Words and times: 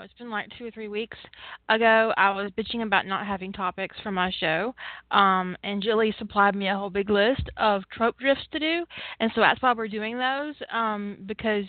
It's 0.00 0.14
been 0.14 0.30
like 0.30 0.48
two 0.58 0.66
or 0.66 0.70
three 0.70 0.88
weeks 0.88 1.16
ago, 1.68 2.12
I 2.16 2.30
was 2.30 2.50
bitching 2.52 2.82
about 2.82 3.06
not 3.06 3.26
having 3.26 3.52
topics 3.52 3.96
for 4.02 4.10
my 4.10 4.30
show. 4.38 4.74
Um, 5.10 5.56
and 5.62 5.82
Julie 5.82 6.14
supplied 6.18 6.54
me 6.54 6.68
a 6.68 6.76
whole 6.76 6.90
big 6.90 7.10
list 7.10 7.48
of 7.56 7.82
trope 7.92 8.18
drifts 8.18 8.44
to 8.52 8.58
do. 8.58 8.84
And 9.20 9.30
so 9.34 9.40
that's 9.40 9.60
why 9.62 9.72
we're 9.72 9.88
doing 9.88 10.18
those, 10.18 10.54
um, 10.72 11.18
because 11.26 11.64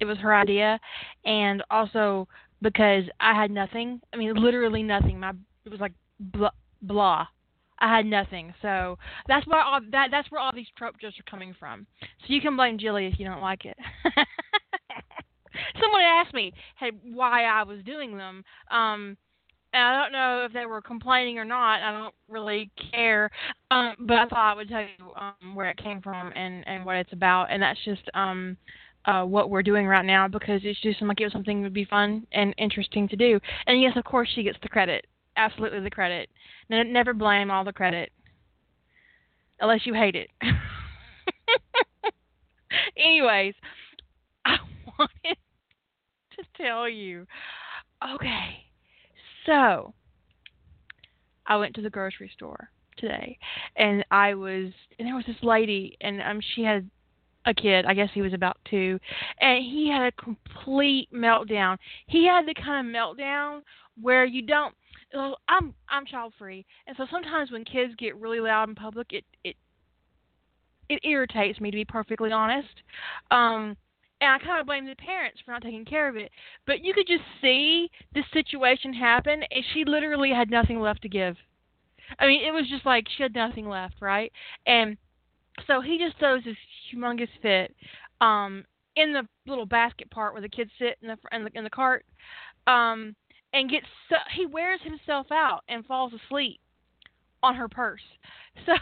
it 0.00 0.04
was 0.04 0.18
her 0.18 0.34
idea. 0.34 0.78
And 1.24 1.62
also 1.70 2.28
because 2.62 3.04
I 3.20 3.34
had 3.34 3.50
nothing. 3.50 4.00
I 4.12 4.16
mean, 4.16 4.34
literally 4.34 4.82
nothing. 4.82 5.20
My 5.20 5.32
It 5.64 5.70
was 5.70 5.80
like 5.80 5.92
blah. 6.18 6.50
blah. 6.82 7.26
I 7.78 7.94
had 7.94 8.06
nothing, 8.06 8.54
so 8.62 8.96
that's 9.28 9.46
where 9.46 9.60
all 9.60 9.80
that 9.92 10.08
that's 10.10 10.30
where 10.30 10.40
all 10.40 10.50
these 10.54 10.66
trope 10.78 10.98
drifts 10.98 11.20
are 11.20 11.30
coming 11.30 11.54
from. 11.58 11.86
So 12.00 12.32
you 12.32 12.40
can 12.40 12.56
blame 12.56 12.78
Jilly 12.78 13.06
if 13.06 13.18
you 13.18 13.26
don't 13.26 13.42
like 13.42 13.66
it. 13.66 13.76
Someone 15.80 16.02
asked 16.02 16.34
me 16.34 16.52
hey, 16.78 16.92
why 17.02 17.44
I 17.44 17.62
was 17.62 17.78
doing 17.84 18.16
them. 18.16 18.44
Um, 18.70 19.16
and 19.72 19.82
I 19.82 20.02
don't 20.02 20.12
know 20.12 20.44
if 20.46 20.52
they 20.52 20.64
were 20.64 20.80
complaining 20.80 21.38
or 21.38 21.44
not. 21.44 21.82
I 21.82 21.92
don't 21.92 22.14
really 22.28 22.70
care. 22.92 23.30
Um, 23.70 23.94
but 24.00 24.16
I 24.16 24.26
thought 24.26 24.52
I 24.52 24.54
would 24.54 24.68
tell 24.68 24.80
you 24.80 25.12
um, 25.16 25.54
where 25.54 25.68
it 25.68 25.76
came 25.76 26.00
from 26.00 26.32
and 26.34 26.66
and 26.66 26.84
what 26.84 26.96
it's 26.96 27.12
about. 27.12 27.50
And 27.50 27.62
that's 27.62 27.82
just 27.84 28.02
um 28.14 28.56
uh, 29.06 29.24
what 29.24 29.50
we're 29.50 29.62
doing 29.62 29.86
right 29.86 30.04
now 30.04 30.26
because 30.28 30.60
it's 30.64 30.80
just 30.80 31.00
like 31.02 31.20
it 31.20 31.24
was 31.24 31.32
something 31.32 31.60
that 31.60 31.66
would 31.66 31.72
be 31.72 31.84
fun 31.84 32.26
and 32.32 32.54
interesting 32.58 33.08
to 33.08 33.16
do. 33.16 33.38
And 33.66 33.80
yes, 33.80 33.92
of 33.96 34.04
course, 34.04 34.28
she 34.34 34.42
gets 34.42 34.58
the 34.62 34.68
credit. 34.68 35.06
Absolutely 35.36 35.80
the 35.80 35.90
credit. 35.90 36.28
Ne- 36.70 36.84
never 36.84 37.14
blame 37.14 37.50
all 37.50 37.64
the 37.64 37.72
credit. 37.72 38.10
Unless 39.60 39.86
you 39.86 39.94
hate 39.94 40.16
it. 40.16 40.28
Anyways, 42.96 43.54
I 44.44 44.56
wanted 44.98 45.36
tell 46.56 46.88
you. 46.88 47.26
Okay, 48.14 48.64
so 49.46 49.94
I 51.46 51.56
went 51.56 51.74
to 51.76 51.82
the 51.82 51.90
grocery 51.90 52.30
store 52.34 52.68
today, 52.98 53.38
and 53.76 54.04
I 54.10 54.34
was, 54.34 54.72
and 54.98 55.06
there 55.06 55.14
was 55.14 55.24
this 55.26 55.36
lady, 55.42 55.96
and 56.00 56.20
um, 56.22 56.40
she 56.54 56.62
had 56.62 56.88
a 57.46 57.54
kid. 57.54 57.86
I 57.86 57.94
guess 57.94 58.10
he 58.12 58.22
was 58.22 58.32
about 58.32 58.58
two, 58.68 58.98
and 59.40 59.64
he 59.64 59.88
had 59.88 60.06
a 60.06 60.22
complete 60.22 61.08
meltdown. 61.12 61.78
He 62.06 62.26
had 62.26 62.46
the 62.46 62.54
kind 62.54 62.86
of 62.86 62.92
meltdown 62.94 63.62
where 64.00 64.24
you 64.24 64.42
don't. 64.42 64.74
I'm 65.48 65.72
I'm 65.88 66.04
child 66.04 66.34
free, 66.38 66.66
and 66.86 66.96
so 66.96 67.06
sometimes 67.10 67.50
when 67.50 67.64
kids 67.64 67.94
get 67.96 68.16
really 68.16 68.40
loud 68.40 68.68
in 68.68 68.74
public, 68.74 69.12
it 69.12 69.24
it 69.44 69.56
it 70.88 71.00
irritates 71.04 71.60
me 71.60 71.70
to 71.70 71.76
be 71.76 71.84
perfectly 71.84 72.32
honest. 72.32 72.68
Um, 73.30 73.76
and 74.20 74.30
I 74.30 74.38
kind 74.38 74.60
of 74.60 74.66
blame 74.66 74.86
the 74.86 74.94
parents 74.94 75.40
for 75.44 75.52
not 75.52 75.62
taking 75.62 75.84
care 75.84 76.08
of 76.08 76.16
it. 76.16 76.30
But 76.66 76.84
you 76.84 76.94
could 76.94 77.06
just 77.06 77.24
see 77.40 77.90
this 78.14 78.24
situation 78.32 78.92
happen, 78.92 79.42
and 79.50 79.64
she 79.72 79.84
literally 79.84 80.30
had 80.30 80.50
nothing 80.50 80.80
left 80.80 81.02
to 81.02 81.08
give. 81.08 81.36
I 82.18 82.26
mean, 82.26 82.44
it 82.44 82.52
was 82.52 82.68
just 82.68 82.86
like 82.86 83.06
she 83.16 83.22
had 83.22 83.34
nothing 83.34 83.68
left, 83.68 83.96
right? 84.00 84.32
And 84.66 84.96
so 85.66 85.80
he 85.80 85.98
just 85.98 86.18
throws 86.18 86.44
this 86.44 86.56
humongous 86.94 87.28
fit 87.42 87.74
um, 88.20 88.64
in 88.94 89.12
the 89.12 89.26
little 89.46 89.66
basket 89.66 90.10
part 90.10 90.32
where 90.32 90.42
the 90.42 90.48
kids 90.48 90.70
sit 90.78 90.96
in 91.02 91.08
the 91.08 91.18
in 91.32 91.44
the, 91.44 91.50
in 91.54 91.64
the 91.64 91.70
cart, 91.70 92.04
um, 92.66 93.14
and 93.52 93.70
gets 93.70 93.86
so, 94.08 94.16
he 94.34 94.46
wears 94.46 94.80
himself 94.82 95.26
out 95.30 95.62
and 95.68 95.84
falls 95.84 96.12
asleep 96.12 96.60
on 97.42 97.54
her 97.54 97.68
purse. 97.68 98.02
So 98.64 98.72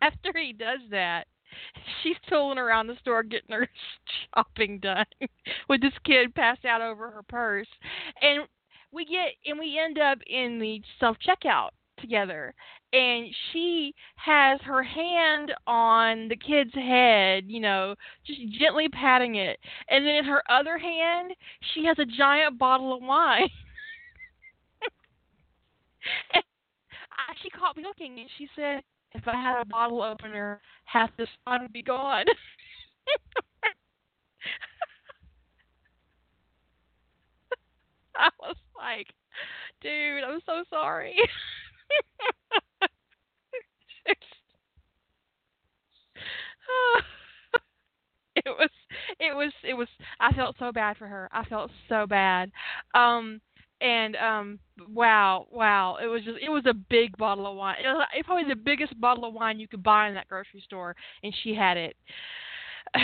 after 0.00 0.32
he 0.34 0.54
does 0.54 0.80
that, 0.90 1.26
she's 2.02 2.16
tooling 2.28 2.58
around 2.58 2.86
the 2.86 2.96
store 3.00 3.22
getting 3.22 3.54
her 3.54 3.68
shopping 4.34 4.78
done 4.78 5.06
with 5.68 5.80
this 5.80 5.92
kid 6.04 6.34
passed 6.34 6.64
out 6.64 6.80
over 6.80 7.10
her 7.10 7.22
purse, 7.22 7.68
and 8.22 8.46
we 8.92 9.04
get 9.04 9.34
and 9.46 9.58
we 9.58 9.78
end 9.78 9.98
up 9.98 10.18
in 10.26 10.58
the 10.58 10.80
self 11.00 11.16
checkout 11.26 11.70
together 12.00 12.54
and 12.92 13.26
she 13.52 13.94
has 14.16 14.60
her 14.62 14.82
hand 14.82 15.52
on 15.66 16.28
the 16.28 16.36
kid's 16.36 16.74
head, 16.74 17.44
you 17.46 17.60
know, 17.60 17.94
just 18.26 18.40
gently 18.58 18.88
patting 18.88 19.34
it. 19.34 19.58
And 19.90 20.06
then 20.06 20.14
in 20.16 20.24
her 20.24 20.42
other 20.50 20.78
hand, 20.78 21.32
she 21.74 21.84
has 21.84 21.98
a 21.98 22.06
giant 22.06 22.58
bottle 22.58 22.94
of 22.94 23.02
wine. 23.02 23.48
she 27.42 27.50
caught 27.50 27.76
me 27.76 27.82
looking 27.82 28.18
and 28.18 28.28
she 28.38 28.48
said, 28.56 28.82
if 29.12 29.26
I 29.26 29.36
had 29.40 29.60
a 29.60 29.64
bottle 29.66 30.02
opener, 30.02 30.60
half 30.84 31.10
this 31.16 31.28
wine 31.46 31.62
would 31.62 31.72
be 31.72 31.82
gone. 31.82 32.24
I 38.16 38.28
was 38.40 38.56
like, 38.76 39.06
dude, 39.82 40.24
I'm 40.24 40.40
so 40.46 40.64
sorry. 40.70 41.16
it 48.36 48.44
was 48.46 48.70
it 49.18 49.34
was 49.34 49.52
it 49.64 49.74
was 49.74 49.88
I 50.20 50.32
felt 50.32 50.56
so 50.58 50.72
bad 50.72 50.96
for 50.96 51.06
her. 51.06 51.28
I 51.32 51.44
felt 51.44 51.70
so 51.88 52.06
bad. 52.06 52.50
Um 52.94 53.40
and 53.80 54.16
um 54.16 54.58
wow, 54.88 55.46
wow. 55.50 55.98
It 56.02 56.06
was 56.06 56.22
just 56.24 56.38
it 56.42 56.48
was 56.48 56.64
a 56.66 56.74
big 56.74 57.16
bottle 57.16 57.46
of 57.46 57.56
wine. 57.56 57.76
It 57.82 57.86
was 57.88 58.06
probably 58.24 58.48
the 58.48 58.56
biggest 58.56 59.00
bottle 59.00 59.24
of 59.24 59.34
wine 59.34 59.60
you 59.60 59.68
could 59.68 59.82
buy 59.82 60.08
in 60.08 60.14
that 60.14 60.28
grocery 60.28 60.62
store 60.64 60.96
and 61.22 61.34
she 61.42 61.54
had 61.54 61.76
it. 61.76 61.96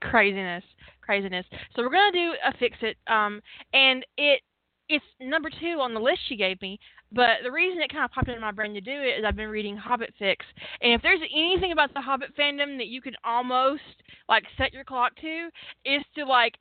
craziness 0.00 0.64
craziness 1.00 1.46
so 1.74 1.82
we're 1.82 1.90
going 1.90 2.12
to 2.12 2.18
do 2.18 2.32
a 2.44 2.52
fix 2.58 2.76
it 2.82 2.96
um 3.06 3.40
and 3.72 4.04
it 4.18 4.42
it's 4.88 5.04
number 5.20 5.50
two 5.60 5.80
on 5.80 5.94
the 5.94 6.00
list 6.00 6.20
she 6.28 6.36
gave 6.36 6.60
me. 6.60 6.78
But 7.12 7.42
the 7.42 7.52
reason 7.52 7.82
it 7.82 7.92
kind 7.92 8.04
of 8.04 8.10
popped 8.10 8.28
into 8.28 8.40
my 8.40 8.52
brain 8.52 8.74
to 8.74 8.80
do 8.80 8.90
it 8.90 9.18
is 9.18 9.24
I've 9.26 9.36
been 9.36 9.48
reading 9.48 9.76
Hobbit 9.76 10.14
Fix, 10.18 10.44
and 10.80 10.92
if 10.92 11.02
there's 11.02 11.20
anything 11.34 11.72
about 11.72 11.92
the 11.92 12.00
Hobbit 12.00 12.36
fandom 12.36 12.78
that 12.78 12.86
you 12.86 13.02
can 13.02 13.14
almost 13.24 13.82
like 14.28 14.44
set 14.56 14.72
your 14.72 14.84
clock 14.84 15.14
to, 15.20 15.48
is 15.84 16.02
to 16.16 16.24
like 16.24 16.54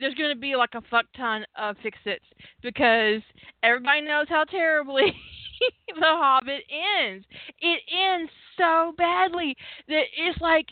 there's 0.00 0.14
going 0.14 0.34
to 0.34 0.40
be 0.40 0.56
like 0.56 0.74
a 0.74 0.82
fuck 0.90 1.06
ton 1.16 1.44
of 1.56 1.76
fix 1.82 1.96
its 2.04 2.24
because 2.62 3.22
everybody 3.62 4.00
knows 4.00 4.26
how 4.28 4.44
terribly 4.44 5.14
the 5.88 6.00
Hobbit 6.02 6.62
ends. 7.00 7.24
It 7.60 7.80
ends 7.92 8.30
so 8.58 8.92
badly 8.98 9.56
that 9.88 10.04
it's 10.16 10.40
like 10.40 10.66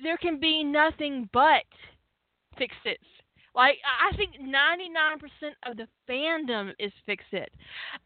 there 0.00 0.16
can 0.16 0.40
be 0.40 0.64
nothing 0.64 1.28
but 1.32 1.64
fix 2.58 2.74
its 2.84 3.04
like 3.54 3.78
I 3.84 4.16
think 4.16 4.32
99% 4.40 5.20
of 5.66 5.76
the 5.76 5.86
fandom 6.08 6.72
is 6.78 6.92
Fix 7.06 7.24
It. 7.32 7.52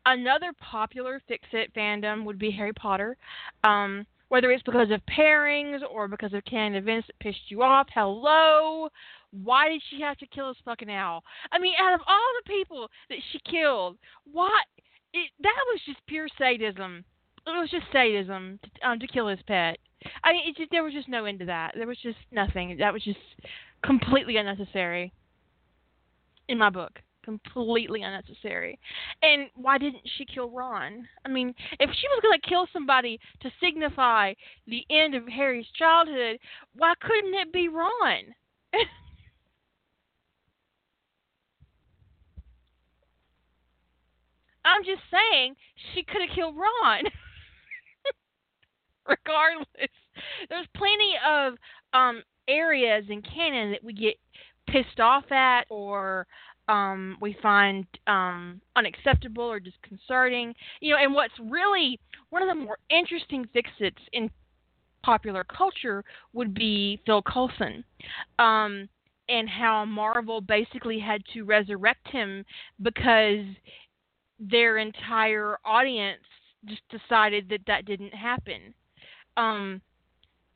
Another 0.04 0.52
popular 0.60 1.22
Fix 1.28 1.44
It 1.52 1.72
fandom 1.74 2.24
would 2.24 2.38
be 2.38 2.50
Harry 2.50 2.72
Potter. 2.72 3.16
Um, 3.64 4.06
whether 4.28 4.50
it's 4.50 4.62
because 4.64 4.90
of 4.90 5.00
pairings 5.06 5.80
or 5.88 6.08
because 6.08 6.32
of 6.32 6.44
canon 6.44 6.74
events 6.74 7.06
that 7.06 7.18
pissed 7.20 7.48
you 7.48 7.62
off. 7.62 7.86
Hello. 7.94 8.88
Why 9.30 9.68
did 9.68 9.82
she 9.88 10.00
have 10.00 10.16
to 10.18 10.26
kill 10.26 10.48
this 10.48 10.56
fucking 10.64 10.90
owl? 10.90 11.22
I 11.52 11.58
mean, 11.58 11.74
out 11.80 11.94
of 11.94 12.00
all 12.06 12.28
the 12.42 12.52
people 12.52 12.88
that 13.08 13.18
she 13.30 13.38
killed, 13.48 13.98
what? 14.32 14.64
It, 15.12 15.30
that 15.42 15.64
was 15.68 15.80
just 15.86 16.04
pure 16.08 16.26
sadism. 16.38 17.04
It 17.46 17.50
was 17.50 17.70
just 17.70 17.86
sadism 17.92 18.58
to, 18.62 18.88
um, 18.88 18.98
to 18.98 19.06
kill 19.06 19.28
his 19.28 19.38
pet. 19.46 19.78
I 20.24 20.32
mean, 20.32 20.48
it 20.48 20.56
just 20.56 20.70
there 20.72 20.82
was 20.82 20.92
just 20.92 21.08
no 21.08 21.24
end 21.24 21.38
to 21.38 21.46
that. 21.46 21.72
There 21.76 21.86
was 21.86 21.98
just 22.02 22.18
nothing. 22.32 22.76
That 22.78 22.92
was 22.92 23.04
just 23.04 23.18
completely 23.84 24.36
unnecessary 24.36 25.12
in 26.48 26.58
my 26.58 26.70
book. 26.70 27.00
Completely 27.24 28.02
unnecessary. 28.02 28.78
And 29.22 29.48
why 29.56 29.78
didn't 29.78 30.08
she 30.16 30.24
kill 30.24 30.50
Ron? 30.50 31.08
I 31.24 31.28
mean, 31.28 31.54
if 31.80 31.90
she 31.90 32.06
was 32.08 32.20
going 32.22 32.38
to 32.40 32.48
kill 32.48 32.68
somebody 32.72 33.18
to 33.40 33.50
signify 33.60 34.34
the 34.68 34.84
end 34.90 35.14
of 35.16 35.26
Harry's 35.26 35.66
childhood, 35.76 36.38
why 36.74 36.94
couldn't 37.00 37.34
it 37.34 37.52
be 37.52 37.68
Ron? 37.68 38.34
I'm 44.66 44.84
just 44.84 45.02
saying 45.10 45.54
she 45.94 46.02
could 46.02 46.20
have 46.26 46.34
killed 46.34 46.56
Ron. 46.56 47.04
Regardless, 49.08 49.66
there's 50.48 50.66
plenty 50.76 51.14
of 51.26 51.54
um 51.92 52.22
areas 52.48 53.04
in 53.08 53.22
canon 53.22 53.70
that 53.72 53.82
we 53.82 53.92
get 53.92 54.14
pissed 54.68 55.00
off 55.00 55.30
at 55.30 55.64
or 55.70 56.26
um 56.68 57.16
we 57.20 57.36
find 57.42 57.86
um 58.06 58.60
unacceptable 58.76 59.44
or 59.44 59.60
disconcerting. 59.60 60.54
You 60.80 60.92
know, 60.92 60.98
and 60.98 61.14
what's 61.14 61.38
really 61.40 61.98
one 62.30 62.42
of 62.42 62.48
the 62.48 62.54
more 62.54 62.78
interesting 62.90 63.46
fixits 63.52 64.00
in 64.12 64.30
popular 65.02 65.44
culture 65.44 66.04
would 66.32 66.54
be 66.54 67.00
Phil 67.06 67.22
Coulson. 67.22 67.84
Um 68.38 68.88
and 69.28 69.48
how 69.48 69.84
Marvel 69.84 70.40
basically 70.40 70.98
had 70.98 71.22
to 71.34 71.42
resurrect 71.42 72.06
him 72.08 72.44
because 72.82 73.44
their 74.38 74.78
entire 74.78 75.58
audience 75.64 76.22
just 76.66 76.82
decided 76.90 77.48
that 77.48 77.60
that 77.66 77.84
didn't 77.86 78.14
happen. 78.14 78.74
Um, 79.36 79.80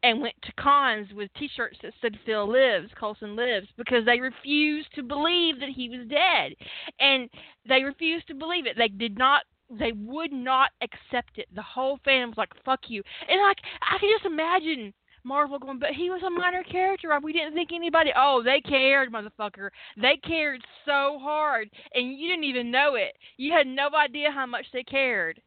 and 0.02 0.20
went 0.20 0.34
to 0.42 0.52
cons 0.52 1.08
with 1.14 1.30
T-shirts 1.34 1.78
that 1.82 1.92
said 2.00 2.18
"Phil 2.24 2.48
lives, 2.48 2.90
Coulson 2.98 3.36
lives" 3.36 3.68
because 3.76 4.04
they 4.04 4.20
refused 4.20 4.88
to 4.94 5.02
believe 5.02 5.60
that 5.60 5.68
he 5.68 5.88
was 5.88 6.06
dead, 6.08 6.54
and 6.98 7.28
they 7.68 7.82
refused 7.82 8.26
to 8.28 8.34
believe 8.34 8.66
it. 8.66 8.76
They 8.76 8.88
did 8.88 9.18
not. 9.18 9.42
They 9.70 9.92
would 9.92 10.32
not 10.32 10.70
accept 10.82 11.38
it. 11.38 11.46
The 11.54 11.62
whole 11.62 11.98
fandom 11.98 12.28
was 12.28 12.38
like, 12.38 12.52
"Fuck 12.64 12.88
you!" 12.88 13.02
And 13.28 13.40
like, 13.40 13.58
I 13.82 13.98
can 13.98 14.10
just 14.12 14.26
imagine 14.26 14.92
Marvel 15.22 15.58
going, 15.58 15.78
but 15.78 15.90
he 15.90 16.10
was 16.10 16.22
a 16.22 16.30
minor 16.30 16.62
character. 16.64 17.16
We 17.22 17.32
didn't 17.32 17.54
think 17.54 17.70
anybody. 17.72 18.10
Oh, 18.16 18.42
they 18.42 18.60
cared, 18.60 19.12
motherfucker. 19.12 19.70
They 20.00 20.16
cared 20.16 20.62
so 20.84 21.18
hard, 21.20 21.70
and 21.94 22.18
you 22.18 22.28
didn't 22.28 22.44
even 22.44 22.70
know 22.70 22.94
it. 22.94 23.16
You 23.36 23.52
had 23.52 23.66
no 23.66 23.90
idea 23.94 24.30
how 24.30 24.46
much 24.46 24.66
they 24.72 24.82
cared 24.82 25.40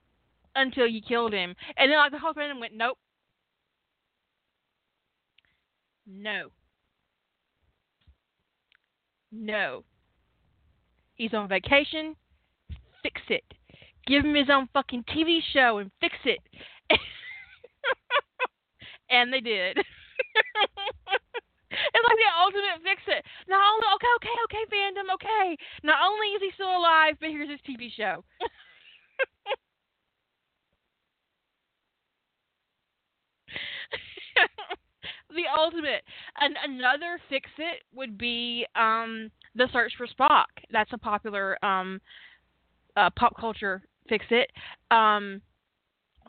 until 0.56 0.88
you 0.88 1.02
killed 1.02 1.34
him. 1.34 1.56
And 1.78 1.92
then 1.92 1.98
like 1.98 2.12
the 2.12 2.20
whole 2.20 2.34
fandom 2.34 2.60
went, 2.60 2.76
nope, 2.76 2.98
no, 6.08 6.50
no. 9.32 9.84
He's 11.16 11.34
on 11.34 11.48
vacation. 11.48 12.16
Fix 13.02 13.22
it. 13.30 13.44
Give 14.08 14.26
him 14.26 14.36
his 14.36 14.50
own 14.52 14.68
fucking 14.74 15.06
TV 15.16 15.40
show 15.54 15.78
and 15.78 15.90
fix 16.02 16.16
it. 16.26 16.40
and 19.10 19.32
they 19.32 19.40
did. 19.40 19.78
it's 19.78 19.88
like 22.08 22.20
the 22.20 22.42
ultimate 22.42 22.82
fix 22.84 23.02
it. 23.08 23.24
Not 23.48 23.62
only 23.74 23.88
okay, 23.96 24.08
okay, 24.18 24.38
okay, 24.46 24.66
fandom, 24.72 25.14
okay. 25.14 25.58
Not 25.84 26.00
only 26.04 26.28
is 26.28 26.42
he 26.42 26.52
still 26.56 26.76
alive, 26.76 27.16
but 27.20 27.30
here's 27.30 27.50
his 27.50 27.62
TV 27.62 27.90
show. 27.96 28.24
the 35.35 35.44
ultimate. 35.57 36.03
And 36.39 36.56
another 36.63 37.19
fix 37.30 37.50
it 37.57 37.83
would 37.94 38.18
be 38.18 38.65
um, 38.75 39.31
the 39.56 39.68
search 39.71 39.94
for 39.97 40.07
Spock. 40.07 40.45
That's 40.71 40.94
a 40.94 40.97
popular 40.97 41.63
um, 41.63 42.01
uh, 42.95 43.09
pop 43.18 43.35
culture 43.39 43.81
fix 44.09 44.25
it, 44.30 44.51
um, 44.91 45.41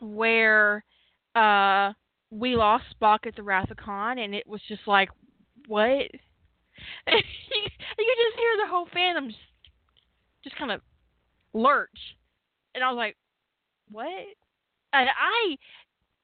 where 0.01 0.83
uh, 1.35 1.91
we 2.31 2.55
lost 2.55 2.85
Spock 2.99 3.27
at 3.27 3.35
the 3.35 3.43
Wrath 3.43 3.71
of 3.71 3.77
Khan, 3.77 4.19
and 4.19 4.33
it 4.33 4.47
was 4.47 4.61
just 4.67 4.87
like, 4.87 5.09
what? 5.67 5.87
you, 7.07 7.17
just 7.17 8.39
hear 8.39 8.55
the 8.61 8.69
whole 8.69 8.87
fandom 8.87 9.27
just, 9.27 9.39
just 10.43 10.55
kind 10.57 10.71
of 10.71 10.81
lurch, 11.53 11.89
and 12.73 12.83
I 12.83 12.89
was 12.89 12.97
like, 12.97 13.17
what? 13.91 14.07
And 14.93 15.09
I 15.09 15.57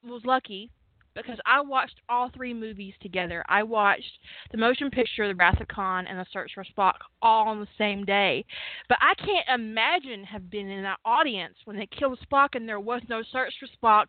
was 0.04 0.22
lucky 0.26 0.72
because 1.16 1.38
I 1.46 1.62
watched 1.62 2.02
all 2.10 2.30
three 2.30 2.54
movies 2.54 2.94
together. 3.02 3.44
I 3.48 3.64
watched 3.64 4.20
the 4.52 4.58
motion 4.58 4.90
picture, 4.90 5.28
The 5.28 5.36
Wrath 5.36 5.60
of 5.60 5.68
Khan, 5.68 6.08
and 6.08 6.20
The 6.20 6.26
Search 6.32 6.52
for 6.54 6.64
Spock 6.64 6.96
all 7.22 7.48
on 7.48 7.60
the 7.60 7.68
same 7.78 8.06
day. 8.06 8.46
But 8.90 8.98
I 9.02 9.14
can't 9.16 9.48
imagine 9.62 10.24
have 10.24 10.50
been 10.50 10.70
in 10.70 10.84
that 10.84 11.00
audience 11.06 11.56
when 11.66 11.78
they 11.78 11.88
killed 11.88 12.20
Spock 12.32 12.50
and 12.54 12.68
there 12.68 12.80
was 12.80 13.02
no 13.10 13.24
search 13.32 13.54
for 13.60 13.68
Spock 13.68 14.06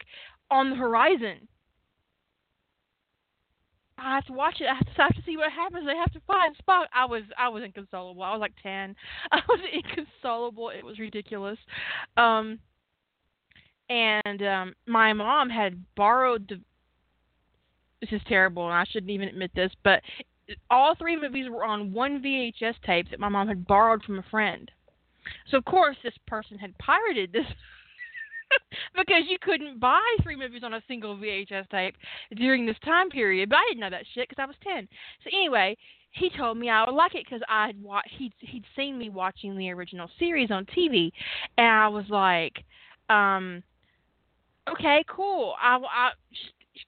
on 0.51 0.71
the 0.71 0.77
horizon. 0.77 1.49
I 3.99 4.15
have 4.17 4.25
to 4.27 4.33
watch 4.33 4.57
it. 4.61 4.67
I 4.67 4.75
have 4.75 4.87
to, 4.87 5.01
I 5.01 5.05
have 5.05 5.15
to 5.15 5.23
see 5.25 5.37
what 5.37 5.53
happens. 5.53 5.87
They 5.87 5.97
have 5.97 6.13
to 6.13 6.21
find 6.27 6.57
Spock. 6.57 6.87
I 6.95 7.05
was 7.05 7.23
I 7.39 7.49
was 7.49 7.63
inconsolable. 7.63 8.23
I 8.23 8.33
was 8.33 8.41
like 8.41 8.55
ten. 8.63 8.97
I 9.33 9.41
was 9.49 9.61
inconsolable. 9.73 10.71
It 10.71 10.85
was 10.85 10.99
ridiculous. 10.99 11.59
Um, 12.17 12.59
and 13.89 14.43
um, 14.43 14.75
my 14.87 15.13
mom 15.13 15.51
had 15.51 15.85
borrowed 15.95 16.49
the. 16.49 16.61
This 18.03 18.11
is 18.11 18.21
terrible, 18.29 18.65
and 18.67 18.75
I 18.75 18.85
shouldn't 18.91 19.13
even 19.13 19.29
admit 19.29 19.53
this, 19.55 19.71
but 19.85 20.03
all 20.71 20.97
three 20.97 21.17
movies 21.17 21.49
were 21.49 21.65
on 21.65 21.93
one 21.93 22.21
VHS 22.21 22.75
tape 22.85 23.09
that 23.11 23.21
my 23.21 23.29
mom 23.29 23.47
had 23.47 23.65
borrowed 23.65 24.03
from 24.03 24.19
a 24.19 24.25
friend. 24.29 24.69
So 25.49 25.57
of 25.57 25.65
course 25.65 25.97
this 26.03 26.15
person 26.27 26.59
had 26.59 26.77
pirated 26.79 27.33
this 27.33 27.47
because 28.97 29.23
you 29.29 29.39
couldn't 29.41 29.79
buy 29.79 30.01
three 30.21 30.35
movies 30.35 30.63
on 30.65 30.75
a 30.75 30.83
single 30.89 31.17
VHS 31.17 31.71
tape 31.71 31.95
during 32.35 32.67
this 32.67 32.77
time 32.85 33.09
period. 33.09 33.49
But 33.49 33.57
I 33.57 33.65
didn't 33.69 33.81
know 33.81 33.91
that 33.91 34.05
shit 34.15 34.29
because 34.29 34.43
I 34.43 34.47
was 34.47 34.57
ten. 34.65 34.89
So 35.23 35.31
anyway, 35.33 35.77
he 36.11 36.29
told 36.37 36.59
me 36.59 36.71
I 36.71 36.85
would 36.85 36.97
like 36.97 37.15
it 37.15 37.25
because 37.25 37.43
I'd 37.49 37.81
watch. 37.81 38.11
He'd 38.19 38.35
he'd 38.41 38.65
seen 38.75 38.99
me 38.99 39.11
watching 39.11 39.57
the 39.57 39.71
original 39.71 40.11
series 40.19 40.51
on 40.51 40.67
TV, 40.67 41.13
and 41.57 41.69
I 41.69 41.87
was 41.87 42.07
like, 42.09 42.65
um, 43.09 43.63
okay, 44.69 45.05
cool. 45.09 45.55
I, 45.63 45.77
I 45.77 46.11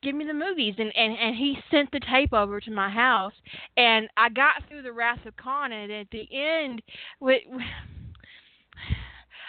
give 0.02 0.14
me 0.14 0.24
the 0.24 0.34
movies 0.34 0.74
and 0.78 0.94
and 0.96 1.16
and 1.18 1.36
he 1.36 1.56
sent 1.70 1.90
the 1.92 2.00
tape 2.00 2.32
over 2.32 2.60
to 2.60 2.70
my 2.70 2.90
house 2.90 3.34
and 3.76 4.08
I 4.16 4.28
got 4.28 4.62
through 4.68 4.82
the 4.82 4.92
Wrath 4.92 5.24
of 5.26 5.36
Khan 5.36 5.72
and 5.72 5.92
at 5.92 6.10
the 6.10 6.28
end 6.32 6.82
with 7.20 7.42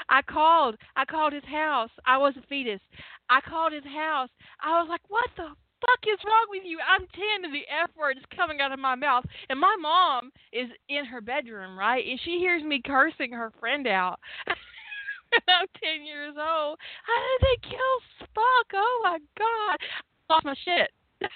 I 0.08 0.22
called. 0.22 0.76
I 0.96 1.06
called 1.06 1.34
his 1.34 1.44
house. 1.46 1.90
I 2.06 2.18
was 2.18 2.36
a 2.38 2.46
fetus. 2.48 2.82
I 3.28 3.42
called 3.42 3.74
his 3.74 3.86
house. 3.86 4.30
I 4.62 4.80
was 4.80 4.88
like, 4.88 5.02
"What 5.08 5.30
the 5.36 5.50
fuck 5.82 6.02
is 6.08 6.24
wrong 6.26 6.46
with 6.50 6.64
you? 6.66 6.80
I'm 6.82 7.06
10 7.08 7.46
and 7.46 7.54
the 7.54 7.68
F 7.70 7.90
word 7.96 8.18
is 8.18 8.24
coming 8.36 8.62
out 8.62 8.72
of 8.72 8.80
my 8.80 8.96
mouth. 8.96 9.26
And 9.50 9.60
my 9.60 9.76
mom 9.80 10.32
is 10.54 10.70
in 10.90 11.06
her 11.06 11.22
bedroom, 11.22 11.78
right? 11.78 12.06
And 12.06 12.20
she 12.24 12.38
hears 12.40 12.64
me 12.64 12.82
cursing 12.86 13.32
her 13.32 13.52
friend 13.60 13.88
out. 13.88 14.20
I'm 15.48 15.68
10 15.84 16.06
years 16.06 16.36
old. 16.38 16.80
How 17.04 17.20
did 17.20 17.42
they 17.42 17.70
kill 17.70 17.98
Spock? 18.22 18.68
Oh 18.74 19.02
my 19.04 19.20
god. 19.38 19.78
Lost 20.30 20.46
my 20.46 20.56
shit. 20.64 20.92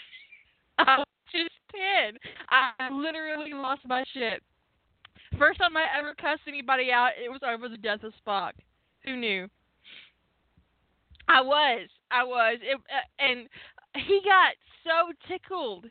I 0.79 0.98
was 0.98 1.08
just 1.31 1.51
10. 1.72 2.17
I 2.50 2.89
literally 2.91 3.53
lost 3.53 3.81
my 3.86 4.03
shit. 4.13 4.41
First 5.38 5.60
time 5.60 5.77
I 5.77 5.86
ever 5.98 6.15
cussed 6.15 6.41
anybody 6.48 6.91
out, 6.91 7.12
it 7.24 7.29
was 7.29 7.41
over 7.48 7.69
the 7.69 7.77
death 7.77 8.03
of 8.03 8.13
Spock. 8.25 8.53
Who 9.05 9.15
knew? 9.15 9.48
I 11.27 11.41
was, 11.41 11.88
I 12.10 12.24
was, 12.24 12.58
it, 12.62 12.75
uh, 12.75 13.24
and 13.24 13.48
he 13.96 14.22
got 14.25 14.53
so 14.84 15.13
tickled 15.27 15.86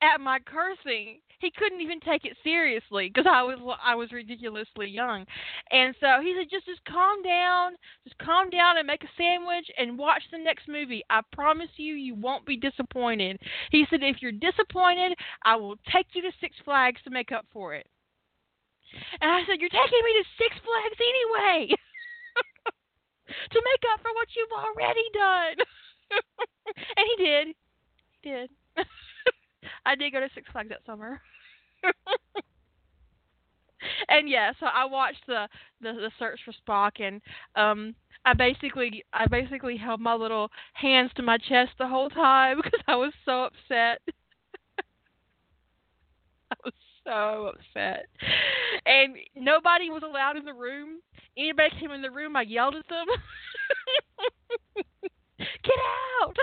at 0.00 0.20
my 0.20 0.38
cursing, 0.46 1.20
he 1.42 1.50
couldn't 1.50 1.80
even 1.80 2.00
take 2.00 2.24
it 2.24 2.36
seriously 2.42 3.10
because 3.12 3.26
I 3.28 3.42
was 3.42 3.58
I 3.84 3.94
was 3.94 4.12
ridiculously 4.12 4.88
young, 4.88 5.26
and 5.70 5.94
so 6.00 6.22
he 6.22 6.34
said, 6.38 6.48
just 6.50 6.66
just 6.66 6.84
calm 6.84 7.22
down, 7.22 7.72
just 8.04 8.16
calm 8.18 8.48
down 8.48 8.78
and 8.78 8.86
make 8.86 9.04
a 9.04 9.12
sandwich 9.18 9.66
and 9.76 9.98
watch 9.98 10.22
the 10.30 10.38
next 10.38 10.68
movie. 10.68 11.02
I 11.10 11.20
promise 11.32 11.68
you, 11.76 11.94
you 11.94 12.14
won't 12.14 12.46
be 12.46 12.56
disappointed. 12.56 13.38
He 13.70 13.84
said, 13.90 14.00
if 14.02 14.22
you're 14.22 14.32
disappointed, 14.32 15.12
I 15.44 15.56
will 15.56 15.76
take 15.92 16.06
you 16.14 16.22
to 16.22 16.32
Six 16.40 16.56
Flags 16.64 17.00
to 17.04 17.10
make 17.10 17.32
up 17.32 17.44
for 17.52 17.74
it. 17.74 17.86
And 19.20 19.30
I 19.30 19.40
said, 19.46 19.60
You're 19.60 19.72
taking 19.72 20.04
me 20.04 20.12
to 20.20 20.24
Six 20.38 20.56
Flags 20.62 21.00
anyway 21.00 21.72
to 23.26 23.58
make 23.58 23.84
up 23.92 24.00
for 24.00 24.12
what 24.14 24.28
you've 24.36 24.52
already 24.52 25.06
done. 25.12 25.56
and 26.96 27.06
he 27.08 27.24
did. 27.24 27.46
He 28.20 28.30
did. 28.30 28.50
I 29.86 29.94
did 29.94 30.12
go 30.12 30.20
to 30.20 30.28
Six 30.34 30.48
Flags 30.52 30.70
that 30.70 30.84
summer. 30.86 31.20
and 34.08 34.28
yeah, 34.28 34.52
so 34.60 34.66
I 34.66 34.84
watched 34.84 35.26
the, 35.26 35.48
the 35.80 35.92
the 35.92 36.10
search 36.18 36.40
for 36.44 36.52
Spock 36.52 37.00
and 37.00 37.20
um 37.56 37.94
I 38.24 38.34
basically 38.34 39.04
I 39.12 39.26
basically 39.26 39.76
held 39.76 40.00
my 40.00 40.14
little 40.14 40.50
hands 40.74 41.10
to 41.16 41.22
my 41.22 41.38
chest 41.38 41.72
the 41.78 41.88
whole 41.88 42.10
time 42.10 42.56
because 42.62 42.80
I 42.86 42.96
was 42.96 43.12
so 43.24 43.44
upset. 43.44 44.00
I 46.50 46.54
was 46.64 46.74
so 47.04 47.52
upset. 47.54 48.06
And 48.86 49.16
nobody 49.34 49.90
was 49.90 50.02
allowed 50.04 50.36
in 50.36 50.44
the 50.44 50.54
room. 50.54 51.00
Anybody 51.36 51.70
came 51.80 51.90
in 51.90 52.02
the 52.02 52.10
room, 52.10 52.36
I 52.36 52.42
yelled 52.42 52.76
at 52.76 52.86
them. 52.88 53.06
Get 55.38 55.78
out! 56.22 56.36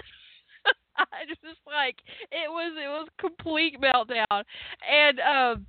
I 1.13 1.25
just 1.27 1.41
like 1.65 1.97
it 2.31 2.49
was 2.49 2.73
it 2.77 2.87
was 2.87 3.07
complete 3.19 3.79
meltdown. 3.81 4.43
And 4.89 5.19
um 5.19 5.65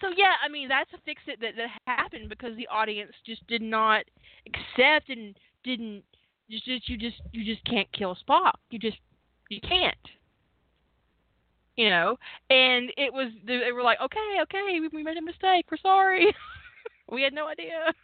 so 0.00 0.08
yeah, 0.16 0.34
I 0.44 0.48
mean 0.48 0.68
that's 0.68 0.92
a 0.92 0.98
fix 1.04 1.22
it 1.26 1.40
that 1.40 1.54
that 1.56 1.70
happened 1.86 2.28
because 2.28 2.56
the 2.56 2.68
audience 2.68 3.12
just 3.26 3.46
did 3.46 3.62
not 3.62 4.04
accept 4.46 5.08
and 5.10 5.36
didn't 5.64 6.02
just 6.50 6.64
just 6.64 6.88
you 6.88 6.96
just 6.96 7.20
you 7.32 7.44
just 7.44 7.64
can't 7.64 7.90
kill 7.92 8.16
Spock. 8.16 8.52
You 8.70 8.78
just 8.78 8.98
you 9.48 9.60
can't. 9.60 9.94
You 11.76 11.88
know, 11.88 12.18
and 12.50 12.90
it 12.98 13.12
was 13.12 13.32
they 13.46 13.72
were 13.72 13.82
like, 13.82 13.98
okay, 14.02 14.38
okay, 14.42 14.80
we, 14.80 14.88
we 14.88 15.02
made 15.02 15.16
a 15.16 15.22
mistake. 15.22 15.64
We're 15.70 15.78
sorry. 15.78 16.26
we 17.10 17.22
had 17.22 17.32
no 17.32 17.46
idea. 17.46 17.94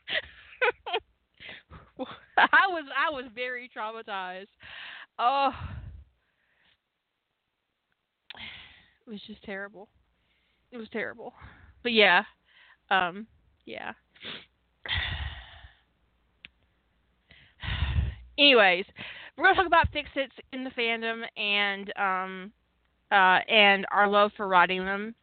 I 2.38 2.68
was 2.68 2.84
I 2.96 3.10
was 3.10 3.24
very 3.34 3.70
traumatized. 3.76 4.46
Oh, 5.18 5.50
it 9.06 9.10
was 9.10 9.20
just 9.26 9.42
terrible. 9.44 9.88
It 10.72 10.78
was 10.78 10.88
terrible. 10.92 11.32
But 11.82 11.92
yeah, 11.92 12.24
um, 12.90 13.26
yeah. 13.64 13.92
Anyways, 18.38 18.84
we're 19.36 19.44
gonna 19.44 19.56
talk 19.56 19.66
about 19.66 19.88
fix-its 19.92 20.34
in 20.52 20.64
the 20.64 20.70
fandom 20.70 21.22
and 21.36 21.92
um, 21.96 22.52
uh, 23.10 23.40
and 23.48 23.86
our 23.92 24.08
love 24.08 24.32
for 24.36 24.48
writing 24.48 24.84
them. 24.84 25.14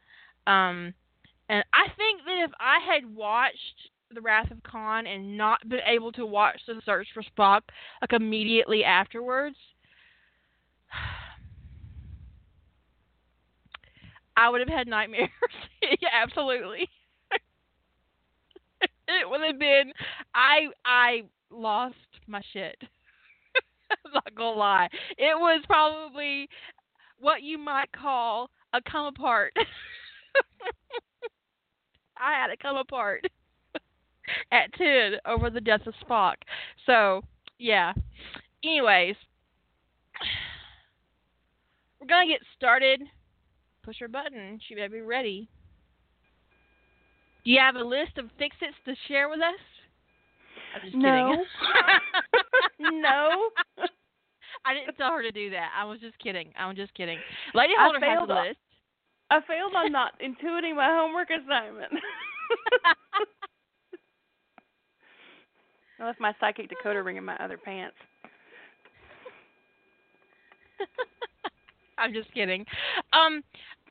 Um, 0.48 0.94
and 1.50 1.64
I 1.74 1.88
think 1.98 2.22
that 2.26 2.44
if 2.46 2.52
I 2.60 2.80
had 2.80 3.16
watched 3.16 3.90
The 4.14 4.22
Wrath 4.22 4.52
of 4.52 4.64
Khan 4.64 5.08
and 5.08 5.38
not 5.38 5.68
been 5.68 5.82
able 5.86 6.12
to 6.14 6.26
watch 6.26 6.60
The 6.68 6.82
Search 6.86 7.08
for 7.14 7.24
Spock 7.24 7.62
like 8.02 8.14
immediately 8.14 8.84
afterwards, 8.84 9.58
I 14.36 14.50
would 14.50 14.62
have 14.62 14.70
had 14.70 14.88
nightmares. 14.88 15.30
yeah, 16.02 16.10
absolutely. 16.22 16.90
it 19.08 19.30
would 19.30 19.42
have 19.42 19.60
been 19.60 19.94
I 20.34 20.68
I 20.86 21.24
lost 21.52 21.96
my 22.28 22.42
shit. 22.52 22.78
I'm 23.92 24.14
not 24.14 24.36
gonna 24.36 24.58
lie. 24.58 24.90
It 25.18 25.38
was 25.38 25.64
probably 25.68 26.50
what 27.20 27.44
you 27.44 27.58
might 27.58 27.92
call 27.92 28.50
a 28.74 28.82
come 28.82 29.06
apart. 29.06 29.54
I 32.18 32.34
had 32.34 32.48
to 32.48 32.58
come 32.58 32.78
apart 32.78 33.26
at 34.52 34.74
ten 34.74 35.14
over 35.26 35.50
the 35.50 35.62
death 35.62 35.86
of 35.86 35.94
Spock. 36.08 36.36
So 36.86 37.24
yeah. 37.60 37.94
Anyways, 38.64 39.16
we're 42.00 42.08
gonna 42.08 42.28
get 42.28 42.42
started. 42.56 43.02
Push 43.84 44.00
her 44.00 44.08
button. 44.08 44.60
She 44.68 44.76
better 44.76 44.90
be 44.90 45.02
ready. 45.02 45.48
Do 47.44 47.52
you 47.52 47.60
have 47.60 47.76
a 47.76 47.84
list 47.84 48.18
of 48.18 48.30
fix-its 48.40 48.76
to 48.86 48.96
share 49.08 49.28
with 49.30 49.42
us? 49.42 49.60
I'm 50.74 50.82
just 50.82 50.96
No. 50.96 51.46
kidding. 52.80 53.00
no. 53.02 53.50
I 54.66 54.74
didn't 54.74 54.96
tell 54.96 55.12
her 55.12 55.22
to 55.22 55.32
do 55.32 55.50
that. 55.50 55.72
I 55.78 55.84
was 55.84 56.00
just 56.00 56.18
kidding. 56.20 56.54
I'm 56.58 56.76
just 56.76 56.94
kidding. 56.94 57.20
Lady 57.54 57.74
Holder 57.78 58.00
has 58.00 58.30
a 58.30 58.34
list. 58.34 58.60
I 59.30 59.42
failed 59.48 59.74
on 59.76 59.92
not 59.92 60.14
intuiting 60.20 60.76
my 60.76 60.88
homework 60.88 61.30
assignment. 61.30 61.92
I 66.00 66.06
left 66.06 66.20
my 66.20 66.34
psychic 66.40 66.70
decoder 66.70 67.04
ring 67.04 67.18
in 67.18 67.26
my 67.26 67.36
other 67.38 67.58
pants. 67.58 67.96
I'm 71.98 72.14
just 72.14 72.34
kidding. 72.34 72.66
Um, 73.14 73.44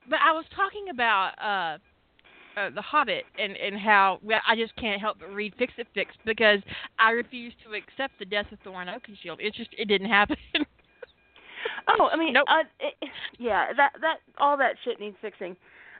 but 0.09 0.19
I 0.21 0.33
was 0.33 0.45
talking 0.55 0.89
about 0.91 1.33
uh, 1.41 1.79
uh 2.61 2.71
the 2.75 2.83
Hobbit 2.83 3.25
and 3.39 3.57
and 3.57 3.79
how 3.79 4.19
well, 4.23 4.41
I 4.47 4.57
just 4.57 4.75
can't 4.77 5.01
help 5.01 5.19
but 5.21 5.33
read 5.33 5.55
Fix 5.59 5.73
It 5.79 5.87
Fix 5.95 6.15
because 6.25 6.61
I 6.99 7.11
refuse 7.11 7.53
to 7.65 7.75
accept 7.75 8.19
the 8.19 8.25
death 8.25 8.47
of 8.53 8.59
Thorin 8.63 8.89
Oakenshield. 8.89 9.37
It 9.41 9.55
just 9.55 9.71
it 9.79 9.87
didn't 9.89 10.09
happen. 10.09 10.37
Oh, 11.89 12.09
I 12.13 12.17
mean, 12.17 12.33
Nope. 12.33 12.47
uh, 12.49 12.63
it, 12.81 12.95
yeah, 13.39 13.73
that 13.77 13.93
that 14.01 14.17
all 14.39 14.57
that 14.57 14.77
shit 14.85 15.01
needs 15.01 15.17
fixing. 15.21 15.57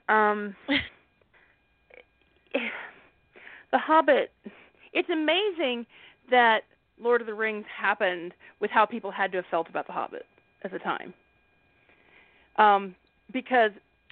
Um, 0.09 0.55
the 3.73 3.79
Hobbit. 3.79 4.31
It's 4.93 5.09
amazing 5.11 5.87
that 6.31 6.61
Lord 7.01 7.21
of 7.21 7.27
the 7.27 7.35
Rings 7.35 7.65
happened 7.75 8.35
with 8.61 8.71
how 8.71 8.87
people 8.87 9.11
had 9.11 9.33
to 9.33 9.39
have 9.39 9.47
felt 9.51 9.69
about 9.69 9.87
the 9.87 9.93
Hobbit 9.93 10.27
at 10.65 10.71
the 10.71 10.79
time. 10.79 11.15
Um, 12.57 12.95
because 13.33 13.71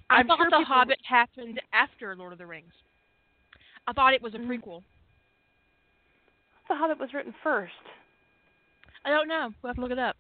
I 0.09 0.17
I'm 0.17 0.27
thought 0.27 0.39
sure 0.39 0.51
the 0.51 0.57
people- 0.59 0.75
Hobbit 0.75 0.99
happened 1.05 1.61
after 1.73 2.17
Lord 2.17 2.33
of 2.33 2.39
the 2.39 2.47
Rings. 2.47 2.73
I 3.87 3.93
thought 3.93 4.15
it 4.15 4.23
was 4.23 4.35
a 4.35 4.39
Mm. 4.39 4.47
prequel. 4.49 4.83
the 6.69 6.77
Hobbit 6.77 6.99
was 6.99 7.13
written 7.13 7.33
first. 7.43 7.75
I 9.05 9.11
don't 9.11 9.27
know. 9.27 9.53
We'll 9.61 9.71
have 9.71 9.77
to 9.77 9.81
look 9.83 9.91
it 9.91 9.99
up. 9.99 10.17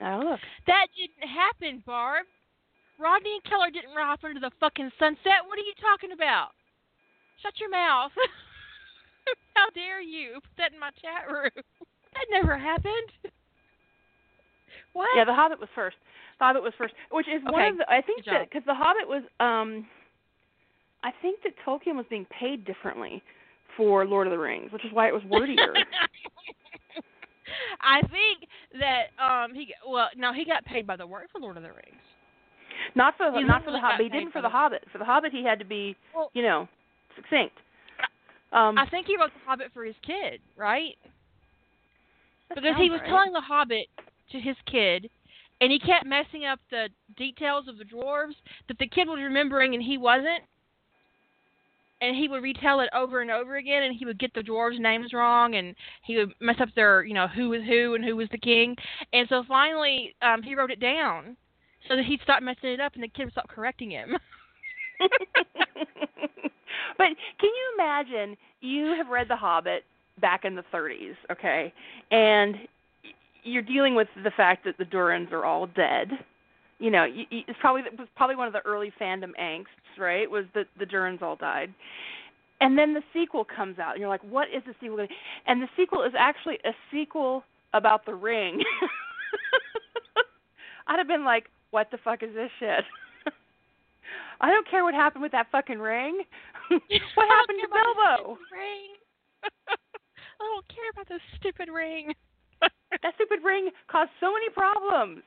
Now 0.00 0.22
look. 0.22 0.40
That 0.66 0.86
didn't 0.96 1.28
happen, 1.28 1.82
Barb. 1.86 2.26
Rodney 2.98 3.34
and 3.34 3.44
Keller 3.44 3.70
didn't 3.70 3.94
ride 3.94 4.10
off 4.12 4.24
into 4.24 4.40
the 4.40 4.50
fucking 4.60 4.90
sunset. 4.98 5.44
What 5.46 5.58
are 5.58 5.62
you 5.66 5.74
talking 5.80 6.12
about? 6.12 6.50
Shut 7.42 7.58
your 7.60 7.70
mouth. 7.70 8.12
How 9.56 9.68
dare 9.70 10.00
you 10.00 10.34
put 10.34 10.56
that 10.58 10.72
in 10.72 10.78
my 10.80 10.90
chat 11.02 11.30
room? 11.30 11.50
That 12.14 12.26
never 12.30 12.56
happened. 12.56 13.10
What? 14.94 15.08
Yeah, 15.16 15.24
the 15.24 15.34
Hobbit 15.34 15.60
was 15.60 15.68
first. 15.74 15.96
The 16.38 16.44
Hobbit 16.46 16.62
was 16.62 16.72
first, 16.78 16.94
which 17.10 17.26
is 17.28 17.42
one 17.44 17.62
of 17.72 17.78
the. 17.78 17.90
I 17.90 18.00
think 18.00 18.24
that 18.24 18.48
because 18.50 18.64
the 18.66 18.74
Hobbit 18.74 19.06
was. 19.06 19.22
um 19.40 19.86
I 21.04 21.10
think 21.20 21.42
that 21.42 21.52
Tolkien 21.66 21.96
was 21.96 22.06
being 22.08 22.26
paid 22.40 22.64
differently 22.64 23.22
for 23.76 24.06
Lord 24.06 24.26
of 24.26 24.30
the 24.30 24.38
Rings, 24.38 24.72
which 24.72 24.84
is 24.86 24.92
why 24.92 25.06
it 25.08 25.12
was 25.12 25.22
wordier. 25.24 25.74
I 27.80 28.00
think 28.00 28.48
that 28.80 29.12
um 29.22 29.54
he 29.54 29.74
well 29.86 30.08
no 30.16 30.32
he 30.32 30.44
got 30.44 30.64
paid 30.64 30.86
by 30.86 30.96
the 30.96 31.06
word 31.06 31.26
for 31.30 31.40
Lord 31.40 31.56
of 31.58 31.62
the 31.62 31.68
Rings. 31.68 32.00
not 32.94 33.16
for 33.18 33.30
the, 33.30 33.38
He 33.38 33.44
not 33.44 33.64
for 33.64 33.70
the 33.72 33.78
Hobbit. 33.80 34.00
He 34.00 34.08
didn't 34.08 34.32
for 34.32 34.40
the- 34.40 34.48
Hobbit. 34.48 34.84
For 34.92 34.98
the 34.98 35.04
Hobbit, 35.04 35.32
he 35.32 35.44
had 35.44 35.58
to 35.58 35.64
be, 35.64 35.94
Well- 36.14 36.30
you 36.32 36.42
know, 36.42 36.68
succinct. 37.16 37.54
Um, 38.52 38.78
I 38.78 38.86
think 38.88 39.06
he 39.06 39.16
wrote 39.16 39.32
the 39.34 39.40
Hobbit 39.44 39.72
for 39.74 39.84
his 39.84 39.96
kid, 40.06 40.40
right? 40.56 40.96
Because 42.48 42.76
he 42.78 42.88
was 42.88 43.00
right. 43.00 43.08
telling 43.08 43.32
the 43.32 43.40
Hobbit 43.40 43.88
to 44.32 44.40
his 44.40 44.56
kid, 44.70 45.10
and 45.60 45.70
he 45.70 45.78
kept 45.78 46.06
messing 46.06 46.44
up 46.44 46.60
the 46.70 46.88
details 47.16 47.68
of 47.68 47.78
the 47.78 47.84
dwarves 47.84 48.34
that 48.68 48.78
the 48.78 48.88
kid 48.88 49.08
was 49.08 49.20
remembering 49.20 49.74
and 49.74 49.82
he 49.82 49.98
wasn't. 49.98 50.42
And 52.00 52.16
he 52.16 52.28
would 52.28 52.42
retell 52.42 52.80
it 52.80 52.90
over 52.92 53.22
and 53.22 53.30
over 53.30 53.56
again, 53.56 53.84
and 53.84 53.96
he 53.96 54.04
would 54.04 54.18
get 54.18 54.34
the 54.34 54.42
dwarves' 54.42 54.78
names 54.78 55.12
wrong, 55.14 55.54
and 55.54 55.74
he 56.02 56.18
would 56.18 56.32
mess 56.38 56.56
up 56.60 56.68
their, 56.74 57.02
you 57.04 57.14
know, 57.14 57.28
who 57.28 57.48
was 57.48 57.62
who 57.62 57.94
and 57.94 58.04
who 58.04 58.16
was 58.16 58.28
the 58.30 58.36
king. 58.36 58.76
And 59.14 59.26
so 59.28 59.42
finally, 59.48 60.14
um, 60.20 60.42
he 60.42 60.54
wrote 60.54 60.70
it 60.70 60.80
down 60.80 61.36
so 61.88 61.96
that 61.96 62.04
he'd 62.04 62.20
stop 62.22 62.42
messing 62.42 62.70
it 62.70 62.80
up, 62.80 62.94
and 62.94 63.02
the 63.02 63.08
kid 63.08 63.24
would 63.24 63.32
stop 63.32 63.48
correcting 63.48 63.90
him. 63.90 64.18
but 66.98 67.06
can 67.06 67.16
you 67.42 67.74
imagine 67.74 68.36
you 68.60 68.94
have 68.96 69.08
read 69.08 69.28
The 69.28 69.36
Hobbit 69.36 69.84
back 70.20 70.44
in 70.44 70.54
the 70.54 70.64
30s, 70.72 71.14
okay, 71.30 71.72
and 72.10 72.56
you're 73.44 73.62
dealing 73.62 73.94
with 73.94 74.08
the 74.22 74.30
fact 74.30 74.64
that 74.64 74.78
the 74.78 74.84
Durins 74.84 75.32
are 75.32 75.44
all 75.44 75.66
dead. 75.66 76.10
You 76.78 76.90
know, 76.90 77.04
you, 77.04 77.24
you, 77.30 77.42
it's 77.46 77.58
probably 77.60 77.82
it 77.82 77.98
was 77.98 78.08
probably 78.16 78.36
one 78.36 78.46
of 78.46 78.52
the 78.52 78.64
early 78.66 78.92
fandom 79.00 79.30
angsts, 79.40 79.98
right? 79.98 80.28
Was 80.28 80.44
that 80.54 80.66
the 80.78 80.84
Durins 80.84 81.22
all 81.22 81.36
died, 81.36 81.72
and 82.60 82.76
then 82.76 82.94
the 82.94 83.02
sequel 83.12 83.44
comes 83.44 83.78
out, 83.78 83.92
and 83.92 84.00
you're 84.00 84.08
like, 84.08 84.24
what 84.24 84.48
is 84.48 84.62
the 84.66 84.74
sequel? 84.80 85.06
And 85.46 85.62
the 85.62 85.68
sequel 85.76 86.02
is 86.02 86.12
actually 86.18 86.58
a 86.64 86.72
sequel 86.90 87.44
about 87.72 88.06
the 88.06 88.14
ring. 88.14 88.60
I'd 90.86 90.98
have 90.98 91.08
been 91.08 91.24
like, 91.24 91.46
what 91.70 91.90
the 91.90 91.98
fuck 92.04 92.22
is 92.22 92.34
this 92.34 92.50
shit? 92.58 92.84
I 94.40 94.50
don't 94.50 94.68
care 94.68 94.84
what 94.84 94.94
happened 94.94 95.22
with 95.22 95.32
that 95.32 95.46
fucking 95.50 95.78
ring. 95.78 96.22
what 96.68 97.28
happened 97.28 97.58
to 97.62 97.68
Bilbo? 97.68 98.38
Ring. 98.52 98.96
I 99.74 100.40
don't 100.40 100.68
care 100.68 100.90
about 100.92 101.08
this 101.08 101.22
stupid 101.38 101.68
ring. 101.72 102.12
That 103.02 103.14
stupid 103.16 103.40
ring 103.44 103.70
caused 103.90 104.10
so 104.20 104.32
many 104.32 104.48
problems. 104.50 105.22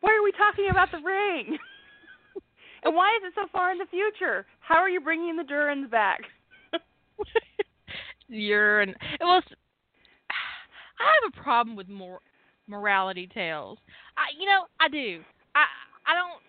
Why 0.00 0.10
are 0.12 0.22
we 0.24 0.32
talking 0.32 0.68
about 0.70 0.90
the 0.90 0.98
ring? 0.98 1.58
and 2.84 2.94
why 2.94 3.16
is 3.16 3.22
it 3.24 3.32
so 3.34 3.46
far 3.52 3.72
in 3.72 3.78
the 3.78 3.86
future? 3.90 4.46
How 4.60 4.76
are 4.76 4.88
you 4.88 5.00
bringing 5.00 5.36
the 5.36 5.42
Durins 5.42 5.90
back? 5.90 6.20
You're 8.28 8.80
an 8.80 8.94
was. 9.20 9.42
I 11.00 11.12
have 11.22 11.32
a 11.36 11.42
problem 11.42 11.76
with 11.76 11.88
more 11.88 12.20
morality 12.66 13.28
tales. 13.32 13.78
I, 14.16 14.32
you 14.38 14.46
know, 14.46 14.64
I 14.78 14.88
do. 14.88 15.20
I, 15.54 15.64
I 16.06 16.14
don't. 16.14 16.40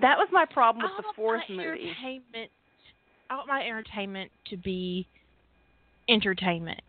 That 0.00 0.18
was 0.18 0.28
my 0.32 0.44
problem 0.44 0.84
with 0.84 1.04
the 1.04 1.12
fourth 1.14 1.42
my 1.48 1.56
movie. 1.56 1.90
Entertainment. 1.90 2.50
I 3.30 3.36
want 3.36 3.48
my 3.48 3.62
entertainment 3.62 4.30
to 4.50 4.56
be 4.56 5.06
entertainment. 6.08 6.80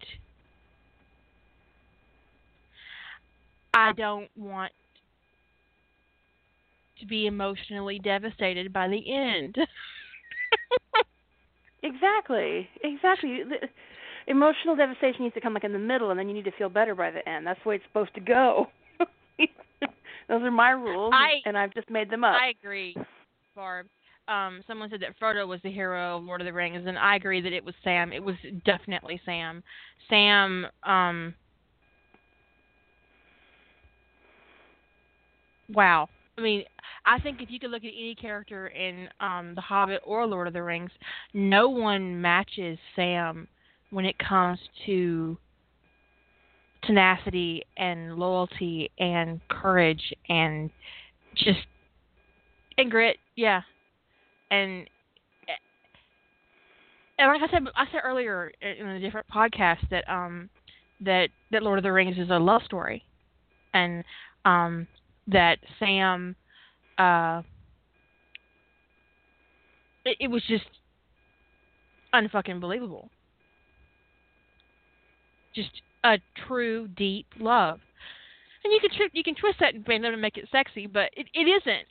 I 3.74 3.92
don't 3.94 4.30
want 4.38 4.72
to 7.00 7.06
be 7.06 7.28
emotionally 7.28 8.00
devastated 8.00 8.72
by 8.72 8.88
the 8.88 9.14
end. 9.14 9.58
exactly. 11.84 12.70
Exactly. 12.84 13.40
Emotional 14.28 14.76
devastation 14.76 15.24
needs 15.24 15.36
to 15.36 15.42
come 15.42 15.54
like 15.54 15.64
in 15.66 15.74
the 15.74 15.80
middle, 15.80 16.10
and 16.10 16.20
then 16.20 16.28
you 16.28 16.34
need 16.34 16.46
to 16.46 16.52
feel 16.58 16.70
better 16.70 16.96
by 16.96 17.12
the 17.12 17.28
end. 17.28 17.46
That's 17.46 17.60
the 17.64 17.70
way 17.70 17.76
it's 17.76 17.86
supposed 17.86 18.14
to 18.16 18.22
go. 18.22 18.68
Those 20.28 20.42
are 20.42 20.52
my 20.52 20.72
rules, 20.72 21.14
I- 21.14 21.42
and 21.46 21.58
I've 21.58 21.74
just 21.74 21.90
made 21.90 22.10
them 22.10 22.24
up. 22.24 22.36
I 22.42 22.54
agree, 22.60 22.96
Barb. 23.56 23.86
Um, 24.28 24.62
someone 24.66 24.90
said 24.90 25.02
that 25.02 25.20
Frodo 25.20 25.48
was 25.48 25.60
the 25.64 25.72
hero 25.72 26.18
of 26.18 26.24
Lord 26.24 26.42
of 26.42 26.46
the 26.46 26.54
Rings, 26.54 26.86
and 26.88 26.98
I 26.98 27.16
agree 27.16 27.42
that 27.42 27.54
it 27.54 27.64
was 27.64 27.76
Sam. 27.84 28.12
It 28.12 28.24
was 28.24 28.36
definitely 28.66 29.22
Sam. 29.26 29.64
Sam. 30.10 30.66
Um, 30.84 31.36
wow. 35.74 36.10
I 36.38 36.42
mean, 36.42 36.64
I 37.06 37.20
think 37.20 37.42
if 37.42 37.52
you 37.52 37.60
could 37.60 37.70
look 37.70 37.84
at 37.84 37.92
any 37.96 38.16
character 38.16 38.68
in 38.68 39.08
um, 39.20 39.54
The 39.56 39.62
Hobbit 39.62 40.02
or 40.04 40.26
Lord 40.26 40.48
of 40.48 40.54
the 40.54 40.64
Rings, 40.64 40.92
no 41.34 41.70
one 41.70 42.20
matches 42.20 42.78
Sam 42.96 43.48
when 43.92 44.06
it 44.06 44.16
comes 44.18 44.60
to 44.86 45.38
tenacity 46.84 47.64
and 47.78 48.16
loyalty 48.16 48.92
and 49.00 49.40
courage 49.50 50.14
and 50.30 50.70
just 51.36 51.60
and 52.78 52.92
grit. 52.92 53.18
Yeah, 53.36 53.62
and 54.56 54.88
and 57.18 57.28
like 57.32 57.50
I 57.50 57.52
said, 57.52 57.64
I 57.76 57.86
said 57.92 58.02
earlier 58.04 58.52
in 58.62 58.88
a 58.88 59.00
different 59.00 59.28
podcast 59.34 59.90
that 59.90 60.10
um 60.10 60.50
that 61.02 61.30
that 61.52 61.64
Lord 61.64 61.80
of 61.80 61.84
the 61.84 61.92
Rings 61.92 62.18
is 62.18 62.30
a 62.30 62.40
love 62.40 62.62
story, 62.64 63.04
and 63.74 64.04
um 64.44 64.88
that 65.28 65.58
Sam 65.80 66.36
uh 66.98 67.42
it, 70.04 70.18
it 70.20 70.28
was 70.28 70.44
just 70.48 70.66
unfucking 72.14 72.60
believable. 72.60 73.10
Just 75.54 75.72
a 76.04 76.18
true 76.48 76.88
deep 76.90 77.28
love. 77.40 77.80
And 78.64 78.74
you 78.74 78.80
can 78.82 78.90
tri- 78.96 79.10
you 79.14 79.24
can 79.24 79.36
twist 79.36 79.60
that 79.62 79.74
in 79.74 79.84
fandom 79.84 80.12
to 80.12 80.18
make 80.18 80.38
it 80.38 80.50
sexy, 80.52 80.86
but 80.86 81.12
it, 81.16 81.28
it 81.34 81.48
isn't. 81.48 81.88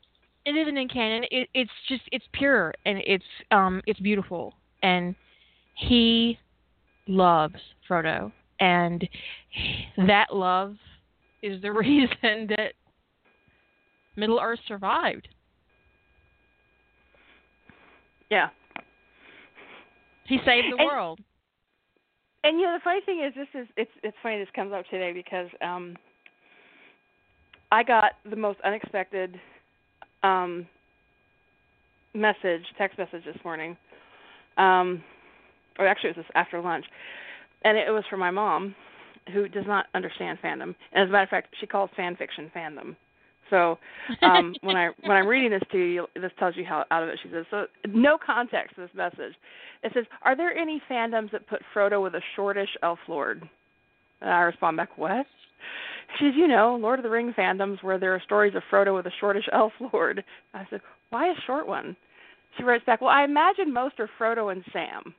It 0.47 0.57
isn't 0.57 0.77
in 0.77 0.89
canon. 0.89 1.25
It, 1.31 1.49
it's 1.55 1.71
just 1.89 2.03
it's 2.13 2.25
pure 2.33 2.75
and 2.85 2.99
it's 3.07 3.25
um 3.51 3.81
it's 3.87 4.01
beautiful 4.01 4.55
and 4.83 5.15
he 5.77 6.39
loves 7.09 7.55
Frodo 7.89 8.31
and 8.61 9.09
that 10.07 10.35
love 10.35 10.77
is 11.43 11.61
the 11.63 11.73
reason 11.85 12.47
that 12.57 12.73
Middle 14.17 14.39
Earth 14.41 14.61
survived. 14.69 15.29
yeah. 18.31 18.49
He 20.27 20.39
saved 20.47 20.67
the 20.73 20.77
And- 20.79 20.87
world. 20.87 21.21
And 22.45 22.59
you 22.61 22.67
know 22.67 22.75
the 22.75 22.81
funny 22.85 23.01
thing 23.07 23.23
is 23.27 23.33
this 23.35 23.49
is 23.63 23.67
it's 23.77 23.91
it's 24.03 24.17
funny 24.23 24.39
this 24.39 24.49
comes 24.55 24.73
up 24.73 24.85
today 24.91 25.13
because 25.15 25.49
um 25.63 25.97
I 27.73 27.83
got 27.83 28.13
the 28.29 28.37
most 28.37 28.61
unexpected 28.65 29.41
um 30.25 30.67
message, 32.15 32.63
text 32.79 32.99
message 32.99 33.25
this 33.25 33.37
morning. 33.45 33.77
Um 34.57 35.03
or 35.79 35.87
actually 35.87 36.11
it 36.11 36.17
was 36.17 36.25
this 36.25 36.33
after 36.35 36.61
lunch. 36.61 36.85
And 37.65 37.77
it 37.77 37.91
was 37.91 38.05
from 38.09 38.21
my 38.21 38.31
mom 38.31 38.75
who 39.33 39.49
does 39.49 39.65
not 39.67 39.87
understand 39.95 40.39
fandom. 40.43 40.75
And 40.93 41.03
as 41.05 41.09
a 41.09 41.13
matter 41.13 41.25
of 41.25 41.29
fact, 41.31 41.55
she 41.61 41.67
calls 41.67 41.91
fan 41.97 42.17
fiction 42.17 42.51
fandom. 42.55 42.97
So 43.51 43.79
um 44.23 44.55
when 44.63 44.77
I 44.77 44.91
when 45.03 45.17
I'm 45.17 45.27
reading 45.27 45.51
this 45.51 45.63
to 45.73 45.79
you, 45.79 46.07
this 46.15 46.33
tells 46.39 46.57
you 46.57 46.65
how 46.65 46.85
out 46.91 47.03
of 47.03 47.09
it 47.09 47.19
she 47.23 47.31
says. 47.31 47.45
So 47.51 47.67
no 47.89 48.17
context 48.25 48.77
to 48.77 48.83
this 48.83 48.91
message. 48.95 49.35
It 49.83 49.93
says, 49.95 50.05
"Are 50.23 50.37
there 50.37 50.57
any 50.57 50.81
fandoms 50.91 51.31
that 51.33 51.47
put 51.47 51.61
Frodo 51.75 52.03
with 52.03 52.15
a 52.15 52.23
shortish 52.37 52.71
elf 52.83 52.99
lord?" 53.09 53.43
And 54.21 54.31
I 54.31 54.41
respond 54.41 54.79
back, 54.79 54.97
"What?" 54.97 55.27
She 56.19 56.27
says, 56.27 56.35
"You 56.37 56.49
know, 56.49 56.77
Lord 56.77 56.99
of 56.99 57.03
the 57.03 57.11
Ring 57.11 57.33
fandoms 57.37 57.83
where 57.83 57.99
there 57.99 58.15
are 58.15 58.21
stories 58.21 58.55
of 58.55 58.63
Frodo 58.71 58.95
with 58.95 59.07
a 59.07 59.13
shortish 59.21 59.49
elf 59.53 59.73
lord." 59.93 60.25
I 60.53 60.67
said, 60.71 60.81
"Why 61.11 61.31
a 61.31 61.35
short 61.47 61.67
one?" 61.67 61.97
She 62.57 62.65
writes 62.65 62.85
back, 62.85 63.01
"Well, 63.01 63.11
I 63.11 63.25
imagine 63.25 63.73
most 63.73 63.99
are 63.99 64.11
Frodo 64.19 64.53
and 64.53 64.65
Sam." 64.73 65.15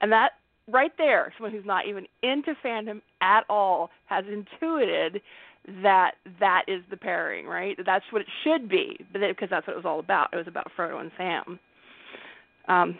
And 0.00 0.12
that 0.12 0.32
right 0.70 0.92
there, 0.98 1.32
someone 1.36 1.52
who's 1.52 1.64
not 1.64 1.86
even 1.86 2.06
into 2.22 2.54
fandom 2.64 3.00
at 3.20 3.44
all 3.48 3.90
has 4.06 4.24
intuited 4.26 5.20
that 5.82 6.12
that 6.40 6.64
is 6.66 6.82
the 6.90 6.96
pairing, 6.96 7.46
right? 7.46 7.78
That's 7.84 8.04
what 8.10 8.22
it 8.22 8.28
should 8.42 8.68
be, 8.68 8.98
because 9.12 9.48
that's 9.48 9.66
what 9.66 9.74
it 9.74 9.76
was 9.76 9.84
all 9.86 10.00
about. 10.00 10.28
It 10.32 10.36
was 10.36 10.48
about 10.48 10.70
Frodo 10.76 11.00
and 11.00 11.10
Sam. 11.16 11.58
Um, 12.68 12.98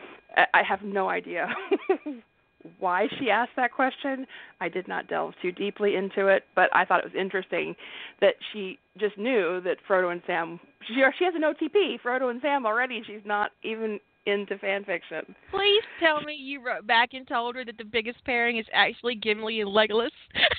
I 0.55 0.63
have 0.63 0.83
no 0.83 1.09
idea 1.09 1.49
why 2.79 3.09
she 3.19 3.31
asked 3.31 3.53
that 3.57 3.73
question. 3.73 4.27
I 4.61 4.69
did 4.69 4.89
not 4.89 5.09
delve 5.09 5.35
too 5.41 5.53
deeply 5.53 5.97
into 5.97 6.29
it, 6.29 6.45
but 6.55 6.69
I 6.75 6.85
thought 6.85 7.01
it 7.01 7.13
was 7.13 7.19
interesting 7.19 7.75
that 8.21 8.35
she 8.53 8.79
just 8.99 9.17
knew 9.19 9.61
that 9.65 9.77
Frodo 9.89 10.13
and 10.13 10.23
Sam. 10.27 10.61
She 10.89 10.95
she 11.19 11.25
has 11.25 11.35
an 11.35 11.43
OTP, 11.43 12.01
Frodo 12.01 12.31
and 12.31 12.41
Sam 12.43 12.67
already. 12.67 13.03
She's 13.07 13.25
not 13.25 13.51
even 13.63 13.99
into 14.27 14.57
fan 14.59 14.85
fiction. 14.85 15.35
Please 15.51 15.83
tell 15.99 16.21
me 16.23 16.35
you 16.35 16.65
wrote 16.65 16.87
back 16.87 17.11
and 17.13 17.27
told 17.27 17.57
her 17.57 17.65
that 17.65 17.79
the 17.79 17.85
biggest 17.85 18.25
pairing 18.25 18.59
is 18.59 18.67
actually 18.73 19.17
Gimli 19.17 19.61
and 19.61 19.71
Legolas. 19.71 20.11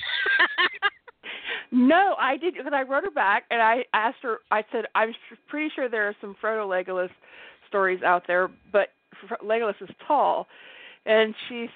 No, 1.74 2.14
I 2.20 2.36
did 2.36 2.54
because 2.54 2.72
I 2.72 2.82
wrote 2.82 3.02
her 3.02 3.10
back 3.10 3.46
and 3.50 3.60
I 3.60 3.84
asked 3.92 4.18
her. 4.22 4.38
I 4.52 4.62
said 4.70 4.84
I'm 4.94 5.12
pretty 5.48 5.70
sure 5.74 5.88
there 5.88 6.06
are 6.06 6.14
some 6.20 6.36
Frodo 6.40 6.68
Legolas 6.68 7.10
stories 7.66 8.00
out 8.04 8.22
there, 8.28 8.48
but 8.72 8.90
Legolas 9.44 9.74
is 9.80 9.88
tall, 10.06 10.46
and 11.04 11.34
she 11.48 11.66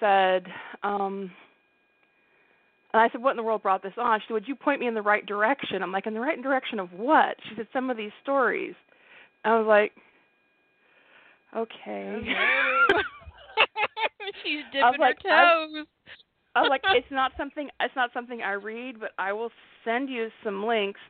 said, 0.00 0.46
um, 0.82 1.30
and 2.92 3.02
I 3.02 3.08
said, 3.10 3.22
what 3.22 3.32
in 3.32 3.36
the 3.36 3.42
world 3.42 3.62
brought 3.62 3.82
this 3.82 3.92
on? 3.98 4.20
She 4.20 4.24
said, 4.28 4.34
would 4.34 4.48
you 4.48 4.54
point 4.54 4.80
me 4.80 4.86
in 4.86 4.94
the 4.94 5.02
right 5.02 5.24
direction? 5.26 5.82
I'm 5.82 5.92
like, 5.92 6.06
in 6.06 6.14
the 6.14 6.20
right 6.20 6.40
direction 6.40 6.78
of 6.80 6.92
what? 6.92 7.36
She 7.48 7.56
said, 7.56 7.66
some 7.72 7.90
of 7.90 7.96
these 7.96 8.12
stories. 8.22 8.74
I 9.44 9.58
was 9.58 9.66
like, 9.66 9.92
okay. 11.56 12.20
She's 14.42 14.62
dipping 14.72 15.00
like, 15.00 15.16
her 15.22 15.76
toes. 15.76 15.86
I 16.54 16.62
was 16.62 16.70
like, 16.70 16.82
it's 16.94 17.06
not 17.10 17.32
something 17.36 17.68
it's 17.80 17.94
not 17.94 18.10
something 18.14 18.40
I 18.42 18.52
read, 18.52 18.98
but 18.98 19.10
I 19.18 19.32
will 19.32 19.50
send 19.84 20.08
you 20.08 20.28
some 20.42 20.64
links. 20.64 21.00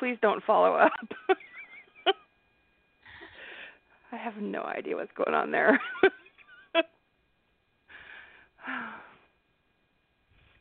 Please 0.00 0.16
don't 0.22 0.42
follow 0.44 0.74
up. 0.74 0.92
I 4.10 4.16
have 4.16 4.36
no 4.36 4.62
idea 4.62 4.96
what's 4.96 5.12
going 5.16 5.34
on 5.34 5.50
there. 5.52 5.80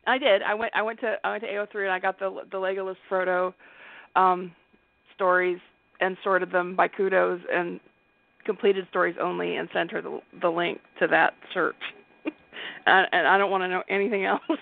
I 0.08 0.18
did. 0.18 0.42
I 0.42 0.54
went. 0.54 0.74
I 0.76 0.82
went 0.82 1.00
to. 1.02 1.16
I 1.24 1.32
went 1.32 1.44
to 1.44 1.50
AO3 1.50 1.84
and 1.84 1.92
I 1.92 2.00
got 2.00 2.20
the 2.20 2.42
the 2.52 2.58
Legolas 2.58 2.96
Frodo 3.10 3.54
um, 4.16 4.52
stories 5.16 5.60
and 6.00 6.18
sorted 6.24 6.52
them 6.52 6.76
by 6.76 6.88
kudos 6.88 7.42
and 7.52 7.80
completed 8.46 8.88
stories 8.90 9.16
only 9.22 9.58
and 9.58 9.70
sent 9.74 9.92
her 9.92 10.02
the 10.02 10.20
the 10.42 10.50
link 10.50 10.80
to 11.00 11.08
that 11.08 11.34
search. 11.54 11.76
and, 12.86 13.08
and 13.12 13.28
I 13.28 13.38
don't 13.38 13.52
want 13.52 13.64
to 13.64 13.68
know 13.68 13.84
anything 13.90 14.26
else. 14.26 14.42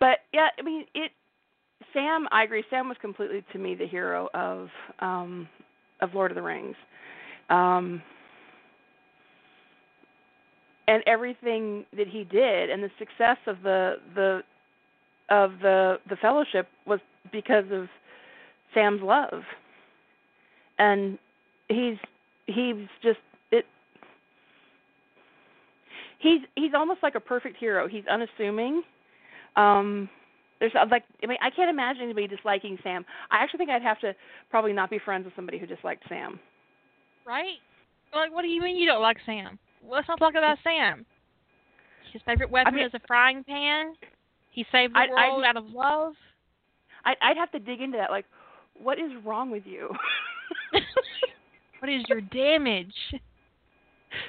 but 0.00 0.18
yeah, 0.32 0.48
I 0.58 0.62
mean 0.62 0.84
it. 0.94 1.12
Sam, 1.92 2.26
I 2.30 2.44
agree. 2.44 2.64
Sam 2.70 2.88
was 2.88 2.96
completely 3.00 3.44
to 3.52 3.58
me 3.58 3.74
the 3.74 3.86
hero 3.86 4.28
of 4.34 4.68
um 5.00 5.48
of 6.00 6.14
Lord 6.14 6.30
of 6.30 6.34
the 6.34 6.42
Rings. 6.42 6.76
Um 7.48 8.02
and 10.88 11.02
everything 11.06 11.84
that 11.96 12.08
he 12.08 12.24
did 12.24 12.70
and 12.70 12.82
the 12.82 12.90
success 12.98 13.36
of 13.46 13.62
the 13.62 13.96
the 14.14 14.40
of 15.28 15.52
the 15.62 15.98
the 16.08 16.16
fellowship 16.16 16.68
was 16.86 17.00
because 17.32 17.64
of 17.70 17.86
Sam's 18.74 19.02
love. 19.02 19.42
And 20.78 21.18
he's 21.68 21.96
he's 22.46 22.86
just 23.02 23.18
it 23.52 23.64
he's 26.18 26.40
he's 26.56 26.72
almost 26.74 27.02
like 27.02 27.14
a 27.14 27.20
perfect 27.20 27.56
hero. 27.56 27.86
He's 27.88 28.04
unassuming. 28.10 28.82
Um 29.56 30.08
there's 30.60 30.72
uh, 30.74 30.84
like 30.90 31.04
I 31.22 31.26
mean 31.26 31.38
I 31.42 31.50
can't 31.50 31.70
imagine 31.70 32.02
anybody 32.04 32.28
disliking 32.28 32.78
Sam. 32.82 33.04
I 33.30 33.38
actually 33.42 33.58
think 33.58 33.70
I'd 33.70 33.82
have 33.82 33.98
to 34.00 34.14
probably 34.50 34.72
not 34.72 34.90
be 34.90 34.98
friends 34.98 35.24
with 35.24 35.34
somebody 35.34 35.58
who 35.58 35.66
disliked 35.66 36.04
Sam. 36.08 36.38
right? 37.26 37.56
Like, 38.14 38.32
what 38.34 38.42
do 38.42 38.48
you 38.48 38.60
mean 38.60 38.76
you 38.76 38.86
don't 38.86 39.02
like 39.02 39.18
Sam? 39.24 39.58
Let's 39.88 40.08
not 40.08 40.18
talk 40.18 40.34
about 40.34 40.58
Sam. 40.64 41.06
His 42.12 42.20
favorite 42.26 42.50
weapon 42.50 42.74
mean- 42.74 42.86
is 42.86 42.92
a 42.94 43.00
frying 43.06 43.44
pan. 43.44 43.94
He 44.50 44.66
saved 44.72 44.94
the 44.94 44.98
I- 44.98 45.04
I- 45.16 45.28
world 45.30 45.44
out 45.44 45.56
of 45.56 45.66
love. 45.70 46.14
I 47.04 47.14
I'd 47.22 47.36
have 47.36 47.50
to 47.52 47.58
dig 47.58 47.80
into 47.80 47.96
that 47.98 48.10
like 48.10 48.26
what 48.82 48.98
is 48.98 49.10
wrong 49.24 49.50
with 49.50 49.64
you? 49.66 49.90
what 51.80 51.88
is 51.90 52.02
your 52.08 52.20
damage? 52.20 52.94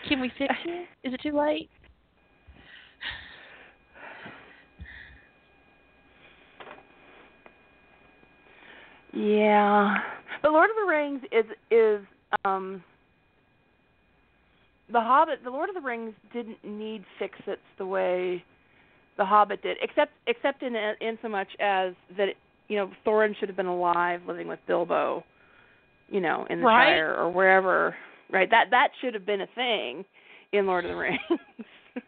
Can 0.08 0.22
we 0.22 0.32
fix 0.38 0.54
it? 0.66 0.88
Is 1.04 1.14
it 1.14 1.22
too 1.22 1.38
late? 1.38 1.70
Yeah, 9.14 9.98
but 10.42 10.52
Lord 10.52 10.70
of 10.70 10.76
the 10.76 10.90
Rings 10.90 11.22
is 11.32 11.46
is 11.70 12.06
um 12.46 12.84
the 14.92 15.02
Hobbit. 15.02 15.44
The 15.44 15.50
Lord 15.50 15.70
of 15.70 15.76
the 15.76 15.82
Rings 15.82 16.14
didn't 16.34 16.64
need 16.64 17.04
fix-its 17.20 17.62
the 17.78 17.86
way 17.86 18.44
the 19.18 19.26
Hobbit 19.26 19.62
did, 19.62 19.78
except 19.82 20.12
except 20.28 20.64
in 20.64 20.76
in 20.76 21.18
so 21.22 21.28
much 21.28 21.50
as 21.60 21.94
that 22.18 22.30
you 22.68 22.78
know 22.78 22.90
Thorin 23.06 23.38
should 23.38 23.50
have 23.50 23.58
been 23.58 23.66
alive, 23.66 24.22
living 24.28 24.48
with 24.48 24.60
Bilbo, 24.68 25.24
you 26.10 26.22
know, 26.22 26.46
in 26.50 26.60
the 26.60 26.66
Right. 26.66 26.94
Shire 26.94 27.16
or 27.16 27.30
wherever. 27.30 27.96
Right. 28.32 28.50
That 28.50 28.68
that 28.72 28.90
should 29.02 29.14
have 29.14 29.26
been 29.26 29.42
a 29.42 29.48
thing 29.56 30.06
in 30.54 30.66
Lord 30.66 30.86
of 30.86 30.92
the 30.92 30.98
Rings. 30.98 31.20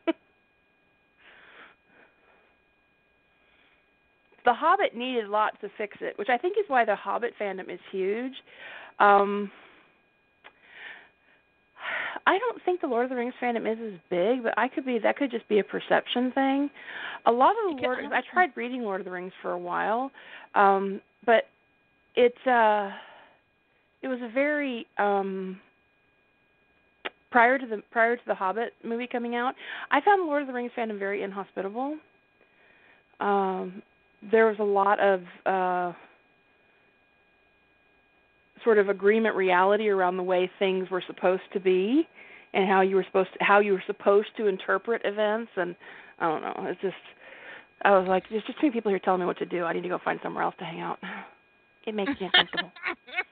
the 4.46 4.54
Hobbit 4.54 4.96
needed 4.96 5.28
lots 5.28 5.58
to 5.62 5.70
fix 5.78 5.98
it, 6.02 6.18
which 6.18 6.30
I 6.30 6.38
think 6.38 6.58
is 6.58 6.66
why 6.68 6.86
the 6.86 6.96
Hobbit 6.96 7.34
fandom 7.40 7.70
is 7.74 7.80
huge. 7.92 8.34
Um 9.00 9.52
I 12.26 12.38
don't 12.38 12.64
think 12.64 12.80
the 12.80 12.88
Lord 12.88 13.04
of 13.04 13.10
the 13.10 13.16
Rings 13.16 13.34
fandom 13.42 13.70
is 13.72 13.94
as 13.94 14.00
big, 14.10 14.44
but 14.44 14.54
I 14.58 14.68
could 14.68 14.86
be 14.86 15.00
that 15.00 15.18
could 15.18 15.32
just 15.32 15.48
be 15.50 15.60
a 15.60 15.64
perception 15.64 16.32
thing. 16.32 16.70
A 17.26 17.32
lot 17.32 17.52
of 17.52 17.76
the 17.78 17.82
Lord 17.82 18.00
I 18.14 18.22
tried 18.32 18.52
reading 18.56 18.82
Lord 18.84 19.02
of 19.02 19.06
the 19.06 19.12
Rings 19.12 19.34
for 19.42 19.52
a 19.52 19.60
while, 19.60 20.12
um, 20.56 21.02
but 21.26 21.46
it 22.16 22.36
uh 22.48 22.92
it 24.02 24.08
was 24.08 24.20
a 24.22 24.30
very 24.34 24.86
um 24.98 25.60
prior 27.32 27.58
to 27.58 27.66
the 27.66 27.82
prior 27.92 28.16
to 28.16 28.22
the 28.28 28.36
Hobbit 28.36 28.74
movie 28.84 29.08
coming 29.08 29.36
out, 29.36 29.56
I 29.92 30.00
found 30.02 30.22
the 30.22 30.26
Lord 30.26 30.42
of 30.44 30.48
the 30.48 30.54
Rings 30.54 30.72
fandom 30.78 31.00
very 31.00 31.24
inhospitable. 31.24 31.98
Um 33.20 33.82
there 34.32 34.48
was 34.48 34.58
a 34.60 34.64
lot 34.64 35.00
of 35.00 35.22
uh 35.46 35.94
sort 38.64 38.78
of 38.78 38.90
agreement 38.90 39.36
reality 39.36 39.90
around 39.90 40.18
the 40.18 40.24
way 40.24 40.50
things 40.60 40.90
were 40.90 41.04
supposed 41.06 41.42
to 41.52 41.60
be 41.60 42.08
and 42.54 42.70
how 42.70 42.82
you 42.82 42.96
were 42.96 43.04
supposed 43.04 43.30
to, 43.34 43.44
how 43.44 43.60
you 43.60 43.74
were 43.74 43.84
supposed 43.86 44.30
to 44.38 44.48
interpret 44.48 45.02
events 45.04 45.52
and 45.58 45.76
I 46.20 46.30
don't 46.30 46.42
know, 46.42 46.70
it's 46.70 46.82
just 46.82 46.96
I 47.82 47.98
was 47.98 48.08
like 48.08 48.24
there's 48.30 48.44
just 48.44 48.60
too 48.60 48.68
many 48.68 48.74
people 48.74 48.90
here 48.90 49.00
telling 49.00 49.20
me 49.20 49.26
what 49.26 49.38
to 49.40 49.46
do. 49.46 49.64
I 49.64 49.74
need 49.74 49.82
to 49.82 49.90
go 49.90 50.00
find 50.04 50.20
somewhere 50.24 50.44
else 50.44 50.56
to 50.60 50.66
hang 50.66 50.80
out. 50.80 51.00
It 51.86 51.94
makes 51.94 52.12
me 52.12 52.30
uncomfortable. 52.32 52.72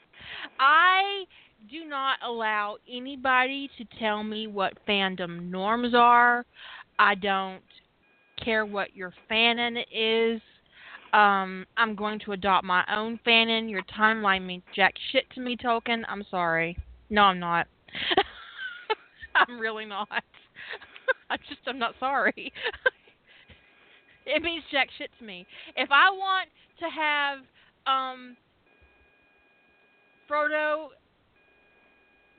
I 0.59 1.23
do 1.69 1.85
not 1.85 2.17
allow 2.25 2.77
anybody 2.91 3.69
to 3.77 3.85
tell 3.99 4.23
me 4.23 4.47
what 4.47 4.73
fandom 4.87 5.49
norms 5.49 5.93
are. 5.95 6.45
I 6.99 7.15
don't 7.15 7.61
care 8.43 8.65
what 8.65 8.95
your 8.95 9.13
fanon 9.29 9.77
is. 9.93 10.41
Um, 11.13 11.65
I'm 11.75 11.95
going 11.95 12.19
to 12.19 12.31
adopt 12.31 12.65
my 12.65 12.83
own 12.93 13.19
fanon. 13.25 13.69
Your 13.69 13.81
timeline 13.83 14.45
means 14.45 14.63
jack 14.73 14.93
shit 15.11 15.29
to 15.35 15.41
me, 15.41 15.57
Tolkien. 15.57 16.03
I'm 16.07 16.23
sorry. 16.31 16.77
No, 17.09 17.23
I'm 17.23 17.39
not. 17.39 17.67
I'm 19.35 19.59
really 19.59 19.85
not. 19.85 20.07
I 21.29 21.37
just 21.49 21.61
I'm 21.67 21.79
not 21.79 21.95
sorry. 21.99 22.53
it 24.25 24.41
means 24.41 24.63
jack 24.71 24.87
shit 24.97 25.09
to 25.19 25.25
me. 25.25 25.45
If 25.75 25.89
I 25.91 26.09
want 26.11 26.49
to 26.79 26.85
have 26.89 27.39
um 27.85 28.37
Frodo 30.29 30.87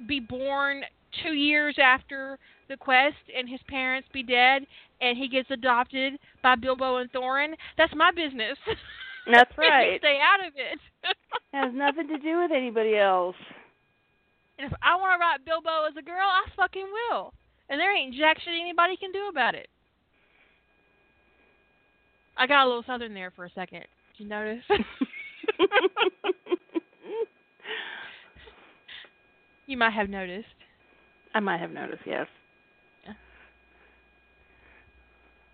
be 0.06 0.20
born 0.20 0.82
two 1.22 1.34
years 1.34 1.76
after 1.82 2.38
the 2.68 2.76
quest 2.76 3.16
and 3.36 3.48
his 3.48 3.60
parents 3.68 4.08
be 4.12 4.22
dead 4.22 4.62
and 5.00 5.18
he 5.18 5.28
gets 5.28 5.50
adopted 5.50 6.14
by 6.42 6.56
Bilbo 6.56 6.96
and 6.96 7.12
Thorin, 7.12 7.54
that's 7.78 7.94
my 7.94 8.10
business. 8.10 8.58
That's 9.30 9.52
right. 9.56 10.00
Stay 10.00 10.18
out 10.20 10.44
of 10.44 10.52
it. 10.56 10.80
It 11.04 11.16
has 11.52 11.72
nothing 11.72 12.08
to 12.08 12.18
do 12.18 12.38
with 12.40 12.50
anybody 12.50 12.96
else. 12.96 13.36
and 14.58 14.66
if 14.66 14.76
I 14.82 14.96
want 14.96 15.14
to 15.14 15.20
write 15.20 15.44
Bilbo 15.44 15.86
as 15.88 15.94
a 15.96 16.02
girl, 16.02 16.26
I 16.26 16.42
fucking 16.56 16.88
will. 17.10 17.32
And 17.68 17.78
there 17.78 17.96
ain't 17.96 18.16
jack 18.16 18.38
shit 18.40 18.52
anybody 18.60 18.96
can 18.96 19.12
do 19.12 19.28
about 19.30 19.54
it. 19.54 19.68
I 22.36 22.48
got 22.48 22.64
a 22.64 22.66
little 22.66 22.82
southern 22.84 23.14
there 23.14 23.30
for 23.30 23.44
a 23.44 23.50
second. 23.54 23.84
Did 24.18 24.24
you 24.24 24.28
notice? 24.28 24.64
you 29.66 29.76
might 29.76 29.92
have 29.92 30.08
noticed. 30.08 30.48
I 31.34 31.40
might 31.40 31.60
have 31.60 31.70
noticed, 31.70 32.02
yes. 32.04 32.26
Yeah. 33.06 33.12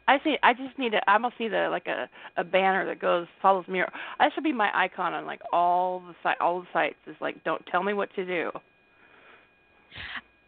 I 0.08 0.18
see. 0.24 0.36
I 0.42 0.54
just 0.54 0.78
need 0.78 0.94
a. 0.94 1.08
I 1.08 1.18
must 1.18 1.38
need 1.38 1.52
a 1.52 1.68
like 1.68 1.86
a 1.86 2.08
a 2.38 2.42
banner 2.42 2.86
that 2.86 2.98
goes 2.98 3.26
follows 3.42 3.68
me. 3.68 3.82
That 4.18 4.30
should 4.34 4.42
be 4.42 4.54
my 4.54 4.70
icon 4.74 5.12
on 5.12 5.26
like 5.26 5.42
all 5.52 6.00
the 6.00 6.14
site 6.22 6.40
all 6.40 6.60
the 6.60 6.66
sites. 6.72 6.96
Is 7.06 7.14
like, 7.20 7.44
don't 7.44 7.64
tell 7.70 7.82
me 7.82 7.92
what 7.92 8.08
to 8.14 8.24
do. 8.24 8.50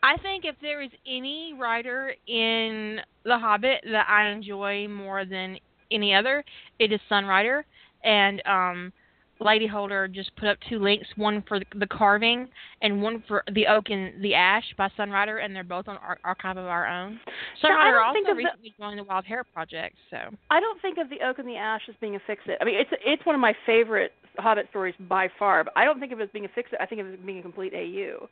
I 0.02 0.16
think 0.22 0.46
if 0.46 0.56
there 0.62 0.80
is 0.80 0.90
any 1.06 1.54
writer 1.58 2.14
in 2.26 3.00
The 3.24 3.38
Hobbit 3.38 3.84
that 3.84 4.08
I 4.08 4.30
enjoy 4.30 4.88
more 4.88 5.26
than 5.26 5.58
any 5.92 6.14
other, 6.14 6.42
it 6.78 6.90
is 6.90 7.00
Sunrider. 7.10 7.62
And 8.02 8.42
um 8.46 8.92
Lady 9.40 9.66
Holder 9.66 10.06
just 10.06 10.34
put 10.36 10.48
up 10.48 10.58
two 10.68 10.78
links, 10.78 11.06
one 11.16 11.42
for 11.48 11.58
the 11.74 11.86
carving 11.86 12.46
and 12.82 13.00
one 13.02 13.22
for 13.26 13.42
the 13.52 13.66
oak 13.66 13.88
and 13.88 14.22
the 14.22 14.34
ash 14.34 14.64
by 14.76 14.88
Sunrider, 14.98 15.42
and 15.44 15.56
they're 15.56 15.64
both 15.64 15.88
on 15.88 15.96
Ar- 15.98 16.18
Archive 16.24 16.56
of 16.58 16.66
Our 16.66 16.86
Own. 16.86 17.18
Sunrider 17.62 18.12
think 18.12 18.28
also 18.28 18.32
of 18.32 18.36
the- 18.36 18.44
recently 18.44 18.74
joined 18.78 18.98
the 18.98 19.04
Wild 19.04 19.24
Hair 19.24 19.44
Project, 19.44 19.96
so 20.10 20.18
I 20.50 20.60
don't 20.60 20.80
think 20.82 20.98
of 20.98 21.08
the 21.08 21.20
oak 21.26 21.38
and 21.38 21.48
the 21.48 21.56
ash 21.56 21.82
as 21.88 21.94
being 22.00 22.16
a 22.16 22.20
fix 22.26 22.42
it. 22.46 22.58
I 22.60 22.64
mean, 22.64 22.74
it's 22.76 22.90
it's 23.04 23.24
one 23.24 23.34
of 23.34 23.40
my 23.40 23.54
favorite 23.64 24.12
Hobbit 24.38 24.68
stories 24.70 24.94
by 25.08 25.28
far, 25.38 25.64
but 25.64 25.72
I 25.76 25.84
don't 25.84 25.98
think 26.00 26.12
of 26.12 26.20
it 26.20 26.24
as 26.24 26.30
being 26.30 26.44
a 26.44 26.48
fix 26.54 26.70
it. 26.72 26.78
I 26.80 26.86
think 26.86 27.00
of 27.00 27.06
it 27.08 27.14
as 27.14 27.20
being 27.26 27.38
a 27.38 27.42
complete 27.42 27.72
AU. 27.74 28.28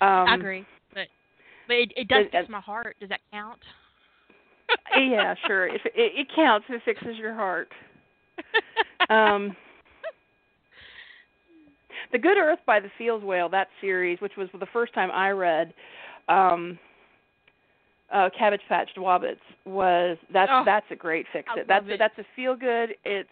Um, 0.00 0.28
I 0.28 0.34
agree. 0.34 0.64
But 0.92 1.06
but 1.68 1.76
it, 1.76 1.92
it 1.96 2.08
does 2.08 2.26
It- 2.26 2.32
fix 2.32 2.48
my 2.48 2.60
heart. 2.60 2.96
Does 3.00 3.08
that 3.10 3.20
count? 3.32 3.60
yeah, 4.96 5.34
sure. 5.46 5.68
If 5.68 5.82
it, 5.86 5.92
it 5.94 6.26
counts, 6.34 6.66
if 6.68 6.74
it 6.76 6.82
fixes 6.84 7.16
your 7.16 7.34
heart. 7.34 7.68
Um, 9.10 9.56
the 12.12 12.18
Good 12.18 12.36
Earth 12.36 12.58
by 12.66 12.78
the 12.78 12.90
Fields 12.98 13.24
Whale, 13.24 13.48
that 13.48 13.68
series, 13.80 14.20
which 14.20 14.36
was 14.36 14.48
the 14.58 14.66
first 14.72 14.94
time 14.94 15.10
I 15.10 15.30
read 15.30 15.72
um, 16.28 16.78
uh, 18.12 18.28
Cabbage 18.38 18.60
Patch 18.68 18.90
Wobbits, 18.96 19.36
was 19.64 20.18
that's 20.32 20.50
Oh, 20.52 20.62
that's 20.64 20.86
a 20.90 20.96
great 20.96 21.26
fix 21.32 21.48
it. 21.56 21.66
that's 21.66 21.86
a, 21.88 21.94
it. 21.94 21.98
that's 21.98 22.18
a 22.18 22.24
feel 22.36 22.54
good. 22.54 22.90
It's 23.04 23.28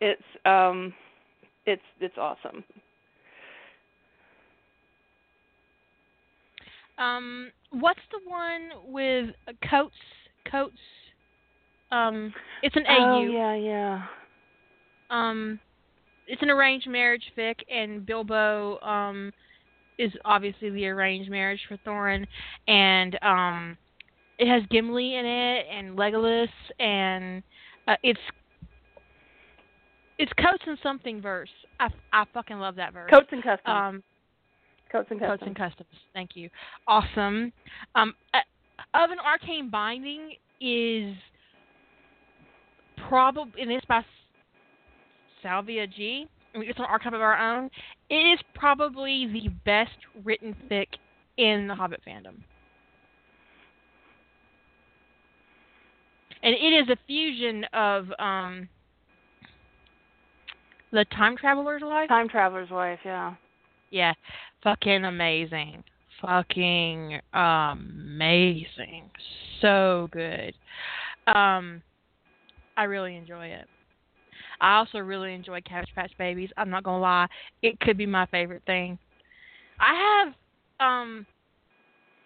it's 0.00 0.22
um 0.44 0.92
it's 1.66 1.82
it's 2.00 2.16
awesome. 2.18 2.62
Um, 6.98 7.50
what's 7.70 8.00
the 8.12 8.20
one 8.30 8.92
with 8.92 9.30
Coates? 9.68 9.94
Coates. 10.50 10.76
Um, 11.90 12.32
it's 12.62 12.76
an 12.76 12.84
AU. 12.86 13.02
Oh 13.02 13.22
yeah, 13.22 13.54
yeah. 13.54 14.02
Um, 15.10 15.58
it's 16.26 16.42
an 16.42 16.50
arranged 16.50 16.88
marriage 16.88 17.24
fic, 17.36 17.56
and 17.70 18.04
Bilbo 18.04 18.78
um 18.80 19.32
is 19.98 20.12
obviously 20.24 20.70
the 20.70 20.86
arranged 20.86 21.30
marriage 21.30 21.60
for 21.68 21.76
Thorin, 21.78 22.26
and 22.66 23.18
um, 23.22 23.76
it 24.38 24.48
has 24.48 24.62
Gimli 24.70 25.16
in 25.16 25.24
it 25.24 25.66
and 25.70 25.96
Legolas, 25.96 26.48
and 26.80 27.42
uh, 27.86 27.96
it's 28.02 28.20
it's 30.18 30.32
Coates 30.32 30.64
and 30.66 30.78
something 30.82 31.20
verse. 31.20 31.50
I 31.80 31.88
I 32.12 32.24
fucking 32.32 32.58
love 32.58 32.76
that 32.76 32.92
verse. 32.92 33.10
Coats 33.10 33.28
and 33.30 33.42
customs. 33.42 33.62
Um, 33.66 34.02
Coats 34.90 35.08
and 35.10 35.20
Coats 35.20 35.40
customs. 35.40 35.46
and 35.46 35.56
Customs. 35.56 35.90
Thank 36.12 36.30
you. 36.34 36.48
Awesome. 36.86 37.52
Um, 37.94 38.14
uh, 38.32 38.38
of 38.94 39.10
an 39.10 39.18
arcane 39.18 39.70
binding 39.70 40.34
is 40.60 41.14
probably 43.08 43.62
and 43.62 43.72
it's 43.72 43.84
by 43.86 44.04
Salvia 45.44 45.86
G. 45.86 46.26
mean, 46.58 46.68
it's 46.68 46.78
an 46.78 46.86
archive 46.86 47.12
of 47.12 47.20
our 47.20 47.38
own. 47.38 47.70
It 48.08 48.14
is 48.14 48.40
probably 48.54 49.28
the 49.32 49.50
best 49.64 49.96
written 50.24 50.56
fic 50.68 50.86
in 51.36 51.68
the 51.68 51.74
Hobbit 51.74 52.00
fandom. 52.06 52.36
And 56.42 56.54
it 56.54 56.58
is 56.58 56.88
a 56.88 56.96
fusion 57.06 57.64
of 57.72 58.06
um 58.18 58.68
the 60.92 61.04
time 61.16 61.36
traveler's 61.36 61.82
life 61.82 62.08
Time 62.08 62.28
traveler's 62.28 62.70
wife. 62.70 63.00
Yeah. 63.04 63.34
yeah, 63.90 64.12
fucking 64.62 65.04
amazing. 65.04 65.84
Fucking 66.22 67.20
amazing. 67.32 69.10
So 69.60 70.08
good. 70.12 70.54
Um 71.26 71.82
I 72.76 72.84
really 72.84 73.16
enjoy 73.16 73.46
it. 73.46 73.68
I 74.60 74.76
also 74.76 74.98
really 74.98 75.34
enjoy 75.34 75.60
Cabbage 75.62 75.90
Patch 75.94 76.12
Babies. 76.18 76.50
I'm 76.56 76.70
not 76.70 76.84
gonna 76.84 77.00
lie, 77.00 77.26
it 77.62 77.78
could 77.80 77.96
be 77.96 78.06
my 78.06 78.26
favorite 78.26 78.62
thing. 78.66 78.98
I 79.80 80.24
have 80.24 80.34
um 80.80 81.26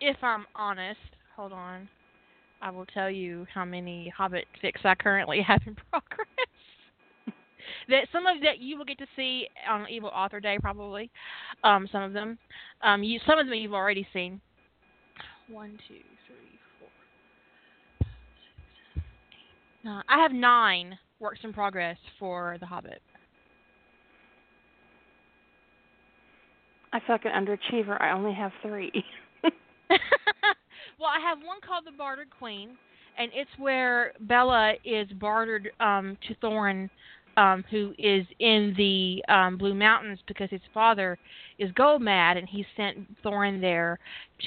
if 0.00 0.16
I'm 0.22 0.46
honest, 0.54 1.00
hold 1.34 1.52
on. 1.52 1.88
I 2.60 2.70
will 2.70 2.86
tell 2.86 3.10
you 3.10 3.46
how 3.52 3.64
many 3.64 4.12
Hobbit 4.16 4.46
fix 4.60 4.80
I 4.84 4.94
currently 4.94 5.40
have 5.46 5.60
in 5.66 5.76
progress. 5.90 6.28
that 7.88 8.08
some 8.12 8.26
of 8.26 8.40
that 8.42 8.58
you 8.60 8.76
will 8.76 8.84
get 8.84 8.98
to 8.98 9.06
see 9.16 9.48
on 9.68 9.86
Evil 9.88 10.10
Author 10.14 10.40
Day 10.40 10.58
probably. 10.60 11.10
Um, 11.64 11.88
some 11.90 12.02
of 12.02 12.12
them. 12.12 12.38
Um, 12.82 13.02
you 13.02 13.20
some 13.26 13.38
of 13.38 13.46
them 13.46 13.54
you've 13.54 13.74
already 13.74 14.06
seen. 14.12 14.40
One, 15.48 15.78
two, 15.88 15.94
three, 16.26 16.58
four. 16.78 16.88
I 20.08 20.22
have 20.22 20.32
nine 20.32 20.98
works 21.20 21.40
in 21.42 21.52
progress 21.52 21.96
for 22.18 22.56
The 22.60 22.66
Hobbit. 22.66 23.02
I 26.92 27.00
feel 27.00 27.16
like 27.16 27.24
an 27.24 27.32
underachiever. 27.32 28.00
I 28.00 28.12
only 28.12 28.32
have 28.32 28.52
three. 28.62 28.92
well, 29.42 31.10
I 31.10 31.20
have 31.20 31.38
one 31.44 31.58
called 31.66 31.84
The 31.86 31.96
Bartered 31.96 32.30
Queen, 32.38 32.70
and 33.18 33.30
it's 33.34 33.50
where 33.58 34.12
Bella 34.20 34.74
is 34.84 35.08
bartered 35.20 35.70
um, 35.80 36.16
to 36.26 36.34
Thorin, 36.36 36.88
um, 37.38 37.64
who 37.70 37.94
is 37.98 38.26
in 38.40 38.74
the 38.76 39.24
um, 39.32 39.56
Blue 39.56 39.74
Mountains 39.74 40.18
because 40.26 40.50
his 40.50 40.60
father 40.74 41.16
is 41.60 41.70
gold 41.72 42.02
mad, 42.02 42.36
and 42.36 42.48
he 42.48 42.66
sent 42.76 43.22
Thorin 43.22 43.60
there 43.60 44.00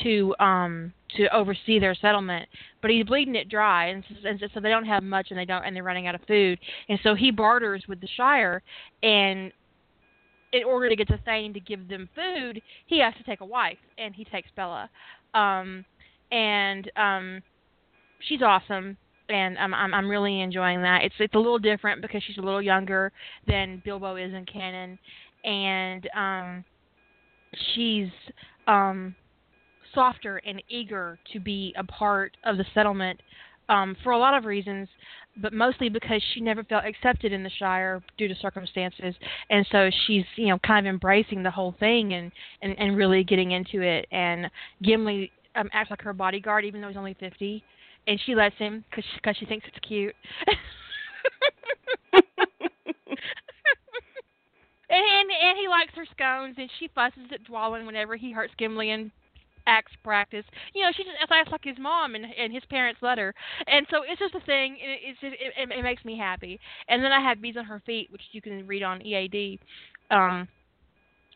to 0.03 0.35
um, 0.39 0.93
to 1.15 1.33
oversee 1.33 1.79
their 1.79 1.95
settlement. 1.95 2.49
But 2.81 2.91
he's 2.91 3.05
bleeding 3.05 3.35
it 3.35 3.47
dry, 3.47 3.87
and 3.87 4.03
so, 4.07 4.27
and 4.27 4.43
so 4.53 4.59
they 4.59 4.69
don't 4.69 4.85
have 4.85 5.03
much, 5.03 5.27
and 5.29 5.39
they 5.39 5.45
don't, 5.45 5.63
and 5.63 5.73
they're 5.73 5.83
running 5.83 6.07
out 6.07 6.15
of 6.15 6.21
food, 6.27 6.59
and 6.89 6.99
so 7.01 7.15
he 7.15 7.31
barters 7.31 7.85
with 7.87 8.01
the 8.01 8.09
Shire, 8.17 8.61
and 9.03 9.53
in 10.51 10.65
order 10.65 10.89
to 10.89 10.95
get 10.97 11.07
the 11.07 11.19
Thane 11.23 11.53
to 11.53 11.61
give 11.61 11.87
them 11.87 12.09
food, 12.13 12.61
he 12.87 12.99
has 12.99 13.13
to 13.15 13.23
take 13.23 13.39
a 13.39 13.45
wife, 13.45 13.77
and 13.97 14.13
he 14.13 14.25
takes 14.25 14.49
Bella. 14.57 14.89
Um, 15.33 15.85
and 16.29 16.91
um, 16.97 17.41
she's 18.27 18.41
awesome, 18.41 18.97
and 19.31 19.57
I'm, 19.57 19.73
I'm 19.73 19.93
I'm 19.93 20.09
really 20.09 20.41
enjoying 20.41 20.81
that. 20.81 21.03
It's 21.03 21.15
it's 21.19 21.33
a 21.33 21.37
little 21.37 21.59
different 21.59 22.01
because 22.01 22.21
she's 22.25 22.37
a 22.37 22.41
little 22.41 22.61
younger 22.61 23.11
than 23.47 23.81
Bilbo 23.83 24.15
is 24.15 24.33
in 24.33 24.45
canon, 24.45 24.99
and 25.43 26.09
um, 26.15 26.65
she's 27.73 28.09
um, 28.67 29.15
softer 29.93 30.37
and 30.45 30.61
eager 30.69 31.17
to 31.33 31.39
be 31.39 31.73
a 31.77 31.83
part 31.83 32.35
of 32.45 32.57
the 32.57 32.65
settlement 32.73 33.19
um, 33.69 33.95
for 34.03 34.11
a 34.11 34.17
lot 34.17 34.33
of 34.35 34.45
reasons 34.45 34.87
but 35.37 35.53
mostly 35.53 35.89
because 35.89 36.21
she 36.33 36.41
never 36.41 36.63
felt 36.63 36.83
accepted 36.85 37.31
in 37.31 37.43
the 37.43 37.49
Shire 37.57 38.01
due 38.17 38.27
to 38.27 38.35
circumstances, 38.35 39.15
and 39.49 39.65
so 39.71 39.89
she's 40.05 40.25
you 40.35 40.47
know 40.47 40.59
kind 40.59 40.85
of 40.85 40.91
embracing 40.91 41.43
the 41.43 41.51
whole 41.51 41.75
thing 41.79 42.13
and 42.13 42.31
and, 42.61 42.77
and 42.77 42.97
really 42.97 43.23
getting 43.23 43.51
into 43.51 43.81
it. 43.81 44.07
And 44.11 44.49
Gimli 44.83 45.31
um, 45.55 45.69
acts 45.73 45.89
like 45.89 46.01
her 46.01 46.13
bodyguard, 46.13 46.65
even 46.65 46.81
though 46.81 46.89
he's 46.89 46.97
only 46.97 47.15
fifty, 47.19 47.63
and 48.07 48.19
she 48.25 48.35
lets 48.35 48.55
him 48.57 48.83
because 48.89 49.05
because 49.15 49.37
she 49.37 49.45
thinks 49.45 49.65
it's 49.67 49.79
cute. 49.87 50.15
and 52.11 52.21
and 54.89 55.57
he 55.57 55.67
likes 55.67 55.93
her 55.95 56.05
scones, 56.11 56.55
and 56.57 56.69
she 56.79 56.89
fusses 56.93 57.31
at 57.33 57.43
Dwalin 57.45 57.85
whenever 57.85 58.15
he 58.15 58.31
hurts 58.31 58.53
Gimli 58.57 58.91
and 58.91 59.11
axe 59.67 59.91
practice. 60.03 60.45
You 60.73 60.83
know, 60.83 60.91
she 60.95 61.03
just 61.03 61.17
acts 61.29 61.51
like 61.51 61.63
his 61.63 61.77
mom 61.79 62.15
and 62.15 62.25
and 62.37 62.51
his 62.53 62.63
parents 62.69 62.99
let 63.01 63.17
her. 63.17 63.33
And 63.67 63.85
so 63.89 64.01
it's 64.07 64.19
just 64.19 64.35
a 64.35 64.45
thing. 64.45 64.77
It, 64.81 64.99
it's 65.03 65.19
just, 65.21 65.33
it, 65.33 65.69
it 65.71 65.83
makes 65.83 66.03
me 66.05 66.17
happy. 66.17 66.59
And 66.87 67.03
then 67.03 67.11
I 67.11 67.21
have 67.21 67.41
bees 67.41 67.57
on 67.57 67.65
her 67.65 67.81
feet, 67.85 68.11
which 68.11 68.21
you 68.31 68.41
can 68.41 68.67
read 68.67 68.83
on 68.83 69.05
EAD. 69.05 69.59
Um, 70.09 70.47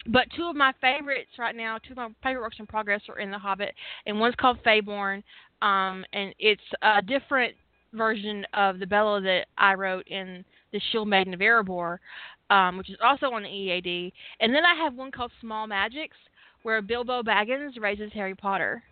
but 0.07 0.27
two 0.35 0.47
of 0.47 0.55
my 0.55 0.71
favorites 0.81 1.31
right 1.39 1.55
now, 1.55 1.77
two 1.79 1.93
of 1.93 1.97
my 1.97 2.09
favorite 2.21 2.41
works 2.41 2.57
in 2.59 2.67
progress 2.67 3.01
are 3.09 3.19
in 3.19 3.31
The 3.31 3.39
Hobbit, 3.39 3.73
and 4.05 4.19
one's 4.19 4.35
called 4.35 4.59
Fayborn, 4.63 5.23
um, 5.61 6.05
and 6.13 6.33
it's 6.39 6.61
a 6.81 7.01
different 7.01 7.55
version 7.93 8.45
of 8.53 8.79
the 8.79 8.85
Bella 8.87 9.21
that 9.21 9.45
I 9.57 9.73
wrote 9.73 10.07
in 10.07 10.43
The 10.71 10.81
Shield 10.91 11.07
Maiden 11.07 11.33
of 11.33 11.39
Erebor, 11.39 11.97
um, 12.49 12.77
which 12.77 12.89
is 12.89 12.97
also 13.03 13.27
on 13.27 13.43
the 13.43 13.49
EAD. 13.49 14.11
And 14.39 14.53
then 14.53 14.65
I 14.65 14.75
have 14.75 14.93
one 14.95 15.11
called 15.11 15.31
Small 15.41 15.67
Magics, 15.67 16.17
where 16.63 16.81
Bilbo 16.81 17.23
Baggins 17.23 17.79
raises 17.79 18.11
Harry 18.13 18.35
Potter. 18.35 18.83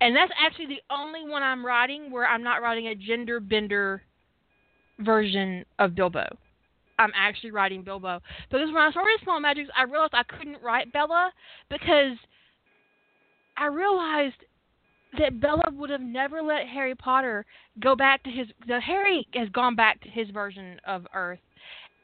And 0.00 0.14
that's 0.14 0.32
actually 0.38 0.66
the 0.66 0.82
only 0.90 1.26
one 1.26 1.42
I'm 1.42 1.64
writing 1.64 2.10
where 2.10 2.26
I'm 2.26 2.42
not 2.42 2.62
writing 2.62 2.88
a 2.88 2.94
gender 2.94 3.40
bender 3.40 4.02
version 4.98 5.64
of 5.78 5.94
Bilbo. 5.94 6.26
I'm 6.98 7.12
actually 7.16 7.50
writing 7.50 7.82
Bilbo. 7.82 8.20
Because 8.50 8.68
when 8.68 8.82
I 8.82 8.90
started 8.90 9.18
Small 9.22 9.40
Magics, 9.40 9.70
I 9.76 9.84
realized 9.84 10.12
I 10.14 10.22
couldn't 10.22 10.62
write 10.62 10.92
Bella 10.92 11.32
because 11.70 12.16
I 13.60 13.66
realized 13.66 14.36
that 15.18 15.40
Bella 15.40 15.70
would 15.72 15.90
have 15.90 16.00
never 16.00 16.42
let 16.42 16.66
Harry 16.66 16.94
Potter 16.94 17.44
go 17.78 17.94
back 17.94 18.22
to 18.24 18.30
his. 18.30 18.48
The 18.66 18.80
Harry 18.80 19.26
has 19.34 19.48
gone 19.50 19.76
back 19.76 20.00
to 20.02 20.08
his 20.08 20.30
version 20.30 20.80
of 20.86 21.06
Earth, 21.14 21.40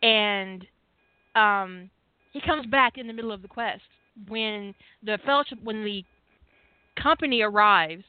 and 0.02 0.66
um, 1.34 1.90
he 2.32 2.40
comes 2.42 2.66
back 2.66 2.98
in 2.98 3.06
the 3.06 3.12
middle 3.12 3.32
of 3.32 3.40
the 3.42 3.48
quest 3.48 3.82
when 4.28 4.74
the 5.02 5.18
fellowship 5.24 5.58
when 5.64 5.82
the 5.82 6.04
company 7.02 7.40
arrives 7.40 8.04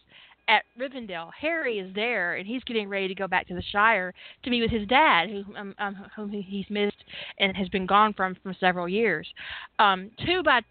at 0.49 0.63
Rivendell. 0.79 1.29
Harry 1.39 1.79
is 1.79 1.93
there 1.95 2.35
and 2.35 2.47
he's 2.47 2.63
getting 2.63 2.89
ready 2.89 3.07
to 3.07 3.15
go 3.15 3.27
back 3.27 3.47
to 3.47 3.53
the 3.53 3.63
Shire 3.71 4.13
to 4.43 4.49
meet 4.49 4.61
with 4.61 4.71
his 4.71 4.87
dad, 4.87 5.29
who 5.29 5.43
um, 5.55 5.73
um, 5.79 5.95
whom 6.15 6.31
he's 6.31 6.65
missed 6.69 7.03
and 7.39 7.55
has 7.55 7.69
been 7.69 7.85
gone 7.85 8.13
from 8.13 8.35
for 8.43 8.53
several 8.59 8.89
years. 8.89 9.27
Um, 9.79 10.11
two 10.25 10.43
by 10.43 10.61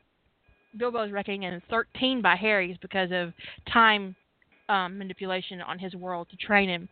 Bilbo's 0.78 1.12
reckoning, 1.12 1.44
and 1.44 1.62
thirteen 1.70 2.22
by 2.22 2.36
Harry's 2.36 2.76
because 2.80 3.10
of 3.12 3.32
time 3.72 4.14
um, 4.68 4.98
manipulation 4.98 5.60
on 5.60 5.78
his 5.78 5.94
world 5.94 6.28
to 6.30 6.36
train 6.36 6.68
him. 6.68 6.88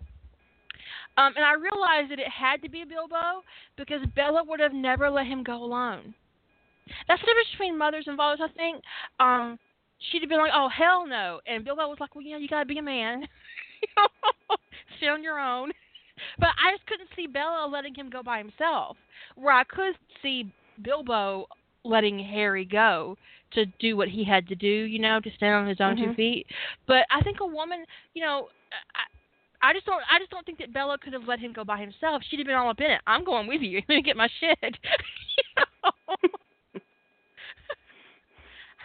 Um, 1.16 1.32
and 1.36 1.44
I 1.44 1.54
realized 1.54 2.10
that 2.10 2.18
it 2.18 2.28
had 2.28 2.62
to 2.62 2.68
be 2.68 2.84
Bilbo 2.84 3.42
because 3.76 4.00
Bella 4.16 4.42
would 4.46 4.60
have 4.60 4.72
never 4.72 5.08
let 5.10 5.26
him 5.26 5.42
go 5.42 5.62
alone. 5.62 6.14
That's 7.08 7.20
the 7.20 7.26
difference 7.26 7.48
between 7.52 7.78
mothers 7.78 8.04
and 8.06 8.16
fathers, 8.16 8.40
I 8.42 8.52
think. 8.56 8.82
Um, 9.20 9.58
she'd 10.10 10.22
have 10.22 10.28
been 10.28 10.38
like, 10.38 10.52
"Oh 10.54 10.68
hell 10.68 11.06
no," 11.06 11.40
and 11.46 11.64
Bilbo 11.64 11.88
was 11.88 11.98
like, 12.00 12.14
"Well, 12.14 12.24
you 12.24 12.36
you 12.36 12.48
gotta 12.48 12.66
be 12.66 12.78
a 12.78 12.82
man, 12.82 13.26
stay 14.98 15.08
on 15.08 15.22
your 15.22 15.38
own." 15.38 15.72
But 16.38 16.50
I 16.62 16.72
just 16.72 16.86
couldn't 16.86 17.08
see 17.16 17.26
Bella 17.26 17.68
letting 17.70 17.94
him 17.94 18.10
go 18.10 18.22
by 18.22 18.38
himself. 18.38 18.96
Where 19.36 19.54
I 19.54 19.64
could 19.64 19.94
see 20.22 20.52
Bilbo 20.82 21.46
letting 21.84 22.18
Harry 22.18 22.64
go 22.64 23.16
to 23.54 23.66
do 23.78 23.96
what 23.96 24.08
he 24.08 24.24
had 24.24 24.46
to 24.48 24.54
do, 24.54 24.66
you 24.66 24.98
know, 24.98 25.20
to 25.20 25.30
stand 25.36 25.54
on 25.54 25.66
his 25.66 25.80
own 25.80 25.96
Mhm. 25.96 26.00
two 26.00 26.14
feet. 26.14 26.46
But 26.86 27.06
I 27.10 27.22
think 27.22 27.40
a 27.40 27.46
woman, 27.46 27.84
you 28.14 28.22
know, 28.22 28.48
I, 28.94 29.70
I 29.70 29.72
just 29.72 29.86
don't, 29.86 30.02
I 30.10 30.18
just 30.18 30.30
don't 30.30 30.44
think 30.44 30.58
that 30.58 30.72
Bella 30.72 30.98
could 30.98 31.12
have 31.12 31.26
let 31.26 31.38
him 31.38 31.52
go 31.52 31.64
by 31.64 31.78
himself. 31.78 32.22
She'd 32.28 32.38
have 32.38 32.46
been 32.46 32.56
all 32.56 32.68
up 32.68 32.80
in 32.80 32.90
it. 32.90 33.00
I'm 33.06 33.24
going 33.24 33.46
with 33.46 33.62
you. 33.62 33.78
Let 33.88 33.96
me 33.96 34.02
get 34.02 34.16
my 34.16 34.28
shit. 34.40 34.58
You 35.36 35.44
know? 35.56 36.34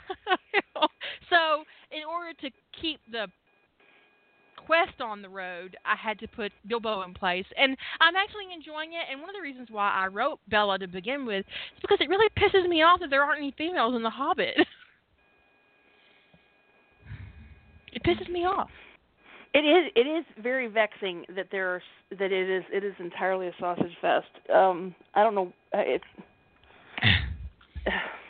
so, 1.30 1.64
in 1.92 2.04
order 2.10 2.34
to 2.42 2.50
keep 2.82 3.00
the 3.12 3.28
quest 4.70 5.02
on 5.02 5.24
the 5.24 5.30
road, 5.30 5.76
I 5.84 5.96
had 5.96 6.20
to 6.20 6.28
put 6.28 6.52
Bilbo 6.68 7.02
in 7.02 7.16
place, 7.16 7.48
and 7.58 7.76
I'm 8.00 8.16
actually 8.16 8.54
enjoying 8.54 8.94
it. 8.94 9.02
And 9.10 9.20
one 9.20 9.28
of 9.28 9.36
the 9.36 9.42
reasons 9.42 9.70
why 9.72 9.90
I 9.90 10.06
wrote 10.06 10.40
Bella 10.48 10.78
to 10.78 10.88
begin 10.88 11.26
with 11.26 11.40
is 11.40 11.82
because 11.82 11.98
it 12.00 12.08
really 12.08 12.30
pisses 12.38 12.70
me 12.70 12.84
off 12.84 13.00
that 13.00 13.10
there 13.10 13.24
aren't 13.24 13.40
any 13.40 13.52
females 13.58 13.96
in 13.96 14.04
The 14.04 14.12
Hobbit. 14.12 14.56
it 17.94 18.04
pisses 18.04 18.30
me 18.30 18.46
off. 18.46 18.70
It 19.56 19.62
is 19.62 19.92
it 19.96 20.08
is 20.08 20.24
very 20.40 20.68
vexing 20.68 21.26
that 21.36 21.48
there's 21.52 21.82
that 22.12 22.32
it 22.32 22.48
is 22.48 22.64
it 22.72 22.84
is 22.84 22.94
entirely 23.00 23.48
a 23.48 23.54
sausage 23.60 23.98
fest. 24.00 24.28
Um 24.54 24.94
I 25.16 25.24
don't 25.24 25.34
know 25.34 25.52
uh, 25.74 25.80
it's 25.80 26.06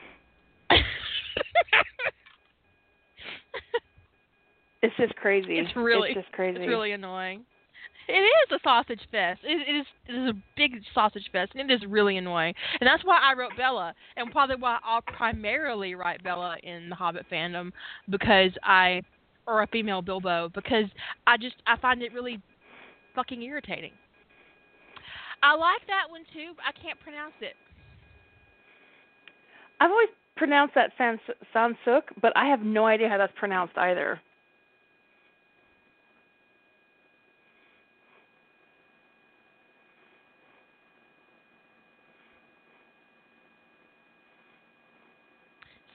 it's 4.81 4.95
just 4.97 5.15
crazy. 5.15 5.59
It's 5.59 5.75
really 5.75 6.09
it's 6.09 6.21
just 6.21 6.31
crazy. 6.31 6.59
It's 6.59 6.67
really 6.67 6.91
annoying. 6.91 7.45
It 8.07 8.13
is 8.13 8.51
a 8.51 8.59
sausage 8.63 9.01
fest. 9.11 9.41
It, 9.43 9.67
it 9.67 9.79
is 9.81 9.85
it 10.07 10.13
is 10.13 10.29
a 10.29 10.33
big 10.55 10.81
sausage 10.95 11.29
fest, 11.31 11.51
and 11.55 11.69
it 11.69 11.73
is 11.73 11.87
really 11.87 12.17
annoying. 12.17 12.55
And 12.79 12.87
that's 12.87 13.05
why 13.05 13.19
I 13.21 13.37
wrote 13.37 13.51
Bella, 13.55 13.93
and 14.17 14.31
probably 14.31 14.55
why 14.55 14.79
I'll 14.83 15.01
primarily 15.01 15.93
write 15.95 16.23
Bella 16.23 16.57
in 16.63 16.89
the 16.89 16.95
Hobbit 16.95 17.25
fandom 17.31 17.71
because 18.09 18.51
I, 18.63 19.03
or 19.45 19.61
a 19.61 19.67
female 19.67 20.01
Bilbo, 20.01 20.49
because 20.55 20.85
I 21.27 21.37
just 21.37 21.55
I 21.67 21.77
find 21.77 22.01
it 22.01 22.13
really 22.13 22.41
fucking 23.15 23.43
irritating. 23.43 23.91
I 25.43 25.55
like 25.55 25.85
that 25.87 26.09
one 26.09 26.23
too, 26.33 26.53
but 26.55 26.65
I 26.67 26.71
can't 26.81 26.99
pronounce 27.01 27.35
it. 27.41 27.53
I've 29.79 29.91
always 29.91 30.09
pronounced 30.35 30.73
that 30.75 30.91
Sans 30.97 31.19
Sansukh, 31.53 32.03
but 32.21 32.33
I 32.35 32.47
have 32.47 32.61
no 32.61 32.87
idea 32.87 33.07
how 33.07 33.17
that's 33.17 33.33
pronounced 33.37 33.77
either. 33.77 34.19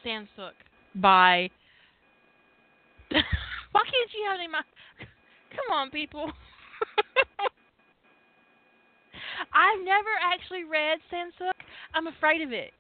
Sansukh. 0.05 0.53
by. 0.97 1.51
Why 3.11 3.83
can't 3.83 4.11
you 4.15 4.27
have 4.31 4.39
any? 4.39 4.49
My... 4.49 4.63
Come 5.51 5.73
on, 5.73 5.91
people. 5.91 6.31
I've 9.55 9.85
never 9.85 10.11
actually 10.23 10.65
read 10.65 10.99
Sansukh. 11.13 11.53
I'm 11.95 12.07
afraid 12.07 12.43
of 12.43 12.53
it. 12.53 12.73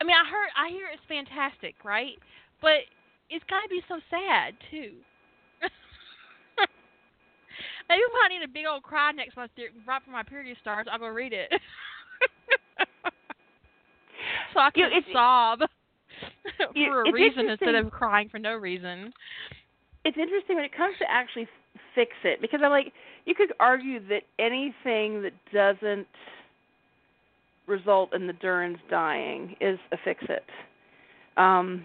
I 0.00 0.04
mean, 0.04 0.16
I 0.16 0.28
heard, 0.28 0.50
I 0.56 0.68
hear 0.70 0.86
it's 0.92 1.02
fantastic, 1.08 1.74
right? 1.84 2.18
But 2.60 2.84
it's 3.30 3.44
got 3.48 3.62
to 3.62 3.68
be 3.68 3.80
so 3.88 4.00
sad 4.10 4.54
too. 4.70 4.92
Maybe 7.88 8.02
when 8.02 8.22
I 8.24 8.28
need 8.28 8.44
a 8.44 8.48
big 8.48 8.66
old 8.66 8.82
cry 8.82 9.12
next 9.12 9.36
month, 9.36 9.52
right 9.86 10.02
for 10.04 10.10
my 10.10 10.22
period 10.22 10.56
starts, 10.60 10.88
I'll 10.92 10.98
go 10.98 11.08
read 11.08 11.32
it. 11.32 11.52
Can 14.74 14.90
You 14.90 14.98
it's- 14.98 15.12
sob 15.12 15.60
you- 16.74 16.86
for 16.86 17.02
a 17.02 17.12
reason 17.12 17.48
instead 17.48 17.74
of 17.74 17.90
crying 17.90 18.28
for 18.28 18.38
no 18.38 18.54
reason. 18.54 19.12
it's 20.04 20.16
interesting 20.16 20.56
when 20.56 20.64
it 20.64 20.74
comes 20.76 20.96
to 20.98 21.10
actually 21.10 21.46
fix 21.94 22.12
it 22.24 22.40
because 22.40 22.60
I'm 22.62 22.70
like 22.70 22.92
you 23.26 23.34
could 23.34 23.52
argue 23.60 24.00
that 24.08 24.22
anything 24.38 25.22
that 25.22 25.32
doesn't 25.52 26.06
result 27.66 28.14
in 28.14 28.26
the 28.26 28.32
Durins 28.34 28.78
dying 28.88 29.56
is 29.60 29.78
a 29.92 29.96
fix 30.04 30.22
it. 30.28 30.44
Um, 31.36 31.84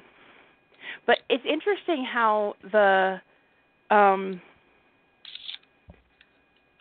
but 1.07 1.17
it's 1.29 1.43
interesting 1.45 2.05
how 2.05 2.53
the 2.71 3.19
um, 3.89 4.39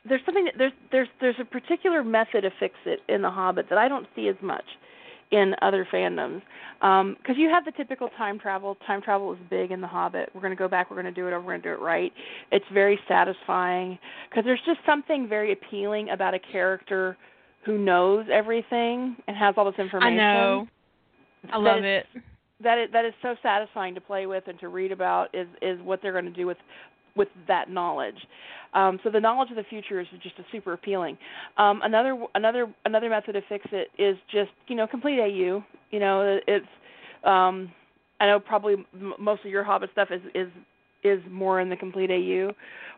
there's 0.08 0.20
something 0.24 0.44
that 0.44 0.54
there's 0.58 0.72
there's 0.92 1.08
there's 1.20 1.36
a 1.40 1.44
particular 1.44 2.04
method 2.04 2.44
of 2.44 2.52
fix 2.60 2.74
it 2.86 3.00
in 3.08 3.22
the 3.22 3.30
Hobbit 3.30 3.66
that 3.70 3.78
I 3.78 3.88
don't 3.88 4.06
see 4.14 4.28
as 4.28 4.36
much 4.42 4.64
in 5.30 5.54
other 5.62 5.86
fandoms 5.92 6.42
um, 6.82 7.16
because 7.18 7.36
you 7.36 7.48
have 7.48 7.64
the 7.64 7.72
typical 7.72 8.08
time 8.16 8.38
travel. 8.38 8.76
Time 8.86 9.02
travel 9.02 9.32
is 9.32 9.38
big 9.48 9.70
in 9.70 9.80
The 9.80 9.86
Hobbit. 9.86 10.30
We're 10.34 10.40
going 10.40 10.52
to 10.52 10.56
go 10.56 10.68
back. 10.68 10.90
We're 10.90 11.00
going 11.00 11.12
to 11.12 11.20
do 11.20 11.26
it 11.26 11.32
over. 11.32 11.40
We're 11.40 11.52
going 11.52 11.62
to 11.62 11.68
do 11.68 11.74
it 11.74 11.80
right. 11.80 12.12
It's 12.50 12.64
very 12.72 12.98
satisfying 13.06 13.98
because 14.28 14.44
there's 14.44 14.62
just 14.66 14.80
something 14.86 15.28
very 15.28 15.52
appealing 15.52 16.10
about 16.10 16.34
a 16.34 16.38
character 16.38 17.16
who 17.64 17.78
knows 17.78 18.26
everything 18.32 19.16
and 19.26 19.36
has 19.36 19.54
all 19.56 19.66
this 19.66 19.78
information. 19.78 20.18
I 20.18 20.34
know. 20.34 20.68
I 21.52 21.58
love 21.58 21.84
it. 21.84 22.06
That 22.62 22.78
is 22.78 22.88
that 22.92 23.04
is 23.04 23.14
so 23.22 23.36
satisfying 23.42 23.94
to 23.94 24.00
play 24.00 24.26
with 24.26 24.44
and 24.46 24.58
to 24.60 24.68
read 24.68 24.92
about 24.92 25.34
is 25.34 25.48
is 25.62 25.80
what 25.82 26.00
they're 26.02 26.12
going 26.12 26.26
to 26.26 26.30
do 26.30 26.46
with 26.46 26.58
with 27.16 27.28
that 27.48 27.70
knowledge. 27.70 28.16
Um, 28.72 29.00
so 29.02 29.10
the 29.10 29.20
knowledge 29.20 29.50
of 29.50 29.56
the 29.56 29.64
future 29.64 30.00
is 30.00 30.06
just 30.22 30.36
super 30.52 30.72
appealing. 30.72 31.18
Um, 31.56 31.80
another 31.82 32.22
another 32.34 32.72
another 32.84 33.10
method 33.10 33.32
to 33.32 33.42
fix 33.48 33.66
it 33.72 33.88
is 33.98 34.16
just 34.30 34.50
you 34.68 34.76
know 34.76 34.86
complete 34.86 35.18
AU. 35.18 35.64
You 35.90 35.98
know 35.98 36.38
it's 36.46 36.66
um, 37.24 37.72
I 38.20 38.26
know 38.26 38.38
probably 38.38 38.74
m- 38.94 39.14
most 39.18 39.44
of 39.44 39.50
your 39.50 39.64
Hobbit 39.64 39.90
stuff 39.92 40.08
is 40.10 40.22
is 40.34 40.48
is 41.02 41.20
more 41.30 41.60
in 41.60 41.68
the 41.68 41.76
complete 41.76 42.10
AU, 42.10 42.52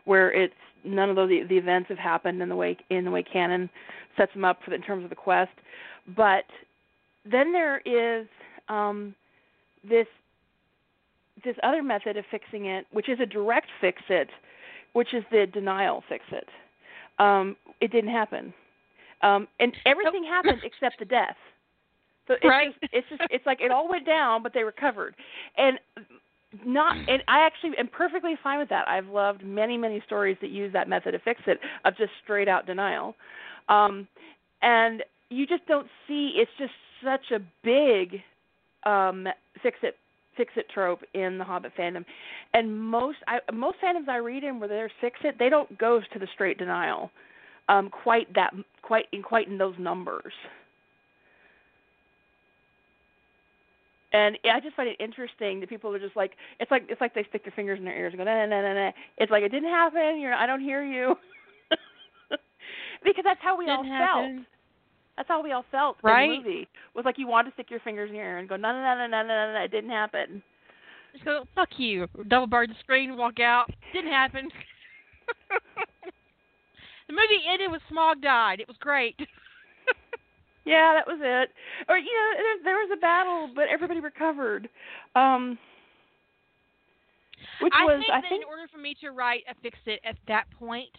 where 0.05 0.31
it's 0.31 0.53
none 0.83 1.09
of 1.09 1.15
those 1.15 1.29
the 1.29 1.57
events 1.57 1.89
have 1.89 1.97
happened 1.97 2.41
in 2.41 2.49
the 2.49 2.55
way 2.55 2.77
in 2.89 3.05
the 3.05 3.11
way 3.11 3.23
canon 3.23 3.69
sets 4.17 4.33
them 4.33 4.45
up 4.45 4.59
for 4.63 4.69
the, 4.69 4.75
in 4.75 4.81
terms 4.81 5.03
of 5.03 5.09
the 5.09 5.15
quest. 5.15 5.51
But 6.15 6.45
then 7.29 7.51
there 7.51 7.79
is 7.79 8.27
um, 8.69 9.15
this 9.87 10.07
this 11.43 11.55
other 11.63 11.83
method 11.83 12.17
of 12.17 12.25
fixing 12.31 12.65
it, 12.65 12.85
which 12.91 13.09
is 13.09 13.19
a 13.19 13.25
direct 13.25 13.67
fix 13.81 14.01
it, 14.09 14.29
which 14.93 15.13
is 15.13 15.23
the 15.31 15.45
denial 15.51 16.03
fix 16.07 16.23
it. 16.31 16.47
Um, 17.19 17.55
it 17.81 17.91
didn't 17.91 18.11
happen, 18.11 18.53
um, 19.21 19.47
and 19.59 19.73
everything 19.85 20.23
happened 20.23 20.61
except 20.63 20.99
the 20.99 21.05
death. 21.05 21.35
So 22.27 22.35
it's 22.35 22.45
Right. 22.45 22.73
just 22.81 22.93
it's 22.93 23.07
just 23.09 23.21
it's 23.29 23.45
like 23.45 23.61
it 23.61 23.71
all 23.75 23.89
went 23.89 24.05
down, 24.05 24.43
but 24.43 24.53
they 24.53 24.63
recovered, 24.63 25.15
and 25.57 25.79
not 26.65 26.95
and 27.07 27.21
I 27.27 27.45
actually 27.45 27.71
am 27.77 27.87
perfectly 27.87 28.35
fine 28.41 28.59
with 28.59 28.69
that. 28.69 28.87
I've 28.87 29.07
loved 29.07 29.43
many 29.43 29.77
many 29.77 30.01
stories 30.05 30.37
that 30.41 30.49
use 30.49 30.71
that 30.73 30.87
method 30.87 31.15
of 31.15 31.21
fix 31.23 31.41
it 31.47 31.59
of 31.85 31.97
just 31.97 32.11
straight 32.23 32.47
out 32.47 32.65
denial, 32.65 33.15
um, 33.69 34.07
and 34.61 35.03
you 35.29 35.45
just 35.45 35.65
don't 35.67 35.87
see. 36.07 36.33
It's 36.35 36.51
just 36.57 36.73
such 37.03 37.31
a 37.31 37.39
big 37.63 38.21
um, 38.85 39.27
fix 39.61 39.77
it 39.83 39.95
fix 40.35 40.53
it 40.55 40.67
trope 40.73 41.01
in 41.13 41.37
the 41.37 41.43
Hobbit 41.43 41.73
fandom, 41.77 42.05
and 42.53 42.77
most 42.77 43.17
I, 43.27 43.39
most 43.51 43.77
fandoms 43.83 44.07
I 44.07 44.17
read 44.17 44.43
in 44.43 44.59
where 44.59 44.69
they're 44.69 44.91
fix 45.01 45.19
it, 45.23 45.35
they 45.39 45.49
don't 45.49 45.77
go 45.77 45.99
to 45.99 46.19
the 46.19 46.27
straight 46.33 46.57
denial, 46.57 47.11
um, 47.69 47.89
quite 47.89 48.33
that 48.35 48.53
quite 48.81 49.05
in 49.11 49.21
quite 49.21 49.47
in 49.47 49.57
those 49.57 49.75
numbers. 49.79 50.33
And 54.13 54.37
I 54.45 54.59
just 54.59 54.75
find 54.75 54.87
it 54.87 54.95
interesting 54.99 55.59
that 55.59 55.69
people 55.69 55.93
are 55.93 55.99
just 55.99 56.15
like 56.15 56.33
it's 56.59 56.69
like 56.69 56.83
it's 56.89 57.01
like 57.01 57.15
they 57.15 57.25
stick 57.29 57.43
their 57.43 57.53
fingers 57.55 57.79
in 57.79 57.85
their 57.85 57.97
ears 57.97 58.13
and 58.13 58.19
go 58.19 58.23
na 58.23 58.45
na 58.45 58.45
na 58.45 58.61
na 58.61 58.73
na. 58.73 58.91
It's 59.17 59.31
like 59.31 59.43
it 59.43 59.49
didn't 59.49 59.71
happen. 59.71 60.19
You're 60.19 60.33
I 60.33 60.45
don't 60.45 60.61
hear 60.61 60.83
you. 60.83 61.15
because 63.03 63.23
that's 63.23 63.41
how 63.41 63.57
we 63.57 63.67
all 63.69 63.83
Didn't 63.83 63.97
felt. 63.97 64.45
That's 65.15 65.27
how 65.27 65.43
we 65.43 65.51
all 65.51 65.65
felt 65.71 65.97
Right. 66.01 66.23
in 66.23 66.29
the 66.31 66.37
movie. 66.37 66.67
Was 66.95 67.05
like 67.05 67.17
you 67.17 67.27
wanted 67.27 67.49
to 67.51 67.53
stick 67.55 67.69
your 67.69 67.79
fingers 67.81 68.09
in 68.09 68.15
your 68.15 68.25
ear 68.25 68.37
and 68.39 68.49
go, 68.49 68.55
no, 68.55 68.71
no, 68.71 68.79
no, 68.81 69.07
no, 69.07 69.07
no, 69.07 69.27
no, 69.27 69.53
no, 69.53 69.59
it 69.63 69.71
didn't 69.71 69.91
happen. 69.91 70.41
Just 71.13 71.25
go, 71.25 71.43
fuck 71.53 71.69
you. 71.77 72.07
Double 72.27 72.47
bar 72.47 72.65
the 72.65 72.73
screen, 72.79 73.15
walk 73.17 73.39
out. 73.39 73.69
Didn't 73.93 74.11
happen. 74.11 74.49
the 77.07 77.13
movie 77.13 77.43
ended 77.51 77.71
with 77.71 77.81
Smaug 77.91 78.21
died. 78.21 78.59
It 78.59 78.67
was 78.67 78.77
great. 78.79 79.15
Yeah, 80.65 80.93
that 80.93 81.05
was 81.05 81.19
it. 81.21 81.49
Or 81.89 81.97
you 81.97 82.05
know, 82.05 82.31
there, 82.37 82.63
there 82.63 82.75
was 82.75 82.89
a 82.93 83.01
battle, 83.01 83.49
but 83.53 83.65
everybody 83.69 83.99
recovered. 83.99 84.69
Um, 85.13 85.57
which 87.59 87.73
I 87.75 87.83
was, 87.83 87.99
think 87.99 88.13
I 88.13 88.21
that 88.21 88.29
think, 88.29 88.43
in 88.43 88.47
order 88.47 88.63
for 88.71 88.77
me 88.77 88.95
to 89.01 89.11
write 89.11 89.43
a 89.49 89.55
fix 89.61 89.77
it 89.85 89.99
at 90.05 90.15
that 90.29 90.45
point, 90.57 90.89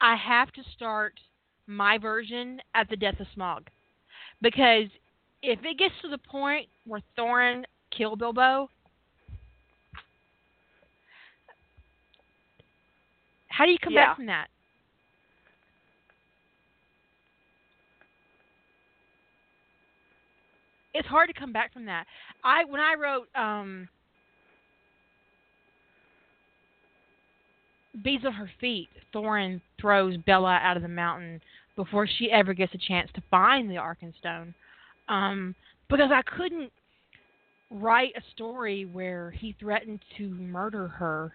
I 0.00 0.16
have 0.16 0.50
to 0.52 0.62
start 0.74 1.20
my 1.66 1.98
version 1.98 2.60
at 2.74 2.88
the 2.88 2.96
death 2.96 3.20
of 3.20 3.26
Smaug. 3.36 3.66
Because 4.42 4.86
if 5.42 5.58
it 5.64 5.78
gets 5.78 5.94
to 6.02 6.08
the 6.08 6.18
point 6.18 6.68
where 6.86 7.00
Thorin 7.18 7.64
killed 7.90 8.18
Bilbo, 8.18 8.68
how 13.48 13.64
do 13.64 13.70
you 13.72 13.78
come 13.78 13.92
Yeah. 13.92 14.06
back 14.08 14.16
from 14.16 14.26
that? 14.26 14.48
It's 20.92 21.06
hard 21.08 21.28
to 21.28 21.38
come 21.38 21.52
back 21.52 21.72
from 21.72 21.84
that. 21.86 22.06
I 22.42 22.64
when 22.64 22.80
I 22.80 22.94
wrote 22.94 23.28
um 23.34 23.88
Beads 28.02 28.24
of 28.24 28.34
her 28.34 28.50
feet, 28.60 28.88
Thorin 29.14 29.60
throws 29.80 30.16
Bella 30.26 30.58
out 30.62 30.76
of 30.76 30.82
the 30.82 30.88
mountain 30.88 31.40
before 31.76 32.06
she 32.06 32.30
ever 32.30 32.54
gets 32.54 32.74
a 32.74 32.78
chance 32.78 33.10
to 33.14 33.22
find 33.30 33.68
the 33.68 33.74
Arkenstone. 33.74 34.54
Um, 35.08 35.54
because 35.88 36.10
I 36.12 36.22
couldn't 36.22 36.70
write 37.70 38.12
a 38.16 38.22
story 38.32 38.84
where 38.84 39.30
he 39.30 39.54
threatened 39.58 40.00
to 40.18 40.28
murder 40.28 40.88
her 40.88 41.32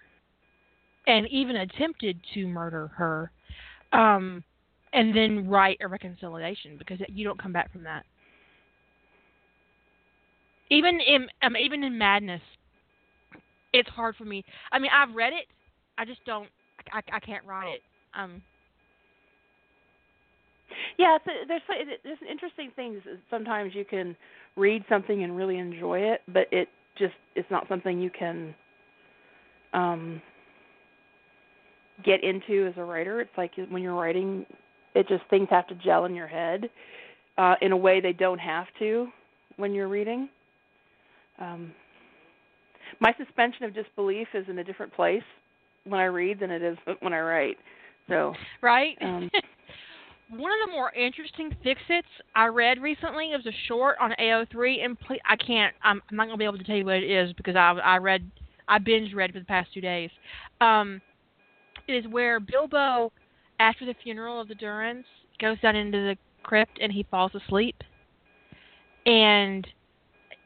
and 1.08 1.28
even 1.30 1.58
attempted 1.58 2.20
to 2.34 2.48
murder 2.48 2.88
her 2.96 3.32
um, 3.94 4.44
and 4.94 5.16
then 5.16 5.48
write 5.48 5.78
a 5.82 5.88
reconciliation 5.88 6.78
because 6.78 7.00
you 7.08 7.24
don't 7.24 7.42
come 7.42 7.54
back 7.54 7.72
from 7.72 7.84
that. 7.84 8.04
Even 10.72 11.00
in 11.00 11.28
um, 11.44 11.56
even 11.56 11.84
in 11.84 11.98
Madness, 11.98 12.42
it's 13.72 13.90
hard 13.90 14.16
for 14.16 14.26
me. 14.26 14.44
I 14.72 14.80
mean, 14.80 14.90
I've 14.94 15.14
read 15.16 15.34
it. 15.34 15.46
I 15.98 16.06
just 16.06 16.24
don't. 16.26 16.50
I, 16.92 17.02
I 17.12 17.20
can't 17.20 17.46
write 17.46 17.76
it. 17.76 17.82
Um, 18.18 18.42
yeah, 20.98 21.18
so 21.26 21.32
there's 21.48 21.62
there's 22.04 22.18
interesting 22.30 22.72
things. 22.76 23.02
Sometimes 23.30 23.74
you 23.74 23.86
can 23.86 24.16
read 24.56 24.84
something 24.90 25.24
and 25.24 25.36
really 25.36 25.58
enjoy 25.58 26.00
it, 26.00 26.22
but 26.28 26.48
it 26.52 26.70
just 26.98 27.14
it's 27.36 27.50
not 27.52 27.68
something 27.68 28.00
you 28.00 28.10
can 28.10 28.56
um 29.74 30.22
get 32.04 32.24
into 32.24 32.68
as 32.68 32.74
a 32.78 32.84
writer. 32.84 33.22
It's 33.22 33.38
like 33.38 33.52
when 33.70 33.82
you're 33.82 33.96
writing, 33.96 34.46
it 34.94 35.08
just 35.08 35.24
things 35.30 35.48
have 35.50 35.68
to 35.68 35.76
gel 35.76 36.06
in 36.06 36.16
your 36.16 36.28
head 36.28 36.70
uh, 37.38 37.56
in 37.62 37.72
a 37.72 37.78
way 37.78 38.02
they 38.02 38.14
don't 38.14 38.40
have 38.40 38.68
to 38.80 39.08
when 39.58 39.74
you're 39.74 39.88
reading. 39.88 40.30
Um, 41.40 41.74
my 43.00 43.14
suspension 43.18 43.66
of 43.66 43.74
disbelief 43.74 44.28
is 44.34 44.46
in 44.50 44.60
a 44.60 44.64
different 44.64 44.94
place 44.94 45.24
when 45.86 46.00
I 46.00 46.06
read 46.06 46.40
than 46.40 46.52
it 46.52 46.62
is 46.62 46.78
when 47.00 47.14
I 47.14 47.20
write. 47.20 47.58
So, 48.08 48.34
right? 48.62 48.98
Um, 49.02 49.30
One 50.30 50.52
of 50.52 50.68
the 50.68 50.72
more 50.72 50.92
interesting 50.94 51.56
fix-its 51.64 52.08
I 52.36 52.48
read 52.48 52.82
recently 52.82 53.28
was 53.28 53.46
a 53.46 53.56
short 53.68 53.98
on 54.02 54.12
AO3, 54.20 54.84
and 54.84 55.00
ple- 55.00 55.18
I 55.30 55.36
can't. 55.36 55.76
I'm, 55.84 56.02
I'm 56.10 56.18
not 56.18 56.26
gonna 56.26 56.38
be 56.38 56.46
able 56.46 56.58
to 56.58 56.64
tell 56.64 56.76
you 56.76 56.86
what 56.86 56.96
it 56.96 57.12
is 57.12 57.32
because 57.34 57.56
I 57.56 57.74
I 57.84 57.98
read 57.98 58.30
I 58.68 58.80
binge 58.80 59.14
read 59.14 59.32
for 59.32 59.40
the 59.40 59.46
past 59.46 59.72
two 59.72 59.82
days. 59.82 60.10
Um, 60.62 61.00
it 61.88 61.94
is 61.94 62.12
where 62.12 62.40
Bilbo, 62.40 63.12
after 63.60 63.86
the 63.86 63.94
funeral 64.04 64.42
of 64.42 64.48
the 64.48 64.56
Durins, 64.56 65.04
goes 65.40 65.60
down 65.60 65.76
into 65.76 66.00
the 66.00 66.18
crypt 66.42 66.80
and 66.82 66.92
he 66.92 67.06
falls 67.12 67.32
asleep, 67.36 67.76
and 69.06 69.68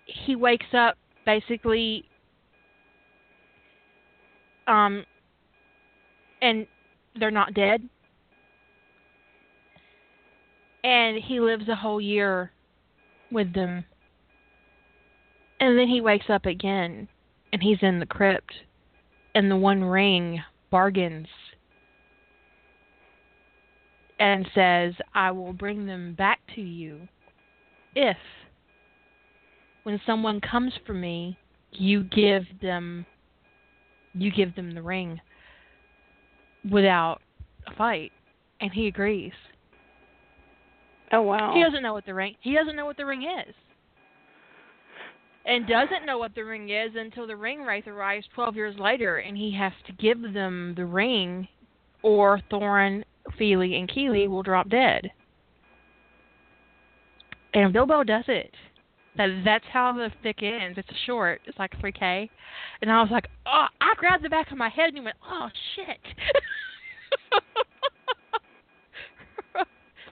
he 0.06 0.36
wakes 0.36 0.74
up 0.74 0.98
basically 1.26 2.04
um 4.68 5.06
and 6.42 6.68
they're 7.20 7.32
not 7.32 7.54
dead. 7.54 7.88
And 10.84 11.18
he 11.22 11.40
lives 11.40 11.68
a 11.68 11.76
whole 11.76 12.00
year 12.00 12.52
with 13.32 13.54
them. 13.54 13.84
And 15.60 15.78
then 15.78 15.88
he 15.88 16.00
wakes 16.00 16.30
up 16.30 16.46
again 16.46 17.08
and 17.52 17.62
he's 17.62 17.80
in 17.82 18.00
the 18.00 18.06
crypt 18.06 18.54
and 19.36 19.52
the 19.52 19.58
one 19.58 19.84
ring 19.84 20.42
bargains 20.72 21.28
and 24.20 24.48
says 24.54 24.94
i 25.16 25.32
will 25.32 25.54
bring 25.54 25.86
them 25.86 26.14
back 26.14 26.40
to 26.56 26.62
you. 26.62 27.08
If 27.96 28.18
when 29.84 30.00
someone 30.06 30.40
comes 30.40 30.74
for 30.86 30.94
me 30.94 31.38
you 31.72 32.04
give 32.04 32.44
them 32.62 33.06
you 34.14 34.32
give 34.32 34.56
them 34.56 34.74
the 34.74 34.82
ring 34.82 35.20
without 36.70 37.20
a 37.68 37.76
fight 37.76 38.12
and 38.62 38.72
he 38.74 38.88
agrees 38.88 39.34
Oh 41.12 41.22
wow. 41.22 41.54
he 41.56 41.64
doesn't 41.64 41.82
know 41.82 41.94
what 41.94 42.06
the 42.06 42.14
ring 42.14 42.36
he 42.42 42.54
doesn't 42.54 42.76
know 42.76 42.86
what 42.86 42.98
the 42.98 43.06
ring 43.06 43.24
is 43.24 43.54
and 45.46 45.68
doesn't 45.68 46.06
know 46.06 46.18
what 46.18 46.36
the 46.36 46.44
ring 46.44 46.70
is 46.70 46.92
until 46.96 47.26
the 47.26 47.36
ring 47.36 47.62
wraith 47.62 47.88
arrives 47.88 48.26
12 48.36 48.56
years 48.56 48.76
later 48.78 49.18
and 49.18 49.38
he 49.38 49.56
has 49.58 49.74
to 49.88 49.94
give 49.94 50.34
them 50.34 50.74
the 50.76 50.86
ring 50.86 51.48
or 52.02 52.42
Thorin, 52.52 53.04
Fili 53.38 53.76
and 53.76 53.90
Kili 53.90 54.28
will 54.28 54.44
drop 54.44 54.70
dead. 54.70 55.12
And 57.54 57.74
Bilbo 57.74 58.04
does 58.04 58.26
it. 58.28 58.54
That 59.20 59.42
that's 59.44 59.66
how 59.74 59.92
the 59.92 60.10
fic 60.24 60.42
ends. 60.42 60.78
It's 60.78 60.88
short. 61.06 61.42
It's 61.46 61.60
like 61.60 61.78
3K. 61.82 62.30
And 62.82 62.90
I 62.90 63.02
was 63.02 63.12
like, 63.12 63.28
oh, 63.46 63.66
I 63.82 63.94
grabbed 63.98 64.24
the 64.24 64.30
back 64.30 64.50
of 64.50 64.58
my 64.58 64.70
head 64.70 64.94
and 64.96 65.04
went, 65.04 65.18
oh 65.30 65.50
shit. 65.76 66.00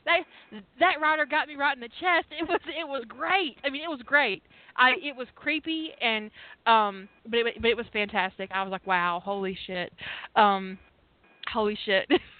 that 0.06 0.20
that 0.82 0.96
rider 1.02 1.26
got 1.26 1.48
me 1.48 1.56
right 1.56 1.74
in 1.74 1.80
the 1.80 1.88
chest. 1.88 2.26
It 2.38 2.50
was 2.50 2.60
it 2.68 2.86
was 2.86 3.06
great. 3.08 3.56
I 3.64 3.70
mean, 3.70 3.82
it 3.82 3.90
was 3.90 4.02
great. 4.06 4.44
I 4.76 4.96
it 5.02 5.16
was 5.16 5.28
creepy 5.36 5.92
and 6.02 6.30
um, 6.66 7.08
but 7.30 7.40
it 7.40 7.62
but 7.62 7.70
it 7.70 7.78
was 7.78 7.86
fantastic. 7.94 8.50
I 8.54 8.62
was 8.62 8.72
like, 8.72 8.86
wow, 8.86 9.22
holy 9.24 9.58
shit, 9.68 9.94
um, 10.36 10.78
holy 11.50 11.80
shit. 11.86 12.12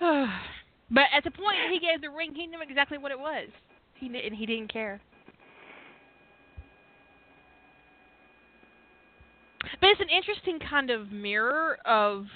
but 0.00 1.04
at 1.16 1.24
the 1.24 1.30
point 1.30 1.56
he 1.70 1.78
gave 1.78 2.00
the 2.00 2.10
ring, 2.10 2.34
he 2.34 2.46
knew 2.46 2.60
exactly 2.60 2.98
what 2.98 3.12
it 3.12 3.18
was. 3.18 3.48
He 3.94 4.06
and 4.06 4.34
he 4.34 4.46
didn't 4.46 4.72
care. 4.72 5.00
But 9.80 9.90
it's 9.90 10.00
an 10.00 10.08
interesting 10.08 10.58
kind 10.58 10.90
of 10.90 11.10
mirror 11.10 11.78
of 11.86 12.26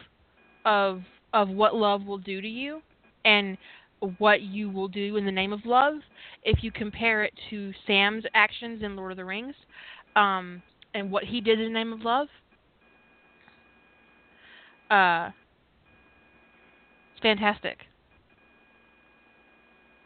of 0.65 1.03
of 1.33 1.49
what 1.49 1.75
love 1.75 2.05
will 2.05 2.19
do 2.19 2.41
to 2.41 2.49
you 2.49 2.81
and 3.25 3.57
what 4.19 4.43
you 4.43 4.71
will 4.71 4.89
do 4.89 5.17
in 5.17 5.27
the 5.27 5.33
name 5.33 5.53
of 5.53 5.65
love 5.65 5.95
if 6.43 6.65
you 6.65 6.73
compare 6.73 7.23
it 7.23 7.33
to 7.51 7.73
Sam's 7.87 8.25
actions 8.35 8.83
in 8.83 8.97
Lord 8.97 9.13
of 9.13 9.19
the 9.19 9.25
Rings 9.25 9.55
um, 10.17 10.63
and 10.95 11.11
what 11.11 11.25
he 11.25 11.41
did 11.41 11.61
in 11.61 11.73
the 11.73 11.79
name 11.79 11.93
of 11.93 12.01
love. 12.01 12.29
Uh, 14.91 15.31
fantastic. 17.23 17.79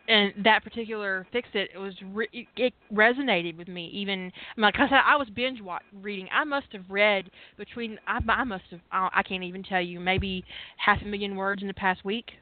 And 0.07 0.35
that 0.45 0.63
particular 0.63 1.27
fix 1.33 1.49
it, 1.55 1.71
it 1.75 1.79
was 1.79 1.95
re- 2.13 2.29
it, 2.33 2.47
it 2.57 2.75
resonated 2.93 3.57
with 3.57 3.69
me. 3.69 3.89
Even 3.95 4.31
I 4.57 4.61
mean, 4.61 4.63
like 4.63 4.75
I 4.77 4.87
said, 4.87 4.99
I 5.03 5.17
was 5.17 5.29
binge 5.35 5.61
reading. 6.03 6.29
I 6.31 6.45
must 6.45 6.67
have 6.73 6.85
read 6.91 7.31
between 7.57 7.99
I, 8.07 8.19
I 8.29 8.45
must 8.45 8.65
have 8.71 8.81
I, 8.93 9.09
I 9.15 9.23
can't 9.23 9.45
even 9.45 9.63
tell 9.63 9.81
you 9.81 10.01
maybe 10.01 10.45
half 10.77 11.01
a 11.01 11.07
million 11.07 11.37
words 11.37 11.63
in 11.63 11.69
the 11.69 11.75
past 11.75 12.05
week. 12.05 12.33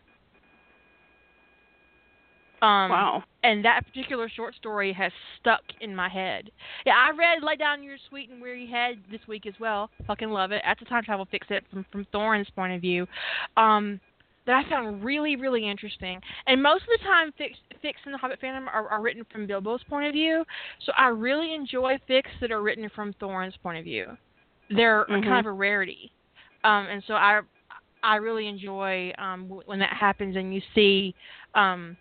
Um, 2.62 2.90
wow. 2.90 3.24
and 3.42 3.64
that 3.64 3.84
particular 3.84 4.28
short 4.28 4.54
story 4.54 4.92
has 4.92 5.10
stuck 5.40 5.62
in 5.80 5.96
my 5.96 6.08
head. 6.08 6.48
Yeah, 6.86 6.92
I 6.92 7.10
read 7.10 7.42
"Lay 7.42 7.56
Down 7.56 7.82
Your 7.82 7.96
Sweet 8.08 8.30
and 8.30 8.40
Weary 8.40 8.68
Head" 8.68 9.02
this 9.10 9.20
week 9.26 9.46
as 9.46 9.54
well. 9.58 9.90
Fucking 10.06 10.30
love 10.30 10.52
it. 10.52 10.62
At 10.64 10.78
the 10.78 10.84
time 10.84 11.02
travel 11.02 11.26
fix 11.28 11.48
it 11.50 11.64
from 11.70 11.84
from 11.90 12.06
Thorin's 12.12 12.48
point 12.54 12.72
of 12.72 12.80
view, 12.80 13.08
um, 13.56 14.00
that 14.46 14.54
I 14.64 14.68
found 14.68 15.04
really 15.04 15.36
really 15.36 15.68
interesting. 15.68 16.20
And 16.46 16.62
most 16.62 16.82
of 16.82 16.88
the 16.98 17.04
time, 17.04 17.32
fix 17.38 17.58
fix 17.80 17.98
in 18.06 18.12
the 18.12 18.18
Hobbit 18.18 18.40
fandom 18.40 18.66
are, 18.66 18.88
are 18.88 19.02
written 19.02 19.24
from 19.30 19.46
Bilbo's 19.46 19.82
point 19.84 20.06
of 20.06 20.12
view. 20.12 20.44
So 20.84 20.92
I 20.96 21.08
really 21.08 21.54
enjoy 21.54 21.98
fix 22.06 22.30
that 22.40 22.50
are 22.52 22.62
written 22.62 22.88
from 22.94 23.12
Thorin's 23.14 23.56
point 23.62 23.78
of 23.78 23.84
view. 23.84 24.06
They're 24.70 25.04
Mhm. 25.06 25.24
kind 25.24 25.40
of 25.40 25.46
a 25.46 25.52
rarity, 25.52 26.10
um, 26.64 26.86
and 26.86 27.02
so 27.06 27.14
I 27.14 27.40
I 28.02 28.16
really 28.16 28.48
enjoy 28.48 29.12
um, 29.18 29.48
when 29.66 29.78
that 29.78 29.92
happens 29.92 30.36
and 30.36 30.54
you 30.54 30.62
see. 30.74 31.14
Um, 31.54 31.96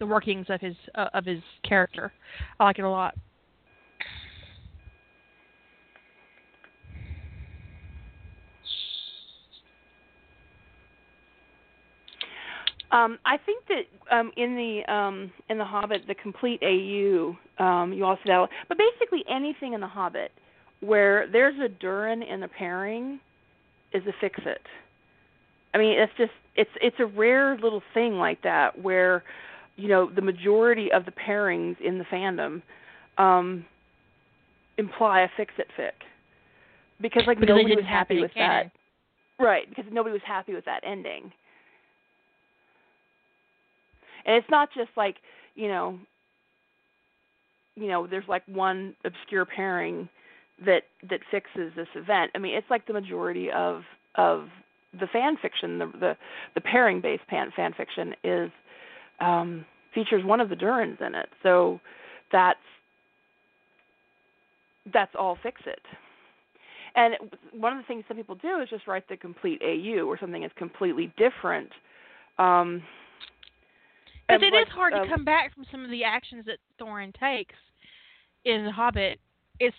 the 0.00 0.06
workings 0.06 0.46
of 0.48 0.60
his 0.60 0.74
uh, 0.94 1.08
of 1.14 1.24
his 1.24 1.40
character. 1.62 2.12
I 2.58 2.64
like 2.64 2.78
it 2.78 2.82
a 2.82 2.88
lot. 2.88 3.14
Um, 12.92 13.18
I 13.24 13.36
think 13.36 13.64
that 13.68 14.16
um, 14.16 14.32
in 14.36 14.56
the 14.56 14.92
um, 14.92 15.30
in 15.48 15.58
the 15.58 15.64
Hobbit, 15.64 16.02
the 16.08 16.14
complete 16.14 16.60
AU, 16.62 17.36
um, 17.62 17.92
you 17.92 18.04
also 18.04 18.20
that, 18.26 18.48
but 18.68 18.78
basically 18.78 19.24
anything 19.28 19.74
in 19.74 19.80
the 19.80 19.86
Hobbit 19.86 20.32
where 20.80 21.28
there's 21.30 21.58
a 21.60 21.68
Durin 21.68 22.22
in 22.22 22.40
the 22.40 22.48
pairing 22.48 23.20
is 23.92 24.02
a 24.06 24.12
fix 24.20 24.40
it. 24.44 24.62
I 25.72 25.78
mean, 25.78 25.98
it's 25.98 26.12
just 26.18 26.32
it's 26.56 26.70
it's 26.82 26.96
a 26.98 27.06
rare 27.06 27.56
little 27.56 27.82
thing 27.94 28.14
like 28.14 28.42
that 28.42 28.80
where 28.80 29.22
you 29.76 29.88
know 29.88 30.10
the 30.10 30.22
majority 30.22 30.90
of 30.92 31.04
the 31.04 31.12
pairings 31.12 31.80
in 31.80 31.98
the 31.98 32.04
fandom 32.04 32.62
um, 33.18 33.64
imply 34.78 35.20
a 35.20 35.28
fix 35.36 35.52
it 35.58 35.68
fic 35.78 35.92
because 37.00 37.24
like 37.26 37.38
Because 37.38 37.56
nobody 37.56 37.76
was 37.76 37.84
happy 37.84 38.20
with 38.20 38.32
that. 38.36 38.72
Right, 39.38 39.68
because 39.68 39.86
nobody 39.90 40.12
was 40.12 40.22
happy 40.26 40.54
with 40.54 40.64
that 40.66 40.82
ending. 40.84 41.32
And 44.26 44.36
it's 44.36 44.50
not 44.50 44.68
just 44.74 44.90
like, 44.96 45.16
you 45.54 45.68
know, 45.68 45.98
you 47.76 47.88
know, 47.88 48.06
there's 48.06 48.28
like 48.28 48.42
one 48.46 48.94
obscure 49.04 49.44
pairing 49.44 50.08
that 50.64 50.82
that 51.08 51.20
fixes 51.30 51.72
this 51.76 51.88
event. 51.94 52.30
I 52.34 52.38
mean, 52.38 52.54
it's 52.54 52.68
like 52.70 52.86
the 52.86 52.92
majority 52.92 53.50
of 53.50 53.82
of 54.16 54.48
the 54.98 55.06
fan 55.06 55.36
fiction, 55.40 55.78
the 55.78 55.86
the, 55.98 56.16
the 56.54 56.60
pairing 56.60 57.00
based 57.00 57.22
fan 57.30 57.50
fan 57.54 57.72
fiction 57.76 58.14
is 58.24 58.50
um 59.20 59.64
features 59.94 60.24
one 60.24 60.40
of 60.40 60.48
the 60.48 60.56
Durins 60.56 61.00
in 61.00 61.14
it. 61.14 61.28
So 61.42 61.80
that's 62.32 62.58
that's 64.92 65.12
all 65.18 65.38
fix 65.42 65.60
it. 65.66 65.80
And 66.96 67.14
one 67.52 67.72
of 67.72 67.78
the 67.78 67.86
things 67.86 68.04
some 68.08 68.16
people 68.16 68.34
do 68.34 68.60
is 68.60 68.68
just 68.68 68.86
write 68.86 69.08
the 69.08 69.16
complete 69.16 69.62
AU 69.62 70.04
or 70.04 70.18
something 70.18 70.42
is 70.42 70.50
completely 70.56 71.12
different. 71.16 71.70
Um, 72.38 72.82
Because 74.30 74.48
it 74.52 74.56
is 74.56 74.68
hard 74.74 74.92
uh, 74.94 75.02
to 75.04 75.08
come 75.08 75.24
back 75.24 75.54
from 75.54 75.64
some 75.70 75.84
of 75.84 75.90
the 75.90 76.04
actions 76.04 76.44
that 76.46 76.58
Thorin 76.80 77.12
takes 77.18 77.54
in 78.44 78.64
The 78.64 78.72
Hobbit. 78.72 79.18
It's 79.58 79.76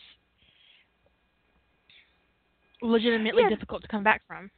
legitimately 2.81 3.43
Yeah. 3.43 3.49
difficult 3.49 3.81
to 3.83 3.87
come 3.87 4.03
back 4.03 4.21
from. 4.27 4.49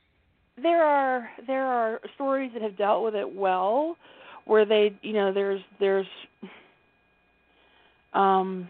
there 0.62 0.84
are 0.84 1.30
there 1.48 1.66
are 1.66 2.00
stories 2.16 2.52
that 2.54 2.62
have 2.62 2.78
dealt 2.78 3.04
with 3.04 3.16
it 3.16 3.36
well 3.36 3.98
where 4.46 4.66
they 4.66 4.94
you 5.02 5.14
know 5.14 5.34
there's 5.34 5.62
there's 5.80 6.06
um 8.14 8.70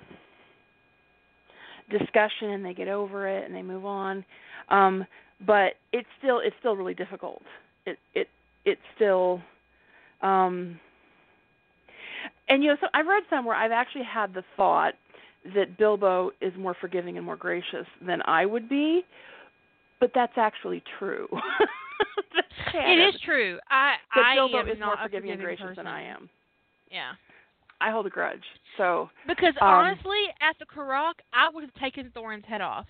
discussion 1.92 2.52
and 2.52 2.66
they 2.66 2.74
get 2.74 2.88
over 2.88 3.28
it 3.28 3.46
and 3.46 3.54
they 3.54 3.62
move 3.62 3.86
on 3.86 4.24
um 4.70 5.06
but 5.46 5.74
it's 5.92 6.08
still 6.20 6.40
it's 6.40 6.56
still 6.60 6.76
really 6.76 6.94
difficult 6.94 7.42
it 7.86 7.98
it 8.16 8.28
it's 8.66 8.82
still 8.96 9.42
um 10.22 10.80
and 12.54 12.64
you 12.64 12.70
know 12.70 12.78
so 12.80 12.88
I've 12.94 13.08
read 13.08 13.24
somewhere 13.30 13.56
I've 13.56 13.72
actually 13.72 14.06
had 14.06 14.34
the 14.34 14.44
thought 14.56 14.94
that 15.56 15.78
Bilbo 15.78 16.32
is 16.42 16.54
more 16.58 16.76
forgiving 16.80 17.18
and 17.18 17.26
more 17.26 17.36
gracious 17.36 17.86
than 18.06 18.22
I 18.26 18.46
would 18.46 18.70
be 18.70 19.04
but 20.00 20.12
that's 20.14 20.34
actually 20.38 20.84
true. 21.00 21.30
That's 22.36 22.76
It 22.76 23.16
is 23.16 23.22
true. 23.24 23.58
I 23.70 23.94
But 24.14 24.22
I 24.22 24.36
Bilbo 24.36 24.60
am 24.60 24.68
is 24.68 24.78
not 24.78 24.86
more 24.88 24.94
a 24.96 25.04
forgiving 25.04 25.32
and 25.32 25.42
gracious 25.42 25.64
person. 25.64 25.86
than 25.86 25.88
I 25.88 26.02
am. 26.04 26.30
Yeah. 26.92 27.12
I 27.80 27.90
hold 27.92 28.06
a 28.06 28.10
grudge. 28.10 28.44
So 28.76 29.10
Because 29.28 29.54
Um, 29.62 29.68
honestly, 29.70 30.26
at 30.42 30.58
the 30.60 30.66
Carrock, 30.66 31.22
I 31.32 31.48
would 31.54 31.64
have 31.64 31.74
taken 31.76 32.12
Thorin's 32.12 32.44
head 32.46 32.60
off. 32.60 32.88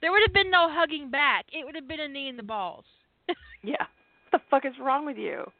There 0.00 0.12
would 0.12 0.22
have 0.24 0.32
been 0.34 0.50
no 0.50 0.68
hugging 0.70 1.10
back. 1.10 1.46
It 1.52 1.64
would 1.64 1.74
have 1.74 1.88
been 1.88 2.00
a 2.00 2.08
knee 2.08 2.28
in 2.28 2.36
the 2.36 2.42
balls. 2.44 2.84
yeah, 3.64 3.86
what 4.30 4.32
the 4.32 4.40
fuck 4.48 4.64
is 4.64 4.74
wrong 4.80 5.06
with 5.06 5.16
you? 5.16 5.50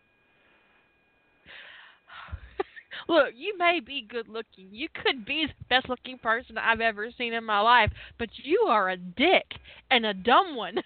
Look, 3.09 3.29
you 3.37 3.57
may 3.57 3.81
be 3.81 4.07
good 4.09 4.29
looking. 4.29 4.69
You 4.71 4.89
could 5.03 5.25
be 5.25 5.47
the 5.47 5.65
best 5.69 5.89
looking 5.89 6.19
person 6.19 6.59
I've 6.59 6.81
ever 6.81 7.09
seen 7.17 7.35
in 7.35 7.45
my 7.45 7.61
life, 7.61 7.91
but 8.19 8.29
you 8.43 8.67
are 8.69 8.91
a 8.91 8.97
dick 8.97 9.45
and 9.91 10.05
a 10.07 10.15
dumb 10.15 10.57
one. 10.57 10.77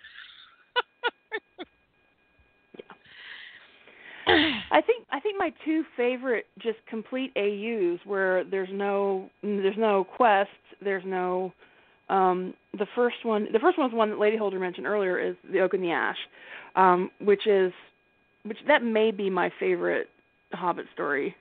I 4.26 4.80
think 4.82 5.06
I 5.10 5.18
think 5.20 5.38
my 5.38 5.52
two 5.64 5.82
favorite 5.96 6.46
just 6.58 6.78
complete 6.88 7.32
AUs 7.36 7.98
where 8.04 8.44
there's 8.44 8.68
no 8.72 9.28
there's 9.42 9.76
no 9.78 10.04
quest, 10.04 10.50
there's 10.82 11.04
no 11.06 11.52
um 12.08 12.54
the 12.78 12.86
first 12.94 13.16
one 13.24 13.48
the 13.52 13.58
first 13.58 13.78
one 13.78 13.90
was 13.90 13.96
one 13.96 14.10
that 14.10 14.18
Lady 14.18 14.36
Holder 14.36 14.58
mentioned 14.60 14.86
earlier 14.86 15.18
is 15.18 15.36
the 15.50 15.60
Oak 15.60 15.74
and 15.74 15.82
the 15.82 15.90
Ash, 15.90 16.18
um, 16.76 17.10
which 17.20 17.46
is 17.46 17.72
which 18.44 18.58
that 18.68 18.82
may 18.84 19.10
be 19.10 19.30
my 19.30 19.50
favorite 19.58 20.08
Hobbit 20.52 20.86
story. 20.92 21.34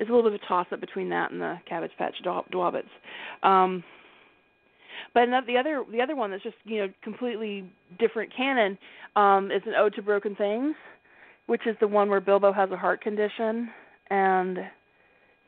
It's 0.00 0.10
a 0.10 0.12
little 0.12 0.28
bit 0.28 0.34
of 0.34 0.40
a 0.42 0.48
toss 0.48 0.66
up 0.72 0.80
between 0.80 1.08
that 1.10 1.30
and 1.30 1.40
the 1.40 1.56
Cabbage 1.68 1.92
Patch 1.96 2.16
Dwobbits. 2.24 2.82
Um, 3.44 3.84
but 5.14 5.24
another, 5.24 5.46
the 5.46 5.56
other 5.56 5.84
the 5.92 6.00
other 6.00 6.16
one 6.16 6.32
that's 6.32 6.42
just 6.42 6.56
you 6.64 6.78
know 6.78 6.92
completely 7.04 7.70
different 8.00 8.32
canon 8.36 8.76
um, 9.14 9.52
is 9.52 9.62
an 9.66 9.74
Ode 9.76 9.94
to 9.94 10.02
Broken 10.02 10.34
Things 10.34 10.74
which 11.50 11.66
is 11.66 11.74
the 11.80 11.88
one 11.88 12.08
where 12.08 12.20
Bilbo 12.20 12.52
has 12.52 12.70
a 12.70 12.76
heart 12.76 13.00
condition 13.00 13.68
and 14.08 14.56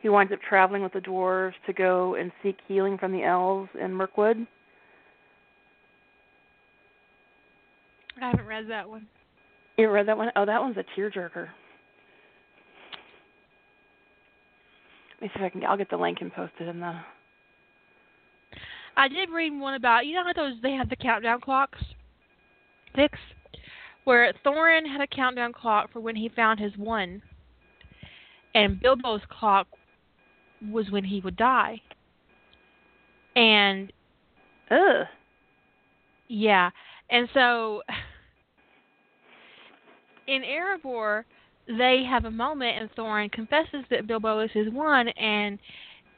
he 0.01 0.09
winds 0.09 0.33
up 0.33 0.41
traveling 0.49 0.83
with 0.83 0.93
the 0.93 0.99
dwarves 0.99 1.53
to 1.65 1.73
go 1.73 2.17
and 2.17 2.33
seek 2.43 2.57
healing 2.67 2.99
from 2.99 3.13
the 3.13 3.23
elves 3.23 3.71
in 3.81 3.95
Mirkwood. 3.95 4.45
I 8.21 8.31
haven't 8.31 8.47
read 8.47 8.69
that 8.69 8.89
one. 8.89 9.07
You 9.79 9.91
read 9.91 10.09
that 10.09 10.17
one? 10.17 10.33
Oh, 10.35 10.45
that 10.45 10.61
one's 10.61 10.77
a 10.77 10.85
tearjerker. 10.99 11.47
Let 15.11 15.12
me 15.23 15.29
see 15.29 15.41
if 15.41 15.43
I 15.43 15.49
can. 15.49 15.65
I'll 15.65 15.77
get 15.77 15.91
the 15.91 15.97
link 15.97 16.19
and 16.21 16.33
post 16.33 16.53
it 16.61 16.69
in 16.69 16.81
the. 16.81 16.95
I 18.97 19.09
did 19.09 19.31
read 19.31 19.59
one 19.59 19.75
about 19.75 20.07
you 20.07 20.15
know 20.15 20.25
how 20.25 20.33
those 20.33 20.61
they 20.63 20.73
have 20.73 20.89
the 20.89 20.97
countdown 20.97 21.41
clocks. 21.41 21.79
six, 22.95 23.19
where 24.05 24.33
Thorin 24.45 24.87
had 24.87 25.01
a 25.01 25.07
countdown 25.07 25.53
clock 25.53 25.93
for 25.93 26.01
when 26.01 26.17
he 26.17 26.29
found 26.29 26.61
his 26.61 26.77
one, 26.77 27.23
and 28.55 28.81
Bilbo's 28.81 29.23
clock 29.31 29.67
was 30.71 30.91
when 30.91 31.05
he 31.05 31.21
would 31.21 31.37
die. 31.37 31.81
And 33.35 33.91
ugh, 34.71 35.07
yeah, 36.29 36.71
and 37.11 37.29
so 37.33 37.83
in 40.27 40.43
Erebor, 40.43 41.25
they 41.67 42.05
have 42.09 42.25
a 42.25 42.31
moment, 42.31 42.79
and 42.81 42.91
Thorin 42.95 43.31
confesses 43.31 43.85
that 43.91 44.07
Bilbo 44.07 44.41
is 44.41 44.51
his 44.53 44.69
one, 44.73 45.09
and 45.09 45.59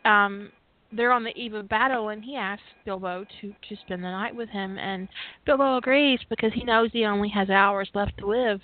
um 0.04 0.50
they're 0.96 1.12
on 1.12 1.24
the 1.24 1.36
eve 1.36 1.54
of 1.54 1.68
battle 1.68 2.10
and 2.10 2.22
he 2.24 2.36
asks 2.36 2.62
Bilbo 2.84 3.24
to 3.40 3.52
to 3.68 3.76
spend 3.84 4.02
the 4.04 4.10
night 4.10 4.34
with 4.34 4.48
him 4.50 4.78
and 4.78 5.08
Bilbo 5.44 5.76
agrees 5.76 6.20
because 6.28 6.52
he 6.54 6.64
knows 6.64 6.90
he 6.92 7.04
only 7.04 7.28
has 7.30 7.50
hours 7.50 7.88
left 7.94 8.16
to 8.18 8.26
live. 8.26 8.60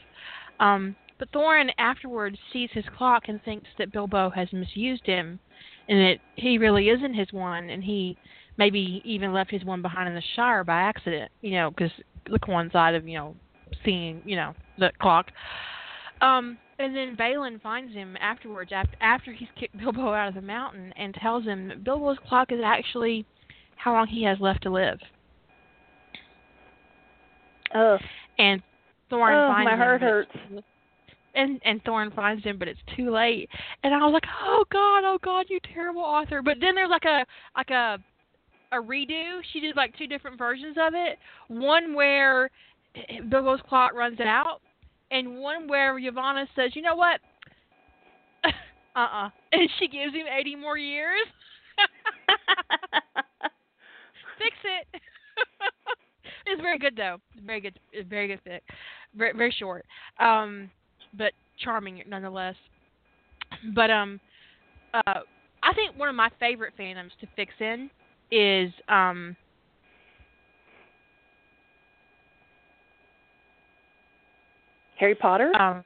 Um 0.59 0.97
but 1.19 1.31
Thorin 1.33 1.71
afterwards 1.79 2.39
sees 2.53 2.71
his 2.73 2.85
clock 2.97 3.25
and 3.29 3.43
thinks 3.43 3.69
that 3.79 3.93
Bilbo 3.93 4.31
has 4.31 4.53
misused 4.53 5.05
him 5.07 5.39
and 5.89 5.99
that 6.01 6.19
he 6.37 6.57
really 6.59 6.89
isn't 6.89 7.15
his 7.15 7.33
one 7.33 7.71
and 7.71 7.83
he 7.83 8.17
maybe 8.57 9.03
even 9.05 9.33
left 9.33 9.51
his 9.51 9.65
one 9.65 9.83
behind 9.83 10.09
in 10.09 10.15
the 10.15 10.23
Shire 10.37 10.65
by 10.65 10.81
accident, 10.81 11.31
you 11.41 11.53
know, 11.53 11.71
because 11.71 11.91
the 12.31 12.39
coincide 12.39 12.95
of, 12.95 13.09
you 13.09 13.17
know, 13.17 13.35
seeing, 13.85 14.23
you 14.25 14.37
know, 14.37 14.55
the 14.79 14.91
clock. 15.01 15.31
Um 16.21 16.59
and 16.81 16.97
then 16.97 17.15
Balin 17.15 17.61
finds 17.61 17.93
him 17.93 18.17
afterwards, 18.21 18.73
after 18.73 18.97
after 19.01 19.33
he's 19.33 19.49
kicked 19.59 19.77
Bilbo 19.79 20.13
out 20.13 20.29
of 20.29 20.35
the 20.35 20.41
mountain, 20.41 20.93
and 20.97 21.15
tells 21.15 21.45
him 21.45 21.73
Bilbo's 21.85 22.19
clock 22.27 22.53
is 22.53 22.61
actually 22.65 23.27
how 23.77 23.93
long 23.93 24.07
he 24.07 24.25
has 24.25 24.39
left 24.41 24.63
to 24.63 24.71
live. 24.71 24.99
Oh. 27.75 27.99
And 28.39 28.63
Thorin 29.11 29.49
oh, 29.49 29.53
finds 29.53 29.67
my 29.67 29.73
him. 29.73 29.79
heart 29.79 30.01
hurts. 30.01 30.31
And 31.35 31.61
and 31.65 31.85
Thorin 31.85 32.15
finds 32.15 32.43
him, 32.45 32.59
but 32.59 32.67
it's 32.67 32.81
too 32.97 33.11
late. 33.11 33.49
And 33.85 33.95
I 33.95 33.99
was 33.99 34.13
like, 34.13 34.25
oh 34.43 34.65
God, 34.73 35.05
oh 35.05 35.19
God, 35.23 35.47
you 35.49 35.61
terrible 35.73 36.03
author. 36.03 36.43
But 36.43 36.57
then 36.61 36.75
there's 36.75 36.91
like 36.91 37.05
a 37.05 37.25
like 37.57 37.71
a 37.71 37.99
a 38.73 38.77
redo. 38.77 39.41
She 39.53 39.61
did 39.61 39.77
like 39.77 39.97
two 39.97 40.07
different 40.07 40.39
versions 40.39 40.77
of 40.81 40.95
it. 40.95 41.19
One 41.49 41.95
where 41.95 42.51
Bilbo's 43.29 43.61
clock 43.69 43.93
runs 43.95 44.19
out, 44.21 44.61
and 45.11 45.39
one 45.39 45.69
where 45.69 45.99
Yavanna 45.99 46.47
says, 46.55 46.75
"You 46.75 46.83
know 46.83 46.95
what? 46.97 47.21
uh-uh," 48.97 49.31
and 49.53 49.71
she 49.79 49.89
gives 49.89 50.15
him 50.15 50.27
80 50.27 50.57
more 50.57 50.79
years. 50.79 51.27
Fix 54.39 54.57
it. 54.65 55.01
it's 56.47 56.61
very 56.61 56.79
good 56.79 56.97
though. 56.97 57.19
It's 57.35 57.45
very 57.45 57.61
good. 57.61 57.79
It's 57.93 58.09
very 58.09 58.29
good 58.29 58.41
fic. 58.47 58.61
Very 59.15 59.33
very 59.37 59.55
short, 59.59 59.85
um, 60.19 60.71
but 61.17 61.33
charming 61.63 62.03
nonetheless. 62.07 62.55
But 63.75 63.91
um, 63.91 64.21
uh, 64.95 65.21
I 65.63 65.75
think 65.75 65.99
one 65.99 66.09
of 66.09 66.15
my 66.15 66.31
favorite 66.39 66.75
fandoms 66.79 67.11
to 67.21 67.27
fix 67.37 67.53
in 67.61 67.91
is 68.31 68.71
um 68.89 69.37
Harry 75.01 75.15
Potter? 75.15 75.51
Um, 75.59 75.83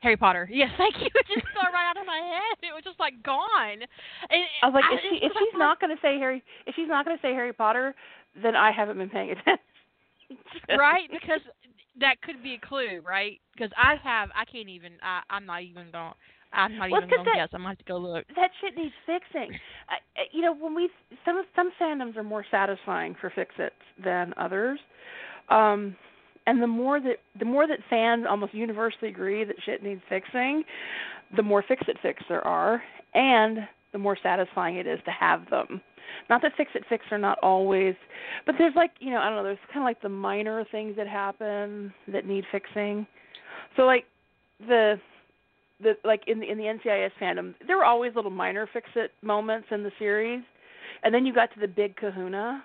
Harry 0.00 0.16
Potter. 0.16 0.48
Yes, 0.52 0.68
thank 0.76 0.94
you. 1.00 1.06
It 1.06 1.26
just 1.26 1.46
fell 1.54 1.72
right 1.72 1.88
out 1.88 1.96
of 1.96 2.06
my 2.06 2.20
head. 2.20 2.68
It 2.68 2.74
was 2.74 2.84
just 2.84 3.00
like 3.00 3.14
gone. 3.24 3.80
And 3.80 4.42
I 4.62 4.66
was 4.66 4.74
like, 4.74 4.84
I, 4.84 4.94
if 4.94 5.00
she 5.00 5.26
if 5.26 5.32
she's 5.32 5.58
not 5.58 5.80
going 5.80 5.94
to 5.94 6.00
say 6.02 6.18
Harry, 6.18 6.42
if 6.66 6.74
she's 6.76 6.88
not 6.88 7.04
going 7.04 7.16
to 7.16 7.22
say 7.22 7.32
Harry 7.32 7.52
Potter, 7.52 7.94
then 8.40 8.54
I 8.54 8.70
haven't 8.70 8.98
been 8.98 9.08
paying 9.08 9.30
attention. 9.30 9.58
right? 10.78 11.08
Because 11.10 11.40
that 11.98 12.20
could 12.22 12.42
be 12.42 12.54
a 12.54 12.66
clue, 12.66 13.00
right? 13.06 13.40
Because 13.54 13.70
I 13.76 13.96
have, 14.02 14.28
I 14.36 14.44
can't 14.44 14.68
even. 14.68 14.92
I, 15.02 15.22
I'm 15.30 15.46
not 15.46 15.62
even 15.62 15.90
going. 15.90 16.12
I'm 16.52 16.76
not 16.76 16.90
well, 16.90 17.00
even 17.00 17.08
going 17.08 17.24
to 17.24 17.30
that, 17.30 17.36
guess. 17.36 17.48
I'm 17.54 17.62
going 17.62 17.74
to 17.74 17.78
have 17.78 17.78
to 17.78 17.84
go 17.84 17.96
look. 17.96 18.26
That 18.36 18.50
shit 18.60 18.76
needs 18.76 18.92
fixing. 19.06 19.56
You 20.32 20.42
know, 20.42 20.54
when 20.54 20.74
we 20.74 20.90
some 21.24 21.42
some 21.56 21.72
fandoms 21.80 22.16
are 22.16 22.22
more 22.22 22.44
satisfying 22.50 23.16
for 23.18 23.32
fix 23.34 23.54
its 23.58 23.74
than 24.04 24.34
others. 24.36 24.78
Um 25.48 25.96
and 26.46 26.62
the 26.62 26.66
more 26.66 27.00
that 27.00 27.16
the 27.38 27.44
more 27.44 27.66
that 27.66 27.78
fans 27.88 28.26
almost 28.28 28.54
universally 28.54 29.08
agree 29.10 29.44
that 29.44 29.56
shit 29.64 29.82
needs 29.82 30.02
fixing, 30.08 30.64
the 31.36 31.42
more 31.42 31.64
fix 31.66 31.82
it 31.88 31.96
fix 32.02 32.22
there 32.28 32.46
are, 32.46 32.82
and 33.14 33.58
the 33.92 33.98
more 33.98 34.16
satisfying 34.22 34.76
it 34.76 34.86
is 34.86 34.98
to 35.04 35.10
have 35.10 35.48
them. 35.50 35.80
Not 36.28 36.42
that 36.42 36.52
fix 36.56 36.70
it 36.74 36.84
fix 36.88 37.04
are 37.10 37.18
not 37.18 37.38
always, 37.42 37.94
but 38.46 38.56
there's 38.58 38.74
like 38.74 38.92
you 39.00 39.10
know 39.10 39.18
I 39.18 39.26
don't 39.26 39.36
know. 39.36 39.44
There's 39.44 39.58
kind 39.72 39.82
of 39.82 39.84
like 39.84 40.02
the 40.02 40.08
minor 40.08 40.64
things 40.70 40.96
that 40.96 41.06
happen 41.06 41.92
that 42.08 42.26
need 42.26 42.44
fixing. 42.50 43.06
So 43.76 43.82
like 43.82 44.04
the 44.66 45.00
the 45.80 45.96
like 46.04 46.22
in 46.26 46.40
the 46.40 46.50
in 46.50 46.58
the 46.58 46.64
NCIS 46.64 47.10
fandom, 47.20 47.54
there 47.66 47.76
were 47.76 47.84
always 47.84 48.14
little 48.14 48.30
minor 48.30 48.68
fix 48.72 48.88
it 48.96 49.12
moments 49.22 49.68
in 49.70 49.82
the 49.82 49.92
series, 49.98 50.42
and 51.02 51.14
then 51.14 51.26
you 51.26 51.34
got 51.34 51.52
to 51.54 51.60
the 51.60 51.68
big 51.68 51.96
Kahuna, 51.96 52.62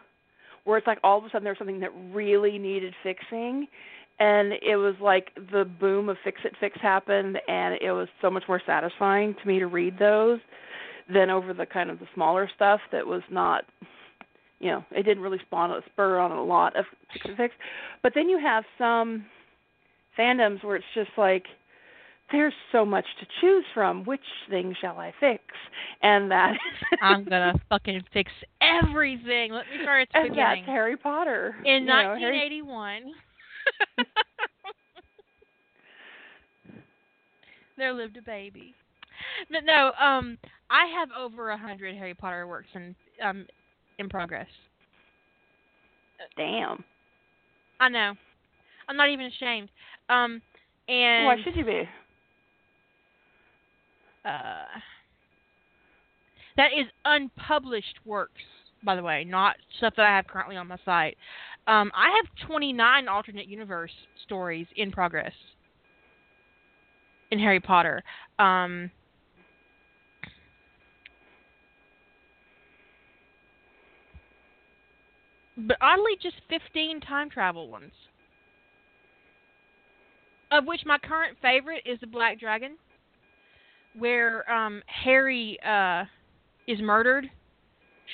where 0.68 0.78
it's 0.78 0.88
like 0.88 1.00
all 1.02 1.18
of 1.18 1.24
a 1.24 1.30
sudden 1.30 1.46
there's 1.46 1.58
something 1.58 1.80
that 1.80 1.92
really 2.12 2.58
needed 2.58 2.94
fixing 3.02 3.68
and 4.20 4.54
it 4.62 4.76
was 4.76 4.96
like 5.02 5.30
the 5.52 5.64
boom 5.80 6.10
of 6.10 6.18
fix 6.26 6.42
it 6.44 6.54
fix 6.60 6.78
happened 6.82 7.40
and 7.48 7.76
it 7.82 7.92
was 7.92 8.10
so 8.22 8.30
much 8.30 8.44
more 8.50 8.62
satisfying 8.66 9.34
to 9.42 9.48
me 9.48 9.60
to 9.60 9.68
read 9.68 9.98
those 9.98 10.40
than 11.14 11.30
over 11.30 11.54
the 11.54 11.66
kind 11.66 11.90
of 11.90 12.00
the 12.00 12.08
smaller 12.14 12.50
stuff 12.54 12.82
that 12.92 13.08
was 13.08 13.22
not 13.32 13.64
you 14.60 14.70
know 14.70 14.84
it 14.92 15.04
didn't 15.04 15.24
really 15.24 15.40
spawn 15.46 15.72
a 15.72 15.80
spur 15.94 16.20
on 16.20 16.32
a 16.32 16.44
lot 16.44 16.76
of 16.76 16.84
fix 17.14 17.26
it 17.26 17.38
fix. 17.38 17.54
But 18.04 18.12
then 18.14 18.28
you 18.28 18.38
have 18.38 18.66
some 18.78 19.26
fandoms 20.20 20.62
where 20.66 20.76
it's 20.76 20.86
just 20.94 21.12
like 21.18 21.46
there's 22.32 22.54
so 22.72 22.86
much 22.86 23.06
to 23.20 23.28
choose 23.42 23.64
from. 23.74 24.04
Which 24.04 24.20
thing 24.50 24.76
shall 24.80 24.98
I 24.98 25.14
fix? 25.20 25.44
And 26.02 26.30
that 26.32 26.54
I'm 27.02 27.24
gonna 27.24 27.54
fucking 27.70 28.04
fix 28.14 28.32
everything. 28.62 29.52
Let 29.54 29.66
me 29.68 29.82
start 29.84 30.02
at 30.02 30.10
the 30.14 30.20
and 30.20 30.30
beginning. 30.30 30.64
that's 30.66 30.68
Harry 30.68 30.98
Potter. 30.98 31.56
In 31.66 31.84
you 31.84 31.88
know, 31.88 32.16
1981. 32.20 33.14
there 37.78 37.94
lived 37.94 38.18
a 38.18 38.22
baby. 38.22 38.74
No, 39.50 39.60
no, 39.64 39.92
um, 40.00 40.38
I 40.70 40.86
have 41.00 41.10
over 41.18 41.50
a 41.52 41.58
hundred 41.58 41.96
Harry 41.96 42.14
Potter 42.14 42.46
works 42.48 42.70
in 42.76 42.96
um 43.24 43.46
in 44.00 44.10
progress. 44.10 44.48
Damn. 46.36 46.84
I 47.80 47.90
know. 47.90 48.14
I'm 48.90 48.98
not 48.98 49.10
even 49.10 49.28
ashamed. 49.28 49.70
Um, 50.10 50.42
and 50.88 51.26
why 51.26 51.38
should 51.44 51.56
you 51.56 51.66
be? 51.66 51.84
uh, 54.28 54.80
that 56.58 56.70
is 56.78 56.88
unpublished 57.06 58.00
works, 58.06 58.42
by 58.84 58.96
the 58.96 59.04
way, 59.04 59.24
not 59.24 59.56
stuff 59.78 59.94
that 59.96 60.06
I 60.06 60.16
have 60.16 60.28
currently 60.28 60.58
on 60.58 60.68
my 60.68 60.78
site. 60.84 61.18
Um, 61.68 61.92
I 61.96 62.16
have 62.16 62.48
29 62.48 63.08
alternate 63.08 63.48
universe 63.48 63.92
stories 64.26 64.68
in 64.76 64.92
progress 64.92 65.34
in 67.32 67.40
Harry 67.40 67.60
Potter. 67.60 68.04
Um, 68.40 68.90
but 75.58 75.78
oddly, 75.82 76.14
just 76.22 76.38
15 76.50 77.02
time 77.02 77.30
travel 77.30 77.70
ones. 77.70 77.92
Of 80.50 80.66
which 80.66 80.82
my 80.86 80.98
current 80.98 81.38
favorite 81.42 81.84
is 81.86 82.00
the 82.00 82.08
Black 82.08 82.40
Dragon 82.40 82.78
where 83.98 84.50
um, 84.52 84.82
Harry 84.86 85.58
uh, 85.66 86.06
is 86.68 86.80
murdered 86.80 87.30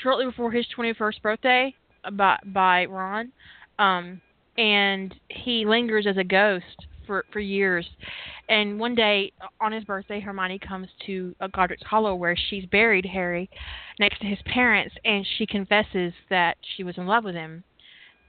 shortly 0.02 0.26
before 0.26 0.52
his 0.52 0.66
21st 0.78 1.22
birthday 1.22 1.76
by 2.14 2.38
by 2.48 2.86
Ron, 2.86 3.32
um, 3.80 4.22
and 4.58 5.14
he 5.30 5.66
lingers 5.66 6.06
as 6.08 6.18
a 6.18 6.24
ghost 6.24 6.88
for 7.06 7.26
for 7.32 7.40
years. 7.40 7.88
And 8.50 8.80
one 8.80 8.94
day 8.94 9.32
on 9.62 9.72
his 9.72 9.84
birthday, 9.86 10.20
Hermione 10.20 10.60
comes 10.60 10.88
to 11.06 11.34
uh, 11.40 11.48
Godric's 11.48 11.84
Hollow 11.84 12.16
where 12.16 12.36
she's 12.50 12.66
buried 12.66 13.06
Harry 13.06 13.50
next 14.00 14.20
to 14.20 14.28
his 14.28 14.40
parents, 14.46 14.94
and 15.06 15.26
she 15.38 15.46
confesses 15.46 16.14
that 16.30 16.58
she 16.76 16.84
was 16.84 16.98
in 16.98 17.06
love 17.06 17.24
with 17.24 17.36
him. 17.36 17.64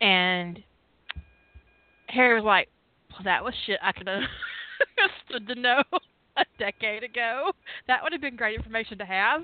And 0.01 0.63
Harry 2.09 2.35
was 2.35 2.45
like, 2.45 2.69
"Well, 3.11 3.23
that 3.25 3.43
was 3.43 3.55
shit 3.67 3.79
I 3.83 3.93
could 3.93 4.07
have 4.07 4.23
stood 5.29 5.49
to 5.49 5.55
know 5.57 5.83
a 6.37 6.45
decade 6.59 7.03
ago. 7.03 7.53
That 7.87 8.03
would 8.03 8.13
have 8.13 8.21
been 8.21 8.37
great 8.37 8.57
information 8.57 8.99
to 8.99 9.05
have." 9.05 9.43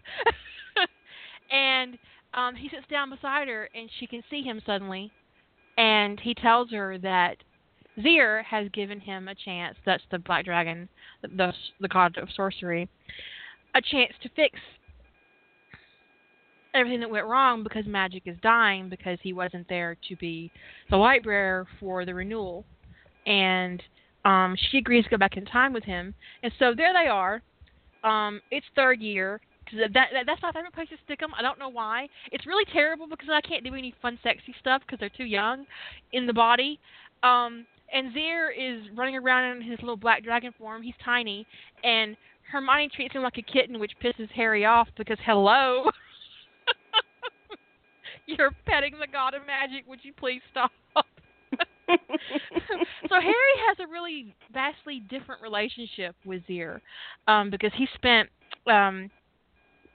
and 1.51 1.99
um, 2.35 2.55
he 2.55 2.69
sits 2.69 2.87
down 2.91 3.11
beside 3.11 3.49
her, 3.49 3.69
and 3.75 3.91
she 3.99 4.07
can 4.07 4.23
see 4.31 4.43
him 4.43 4.63
suddenly, 4.65 5.11
and 5.77 6.19
he 6.21 6.35
tells 6.35 6.71
her 6.71 6.99
that 6.99 7.37
Zir 8.03 8.43
has 8.43 8.69
given 8.73 9.01
him 9.01 9.29
a 9.29 9.35
chance. 9.35 9.77
That's 9.85 10.03
the 10.11 10.19
Black 10.19 10.45
Dragon, 10.45 10.89
the 11.23 11.53
the 11.81 11.89
god 11.89 12.17
of 12.19 12.29
sorcery, 12.35 12.89
a 13.75 13.81
chance 13.81 14.13
to 14.23 14.29
fix 14.31 14.59
everything 16.75 17.01
that 17.01 17.11
went 17.11 17.27
wrong 17.27 17.63
because 17.65 17.85
magic 17.87 18.23
is 18.27 18.37
dying 18.43 18.89
because 18.89 19.19
he 19.23 19.33
wasn't 19.33 19.69
there 19.69 19.97
to 20.09 20.17
be 20.17 20.53
the 20.89 20.97
light 20.97 21.25
bearer 21.25 21.67
for 21.79 22.05
the 22.05 22.15
renewal, 22.15 22.65
and 23.27 23.83
um, 24.25 24.57
she 24.71 24.79
agrees 24.79 25.05
to 25.05 25.11
go 25.11 25.17
back 25.17 25.37
in 25.37 25.45
time 25.45 25.73
with 25.73 25.85
him, 25.85 26.15
and 26.43 26.53
so 26.59 26.75
there 26.77 26.93
they 26.93 27.09
are. 27.09 27.43
Um, 28.05 28.41
it's 28.51 28.67
third 28.75 29.01
year. 29.01 29.41
That, 29.73 29.93
that 29.95 30.27
that's 30.27 30.43
my 30.43 30.51
favorite 30.53 30.75
place 30.75 30.89
to 30.89 30.97
stick 31.05 31.21
them. 31.21 31.31
I 31.39 31.43
don't 31.43 31.59
know 31.59 31.69
why. 31.69 32.09
It's 32.33 32.47
really 32.47 32.65
terrible 32.73 33.07
because 33.07 33.29
I 33.33 33.41
can't 33.41 33.65
do 33.65 33.75
any 33.75 33.95
fun, 34.03 34.19
sexy 34.23 34.55
stuff 34.59 34.83
because 34.85 34.99
they're 34.99 35.11
too 35.11 35.25
young 35.25 35.65
in 36.13 36.27
the 36.27 36.33
body. 36.33 36.81
Um, 37.23 37.67
and 37.93 38.13
Zir 38.13 38.51
is 38.51 38.83
running 38.97 39.17
around 39.17 39.57
in 39.57 39.63
his 39.63 39.79
little 39.81 39.97
black 39.97 40.25
dragon 40.25 40.53
form. 40.59 40.83
He's 40.83 40.95
tiny, 41.05 41.47
and 41.85 42.17
Hermione 42.51 42.91
treats 42.95 43.15
him 43.15 43.23
like 43.23 43.39
a 43.39 43.43
kitten, 43.43 43.79
which 43.79 43.93
pisses 44.03 44.31
Harry 44.35 44.65
off 44.65 44.89
because 44.97 45.19
hello, 45.25 45.91
you're 48.27 48.51
petting 48.67 48.95
the 48.99 49.07
god 49.07 49.35
of 49.35 49.43
magic. 49.47 49.87
Would 49.89 50.01
you 50.03 50.13
please 50.13 50.41
stop? 50.51 50.73
so 53.09 53.15
Harry 53.21 53.57
has 53.69 53.77
a 53.81 53.91
really 53.91 54.35
vastly 54.53 55.03
different 55.09 55.43
relationship 55.43 56.15
with 56.25 56.43
Zir 56.47 56.81
um, 57.27 57.51
because 57.51 57.73
he 57.77 57.87
spent 57.95 58.29
um, 58.67 59.11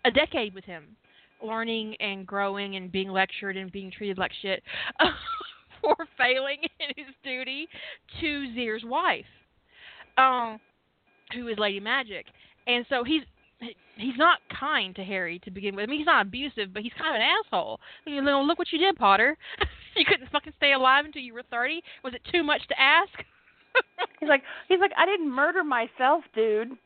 a 0.06 0.12
decade 0.12 0.54
with 0.54 0.66
him, 0.66 0.96
learning 1.43 1.96
and 2.00 2.26
growing 2.26 2.76
and 2.76 2.91
being 2.91 3.10
lectured 3.10 3.58
and 3.58 3.72
being 3.72 3.91
treated 3.91 4.18
like 4.18 4.32
shit 4.41 4.64
for 5.82 5.96
failing 6.18 6.60
in 6.80 7.04
his 7.04 7.14
duty 7.24 7.68
to 8.22 8.54
Zir's 8.54 8.84
wife, 8.86 9.26
um, 10.18 10.60
who 11.34 11.48
is 11.48 11.58
Lady 11.58 11.80
Magic, 11.80 12.26
and 12.68 12.86
so 12.89 13.04
he's 13.04 13.22
he's 13.60 14.18
not 14.18 14.39
kind 14.49 14.95
to 14.95 15.03
Harry 15.03 15.39
to 15.39 15.51
begin 15.51 15.76
with. 15.76 15.84
I 15.84 15.88
mean, 15.88 15.99
he's 15.99 16.06
not 16.06 16.26
abusive, 16.26 16.74
but 16.74 16.84
he's 16.84 16.93
kind 16.97 17.16
of 17.16 17.22
an 17.22 17.28
asshole. 17.45 17.80
You 18.06 18.22
know, 18.22 18.41
look 18.41 18.60
what 18.60 18.72
you 18.72 18.80
did, 18.80 18.95
Potter. 18.95 19.38
you 19.95 20.06
couldn't 20.06 20.32
fucking 20.32 20.53
stay 20.58 20.74
alive 20.74 21.06
until 21.06 21.22
you 21.22 21.34
were 21.34 21.43
thirty. 21.49 21.82
Was 22.03 22.14
it 22.14 22.22
too 22.32 22.43
much 22.43 22.68
to 22.68 22.80
ask? 22.80 23.14
he's 24.20 24.30
like, 24.30 24.43
he's 24.68 24.80
like, 24.80 24.91
I 24.97 25.06
didn't 25.06 25.30
murder 25.30 25.64
myself, 25.64 26.24
dude. 26.34 26.70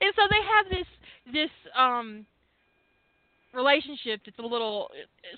and 0.00 0.12
so 0.16 0.22
they 0.30 0.42
have 0.46 0.66
this 0.70 0.86
this 1.32 1.50
um 1.76 2.26
relationship 3.52 4.20
it's 4.26 4.38
a 4.38 4.42
little 4.42 4.88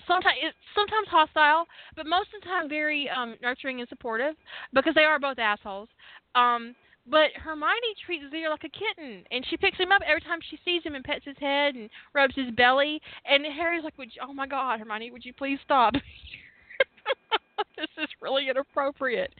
sometimes 0.07 0.35
it's 0.41 0.55
sometimes 0.75 1.07
hostile 1.09 1.65
but 1.95 2.05
most 2.05 2.29
of 2.35 2.41
the 2.41 2.47
time 2.47 2.69
very 2.69 3.09
um 3.09 3.35
nurturing 3.41 3.79
and 3.79 3.89
supportive 3.89 4.35
because 4.71 4.93
they 4.93 5.03
are 5.03 5.17
both 5.17 5.39
assholes 5.39 5.89
um 6.35 6.75
but 7.09 7.31
Hermione 7.35 7.93
treats 8.05 8.23
Zir 8.31 8.49
like 8.49 8.63
a 8.63 8.69
kitten, 8.69 9.23
and 9.31 9.45
she 9.49 9.57
picks 9.57 9.77
him 9.77 9.91
up 9.91 10.01
every 10.07 10.21
time 10.21 10.39
she 10.49 10.57
sees 10.63 10.83
him 10.83 10.95
and 10.95 11.03
pets 11.03 11.25
his 11.25 11.37
head 11.39 11.75
and 11.75 11.89
rubs 12.13 12.35
his 12.35 12.51
belly. 12.51 13.01
And 13.25 13.45
Harry's 13.45 13.83
like, 13.83 13.97
"Would 13.97 14.15
you, 14.15 14.21
oh 14.25 14.33
my 14.33 14.47
God, 14.47 14.79
Hermione, 14.79 15.11
would 15.11 15.25
you 15.25 15.33
please 15.33 15.59
stop? 15.63 15.93
this 17.77 17.87
is 17.97 18.09
really 18.21 18.49
inappropriate." 18.49 19.33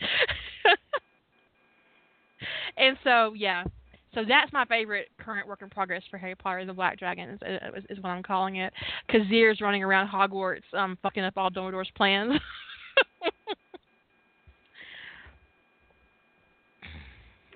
and 2.78 2.98
so, 3.04 3.34
yeah, 3.34 3.64
so 4.14 4.24
that's 4.28 4.52
my 4.54 4.66
favorite 4.66 5.10
current 5.18 5.48
work 5.48 5.62
in 5.62 5.70
progress 5.70 6.04
for 6.10 6.18
Harry 6.18 6.36
Potter 6.36 6.60
and 6.60 6.70
the 6.70 6.74
Black 6.74 7.00
Dragon 7.00 7.30
is, 7.30 7.40
is, 7.78 7.84
is 7.90 8.04
what 8.04 8.10
I'm 8.10 8.24
calling 8.24 8.58
it. 8.58 8.74
Because 9.08 9.28
Zir's 9.28 9.62
running 9.62 9.84
around 9.84 10.08
Hogwarts, 10.08 10.72
um, 10.74 10.98
fucking 11.02 11.24
up 11.24 11.34
all 11.38 11.50
Dumbledore's 11.50 11.92
plans. 11.96 12.34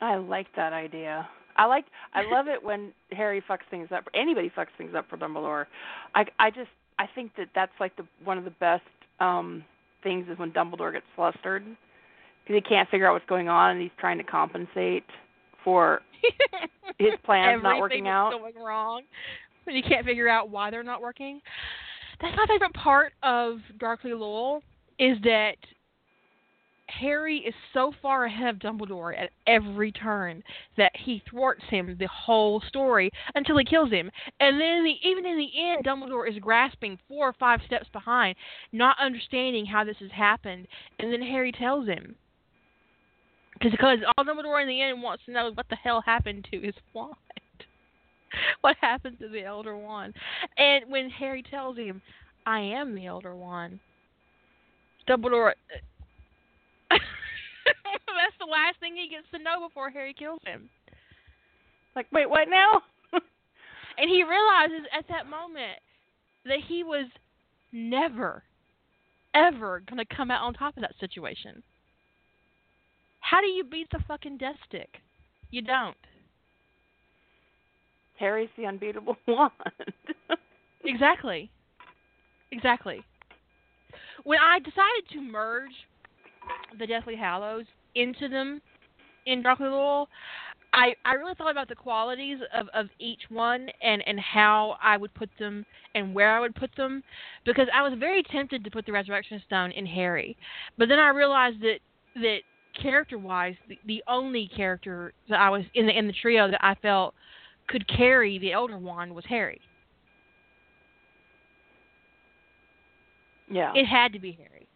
I 0.02 0.16
like 0.16 0.48
that 0.56 0.74
idea. 0.74 1.28
I 1.56 1.66
like 1.66 1.86
I 2.14 2.22
love 2.32 2.48
it 2.48 2.64
when 2.64 2.94
Harry 3.12 3.44
fucks 3.50 3.68
things 3.72 3.90
up. 3.92 4.08
Anybody 4.14 4.52
fucks 4.56 4.68
things 4.78 4.94
up 4.96 5.10
for 5.10 5.18
Dumbledore. 5.18 5.66
I 6.14 6.26
I 6.40 6.52
just 6.52 6.70
I 7.00 7.08
think 7.16 7.32
that 7.38 7.48
that's 7.56 7.72
like 7.80 7.96
the 7.96 8.06
one 8.24 8.38
of 8.38 8.44
the 8.44 8.52
best 8.52 8.84
um 9.20 9.64
things 10.04 10.28
is 10.32 10.38
when 10.38 10.52
Dumbledore 10.52 10.94
gets 10.94 11.06
flustered 11.16 11.64
because 11.64 12.56
he 12.56 12.62
can't 12.62 12.88
figure 12.90 13.08
out 13.08 13.14
what's 13.14 13.26
going 13.26 13.50
on 13.50 13.72
and 13.72 13.82
he's 13.82 13.92
trying 14.00 14.20
to 14.20 14.24
compensate 14.24 15.04
for 15.64 16.02
his 17.00 17.14
plans 17.26 17.62
not 17.64 17.80
working 17.80 18.08
out. 18.08 18.32
going 18.32 18.56
wrong, 18.56 19.02
and 19.66 19.76
you 19.76 19.84
can't 19.84 20.06
figure 20.06 20.30
out 20.30 20.50
why 20.50 20.70
they're 20.70 20.84
not 20.84 21.02
working. 21.02 21.42
That's 22.22 22.38
my 22.38 22.46
favorite 22.48 22.74
part 22.74 23.14
of 23.24 23.58
Darkly 23.80 24.14
Lowell 24.14 24.64
is 25.00 25.18
that 25.24 25.56
Harry 26.88 27.40
is 27.40 27.54
so 27.74 27.92
far 28.02 28.26
ahead 28.26 28.56
of 28.56 28.60
Dumbledore 28.60 29.18
at 29.18 29.32
every 29.46 29.92
turn 29.92 30.44
that 30.78 30.92
he 30.96 31.22
thwarts 31.30 31.64
him 31.70 31.96
the 32.00 32.08
whole 32.08 32.62
story 32.62 33.12
until 33.36 33.58
he 33.58 33.66
kills 33.66 33.92
him. 33.92 34.10
And 34.40 34.60
then 34.60 34.78
in 34.78 34.84
the, 34.84 34.96
even 35.08 35.26
in 35.26 35.38
the 35.38 35.52
end, 35.60 35.86
Dumbledore 35.86 36.30
is 36.30 36.40
grasping 36.40 36.98
four 37.08 37.30
or 37.30 37.34
five 37.34 37.60
steps 37.66 37.88
behind, 37.92 38.36
not 38.72 38.98
understanding 39.00 39.66
how 39.66 39.84
this 39.84 39.98
has 40.00 40.12
happened. 40.12 40.68
And 41.00 41.12
then 41.12 41.22
Harry 41.22 41.52
tells 41.52 41.88
him. 41.88 42.16
Cause, 43.62 43.72
because 43.72 44.00
all 44.18 44.24
Dumbledore 44.24 44.62
in 44.62 44.68
the 44.68 44.82
end 44.82 45.02
wants 45.02 45.26
to 45.26 45.32
know 45.32 45.52
what 45.54 45.68
the 45.70 45.76
hell 45.76 46.02
happened 46.06 46.48
to 46.52 46.60
his 46.60 46.76
wand. 46.94 47.16
what 48.62 48.78
happened 48.82 49.18
to 49.20 49.28
the 49.28 49.44
Elder 49.44 49.76
Wand? 49.76 50.14
And 50.58 50.90
when 50.90 51.10
Harry 51.10 51.44
tells 51.44 51.78
him, 51.78 52.02
I 52.46 52.60
am 52.60 52.96
the 52.96 53.08
Elder 53.08 53.36
Wand, 53.36 53.80
Dumbledore. 55.08 55.54
that's 56.92 58.38
the 58.40 58.46
last 58.46 58.80
thing 58.80 58.96
he 58.96 59.10
gets 59.10 59.28
to 59.32 59.40
know 59.40 59.68
before 59.68 59.90
Harry 59.90 60.14
kills 60.14 60.40
him. 60.46 60.70
Like, 61.96 62.08
wait, 62.12 62.30
what 62.30 62.48
now? 62.50 62.82
and 63.98 64.10
he 64.10 64.24
realizes 64.24 64.86
at 64.98 65.08
that 65.10 65.30
moment 65.30 65.80
that 66.46 66.60
he 66.68 66.84
was 66.84 67.08
never, 67.72 68.44
ever 69.34 69.82
going 69.88 69.98
to 69.98 70.16
come 70.16 70.32
out 70.32 70.44
on 70.44 70.54
top 70.54 70.78
of 70.78 70.82
that 70.82 70.96
situation. 71.00 71.64
How 73.20 73.42
do 73.42 73.48
you 73.48 73.64
beat 73.64 73.90
the 73.92 74.00
fucking 74.08 74.38
death 74.38 74.56
stick? 74.68 74.90
You 75.50 75.62
don't. 75.62 75.98
Harry's 78.20 78.50
the 78.58 78.66
unbeatable 78.66 79.18
wand. 79.28 79.52
exactly. 80.84 81.50
Exactly. 82.52 83.04
When 84.24 84.40
I 84.40 84.60
decided 84.60 85.10
to 85.14 85.22
merge 85.22 85.72
the 86.80 86.88
Deathly 86.88 87.16
Hallows 87.16 87.66
into 87.96 88.28
them 88.28 88.62
in 89.26 89.42
Darkly 89.42 89.68
Lowell, 89.68 90.08
I, 90.74 90.96
I 91.06 91.14
really 91.14 91.34
thought 91.36 91.52
about 91.52 91.70
the 91.70 91.76
qualities 91.76 92.40
of, 92.54 92.68
of 92.74 92.88
each 93.00 93.22
one 93.30 93.68
and, 93.82 94.04
and 94.06 94.20
how 94.20 94.78
I 94.82 94.98
would 94.98 95.14
put 95.14 95.30
them 95.40 95.66
and 95.96 96.14
where 96.14 96.36
I 96.36 96.40
would 96.40 96.56
put 96.56 96.70
them 96.76 97.04
because 97.46 97.68
I 97.74 97.82
was 97.82 97.94
very 97.98 98.22
tempted 98.24 98.64
to 98.64 98.72
put 98.72 98.86
the 98.86 98.92
Resurrection 98.92 99.42
Stone 99.46 99.72
in 99.72 99.86
Harry. 99.86 100.38
But 100.78 100.90
then 100.90 101.00
I 101.00 101.10
realized 101.10 101.62
that 101.62 101.80
that 102.16 102.40
character 102.80 103.18
wise, 103.18 103.56
the, 103.68 103.78
the 103.86 104.04
only 104.08 104.50
character 104.56 105.14
that 105.30 105.40
I 105.40 105.50
was 105.50 105.64
in 105.74 105.88
the 105.88 105.98
in 105.98 106.08
the 106.08 106.14
trio 106.14 106.50
that 106.52 106.64
I 106.64 106.76
felt 106.76 107.14
could 107.68 107.88
carry 107.88 108.38
the 108.38 108.52
Elder 108.52 108.78
Wand 108.78 109.14
was 109.16 109.26
Harry. 109.28 109.60
Yeah. 113.50 113.72
It 113.74 113.86
had 113.86 114.14
to 114.14 114.20
be 114.20 114.38
Harry. 114.38 114.68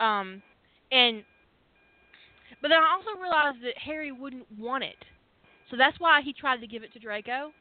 Um 0.00 0.42
and 0.94 1.24
but 2.62 2.68
then 2.68 2.78
I 2.78 2.96
also 2.96 3.20
realized 3.20 3.58
that 3.64 3.76
Harry 3.76 4.12
wouldn't 4.12 4.46
want 4.58 4.84
it. 4.84 4.96
So 5.70 5.76
that's 5.76 6.00
why 6.00 6.22
he 6.22 6.32
tried 6.32 6.60
to 6.60 6.66
give 6.66 6.82
it 6.82 6.92
to 6.94 6.98
Draco. 6.98 7.52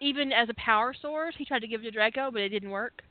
Even 0.00 0.32
as 0.32 0.48
a 0.50 0.54
power 0.54 0.94
source, 1.00 1.34
he 1.38 1.46
tried 1.46 1.60
to 1.60 1.68
give 1.68 1.80
it 1.80 1.84
to 1.84 1.90
Draco, 1.90 2.30
but 2.30 2.42
it 2.42 2.50
didn't 2.50 2.70
work. 2.70 3.02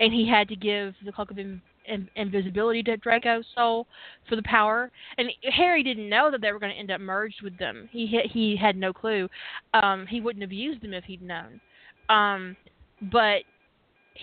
and 0.00 0.12
he 0.12 0.26
had 0.26 0.48
to 0.48 0.56
give 0.56 0.94
the 1.04 1.12
cloak 1.12 1.30
of 1.30 1.38
in, 1.38 1.60
in, 1.86 2.08
invisibility 2.16 2.82
to 2.84 2.96
Draco's 2.96 3.44
soul 3.54 3.86
for 4.28 4.36
the 4.36 4.42
power. 4.42 4.90
And 5.18 5.28
Harry 5.52 5.82
didn't 5.82 6.08
know 6.08 6.30
that 6.30 6.40
they 6.40 6.52
were 6.52 6.58
going 6.58 6.72
to 6.72 6.78
end 6.78 6.90
up 6.90 7.00
merged 7.00 7.42
with 7.42 7.56
them. 7.58 7.88
He 7.92 8.20
he 8.32 8.56
had 8.56 8.76
no 8.76 8.92
clue. 8.92 9.28
Um, 9.74 10.06
he 10.06 10.20
wouldn't 10.20 10.42
have 10.42 10.52
used 10.52 10.82
them 10.82 10.94
if 10.94 11.04
he'd 11.04 11.22
known. 11.22 11.60
Um, 12.08 12.56
but 13.12 13.42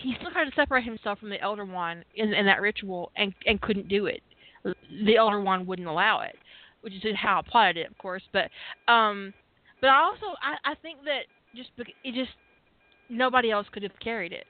he 0.02 0.14
still 0.18 0.30
tried 0.30 0.44
to 0.44 0.54
separate 0.54 0.84
himself 0.84 1.18
from 1.18 1.30
the 1.30 1.40
Elder 1.40 1.64
Wand 1.64 2.04
in, 2.14 2.32
in 2.32 2.46
that 2.46 2.60
ritual 2.60 3.10
and 3.16 3.34
and 3.46 3.60
couldn't 3.60 3.88
do 3.88 4.06
it. 4.06 4.22
The 5.04 5.16
Elder 5.16 5.40
Wand 5.40 5.66
wouldn't 5.66 5.88
allow 5.88 6.20
it, 6.20 6.36
which 6.82 6.94
is 6.94 7.02
how 7.16 7.40
I 7.40 7.50
plotted 7.50 7.76
it, 7.78 7.90
of 7.90 7.98
course. 7.98 8.22
But 8.32 8.50
um, 8.92 9.32
but 9.80 9.90
I 9.90 10.02
also 10.02 10.26
I, 10.42 10.72
I 10.72 10.74
think 10.76 10.98
that 11.04 11.22
just 11.56 11.70
it 11.78 12.14
just 12.14 12.36
nobody 13.08 13.50
else 13.50 13.66
could 13.72 13.82
have 13.82 13.98
carried 14.02 14.32
it. 14.32 14.46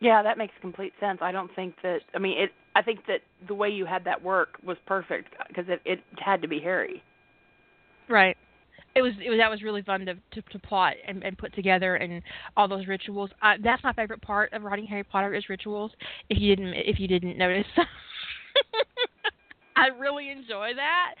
Yeah, 0.00 0.22
that 0.22 0.36
makes 0.36 0.52
complete 0.60 0.92
sense. 1.00 1.20
I 1.22 1.32
don't 1.32 1.50
think 1.56 1.74
that. 1.82 2.00
I 2.14 2.18
mean, 2.18 2.38
it. 2.38 2.50
I 2.76 2.82
think 2.82 3.06
that 3.06 3.20
the 3.46 3.54
way 3.54 3.70
you 3.70 3.86
had 3.86 4.04
that 4.04 4.22
work 4.22 4.58
was 4.64 4.76
perfect 4.86 5.34
because 5.48 5.64
it 5.68 5.80
it 5.84 6.00
had 6.18 6.42
to 6.42 6.48
be 6.48 6.60
Harry. 6.60 7.02
Right. 8.08 8.36
It 8.94 9.02
was 9.02 9.12
it 9.24 9.28
was 9.28 9.38
that 9.38 9.50
was 9.50 9.62
really 9.62 9.82
fun 9.82 10.06
to 10.06 10.14
to, 10.14 10.42
to 10.52 10.58
plot 10.58 10.94
and, 11.06 11.22
and 11.24 11.36
put 11.36 11.54
together 11.54 11.96
and 11.96 12.22
all 12.56 12.68
those 12.68 12.86
rituals. 12.86 13.30
Uh, 13.42 13.54
that's 13.62 13.82
my 13.82 13.92
favorite 13.92 14.22
part 14.22 14.52
of 14.52 14.62
writing 14.62 14.86
Harry 14.86 15.04
Potter 15.04 15.34
is 15.34 15.48
rituals. 15.48 15.92
If 16.28 16.38
you 16.40 16.54
didn't 16.54 16.74
if 16.74 17.00
you 17.00 17.08
didn't 17.08 17.36
notice. 17.36 17.66
I 19.76 19.88
really 19.88 20.30
enjoy 20.30 20.70
that. 20.76 21.14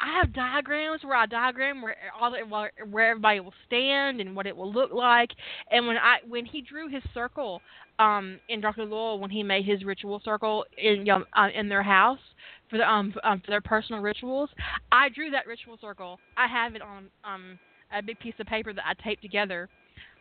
I 0.00 0.18
have 0.18 0.32
diagrams 0.32 1.04
where 1.04 1.16
I 1.16 1.26
diagram 1.26 1.80
where 1.80 1.96
all 2.20 2.32
the, 2.32 2.38
where 2.86 3.10
everybody 3.10 3.40
will 3.40 3.54
stand 3.66 4.20
and 4.20 4.34
what 4.34 4.46
it 4.46 4.56
will 4.56 4.72
look 4.72 4.92
like. 4.92 5.30
And 5.70 5.86
when 5.86 5.96
I 5.96 6.16
when 6.28 6.44
he 6.44 6.60
drew 6.60 6.88
his 6.88 7.02
circle 7.14 7.60
um 7.98 8.40
in 8.48 8.60
Dr. 8.60 8.84
Lowell 8.84 9.20
when 9.20 9.30
he 9.30 9.42
made 9.42 9.64
his 9.64 9.84
ritual 9.84 10.20
circle 10.24 10.64
in 10.76 11.08
um, 11.08 11.24
uh, 11.36 11.48
in 11.54 11.68
their 11.68 11.82
house 11.82 12.18
for 12.70 12.78
the 12.78 12.88
um, 12.88 13.12
um 13.24 13.42
for 13.44 13.50
their 13.50 13.60
personal 13.60 14.00
rituals, 14.00 14.50
I 14.92 15.08
drew 15.08 15.30
that 15.30 15.46
ritual 15.46 15.76
circle. 15.80 16.18
I 16.36 16.46
have 16.46 16.74
it 16.74 16.82
on 16.82 17.06
um 17.24 17.58
a 17.92 18.02
big 18.02 18.18
piece 18.20 18.34
of 18.38 18.46
paper 18.46 18.72
that 18.72 18.84
I 18.86 18.94
taped 19.02 19.22
together. 19.22 19.68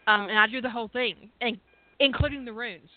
Um 0.07 0.29
and 0.29 0.37
I 0.37 0.47
drew 0.47 0.61
the 0.61 0.69
whole 0.69 0.89
thing 0.89 1.29
and 1.41 1.57
including 1.99 2.45
the 2.45 2.53
runes. 2.53 2.89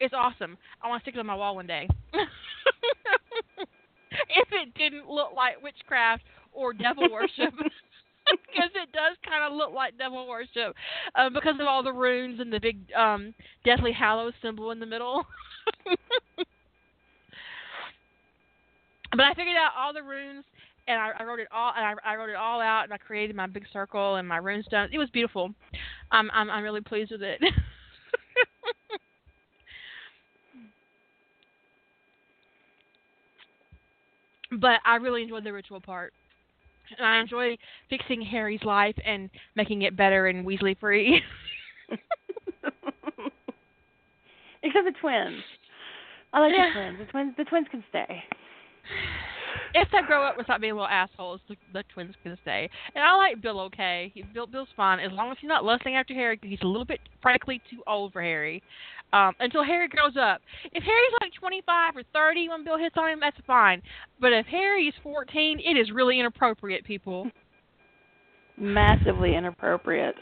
It's 0.00 0.14
awesome. 0.14 0.58
I 0.82 0.88
want 0.88 1.02
to 1.02 1.04
stick 1.04 1.14
it 1.14 1.20
on 1.20 1.26
my 1.26 1.36
wall 1.36 1.54
one 1.54 1.66
day. 1.66 1.88
if 2.12 2.28
it 4.50 4.74
didn't 4.74 5.08
look 5.08 5.32
like 5.36 5.62
witchcraft 5.62 6.24
or 6.52 6.72
devil 6.72 7.08
worship. 7.12 7.54
because 8.26 8.70
it 8.74 8.90
does 8.92 9.16
kind 9.28 9.44
of 9.44 9.56
look 9.56 9.72
like 9.72 9.98
devil 9.98 10.26
worship 10.26 10.74
um, 11.14 11.34
because 11.34 11.54
of 11.60 11.66
all 11.66 11.82
the 11.82 11.92
runes 11.92 12.40
and 12.40 12.52
the 12.52 12.58
big 12.58 12.78
um, 12.96 13.34
Deathly 13.64 13.92
Hallows 13.92 14.32
symbol 14.40 14.70
in 14.70 14.80
the 14.80 14.86
middle. 14.86 15.26
but 19.16 19.24
I 19.24 19.34
figured 19.34 19.56
out 19.56 19.72
all 19.78 19.92
the 19.92 20.02
runes 20.02 20.44
and 20.86 20.98
I, 21.00 21.10
I 21.18 21.24
wrote 21.24 21.40
it 21.40 21.48
all 21.52 21.72
and 21.76 21.84
I, 21.84 21.94
I 22.12 22.16
wrote 22.16 22.28
it 22.30 22.36
all 22.36 22.60
out 22.60 22.84
and 22.84 22.92
I 22.92 22.98
created 22.98 23.34
my 23.36 23.46
big 23.46 23.64
circle 23.72 24.16
and 24.16 24.28
my 24.28 24.38
runestone. 24.38 24.88
It 24.92 24.98
was 24.98 25.08
beautiful. 25.10 25.52
I'm 26.10 26.30
I'm 26.32 26.50
I'm 26.50 26.62
really 26.62 26.80
pleased 26.80 27.10
with 27.12 27.22
it. 27.22 27.40
but 34.60 34.80
I 34.84 34.96
really 34.96 35.22
enjoyed 35.22 35.44
the 35.44 35.52
ritual 35.52 35.80
part. 35.80 36.12
And 36.98 37.06
I 37.06 37.18
enjoy 37.20 37.56
fixing 37.88 38.20
Harry's 38.22 38.62
life 38.62 38.96
and 39.04 39.30
making 39.56 39.82
it 39.82 39.96
better 39.96 40.26
and 40.26 40.46
Weasley 40.46 40.78
free. 40.78 41.20
Except 44.62 44.84
the 44.84 44.92
twins. 45.00 45.42
I 46.32 46.40
like 46.40 46.52
Yeah. 46.54 46.68
the 46.68 46.72
twins. 46.74 46.98
The 46.98 47.04
twins 47.12 47.34
the 47.36 47.44
twins 47.44 47.66
can 47.70 47.84
stay. 47.88 48.22
If 49.74 49.88
they 49.90 49.98
grow 50.06 50.24
up 50.24 50.36
without 50.36 50.60
being 50.60 50.74
little 50.74 50.86
assholes, 50.86 51.40
the, 51.48 51.56
the 51.72 51.82
twins 51.92 52.14
can 52.22 52.38
stay. 52.42 52.70
And 52.94 53.02
I 53.02 53.16
like 53.16 53.42
Bill 53.42 53.60
okay. 53.62 54.10
He, 54.14 54.22
Bill 54.22 54.46
Bill's 54.46 54.68
fine 54.76 55.00
as 55.00 55.10
long 55.12 55.30
as 55.32 55.38
he's 55.40 55.48
not 55.48 55.64
lusting 55.64 55.96
after 55.96 56.14
Harry. 56.14 56.38
he's 56.42 56.62
a 56.62 56.66
little 56.66 56.84
bit, 56.84 57.00
frankly, 57.20 57.60
too 57.70 57.82
old 57.86 58.12
for 58.12 58.22
Harry. 58.22 58.62
Um, 59.12 59.32
until 59.38 59.62
Harry 59.62 59.88
grows 59.88 60.16
up. 60.20 60.40
If 60.72 60.82
Harry's 60.82 61.12
like 61.20 61.32
25 61.38 61.96
or 61.96 62.02
30 62.12 62.48
when 62.48 62.64
Bill 62.64 62.78
hits 62.78 62.96
on 62.96 63.10
him, 63.10 63.20
that's 63.20 63.36
fine. 63.46 63.80
But 64.20 64.32
if 64.32 64.46
Harry 64.46 64.86
is 64.86 64.94
14, 65.02 65.60
it 65.60 65.76
is 65.76 65.90
really 65.92 66.18
inappropriate, 66.18 66.84
people. 66.84 67.30
Massively 68.56 69.36
inappropriate. 69.36 70.16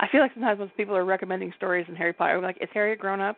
I 0.00 0.08
feel 0.10 0.22
like 0.22 0.32
sometimes 0.32 0.58
when 0.58 0.70
people 0.70 0.96
are 0.96 1.04
recommending 1.04 1.52
stories 1.56 1.84
in 1.88 1.94
Harry 1.94 2.14
Potter, 2.14 2.36
I'm 2.36 2.42
like, 2.42 2.56
is 2.60 2.70
Harry 2.72 2.94
a 2.94 2.96
grown 2.96 3.20
up? 3.20 3.36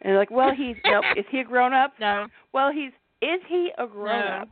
And 0.00 0.10
they're 0.10 0.18
like, 0.18 0.30
well, 0.30 0.52
he's 0.56 0.76
nope. 0.84 1.04
Is 1.16 1.24
he 1.30 1.40
a 1.40 1.44
grown 1.44 1.72
up? 1.72 1.92
No. 2.00 2.26
Well, 2.52 2.70
he's 2.72 2.92
is 3.20 3.40
he 3.48 3.70
a 3.78 3.86
grown 3.86 4.26
up? 4.26 4.48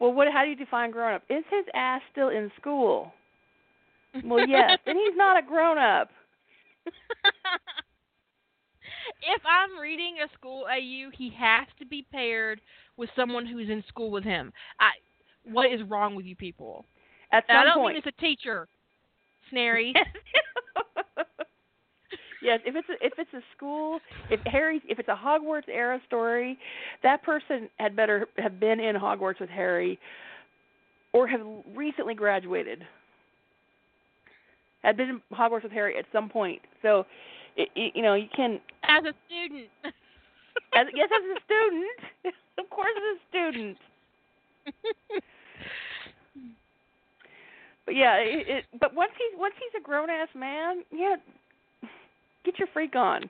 Well, 0.00 0.12
what? 0.12 0.28
How 0.32 0.44
do 0.44 0.50
you 0.50 0.56
define 0.56 0.90
grown 0.90 1.14
up? 1.14 1.22
Is 1.28 1.44
his 1.50 1.64
ass 1.74 2.00
still 2.12 2.28
in 2.28 2.50
school? 2.60 3.12
Well, 4.24 4.46
yes. 4.48 4.78
then 4.86 4.96
he's 4.96 5.16
not 5.16 5.38
a 5.38 5.46
grown 5.46 5.78
up. 5.78 6.10
if 9.22 9.42
I'm 9.44 9.80
reading 9.80 10.16
a 10.24 10.28
school 10.38 10.66
AU, 10.70 11.10
he 11.16 11.32
has 11.36 11.66
to 11.78 11.86
be 11.86 12.06
paired 12.12 12.60
with 12.96 13.10
someone 13.16 13.46
who's 13.46 13.68
in 13.68 13.82
school 13.88 14.10
with 14.10 14.24
him. 14.24 14.52
I 14.78 14.90
what 15.50 15.72
is 15.72 15.80
wrong 15.88 16.14
with 16.14 16.26
you 16.26 16.36
people? 16.36 16.84
At 17.32 17.44
some 17.48 17.56
I 17.56 17.64
don't 17.64 17.78
point. 17.78 17.94
mean 17.94 18.02
it's 18.06 18.16
a 18.16 18.20
teacher. 18.20 18.68
Snarry. 19.50 19.94
yes, 22.42 22.60
if 22.64 22.74
it's 22.76 22.88
a, 22.88 23.04
if 23.04 23.12
it's 23.18 23.32
a 23.34 23.40
school, 23.56 24.00
if 24.30 24.40
Harry, 24.46 24.80
if 24.88 24.98
it's 24.98 25.08
a 25.08 25.16
Hogwarts 25.16 25.68
era 25.68 26.00
story, 26.06 26.58
that 27.02 27.22
person 27.22 27.68
had 27.78 27.96
better 27.96 28.26
have 28.38 28.60
been 28.60 28.80
in 28.80 28.96
Hogwarts 28.96 29.40
with 29.40 29.50
Harry, 29.50 29.98
or 31.12 31.26
have 31.26 31.40
recently 31.74 32.14
graduated. 32.14 32.82
Had 34.82 34.96
been 34.96 35.08
in 35.08 35.22
Hogwarts 35.32 35.62
with 35.62 35.72
Harry 35.72 35.96
at 35.98 36.04
some 36.12 36.28
point. 36.28 36.60
So, 36.82 37.06
it, 37.56 37.68
it, 37.74 37.92
you 37.94 38.02
know, 38.02 38.14
you 38.14 38.28
can. 38.34 38.60
As 38.82 39.04
a 39.04 39.14
student. 39.26 39.68
As, 40.74 40.86
yes, 40.94 41.08
as 41.12 41.22
a 41.22 41.40
student, 41.44 42.34
of 42.58 42.70
course, 42.70 42.90
as 42.96 43.02
a 43.16 43.20
student. 43.28 43.78
But 47.86 47.96
yeah, 47.96 48.16
it, 48.16 48.48
it, 48.48 48.64
but 48.80 48.94
once 48.94 49.12
he's 49.18 49.38
once 49.38 49.54
he's 49.58 49.80
a 49.80 49.84
grown 49.84 50.08
ass 50.10 50.28
man, 50.34 50.82
yeah, 50.90 51.16
get 52.44 52.58
your 52.58 52.68
freak 52.72 52.96
on. 52.96 53.28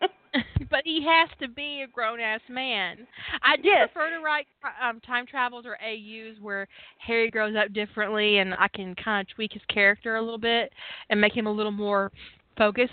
but 0.70 0.80
he 0.84 1.04
has 1.06 1.28
to 1.40 1.46
be 1.48 1.82
a 1.82 1.86
grown 1.86 2.18
ass 2.18 2.40
man. 2.48 3.06
I 3.42 3.56
do 3.56 3.62
Yes. 3.68 3.90
prefer 3.92 4.10
to 4.10 4.22
write 4.22 4.46
um, 4.82 5.00
time 5.00 5.26
travels 5.26 5.66
or 5.66 5.76
AUs 5.82 6.40
where 6.40 6.66
Harry 6.98 7.30
grows 7.30 7.54
up 7.54 7.72
differently 7.72 8.38
and 8.38 8.54
I 8.54 8.68
can 8.68 8.94
kind 8.96 9.26
of 9.28 9.34
tweak 9.34 9.52
his 9.52 9.62
character 9.68 10.16
a 10.16 10.22
little 10.22 10.38
bit 10.38 10.72
and 11.10 11.20
make 11.20 11.36
him 11.36 11.46
a 11.46 11.52
little 11.52 11.70
more 11.72 12.10
focused. 12.58 12.92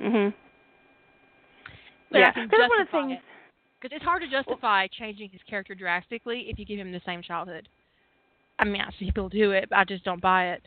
Mhm. 0.00 0.34
Yeah, 2.10 2.32
that's 2.34 2.68
one 2.68 2.80
of 2.80 2.86
the 2.88 2.90
things. 2.90 3.12
it. 3.12 3.20
Because 3.80 3.96
it's 3.96 4.04
hard 4.04 4.22
to 4.22 4.28
justify 4.28 4.86
changing 4.88 5.30
his 5.30 5.40
character 5.48 5.74
drastically 5.74 6.46
if 6.48 6.58
you 6.58 6.64
give 6.64 6.78
him 6.78 6.92
the 6.92 7.00
same 7.04 7.22
childhood. 7.22 7.68
I 8.58 8.64
mean, 8.64 8.80
I 8.80 8.90
see 8.98 9.06
people 9.06 9.28
do 9.28 9.52
it, 9.52 9.68
but 9.70 9.78
I 9.78 9.84
just 9.84 10.04
don't 10.04 10.20
buy 10.20 10.50
it. 10.50 10.62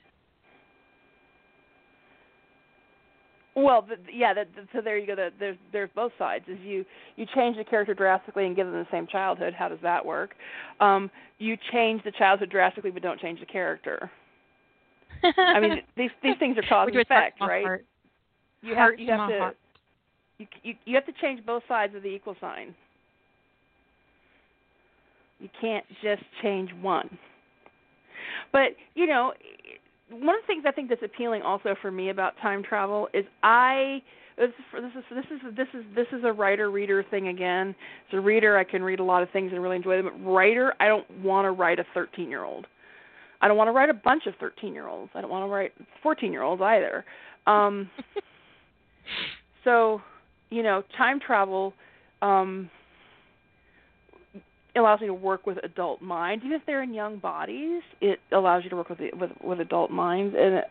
Well, 3.55 3.83
the, 3.83 3.95
yeah. 4.11 4.33
The, 4.33 4.43
the, 4.53 4.67
so 4.73 4.81
there 4.81 4.97
you 4.97 5.07
go. 5.07 5.15
The, 5.15 5.29
there's 5.39 5.57
there's 5.71 5.89
both 5.95 6.11
sides. 6.19 6.43
Is 6.47 6.57
you 6.61 6.83
you 7.15 7.25
change 7.33 7.55
the 7.55 7.63
character 7.63 7.93
drastically 7.93 8.45
and 8.45 8.55
give 8.55 8.67
them 8.67 8.75
the 8.75 8.87
same 8.91 9.07
childhood. 9.07 9.53
How 9.53 9.69
does 9.69 9.79
that 9.81 10.05
work? 10.05 10.31
Um, 10.81 11.09
you 11.39 11.55
change 11.71 12.03
the 12.03 12.11
childhood 12.11 12.49
drastically, 12.49 12.91
but 12.91 13.01
don't 13.01 13.19
change 13.19 13.39
the 13.39 13.45
character. 13.45 14.11
I 15.23 15.59
mean, 15.61 15.77
these 15.97 16.11
these 16.21 16.35
things 16.37 16.57
are 16.57 16.63
cause 16.63 16.89
and 16.91 16.99
effect, 16.99 17.39
right? 17.39 17.63
heart. 17.63 17.85
You 18.61 18.75
have 18.75 18.99
you 18.99 19.09
have 19.11 19.29
to 19.29 19.39
heart. 19.39 19.57
you, 20.37 20.47
you 20.63 20.73
you 20.83 20.95
have 20.95 21.05
to 21.05 21.13
change 21.21 21.45
both 21.45 21.63
sides 21.65 21.95
of 21.95 22.03
the 22.03 22.09
equal 22.09 22.35
sign. 22.41 22.75
You 25.39 25.49
can't 25.61 25.85
just 26.03 26.23
change 26.41 26.71
one. 26.81 27.17
But 28.51 28.75
you 28.93 29.07
know, 29.07 29.33
one 30.09 30.35
of 30.35 30.41
the 30.41 30.47
things 30.47 30.63
I 30.67 30.71
think 30.71 30.89
that's 30.89 31.03
appealing 31.03 31.41
also 31.41 31.75
for 31.81 31.91
me 31.91 32.09
about 32.09 32.33
time 32.41 32.63
travel 32.63 33.07
is 33.13 33.25
I 33.43 34.01
this 34.37 34.49
is 34.77 35.03
this 35.11 35.25
is 35.31 35.55
this 35.55 35.67
is 35.73 35.85
this 35.95 36.07
is 36.11 36.23
a 36.23 36.31
writer 36.31 36.69
reader 36.69 37.03
thing 37.09 37.29
again. 37.29 37.75
As 38.11 38.17
a 38.17 38.21
reader, 38.21 38.57
I 38.57 38.63
can 38.63 38.83
read 38.83 38.99
a 38.99 39.03
lot 39.03 39.23
of 39.23 39.29
things 39.31 39.51
and 39.53 39.61
really 39.61 39.77
enjoy 39.77 39.97
them. 39.97 40.05
But 40.05 40.29
writer, 40.29 40.73
I 40.79 40.87
don't 40.87 41.09
want 41.21 41.45
to 41.45 41.51
write 41.51 41.79
a 41.79 41.85
13 41.93 42.29
year 42.29 42.43
old. 42.43 42.67
I 43.41 43.47
don't 43.47 43.57
want 43.57 43.67
to 43.67 43.71
write 43.71 43.89
a 43.89 43.93
bunch 43.93 44.25
of 44.25 44.33
13 44.39 44.73
year 44.73 44.87
olds. 44.87 45.11
I 45.15 45.21
don't 45.21 45.29
want 45.29 45.43
to 45.43 45.53
write 45.53 45.71
14 46.03 46.31
year 46.31 46.41
olds 46.41 46.61
either. 46.61 47.05
Um, 47.47 47.89
so, 49.63 50.01
you 50.49 50.63
know, 50.63 50.83
time 50.97 51.19
travel 51.19 51.73
um 52.21 52.69
allows 54.79 55.01
me 55.01 55.07
to 55.07 55.13
work 55.13 55.45
with 55.45 55.57
adult 55.63 56.01
minds 56.01 56.43
even 56.45 56.55
if 56.55 56.61
they're 56.65 56.83
in 56.83 56.93
young 56.93 57.17
bodies 57.17 57.81
it 58.01 58.19
allows 58.31 58.63
you 58.63 58.69
to 58.69 58.75
work 58.75 58.89
with 58.89 58.99
the, 58.99 59.09
with 59.13 59.31
with 59.43 59.59
adult 59.59 59.91
minds 59.91 60.35
and 60.37 60.55
it, 60.55 60.65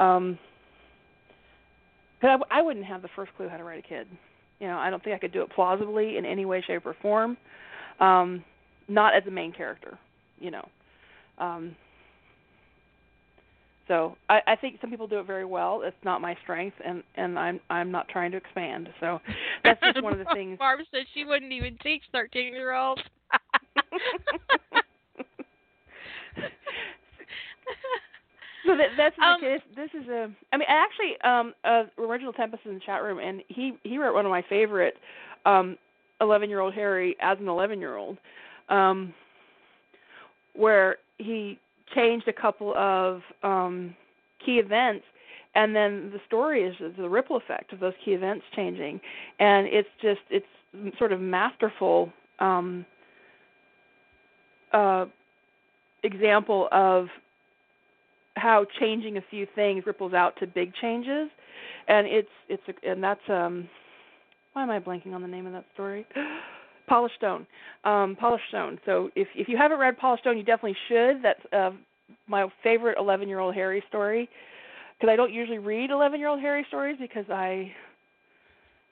um 0.00 0.38
I, 2.22 2.38
I 2.50 2.62
wouldn't 2.62 2.86
have 2.86 3.02
the 3.02 3.08
first 3.14 3.32
clue 3.36 3.48
how 3.48 3.56
to 3.56 3.64
write 3.64 3.84
a 3.84 3.88
kid 3.88 4.06
you 4.60 4.66
know 4.66 4.78
i 4.78 4.90
don't 4.90 5.02
think 5.02 5.14
i 5.14 5.18
could 5.18 5.32
do 5.32 5.42
it 5.42 5.50
plausibly 5.50 6.16
in 6.16 6.24
any 6.24 6.44
way 6.44 6.62
shape 6.66 6.86
or 6.86 6.94
form 7.00 7.36
um 8.00 8.44
not 8.88 9.14
as 9.14 9.22
a 9.26 9.30
main 9.30 9.52
character 9.52 9.98
you 10.38 10.50
know 10.50 10.66
um 11.38 11.76
so 13.86 14.16
I, 14.28 14.40
I 14.46 14.56
think 14.56 14.78
some 14.80 14.90
people 14.90 15.06
do 15.06 15.18
it 15.18 15.26
very 15.26 15.44
well. 15.44 15.82
It's 15.84 15.96
not 16.04 16.20
my 16.20 16.36
strength, 16.42 16.76
and 16.84 17.02
and 17.16 17.38
I'm 17.38 17.60
I'm 17.68 17.90
not 17.90 18.08
trying 18.08 18.30
to 18.30 18.36
expand. 18.38 18.88
So 19.00 19.20
that's 19.62 19.80
just 19.80 20.02
one 20.02 20.12
of 20.12 20.18
the 20.18 20.24
things. 20.34 20.58
Barb 20.58 20.80
said 20.90 21.02
she 21.12 21.24
wouldn't 21.24 21.52
even 21.52 21.76
teach 21.82 22.02
thirteen 22.10 22.54
year 22.54 22.72
olds. 22.72 23.02
so 28.66 28.76
that, 28.76 28.88
that's 28.96 29.16
Um, 29.20 29.40
case. 29.40 29.60
This 29.76 29.90
is 29.94 30.08
a. 30.08 30.30
I 30.52 30.56
mean, 30.56 30.68
actually, 30.68 31.20
um, 31.22 31.54
uh, 31.64 31.84
original 31.98 32.32
Tempest 32.32 32.62
is 32.64 32.70
in 32.70 32.74
the 32.74 32.80
chat 32.80 33.02
room, 33.02 33.18
and 33.18 33.42
he 33.48 33.72
he 33.82 33.98
wrote 33.98 34.14
one 34.14 34.24
of 34.24 34.30
my 34.30 34.42
favorite, 34.48 34.94
um, 35.44 35.76
eleven 36.20 36.48
year 36.48 36.60
old 36.60 36.74
Harry 36.74 37.16
as 37.20 37.38
an 37.40 37.48
eleven 37.48 37.80
year 37.80 37.96
old, 37.96 38.18
um, 38.68 39.12
where 40.54 40.96
he 41.18 41.58
changed 41.94 42.26
a 42.28 42.32
couple 42.32 42.74
of 42.76 43.20
um 43.42 43.94
key 44.44 44.58
events 44.58 45.04
and 45.54 45.74
then 45.76 46.10
the 46.12 46.18
story 46.26 46.64
is 46.64 46.74
the 46.98 47.08
ripple 47.08 47.36
effect 47.36 47.72
of 47.72 47.80
those 47.80 47.92
key 48.04 48.12
events 48.12 48.44
changing 48.56 49.00
and 49.38 49.66
it's 49.66 49.88
just 50.02 50.20
it's 50.30 50.46
sort 50.98 51.12
of 51.12 51.20
masterful 51.20 52.10
um 52.40 52.84
uh 54.74 55.06
example 56.02 56.68
of 56.72 57.06
how 58.36 58.66
changing 58.80 59.16
a 59.16 59.22
few 59.30 59.46
things 59.54 59.84
ripples 59.86 60.12
out 60.12 60.34
to 60.40 60.46
big 60.46 60.72
changes 60.74 61.30
and 61.88 62.06
it's 62.06 62.28
it's 62.48 62.62
a, 62.68 62.90
and 62.90 63.02
that's 63.02 63.20
um 63.28 63.68
why 64.52 64.62
am 64.62 64.70
i 64.70 64.78
blanking 64.78 65.14
on 65.14 65.22
the 65.22 65.28
name 65.28 65.46
of 65.46 65.52
that 65.52 65.64
story 65.74 66.06
Polished 66.86 67.14
Stone. 67.16 67.46
Um, 67.84 68.16
Polished 68.18 68.44
Stone. 68.48 68.78
So 68.84 69.10
if 69.16 69.28
if 69.34 69.48
you 69.48 69.56
haven't 69.56 69.78
read 69.78 69.96
Polished 69.96 70.22
Stone, 70.22 70.36
you 70.36 70.44
definitely 70.44 70.76
should. 70.88 71.22
That's 71.22 71.40
uh, 71.52 71.70
my 72.26 72.46
favorite 72.62 72.98
11 72.98 73.28
year 73.28 73.38
old 73.38 73.54
Harry 73.54 73.82
story. 73.88 74.28
Because 74.98 75.12
I 75.12 75.16
don't 75.16 75.32
usually 75.32 75.58
read 75.58 75.90
11 75.90 76.20
year 76.20 76.28
old 76.28 76.40
Harry 76.40 76.64
stories 76.68 76.96
because 77.00 77.24
I 77.30 77.72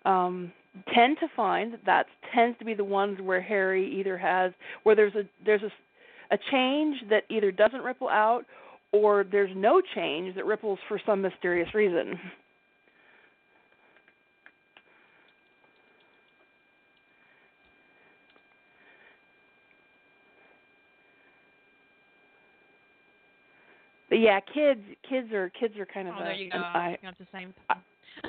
um, 0.04 0.52
tend 0.94 1.18
to 1.20 1.28
find 1.36 1.72
that 1.72 1.84
that 1.86 2.06
tends 2.34 2.58
to 2.58 2.64
be 2.64 2.74
the 2.74 2.84
ones 2.84 3.18
where 3.20 3.40
Harry 3.42 3.94
either 3.98 4.16
has 4.16 4.52
where 4.84 4.96
there's 4.96 5.14
a 5.14 5.22
there's 5.44 5.62
a 5.62 5.70
a 6.34 6.38
change 6.50 6.96
that 7.10 7.24
either 7.28 7.52
doesn't 7.52 7.82
ripple 7.82 8.08
out 8.08 8.44
or 8.92 9.24
there's 9.30 9.50
no 9.54 9.82
change 9.94 10.34
that 10.34 10.46
ripples 10.46 10.78
for 10.88 11.00
some 11.04 11.20
mysterious 11.20 11.74
reason. 11.74 12.18
but 24.08 24.18
yeah, 24.18 24.40
kids 24.40 24.80
kids 25.08 25.32
are 25.32 25.50
kids 25.50 25.74
are 25.78 25.86
kind 25.86 26.08
of 26.08 26.14
oh, 26.18 26.20
a 26.22 26.24
there 26.24 26.34
you 26.34 26.50
go. 26.50 26.58
I 26.58 26.96
Not 27.02 27.18
the 27.18 27.26
same. 27.32 27.52
I- 27.68 27.76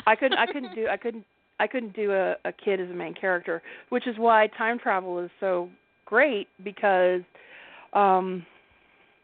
I 0.08 0.16
couldn't 0.16 0.38
I 0.38 0.46
couldn't 0.48 0.74
do 0.74 0.88
I 0.88 0.98
couldn't 0.98 1.26
I 1.60 1.68
couldn't 1.68 1.96
do 1.96 2.12
a, 2.12 2.36
a 2.46 2.52
kid 2.52 2.80
as 2.80 2.90
a 2.90 2.94
main 2.94 3.14
character, 3.14 3.62
which 3.90 4.08
is 4.08 4.18
why 4.18 4.48
time 4.58 4.80
travel 4.80 5.20
is 5.20 5.32
so 5.40 5.70
great 6.06 6.48
because 6.64 7.22
um 7.94 8.46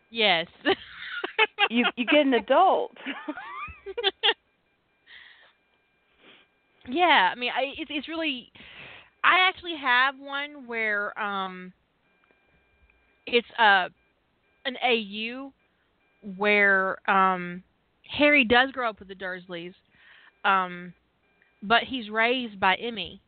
yes. 0.10 0.48
you 1.70 1.86
you 1.96 2.06
get 2.06 2.22
an 2.26 2.34
adult. 2.34 2.92
yeah, 6.90 7.32
I 7.32 7.36
mean, 7.36 7.52
I, 7.56 7.74
it's 7.78 7.92
it's 7.94 8.08
really. 8.08 8.52
I 9.24 9.48
actually 9.50 9.76
have 9.82 10.16
one 10.18 10.66
where 10.66 11.18
um, 11.20 11.74
it's 13.28 13.48
uh, 13.60 13.90
an 14.66 14.78
AU 14.82 15.52
where 16.38 16.98
um, 17.10 17.62
Harry 18.18 18.46
does 18.46 18.72
grow 18.72 18.90
up 18.90 19.00
with 19.00 19.10
the 19.10 19.16
Dursleys, 19.16 19.74
um, 20.46 20.94
but 21.62 21.84
he's 21.84 22.10
raised 22.10 22.60
by 22.60 22.76
Emmy, 22.76 23.22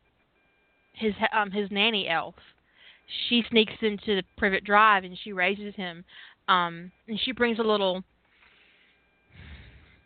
his 0.94 1.14
um 1.32 1.50
his 1.50 1.70
nanny 1.70 2.08
elf. 2.08 2.34
She 3.28 3.42
sneaks 3.50 3.74
into 3.82 4.16
the 4.16 4.22
Privet 4.38 4.64
Drive 4.64 5.04
and 5.04 5.18
she 5.22 5.32
raises 5.32 5.74
him, 5.74 6.04
um, 6.48 6.90
and 7.08 7.20
she 7.20 7.32
brings 7.32 7.58
a 7.58 7.62
little 7.62 8.02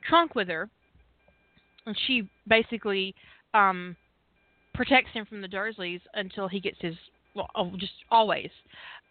trunk 0.09 0.35
with 0.35 0.49
her, 0.49 0.69
and 1.87 1.97
she 2.07 2.29
basically 2.49 3.15
um 3.55 3.97
protects 4.75 5.13
him 5.13 5.25
from 5.25 5.41
the 5.41 5.49
Dursleys 5.49 6.01
until 6.15 6.49
he 6.49 6.61
gets 6.61 6.79
his 6.81 6.95
well, 7.35 7.51
oh, 7.55 7.73
just 7.77 7.93
always. 8.11 8.51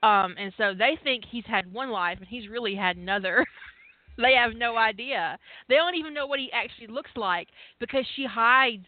Um, 0.04 0.36
and 0.38 0.52
so 0.58 0.74
they 0.78 0.98
think 1.04 1.24
he's 1.30 1.46
had 1.46 1.72
one 1.72 1.92
life, 1.92 2.18
and 2.20 2.28
he's 2.28 2.50
really 2.50 2.76
had 2.76 2.98
another. 2.98 3.46
they 4.18 4.34
have 4.34 4.56
no 4.56 4.78
idea. 4.78 5.38
They 5.70 5.76
don't 5.76 5.96
even 5.96 6.14
know 6.14 6.28
what 6.28 6.40
he 6.40 6.52
actually 6.52 6.88
looks 6.88 7.12
like 7.16 7.48
because 7.80 8.06
she 8.16 8.26
hides 8.26 8.86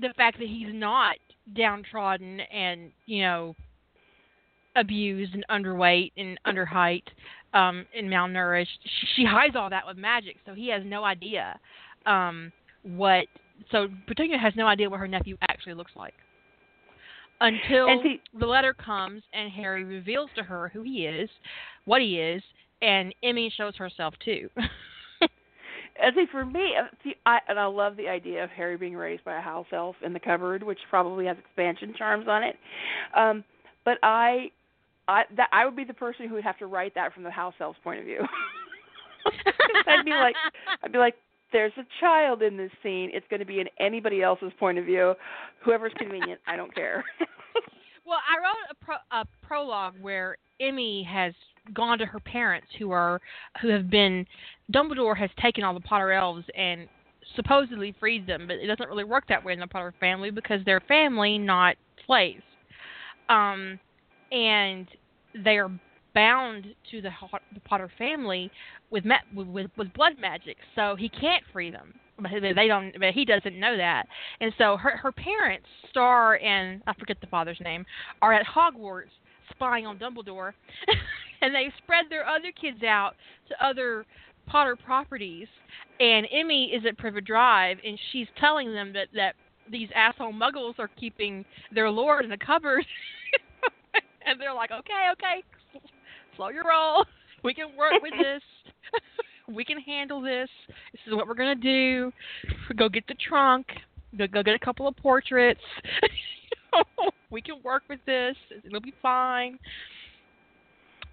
the 0.00 0.12
fact 0.16 0.38
that 0.38 0.48
he's 0.48 0.72
not 0.72 1.16
downtrodden 1.54 2.40
and 2.40 2.90
you 3.06 3.22
know 3.22 3.54
abused 4.76 5.34
and 5.34 5.44
underweight 5.50 6.10
and 6.16 6.38
under 6.44 6.64
height 6.64 7.04
um 7.52 7.84
and 7.96 8.08
malnourished 8.08 8.66
she, 9.14 9.24
hides 9.24 9.54
all 9.54 9.70
that 9.70 9.86
with 9.86 9.96
magic 9.96 10.36
so 10.46 10.54
he 10.54 10.68
has 10.68 10.82
no 10.84 11.04
idea 11.04 11.58
um 12.06 12.50
what 12.82 13.26
so 13.70 13.88
Petunia 14.06 14.38
has 14.38 14.54
no 14.56 14.66
idea 14.66 14.90
what 14.90 14.98
her 14.98 15.06
nephew 15.06 15.36
actually 15.48 15.74
looks 15.74 15.92
like 15.94 16.14
until 17.40 18.02
see- 18.02 18.20
the 18.38 18.46
letter 18.46 18.72
comes 18.72 19.22
and 19.32 19.50
Harry 19.52 19.84
reveals 19.84 20.30
to 20.36 20.42
her 20.42 20.70
who 20.72 20.82
he 20.82 21.06
is, 21.06 21.28
what 21.84 22.00
he 22.00 22.18
is, 22.18 22.42
and 22.82 23.14
Emmy 23.22 23.52
shows 23.54 23.76
herself 23.76 24.14
too. 24.24 24.48
I 26.02 26.10
think 26.10 26.30
for 26.30 26.44
me, 26.44 26.72
uh, 26.78 26.86
see, 27.02 27.14
I 27.24 27.38
and 27.48 27.58
I 27.58 27.66
love 27.66 27.96
the 27.96 28.08
idea 28.08 28.42
of 28.42 28.50
Harry 28.50 28.76
being 28.76 28.96
raised 28.96 29.24
by 29.24 29.38
a 29.38 29.40
house 29.40 29.66
elf 29.72 29.96
in 30.04 30.12
the 30.12 30.20
cupboard, 30.20 30.62
which 30.62 30.78
probably 30.90 31.26
has 31.26 31.36
expansion 31.38 31.94
charms 31.96 32.26
on 32.28 32.42
it. 32.42 32.56
Um, 33.16 33.44
but 33.84 33.98
I, 34.02 34.50
I 35.06 35.22
that 35.36 35.48
I 35.52 35.64
would 35.64 35.76
be 35.76 35.84
the 35.84 35.94
person 35.94 36.28
who 36.28 36.34
would 36.34 36.44
have 36.44 36.58
to 36.58 36.66
write 36.66 36.94
that 36.96 37.14
from 37.14 37.22
the 37.22 37.30
house 37.30 37.54
elf's 37.60 37.78
point 37.84 38.00
of 38.00 38.06
view. 38.06 38.20
I'd 39.86 40.04
be 40.04 40.10
like, 40.10 40.34
I'd 40.82 40.92
be 40.92 40.98
like, 40.98 41.14
there's 41.52 41.72
a 41.78 41.84
child 42.00 42.42
in 42.42 42.56
this 42.56 42.72
scene. 42.82 43.10
It's 43.12 43.26
going 43.30 43.40
to 43.40 43.46
be 43.46 43.60
in 43.60 43.68
anybody 43.78 44.22
else's 44.22 44.52
point 44.58 44.78
of 44.78 44.84
view, 44.84 45.14
whoever's 45.64 45.92
convenient. 45.96 46.40
I 46.46 46.56
don't 46.56 46.74
care. 46.74 47.04
Well, 48.06 48.18
I 48.28 48.36
wrote 48.38 48.70
a, 48.70 48.84
pro- 48.84 49.18
a 49.18 49.24
prologue 49.46 49.94
where 50.00 50.36
Emmy 50.60 51.02
has 51.04 51.32
gone 51.72 51.98
to 51.98 52.06
her 52.06 52.20
parents, 52.20 52.68
who 52.78 52.90
are 52.90 53.20
who 53.60 53.68
have 53.68 53.90
been. 53.90 54.26
Dumbledore 54.72 55.16
has 55.16 55.30
taken 55.40 55.62
all 55.62 55.74
the 55.74 55.80
Potter 55.80 56.12
elves 56.12 56.44
and 56.56 56.88
supposedly 57.36 57.94
freed 57.98 58.26
them, 58.26 58.46
but 58.46 58.56
it 58.56 58.66
doesn't 58.66 58.88
really 58.88 59.04
work 59.04 59.24
that 59.28 59.44
way 59.44 59.52
in 59.52 59.60
the 59.60 59.66
Potter 59.66 59.94
family 60.00 60.30
because 60.30 60.60
they're 60.64 60.80
family, 60.80 61.38
not 61.38 61.76
slaves. 62.06 62.42
Um, 63.28 63.78
and 64.30 64.86
they 65.44 65.56
are 65.58 65.70
bound 66.14 66.66
to 66.90 67.00
the, 67.02 67.10
the 67.52 67.60
Potter 67.60 67.90
family 67.98 68.50
with, 68.90 69.04
ma- 69.04 69.16
with 69.34 69.70
with 69.76 69.92
blood 69.94 70.14
magic, 70.20 70.56
so 70.74 70.96
he 70.96 71.08
can't 71.08 71.42
free 71.52 71.70
them. 71.70 71.94
But 72.16 72.30
they 72.54 72.68
don't. 72.68 72.92
But 72.98 73.12
he 73.12 73.24
doesn't 73.24 73.58
know 73.58 73.76
that. 73.76 74.04
And 74.40 74.52
so 74.56 74.76
her 74.76 74.96
her 74.96 75.10
parents, 75.10 75.66
Star 75.90 76.36
and 76.36 76.80
I 76.86 76.94
forget 76.94 77.16
the 77.20 77.26
father's 77.26 77.58
name, 77.60 77.84
are 78.22 78.32
at 78.32 78.46
Hogwarts 78.46 79.10
spying 79.50 79.86
on 79.86 79.98
Dumbledore, 79.98 80.52
and 81.44 81.54
they 81.54 81.70
spread 81.76 82.06
their 82.08 82.26
other 82.26 82.50
kids 82.58 82.82
out 82.82 83.12
to 83.48 83.64
other 83.64 84.06
Potter 84.46 84.76
properties. 84.76 85.46
And 86.00 86.26
Emmy 86.32 86.70
is 86.74 86.84
at 86.86 86.96
Privet 86.98 87.24
Drive, 87.24 87.78
and 87.84 87.98
she's 88.12 88.26
telling 88.38 88.72
them 88.72 88.92
that 88.94 89.08
that 89.14 89.34
these 89.70 89.88
asshole 89.94 90.32
Muggles 90.32 90.78
are 90.78 90.88
keeping 90.98 91.44
their 91.72 91.90
lord 91.90 92.24
in 92.24 92.30
the 92.30 92.36
cupboard. 92.36 92.84
and 94.26 94.40
they're 94.40 94.54
like, 94.54 94.70
okay, 94.70 95.08
okay, 95.12 95.42
slow 96.36 96.48
your 96.48 96.64
roll. 96.64 97.04
We 97.42 97.54
can 97.54 97.76
work 97.76 98.02
with 98.02 98.12
this. 98.20 98.42
we 99.54 99.64
can 99.64 99.78
handle 99.80 100.20
this. 100.20 100.48
This 100.92 101.00
is 101.06 101.14
what 101.14 101.26
we're 101.26 101.34
gonna 101.34 101.54
do. 101.54 102.10
Go 102.76 102.88
get 102.88 103.06
the 103.06 103.14
trunk. 103.28 103.66
Go, 104.16 104.26
go 104.26 104.42
get 104.42 104.54
a 104.54 104.64
couple 104.64 104.88
of 104.88 104.96
portraits. 104.96 105.60
we 107.30 107.42
can 107.42 107.56
work 107.62 107.82
with 107.88 108.00
this. 108.06 108.36
It'll 108.64 108.80
be 108.80 108.94
fine. 109.02 109.58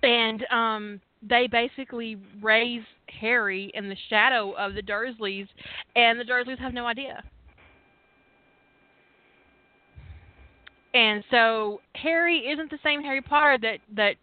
And 0.04 0.46
um 0.52 1.02
they 1.28 1.48
basically 1.48 2.18
raise 2.42 2.84
Harry 3.20 3.72
in 3.76 3.90
the 3.90 3.98
shadow 4.10 4.54
of 4.54 4.74
the 4.74 4.82
Dursleys, 4.82 5.48
and 5.96 6.20
the 6.20 6.24
Dursleys 6.24 6.58
have 6.60 6.74
no 6.74 6.88
idea. 6.88 7.24
And 10.94 11.24
so 11.32 11.80
Harry 11.96 12.40
isn't 12.40 12.70
the 12.70 12.80
same 12.84 13.02
Harry 13.04 13.22
Potter 13.22 13.58
that 13.62 13.80
that 13.96 14.16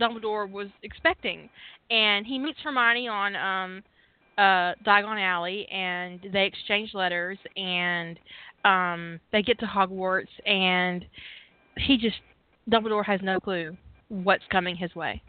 Dumbledore 0.00 0.50
was 0.50 0.68
expecting. 0.82 1.48
And 1.90 2.26
he 2.26 2.38
meets 2.38 2.58
Hermione 2.62 3.08
on 3.08 3.36
um 3.36 3.82
uh 4.38 4.74
Diagon 4.86 5.20
Alley 5.20 5.66
and 5.70 6.20
they 6.32 6.46
exchange 6.46 6.94
letters 6.94 7.38
and 7.56 8.18
um 8.64 9.20
they 9.32 9.42
get 9.42 9.58
to 9.58 9.66
Hogwarts 9.66 10.28
and 10.46 11.04
he 11.76 11.96
just 11.96 12.16
Dumbledore 12.70 13.04
has 13.04 13.20
no 13.22 13.40
clue 13.40 13.76
what's 14.08 14.44
coming 14.50 14.76
his 14.76 14.94
way. 14.94 15.22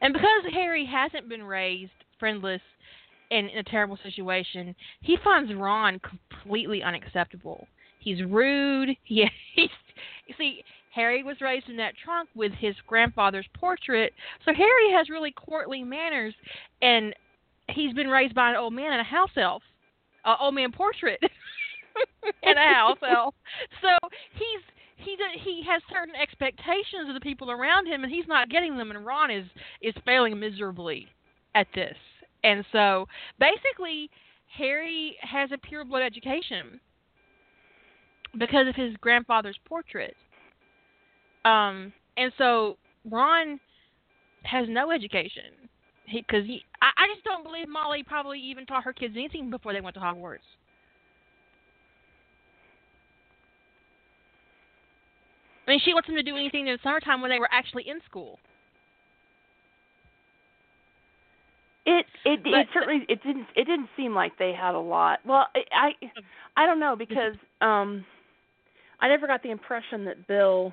And 0.00 0.12
because 0.12 0.52
Harry 0.52 0.84
hasn't 0.86 1.28
been 1.28 1.42
raised 1.42 1.92
friendless 2.18 2.60
and 3.30 3.48
in 3.48 3.58
a 3.58 3.62
terrible 3.62 3.98
situation, 4.02 4.74
he 5.00 5.16
finds 5.22 5.52
Ron 5.52 6.00
completely 6.00 6.82
unacceptable. 6.82 7.66
He's 7.98 8.22
rude. 8.22 8.90
He, 9.04 9.26
he's 9.54 9.70
see, 10.36 10.64
Harry 10.94 11.22
was 11.22 11.40
raised 11.40 11.68
in 11.68 11.76
that 11.76 11.94
trunk 12.02 12.28
with 12.34 12.52
his 12.52 12.74
grandfather's 12.86 13.46
portrait, 13.54 14.12
so 14.44 14.52
Harry 14.54 14.92
has 14.92 15.10
really 15.10 15.32
courtly 15.32 15.82
manners, 15.82 16.34
and 16.82 17.14
he's 17.68 17.92
been 17.94 18.08
raised 18.08 18.34
by 18.34 18.50
an 18.50 18.56
old 18.56 18.72
man 18.72 18.92
and 18.92 19.00
a 19.00 19.04
house 19.04 19.30
elf, 19.36 19.62
an 20.24 20.36
old 20.40 20.54
man 20.54 20.70
portrait, 20.72 21.20
and 22.42 22.58
a 22.58 22.74
house 22.74 22.98
elf. 23.08 23.34
So 23.82 24.08
he's 24.34 24.62
he 24.96 25.16
he 25.42 25.62
has 25.68 25.82
certain 25.92 26.14
expectations 26.14 27.08
of 27.08 27.14
the 27.14 27.20
people 27.20 27.50
around 27.50 27.86
him, 27.86 28.04
and 28.04 28.12
he's 28.12 28.28
not 28.28 28.48
getting 28.48 28.76
them. 28.76 28.90
And 28.90 29.04
Ron 29.04 29.30
is 29.30 29.46
is 29.82 29.94
failing 30.04 30.38
miserably 30.38 31.08
at 31.54 31.66
this. 31.74 31.96
And 32.42 32.64
so 32.72 33.08
basically, 33.38 34.10
Harry 34.58 35.16
has 35.20 35.50
a 35.52 35.58
pure 35.58 35.84
blood 35.84 36.02
education 36.02 36.80
because 38.38 38.68
of 38.68 38.74
his 38.74 38.96
grandfather's 39.00 39.58
portrait. 39.64 40.14
Um, 41.44 41.92
and 42.16 42.32
so 42.38 42.76
Ron 43.10 43.60
has 44.42 44.66
no 44.68 44.90
education 44.90 45.68
because 46.06 46.44
he, 46.44 46.52
he 46.52 46.64
I, 46.82 46.90
I 47.04 47.06
just 47.14 47.24
don't 47.24 47.44
believe 47.44 47.68
Molly 47.68 48.02
probably 48.02 48.40
even 48.40 48.66
taught 48.66 48.84
her 48.84 48.92
kids 48.92 49.14
anything 49.16 49.50
before 49.50 49.72
they 49.72 49.80
went 49.80 49.94
to 49.94 50.00
Hogwarts. 50.00 50.38
I 55.66 55.70
mean, 55.70 55.80
she 55.84 55.94
wants 55.94 56.06
them 56.08 56.16
to 56.16 56.22
do 56.22 56.36
anything 56.36 56.66
in 56.66 56.74
the 56.74 56.78
summertime 56.82 57.20
when 57.22 57.30
they 57.30 57.38
were 57.38 57.48
actually 57.50 57.88
in 57.88 58.00
school. 58.08 58.38
It 61.86 62.06
it 62.24 62.42
But- 62.42 62.52
it 62.54 62.68
certainly 62.72 63.04
it 63.08 63.22
didn't 63.22 63.46
it 63.54 63.64
didn't 63.64 63.88
seem 63.96 64.14
like 64.14 64.38
they 64.38 64.52
had 64.52 64.74
a 64.74 64.78
lot. 64.80 65.20
Well, 65.24 65.46
I 65.54 65.92
I, 66.02 66.62
I 66.62 66.66
don't 66.66 66.80
know 66.80 66.96
because 66.96 67.34
um 67.60 68.04
I 69.00 69.08
never 69.08 69.26
got 69.26 69.42
the 69.42 69.50
impression 69.50 70.04
that 70.06 70.26
Bill 70.26 70.72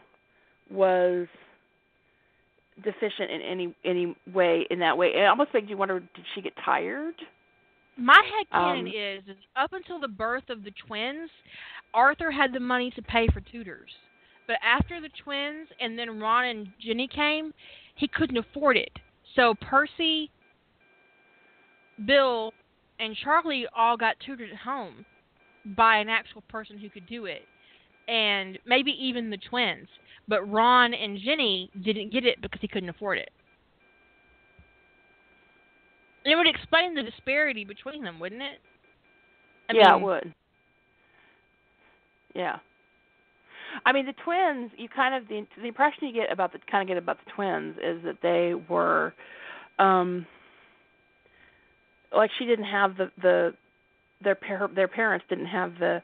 was 0.70 1.28
deficient 2.82 3.30
in 3.30 3.42
any 3.42 3.76
any 3.84 4.16
way 4.34 4.66
in 4.70 4.80
that 4.80 4.98
way. 4.98 5.08
It 5.08 5.26
almost 5.26 5.54
makes 5.54 5.70
you 5.70 5.76
wonder 5.76 6.00
did 6.00 6.26
she 6.34 6.42
get 6.42 6.54
tired? 6.64 7.16
My 7.98 8.14
head 8.14 8.50
canon 8.50 8.88
Um, 8.88 8.88
is, 8.88 9.24
is 9.28 9.44
up 9.58 9.74
until 9.74 10.00
the 10.00 10.08
birth 10.08 10.50
of 10.50 10.64
the 10.64 10.72
twins, 10.88 11.30
Arthur 11.94 12.32
had 12.32 12.54
the 12.54 12.60
money 12.62 12.90
to 12.92 13.02
pay 13.02 13.28
for 13.34 13.42
tutors. 13.42 13.92
But 14.52 14.60
after 14.68 15.00
the 15.00 15.08
twins 15.24 15.70
and 15.80 15.98
then 15.98 16.20
Ron 16.20 16.44
and 16.44 16.68
Ginny 16.78 17.08
came, 17.08 17.54
he 17.96 18.06
couldn't 18.10 18.36
afford 18.36 18.76
it. 18.76 18.92
So 19.34 19.56
Percy, 19.62 20.30
Bill, 22.06 22.52
and 23.00 23.16
Charlie 23.16 23.66
all 23.74 23.96
got 23.96 24.18
tutored 24.20 24.50
at 24.50 24.58
home 24.58 25.06
by 25.78 26.00
an 26.00 26.10
actual 26.10 26.42
person 26.50 26.78
who 26.78 26.90
could 26.90 27.08
do 27.08 27.28
it. 27.28 27.44
And 28.10 28.60
maybe 28.66 28.92
even 28.92 29.30
the 29.30 29.38
twins. 29.38 29.88
But 30.28 30.44
Ron 30.52 30.94
and 30.94 31.18
Ginny 31.18 31.72
didn't 31.82 32.12
get 32.12 32.26
it 32.26 32.42
because 32.42 32.60
he 32.60 32.68
couldn't 32.68 32.90
afford 32.90 33.20
it. 33.20 33.32
It 36.26 36.36
would 36.36 36.46
explain 36.46 36.94
the 36.94 37.04
disparity 37.04 37.64
between 37.64 38.04
them, 38.04 38.20
wouldn't 38.20 38.42
it? 38.42 38.60
I 39.70 39.74
yeah, 39.76 39.94
mean, 39.94 40.02
it 40.02 40.06
would. 40.06 40.34
Yeah. 42.36 42.60
I 43.86 43.94
mean, 43.94 44.06
the 44.06 44.14
twins. 44.24 44.72
You 44.78 44.90
kind 44.90 45.16
of 45.16 45.28
the 45.28 45.46
the 45.58 45.68
impression 45.68 46.08
you 46.08 46.14
get 46.14 46.32
about 46.32 46.54
the 46.54 46.60
kind 46.70 46.82
of 46.82 46.88
get 46.88 47.02
about 47.02 47.18
the 47.26 47.32
twins 47.32 47.76
is 47.84 48.04
that 48.04 48.18
they 48.22 48.54
were, 48.70 49.14
um, 49.80 50.26
like 52.16 52.32
she 52.38 52.46
didn't 52.46 52.66
have 52.66 52.98
the 52.98 53.12
the 53.22 53.54
their 54.24 54.36
par- 54.36 54.70
their 54.74 54.88
parents 54.88 55.26
didn't 55.30 55.48
have 55.48 55.74
the 55.80 56.02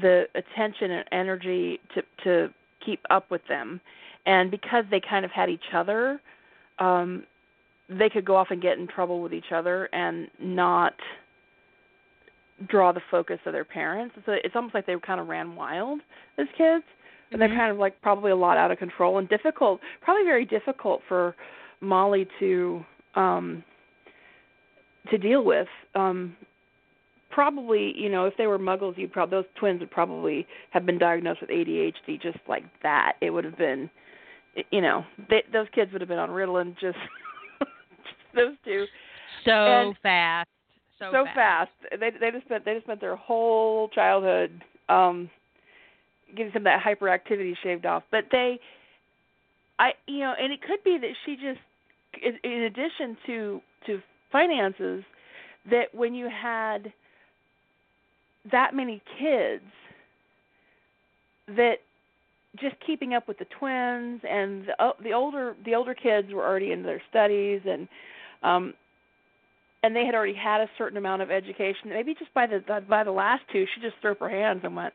the 0.00 0.24
attention 0.34 0.90
and 0.90 1.04
energy 1.12 1.80
to 1.94 2.02
to 2.24 2.54
keep 2.84 3.00
up 3.10 3.30
with 3.30 3.42
them, 3.48 3.80
and 4.26 4.50
because 4.50 4.84
they 4.90 5.00
kind 5.00 5.24
of 5.24 5.30
had 5.30 5.48
each 5.48 5.72
other, 5.74 6.20
um, 6.78 7.24
they 7.88 8.08
could 8.08 8.24
go 8.24 8.36
off 8.36 8.48
and 8.50 8.62
get 8.62 8.78
in 8.78 8.86
trouble 8.86 9.20
with 9.20 9.32
each 9.34 9.52
other 9.52 9.88
and 9.92 10.28
not 10.40 10.94
draw 12.68 12.92
the 12.92 13.02
focus 13.10 13.38
of 13.46 13.52
their 13.52 13.64
parents. 13.64 14.14
So 14.26 14.32
it's 14.32 14.54
almost 14.54 14.74
like 14.74 14.86
they 14.86 14.94
kind 15.04 15.20
of 15.20 15.28
ran 15.28 15.56
wild 15.56 16.00
as 16.38 16.46
kids, 16.56 16.84
and 17.32 17.40
they're 17.40 17.48
Mhm. 17.48 17.56
kind 17.56 17.70
of 17.72 17.78
like 17.78 18.00
probably 18.02 18.30
a 18.30 18.36
lot 18.36 18.56
out 18.58 18.70
of 18.70 18.78
control 18.78 19.18
and 19.18 19.28
difficult, 19.28 19.80
probably 20.00 20.24
very 20.24 20.44
difficult 20.44 21.02
for 21.08 21.34
Molly 21.80 22.26
to 22.38 22.84
um 23.14 23.64
to 25.10 25.18
deal 25.18 25.42
with. 25.44 25.68
Um 25.94 26.36
probably, 27.30 27.98
you 27.98 28.10
know, 28.10 28.26
if 28.26 28.36
they 28.36 28.46
were 28.46 28.58
muggles, 28.58 28.96
you'd 28.98 29.12
probably 29.12 29.38
those 29.38 29.46
twins 29.56 29.80
would 29.80 29.90
probably 29.90 30.46
have 30.70 30.84
been 30.84 30.98
diagnosed 30.98 31.40
with 31.40 31.50
ADHD 31.50 32.20
just 32.20 32.38
like 32.46 32.64
that. 32.82 33.14
It 33.20 33.30
would 33.30 33.44
have 33.44 33.56
been 33.56 33.90
you 34.70 34.82
know, 34.82 35.02
they, 35.30 35.42
those 35.50 35.66
kids 35.74 35.90
would 35.92 36.02
have 36.02 36.08
been 36.08 36.18
on 36.18 36.28
Ritalin 36.28 36.78
just, 36.78 36.98
just 37.58 37.70
those 38.34 38.54
two 38.64 38.84
so 39.46 39.50
and- 39.52 39.96
fast. 40.02 40.48
So, 40.98 41.08
so 41.10 41.24
fast. 41.34 41.70
They 41.98 42.10
they 42.10 42.30
just 42.30 42.44
spent 42.44 42.64
they 42.64 42.74
just 42.74 42.84
spent 42.86 43.00
their 43.00 43.16
whole 43.16 43.88
childhood 43.88 44.62
um 44.88 45.28
getting 46.36 46.52
some 46.52 46.60
of 46.60 46.64
that 46.64 46.82
hyperactivity 46.82 47.54
shaved 47.62 47.86
off. 47.86 48.02
But 48.10 48.24
they 48.30 48.58
I 49.78 49.92
you 50.06 50.20
know, 50.20 50.34
and 50.38 50.52
it 50.52 50.60
could 50.62 50.82
be 50.84 50.98
that 50.98 51.10
she 51.24 51.36
just 51.36 51.60
in 52.44 52.62
addition 52.62 53.16
to 53.26 53.60
to 53.86 54.00
finances 54.30 55.04
that 55.70 55.94
when 55.94 56.14
you 56.14 56.28
had 56.28 56.92
that 58.50 58.74
many 58.74 59.02
kids 59.18 59.62
that 61.48 61.76
just 62.60 62.76
keeping 62.86 63.14
up 63.14 63.28
with 63.28 63.38
the 63.38 63.46
twins 63.58 64.20
and 64.28 64.66
the, 64.66 64.90
the 65.02 65.12
older 65.12 65.56
the 65.64 65.74
older 65.74 65.94
kids 65.94 66.32
were 66.32 66.44
already 66.44 66.72
into 66.72 66.84
their 66.84 67.02
studies 67.08 67.60
and 67.66 67.88
um 68.42 68.74
and 69.82 69.96
they 69.96 70.04
had 70.04 70.14
already 70.14 70.34
had 70.34 70.60
a 70.60 70.70
certain 70.78 70.96
amount 70.96 71.22
of 71.22 71.30
education. 71.30 71.88
Maybe 71.88 72.14
just 72.14 72.32
by 72.34 72.46
the 72.46 72.62
by 72.88 73.04
the 73.04 73.10
last 73.10 73.42
two, 73.52 73.64
she 73.74 73.80
just 73.80 73.96
threw 74.00 74.12
up 74.12 74.20
her 74.20 74.28
hands 74.28 74.60
and 74.62 74.76
went, 74.76 74.94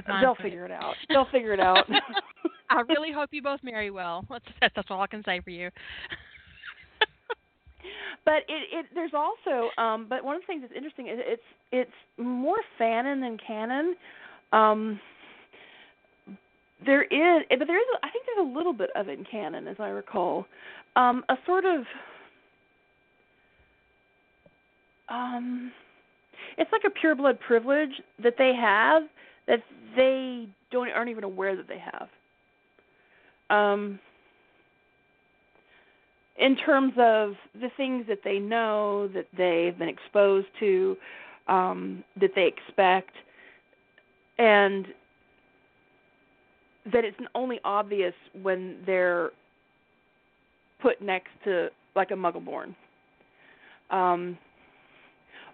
Fine. 0.00 0.22
"They'll 0.22 0.34
figure 0.34 0.64
it 0.64 0.70
out. 0.70 0.94
They'll 1.08 1.26
figure 1.26 1.52
it 1.52 1.60
out." 1.60 1.86
I 2.70 2.80
really 2.88 3.12
hope 3.12 3.30
you 3.32 3.42
both 3.42 3.60
marry 3.62 3.90
well. 3.90 4.24
That's 4.30 4.44
that's, 4.60 4.74
that's 4.74 4.88
all 4.90 5.00
I 5.00 5.06
can 5.06 5.22
say 5.24 5.40
for 5.40 5.50
you. 5.50 5.70
but 8.24 8.44
it, 8.48 8.66
it 8.72 8.86
there's 8.94 9.12
also 9.14 9.70
um 9.80 10.06
but 10.08 10.24
one 10.24 10.36
of 10.36 10.42
the 10.42 10.46
things 10.46 10.62
that's 10.62 10.74
interesting 10.74 11.08
is 11.08 11.18
it's 11.18 11.42
it's 11.70 11.90
more 12.18 12.58
fanon 12.80 13.20
than 13.20 13.38
canon. 13.44 13.94
Um 14.52 15.00
there 16.84 17.02
is 17.02 17.44
but 17.50 17.66
there 17.66 17.78
is 17.78 17.86
I 18.02 18.10
think 18.10 18.24
there's 18.26 18.46
a 18.48 18.56
little 18.56 18.72
bit 18.72 18.90
of 18.96 19.08
it 19.08 19.18
in 19.18 19.24
canon 19.24 19.68
as 19.68 19.76
I 19.78 19.88
recall. 19.88 20.46
Um 20.96 21.24
a 21.28 21.34
sort 21.46 21.64
of 21.64 21.84
um 25.08 25.72
it's 26.58 26.70
like 26.72 26.82
a 26.86 26.90
pure 26.90 27.14
blood 27.14 27.38
privilege 27.40 28.00
that 28.22 28.34
they 28.38 28.52
have 28.58 29.02
that 29.46 29.62
they 29.96 30.48
don't 30.70 30.88
aren't 30.90 31.10
even 31.10 31.24
aware 31.24 31.56
that 31.56 31.68
they 31.68 31.78
have. 31.78 32.08
Um 33.50 33.98
in 36.38 36.56
terms 36.56 36.94
of 36.98 37.34
the 37.60 37.68
things 37.76 38.06
that 38.08 38.20
they 38.24 38.38
know 38.38 39.08
that 39.08 39.26
they've 39.36 39.78
been 39.78 39.88
exposed 39.88 40.46
to 40.60 40.96
um 41.48 42.02
that 42.20 42.30
they 42.34 42.46
expect 42.46 43.14
and 44.38 44.86
that 46.90 47.04
it's 47.04 47.16
only 47.34 47.60
obvious 47.64 48.14
when 48.42 48.78
they're 48.86 49.30
put 50.80 51.00
next 51.00 51.30
to 51.44 51.68
like 51.94 52.10
a 52.10 52.14
muggle 52.14 52.44
born 52.44 52.74
um 53.90 54.36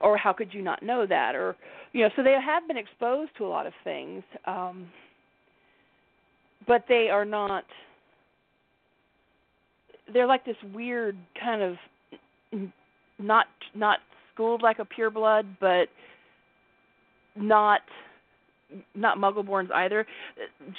or 0.01 0.17
how 0.17 0.33
could 0.33 0.55
you 0.55 0.63
not 0.63 0.83
know 0.83 1.05
that 1.07 1.35
or 1.35 1.57
you 1.93 2.03
know 2.03 2.11
so 2.17 2.23
they 2.23 2.37
have 2.45 2.67
been 2.67 2.77
exposed 2.77 3.31
to 3.37 3.45
a 3.45 3.49
lot 3.49 3.67
of 3.67 3.73
things 3.85 4.23
um 4.47 4.89
but 6.67 6.85
they 6.89 7.09
are 7.11 7.25
not 7.25 7.65
they're 10.13 10.27
like 10.27 10.45
this 10.45 10.57
weird 10.75 11.17
kind 11.41 11.63
of 11.63 11.77
not 13.19 13.47
not 13.75 13.99
schooled 14.33 14.63
like 14.63 14.79
a 14.79 14.85
pure 14.85 15.11
blood 15.11 15.47
but 15.61 15.89
not 17.37 17.81
not 18.95 19.17
Muggleborns 19.17 19.73
either. 19.73 20.07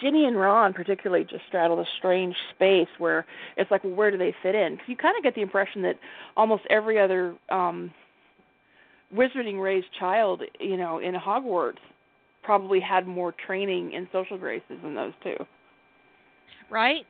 Ginny 0.02 0.26
and 0.26 0.40
Ron 0.40 0.74
particularly 0.74 1.24
just 1.24 1.44
straddle 1.48 1.78
this 1.78 1.88
strange 1.98 2.36
space 2.56 2.88
where 3.00 3.26
it's 3.58 3.72
like, 3.72 3.84
well, 3.84 3.94
where 3.94 4.12
do 4.12 4.18
they 4.18 4.34
fit 4.44 4.54
in? 4.56 4.74
Because 4.74 4.90
you 4.90 4.96
kind 4.96 5.18
of 5.18 5.24
get 5.24 5.34
the 5.34 5.42
impression 5.42 5.82
that 5.84 5.96
almost 6.38 6.64
every 6.70 7.00
other 7.00 7.36
um 7.50 7.92
wizarding 9.16 9.62
raised 9.62 9.88
child, 10.00 10.42
you 10.60 10.78
know, 10.78 11.00
in 11.00 11.14
Hogwarts 11.14 11.78
probably 12.44 12.80
had 12.80 13.06
more 13.06 13.34
training 13.46 13.94
in 13.94 14.08
social 14.12 14.38
graces 14.38 14.78
than 14.82 14.96
those 14.96 15.14
two. 15.24 15.36
Right? 16.70 17.06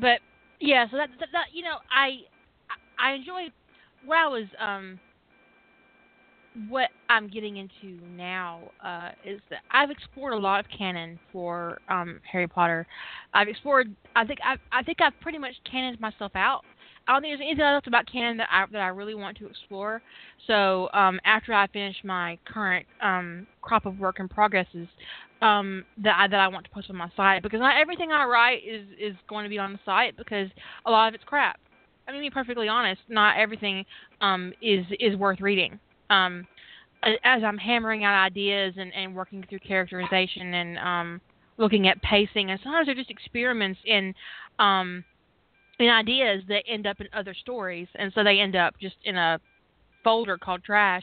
But 0.00 0.20
yeah, 0.60 0.86
so 0.90 0.96
that, 0.96 1.08
that, 1.20 1.28
that 1.32 1.46
you 1.52 1.62
know, 1.62 1.76
I 1.94 2.20
I 2.98 3.12
enjoy 3.12 3.48
what 4.04 4.18
I 4.18 4.26
was 4.26 4.46
um 4.60 4.98
what 6.68 6.90
I'm 7.14 7.28
getting 7.28 7.58
into 7.58 8.04
now 8.16 8.60
uh, 8.84 9.10
is 9.24 9.40
that 9.48 9.60
I've 9.70 9.90
explored 9.90 10.32
a 10.32 10.36
lot 10.36 10.58
of 10.58 10.66
canon 10.76 11.20
for 11.32 11.78
um, 11.88 12.18
Harry 12.30 12.48
Potter. 12.48 12.88
I've 13.32 13.46
explored. 13.46 13.94
I 14.16 14.24
think 14.26 14.40
I've, 14.44 14.58
I 14.72 14.82
think 14.82 15.00
I've 15.00 15.18
pretty 15.20 15.38
much 15.38 15.52
canoned 15.70 16.00
myself 16.00 16.32
out. 16.34 16.62
I 17.06 17.12
don't 17.12 17.22
think 17.22 17.38
there's 17.38 17.46
anything 17.46 17.64
else 17.64 17.84
about 17.86 18.10
canon 18.10 18.36
that 18.38 18.48
I 18.50 18.64
that 18.72 18.80
I 18.80 18.88
really 18.88 19.14
want 19.14 19.38
to 19.38 19.46
explore. 19.46 20.02
So 20.48 20.88
um, 20.92 21.20
after 21.24 21.52
I 21.52 21.68
finish 21.68 21.94
my 22.02 22.36
current 22.46 22.84
um, 23.00 23.46
crop 23.62 23.86
of 23.86 24.00
work 24.00 24.18
in 24.18 24.28
progresses, 24.28 24.88
um, 25.40 25.84
that 26.02 26.16
I, 26.18 26.26
that 26.26 26.40
I 26.40 26.48
want 26.48 26.64
to 26.64 26.70
post 26.70 26.90
on 26.90 26.96
my 26.96 27.10
site 27.16 27.44
because 27.44 27.60
not 27.60 27.76
everything 27.80 28.10
I 28.10 28.24
write 28.24 28.62
is 28.66 28.88
is 28.98 29.14
going 29.28 29.44
to 29.44 29.50
be 29.50 29.58
on 29.58 29.72
the 29.72 29.78
site 29.84 30.16
because 30.16 30.48
a 30.84 30.90
lot 30.90 31.06
of 31.06 31.14
it's 31.14 31.24
crap. 31.24 31.60
I 32.08 32.12
mean, 32.12 32.22
to 32.22 32.26
be 32.26 32.34
perfectly 32.34 32.66
honest, 32.66 33.02
not 33.08 33.36
everything 33.38 33.84
um, 34.20 34.52
is 34.60 34.84
is 34.98 35.14
worth 35.16 35.40
reading. 35.40 35.78
Um, 36.10 36.46
as 37.24 37.42
I'm 37.44 37.58
hammering 37.58 38.04
out 38.04 38.14
ideas 38.14 38.74
and, 38.76 38.92
and 38.94 39.14
working 39.14 39.44
through 39.48 39.60
characterization 39.60 40.54
and 40.54 40.78
um, 40.78 41.20
looking 41.58 41.88
at 41.88 42.00
pacing, 42.02 42.50
and 42.50 42.60
sometimes 42.62 42.86
they're 42.86 42.94
just 42.94 43.10
experiments 43.10 43.78
in 43.84 44.14
um, 44.58 45.04
in 45.78 45.88
ideas 45.88 46.42
that 46.48 46.62
end 46.68 46.86
up 46.86 47.00
in 47.00 47.08
other 47.12 47.34
stories, 47.34 47.88
and 47.96 48.12
so 48.14 48.22
they 48.22 48.38
end 48.40 48.56
up 48.56 48.74
just 48.80 48.96
in 49.04 49.16
a 49.16 49.40
folder 50.02 50.38
called 50.38 50.62
trash 50.62 51.02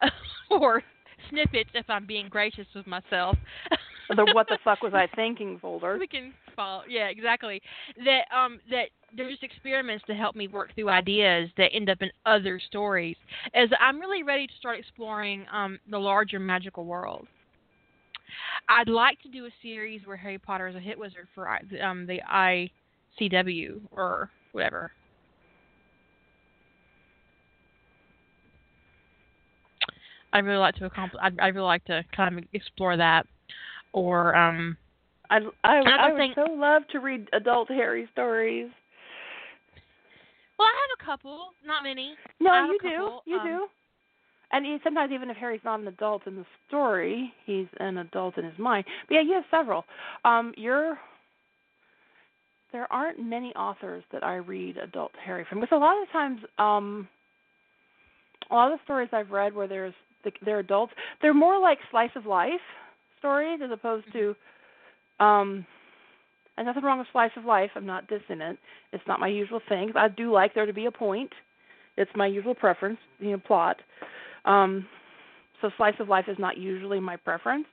or 0.50 0.82
snippets 1.30 1.70
if 1.74 1.88
I'm 1.88 2.06
being 2.06 2.28
gracious 2.28 2.66
with 2.74 2.86
myself. 2.86 3.36
the 4.08 4.30
what 4.34 4.48
the 4.48 4.58
fuck 4.64 4.82
was 4.82 4.94
I 4.94 5.08
thinking 5.14 5.58
folder. 5.60 5.96
We 5.98 6.06
can 6.06 6.32
follow. 6.54 6.82
Yeah, 6.88 7.06
exactly. 7.08 7.60
That 8.04 8.22
um 8.36 8.60
that 8.70 8.86
they're 9.16 9.30
experiments 9.42 10.04
to 10.06 10.14
help 10.14 10.34
me 10.36 10.48
work 10.48 10.74
through 10.74 10.88
ideas 10.88 11.50
that 11.56 11.70
end 11.74 11.90
up 11.90 11.98
in 12.00 12.10
other 12.26 12.60
stories. 12.66 13.16
As 13.54 13.68
I'm 13.80 14.00
really 14.00 14.22
ready 14.22 14.46
to 14.46 14.52
start 14.58 14.78
exploring 14.78 15.46
um 15.52 15.78
the 15.90 15.98
larger 15.98 16.40
magical 16.40 16.84
world. 16.84 17.26
I'd 18.68 18.88
like 18.88 19.20
to 19.22 19.28
do 19.28 19.46
a 19.46 19.50
series 19.60 20.02
where 20.06 20.16
Harry 20.16 20.38
Potter 20.38 20.68
is 20.68 20.74
a 20.74 20.80
hit 20.80 20.98
wizard 20.98 21.28
for 21.34 21.48
um 21.82 22.06
the 22.06 22.20
ICW 23.20 23.80
or 23.90 24.30
whatever. 24.52 24.90
I'd 30.32 30.44
really 30.44 30.58
like 30.58 30.76
to 30.76 30.86
accomplish. 30.86 31.20
I'd, 31.22 31.38
I'd 31.40 31.54
really 31.54 31.66
like 31.66 31.84
to 31.86 32.02
kind 32.16 32.38
of 32.38 32.44
explore 32.54 32.96
that, 32.96 33.26
or 33.92 34.34
um. 34.36 34.76
I 35.30 35.38
I, 35.64 35.78
I 35.78 36.12
would 36.12 36.18
think, 36.18 36.34
so 36.34 36.52
love 36.52 36.82
to 36.92 37.00
read 37.00 37.28
adult 37.32 37.68
Harry 37.70 38.08
stories. 38.12 38.70
Well, 40.58 40.68
I 40.68 40.74
have 40.74 40.98
a 41.00 41.04
couple, 41.04 41.48
not 41.66 41.82
many. 41.82 42.14
No, 42.38 42.66
you 42.66 42.78
do. 42.82 42.88
Couple, 42.88 43.22
you 43.24 43.38
um, 43.38 43.46
do. 43.46 43.66
And 44.52 44.66
he, 44.66 44.76
sometimes 44.84 45.10
even 45.12 45.30
if 45.30 45.36
Harry's 45.38 45.62
not 45.64 45.80
an 45.80 45.88
adult 45.88 46.26
in 46.26 46.36
the 46.36 46.44
story, 46.68 47.32
he's 47.46 47.66
an 47.80 47.96
adult 47.98 48.36
in 48.36 48.44
his 48.44 48.58
mind. 48.58 48.84
But 49.08 49.14
yeah, 49.14 49.22
you 49.22 49.32
have 49.32 49.44
several. 49.50 49.84
Um, 50.24 50.52
you're 50.56 50.98
there 52.72 52.90
aren't 52.92 53.22
many 53.22 53.54
authors 53.54 54.02
that 54.12 54.24
I 54.24 54.36
read 54.36 54.78
adult 54.78 55.12
Harry 55.24 55.44
from 55.48 55.60
because 55.60 55.76
a 55.76 55.78
lot 55.78 56.02
of 56.02 56.10
times, 56.10 56.40
um, 56.58 57.08
a 58.50 58.54
lot 58.54 58.72
of 58.72 58.78
the 58.78 58.84
stories 58.84 59.10
I've 59.12 59.30
read 59.30 59.54
where 59.54 59.68
there's 59.68 59.94
the, 60.24 60.32
they're 60.44 60.60
adults. 60.60 60.92
They're 61.20 61.34
more 61.34 61.58
like 61.58 61.78
slice 61.90 62.10
of 62.16 62.26
life 62.26 62.52
stories 63.22 63.60
as 63.64 63.70
opposed 63.70 64.06
to 64.12 64.34
um 65.20 65.64
and 66.56 66.66
nothing 66.66 66.82
wrong 66.82 66.98
with 66.98 67.08
slice 67.12 67.30
of 67.36 67.46
life. 67.46 67.70
I'm 67.74 67.86
not 67.86 68.08
dissing 68.08 68.42
it. 68.42 68.58
It's 68.92 69.02
not 69.06 69.20
my 69.20 69.28
usual 69.28 69.60
thing. 69.70 69.90
I 69.96 70.08
do 70.08 70.30
like 70.30 70.54
there 70.54 70.66
to 70.66 70.72
be 70.74 70.84
a 70.84 70.90
point. 70.90 71.30
It's 71.96 72.10
my 72.14 72.26
usual 72.26 72.54
preference, 72.54 72.98
you 73.20 73.30
know, 73.30 73.38
plot. 73.38 73.76
Um 74.44 74.86
so 75.60 75.70
slice 75.76 75.94
of 76.00 76.08
life 76.08 76.24
is 76.26 76.36
not 76.40 76.58
usually 76.58 76.98
my 76.98 77.16
preference. 77.16 77.66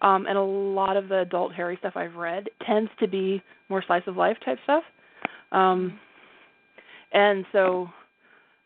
Um 0.00 0.26
and 0.26 0.38
a 0.38 0.42
lot 0.42 0.96
of 0.96 1.08
the 1.08 1.20
adult 1.20 1.52
Harry 1.54 1.76
stuff 1.78 1.96
I've 1.96 2.14
read 2.14 2.48
tends 2.66 2.90
to 3.00 3.06
be 3.06 3.42
more 3.68 3.84
slice 3.86 4.02
of 4.06 4.16
life 4.16 4.38
type 4.44 4.58
stuff. 4.64 4.84
Um 5.52 5.98
and 7.12 7.44
so 7.52 7.88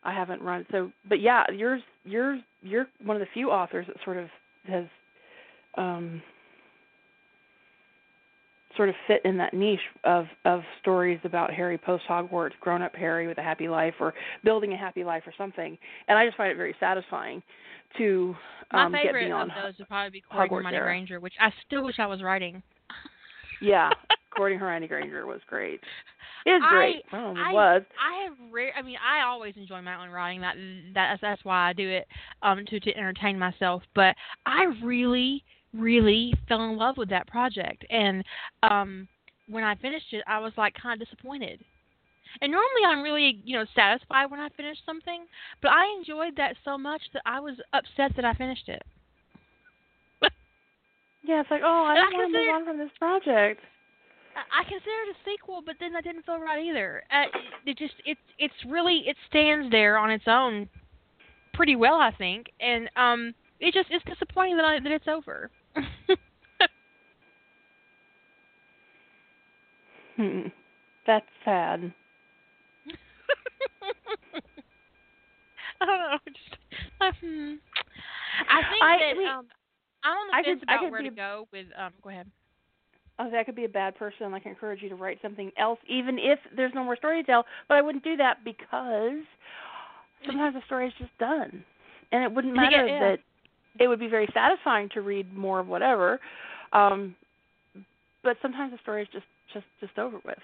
I 0.04 0.14
haven't 0.14 0.40
run 0.40 0.64
so 0.70 0.92
but 1.08 1.20
yeah, 1.20 1.42
yours 1.52 1.82
yours 2.04 2.40
you're 2.62 2.86
one 3.04 3.16
of 3.16 3.20
the 3.20 3.28
few 3.34 3.50
authors 3.50 3.86
that 3.88 3.96
sort 4.04 4.16
of 4.16 4.28
has 4.66 4.84
um, 5.76 6.22
sort 8.76 8.88
of 8.88 8.94
fit 9.06 9.20
in 9.24 9.36
that 9.36 9.52
niche 9.52 9.80
of 10.04 10.26
of 10.44 10.62
stories 10.80 11.18
about 11.24 11.52
Harry 11.52 11.76
post 11.76 12.04
Hogwarts, 12.08 12.52
grown 12.60 12.80
up 12.80 12.94
Harry 12.94 13.26
with 13.26 13.38
a 13.38 13.42
happy 13.42 13.68
life, 13.68 13.94
or 14.00 14.14
building 14.44 14.72
a 14.72 14.76
happy 14.76 15.04
life, 15.04 15.24
or 15.26 15.34
something. 15.36 15.76
And 16.06 16.18
I 16.18 16.24
just 16.24 16.36
find 16.36 16.50
it 16.50 16.56
very 16.56 16.74
satisfying 16.80 17.42
to 17.98 18.34
um, 18.70 18.92
My 18.92 19.02
favorite 19.02 19.22
get 19.22 19.26
beyond 19.28 19.50
of 19.50 19.56
those 19.62 19.78
would 19.78 19.88
probably 19.88 20.10
be 20.10 20.22
Courting 20.22 20.50
Hogwarts 20.50 20.64
Hermione. 20.64 20.84
Granger, 20.84 21.20
which 21.20 21.34
I 21.40 21.52
still 21.66 21.84
wish 21.84 21.96
I 21.98 22.06
was 22.06 22.22
writing. 22.22 22.62
yeah, 23.60 23.90
Courting 24.34 24.58
Hermione 24.58 24.86
Granger 24.86 25.26
was 25.26 25.40
great. 25.46 25.80
It 26.46 26.50
was 26.50 26.62
great. 26.70 27.02
I, 27.12 27.16
well, 27.16 27.32
it 27.32 27.38
I, 27.38 27.52
was. 27.52 27.82
I 28.00 28.24
have 28.24 28.52
rare. 28.52 28.72
I 28.78 28.82
mean, 28.82 28.96
I 29.04 29.26
always 29.26 29.54
enjoy 29.56 29.82
my 29.82 30.02
own 30.02 30.10
writing. 30.10 30.40
That 30.40 30.54
that's 30.94 31.20
that's 31.20 31.44
why 31.44 31.68
I 31.68 31.72
do 31.72 31.88
it 31.88 32.06
um 32.42 32.64
to 32.66 32.80
to 32.80 32.96
entertain 32.96 33.38
myself. 33.38 33.82
But 33.94 34.14
I 34.46 34.66
really 34.84 35.42
really 35.74 36.34
fell 36.48 36.64
in 36.64 36.76
love 36.76 36.96
with 36.96 37.10
that 37.10 37.26
project, 37.26 37.84
and 37.90 38.24
um 38.62 39.08
when 39.48 39.64
I 39.64 39.74
finished 39.76 40.12
it, 40.12 40.22
I 40.26 40.38
was 40.40 40.52
like 40.56 40.74
kind 40.74 41.00
of 41.00 41.08
disappointed. 41.08 41.60
And 42.42 42.52
normally 42.52 42.84
I'm 42.86 43.02
really, 43.02 43.40
you 43.44 43.56
know, 43.56 43.64
satisfied 43.74 44.30
when 44.30 44.38
I 44.38 44.50
finish 44.50 44.76
something, 44.84 45.24
but 45.62 45.70
I 45.70 45.86
enjoyed 45.98 46.36
that 46.36 46.56
so 46.62 46.76
much 46.76 47.00
that 47.14 47.22
I 47.24 47.40
was 47.40 47.54
upset 47.72 48.14
that 48.16 48.26
I 48.26 48.34
finished 48.34 48.68
it. 48.68 48.82
Yeah, 51.28 51.40
it's 51.40 51.50
like, 51.50 51.60
oh, 51.64 51.84
I 51.84 51.92
I 51.92 51.96
don't 51.96 52.12
want 52.14 52.32
to 52.32 52.38
move 52.38 52.54
on 52.54 52.64
from 52.64 52.78
this 52.78 52.90
project. 52.98 53.60
I 54.34 54.60
I 54.60 54.64
consider 54.64 54.96
it 55.08 55.16
a 55.16 55.30
sequel, 55.30 55.62
but 55.64 55.76
then 55.80 55.92
that 55.92 56.04
didn't 56.04 56.24
feel 56.24 56.38
right 56.38 56.64
either. 56.64 57.02
Uh, 57.10 57.24
it 57.66 57.76
just 57.76 57.94
it's 58.06 58.20
it's 58.38 58.54
really 58.66 59.04
it 59.06 59.16
stands 59.28 59.70
there 59.70 59.98
on 59.98 60.10
its 60.10 60.24
own 60.26 60.68
pretty 61.52 61.76
well, 61.76 61.96
I 61.96 62.12
think, 62.12 62.50
and 62.60 62.88
um, 62.96 63.34
it 63.60 63.74
just 63.74 63.88
it's 63.90 64.04
disappointing 64.04 64.56
that 64.56 64.64
I, 64.64 64.80
that 64.80 64.92
it's 64.92 65.08
over. 65.08 65.50
Hmm. 70.16 70.48
That's 71.06 71.26
sad. 71.44 71.92
I 75.80 75.86
don't 75.86 75.98
know. 75.98 76.18
Just, 76.26 76.56
uh, 77.00 77.12
hmm. 77.20 77.54
I 78.48 78.62
think 78.70 78.82
I- 78.82 78.98
that 78.98 79.16
we- 79.16 79.26
um, 79.26 79.46
I'm 80.04 80.16
on 80.16 80.26
the 80.28 80.34
I 80.36 80.42
fence 80.42 80.60
could- 80.60 80.68
I 80.68 80.74
about 80.74 80.84
could 80.84 80.90
where 80.92 81.02
be 81.02 81.08
to 81.10 81.14
go 81.14 81.48
with. 81.52 81.66
Um, 81.76 81.92
go 82.02 82.10
ahead. 82.10 82.30
Oh, 83.18 83.30
that 83.30 83.46
could 83.46 83.56
be 83.56 83.64
a 83.64 83.68
bad 83.68 83.96
person. 83.96 84.32
I 84.34 84.38
can 84.38 84.50
encourage 84.52 84.82
you 84.82 84.88
to 84.90 84.94
write 84.94 85.20
something 85.22 85.50
else, 85.58 85.78
even 85.88 86.18
if 86.18 86.38
there's 86.54 86.72
no 86.74 86.84
more 86.84 86.96
story 86.96 87.22
to 87.22 87.26
tell. 87.26 87.44
But 87.68 87.76
I 87.76 87.82
wouldn't 87.82 88.04
do 88.04 88.16
that 88.16 88.44
because 88.44 89.22
sometimes 90.26 90.54
the 90.54 90.62
story 90.66 90.86
is 90.88 90.94
just 90.98 91.16
done, 91.18 91.64
and 92.12 92.22
it 92.22 92.32
wouldn't 92.32 92.54
matter 92.54 92.86
yeah. 92.86 92.98
that 93.00 93.18
it 93.78 93.88
would 93.88 94.00
be 94.00 94.08
very 94.08 94.28
satisfying 94.34 94.88
to 94.94 95.00
read 95.00 95.36
more 95.36 95.60
of 95.60 95.66
whatever. 95.66 96.20
Um, 96.72 97.14
but 98.22 98.36
sometimes 98.42 98.72
the 98.72 98.78
story 98.82 99.02
is 99.02 99.08
just 99.12 99.26
just 99.52 99.66
just 99.80 99.98
over 99.98 100.18
with. 100.24 100.38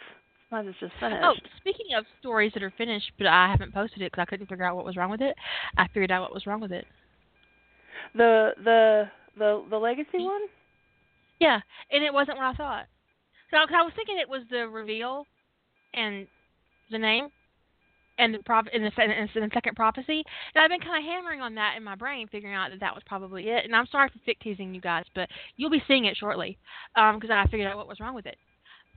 Sometimes 0.50 0.70
it's 0.70 0.80
just 0.80 1.00
finished. 1.00 1.22
Oh, 1.24 1.34
speaking 1.58 1.94
of 1.96 2.04
stories 2.20 2.52
that 2.54 2.62
are 2.62 2.72
finished, 2.76 3.10
but 3.18 3.26
I 3.26 3.50
haven't 3.50 3.74
posted 3.74 4.02
it 4.02 4.12
because 4.12 4.22
I 4.22 4.24
couldn't 4.26 4.46
figure 4.46 4.64
out 4.64 4.76
what 4.76 4.84
was 4.84 4.96
wrong 4.96 5.10
with 5.10 5.20
it. 5.20 5.34
I 5.76 5.86
figured 5.88 6.10
out 6.10 6.22
what 6.22 6.34
was 6.34 6.46
wrong 6.46 6.60
with 6.60 6.72
it. 6.72 6.86
The 8.14 8.52
the 8.62 9.04
the 9.38 9.64
the 9.70 9.76
legacy 9.76 10.18
one. 10.18 10.42
Yeah, 11.40 11.60
and 11.90 12.04
it 12.04 12.12
wasn't 12.12 12.38
what 12.38 12.46
I 12.46 12.54
thought. 12.54 12.86
So 13.50 13.56
I 13.56 13.82
was 13.82 13.92
thinking 13.96 14.18
it 14.18 14.28
was 14.28 14.42
the 14.50 14.68
reveal, 14.68 15.26
and 15.92 16.26
the 16.90 16.98
name, 16.98 17.28
and 18.18 18.34
the 18.34 18.38
prop 18.44 18.66
in 18.72 18.82
the, 18.82 18.90
in 19.02 19.28
the 19.34 19.50
second 19.52 19.76
prophecy. 19.76 20.22
And 20.54 20.62
I've 20.62 20.70
been 20.70 20.80
kind 20.80 21.04
of 21.04 21.10
hammering 21.10 21.40
on 21.40 21.54
that 21.56 21.74
in 21.76 21.84
my 21.84 21.94
brain, 21.94 22.28
figuring 22.28 22.54
out 22.54 22.70
that 22.70 22.80
that 22.80 22.94
was 22.94 23.02
probably 23.06 23.48
it. 23.48 23.64
And 23.64 23.74
I'm 23.74 23.86
sorry 23.86 24.10
for 24.10 24.30
fic 24.30 24.38
teasing 24.40 24.74
you 24.74 24.80
guys, 24.80 25.04
but 25.14 25.28
you'll 25.56 25.70
be 25.70 25.82
seeing 25.88 26.04
it 26.04 26.16
shortly, 26.16 26.58
um, 26.96 27.18
because 27.18 27.30
I 27.30 27.44
figured 27.50 27.70
out 27.70 27.76
what 27.76 27.88
was 27.88 28.00
wrong 28.00 28.14
with 28.14 28.26
it. 28.26 28.36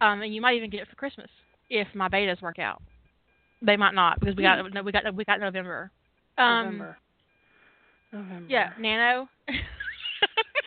Um, 0.02 0.22
and 0.22 0.34
you 0.34 0.42
might 0.42 0.56
even 0.56 0.70
get 0.70 0.82
it 0.82 0.88
for 0.88 0.96
Christmas 0.96 1.30
if 1.70 1.88
my 1.96 2.08
betas 2.08 2.42
work 2.42 2.60
out. 2.60 2.82
They 3.62 3.76
might 3.76 3.96
not 3.96 4.20
because 4.20 4.36
we 4.36 4.44
got 4.44 4.72
no, 4.72 4.84
we 4.84 4.92
got 4.92 5.16
we 5.16 5.26
got 5.26 5.40
November. 5.40 5.92
Um, 6.38 6.66
November. 6.66 6.98
November. 8.14 8.46
Yeah, 8.48 8.70
Nano. 8.80 9.28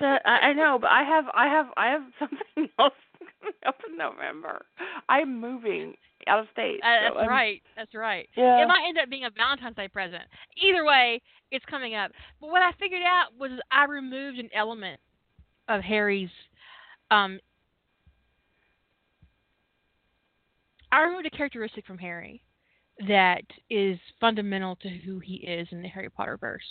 So, 0.01 0.07
I, 0.07 0.49
I 0.49 0.53
know, 0.55 0.79
but 0.81 0.91
I 0.91 1.03
have 1.03 1.25
I 1.35 1.47
have 1.47 1.67
I 1.77 1.89
have 1.89 2.03
something 2.19 2.73
else 2.79 2.95
in 3.89 3.97
November. 3.97 4.65
I'm 5.09 5.41
moving 5.41 5.95
out 6.27 6.41
of 6.41 6.47
state. 6.53 6.81
Uh, 6.83 6.87
so 6.87 7.15
that's 7.15 7.17
I'm- 7.21 7.29
right. 7.29 7.63
That's 7.77 7.95
right. 7.95 8.29
Yeah. 8.37 8.63
It 8.63 8.69
might 8.69 8.85
end 8.87 8.99
up 8.99 9.09
being 9.11 9.25
a 9.25 9.31
Valentine's 9.31 9.77
Day 9.77 9.89
present. 9.89 10.23
Either 10.63 10.85
way, 10.85 11.21
it's 11.51 11.65
coming 11.67 11.95
up. 11.95 12.13
But 12.41 12.51
what 12.51 12.63
I 12.63 12.73
figured 12.79 13.03
out 13.03 13.29
was 13.39 13.53
I 13.71 13.85
removed 13.85 14.39
an 14.39 14.51
element 14.55 15.01
of 15.69 15.83
Harry's. 15.83 16.31
Um, 17.11 17.41
I 20.93 21.03
removed 21.03 21.27
a 21.27 21.31
characteristic 21.31 21.87
from 21.87 21.99
Harry 21.99 22.43
that 23.07 23.43
is 23.71 23.99
fundamental 24.21 24.77
to 24.77 24.89
who 24.89 25.21
he 25.21 25.35
is 25.37 25.69
in 25.71 25.83
the 25.83 25.89
Harry 25.89 26.11
Potter 26.11 26.37
verse. 26.37 26.65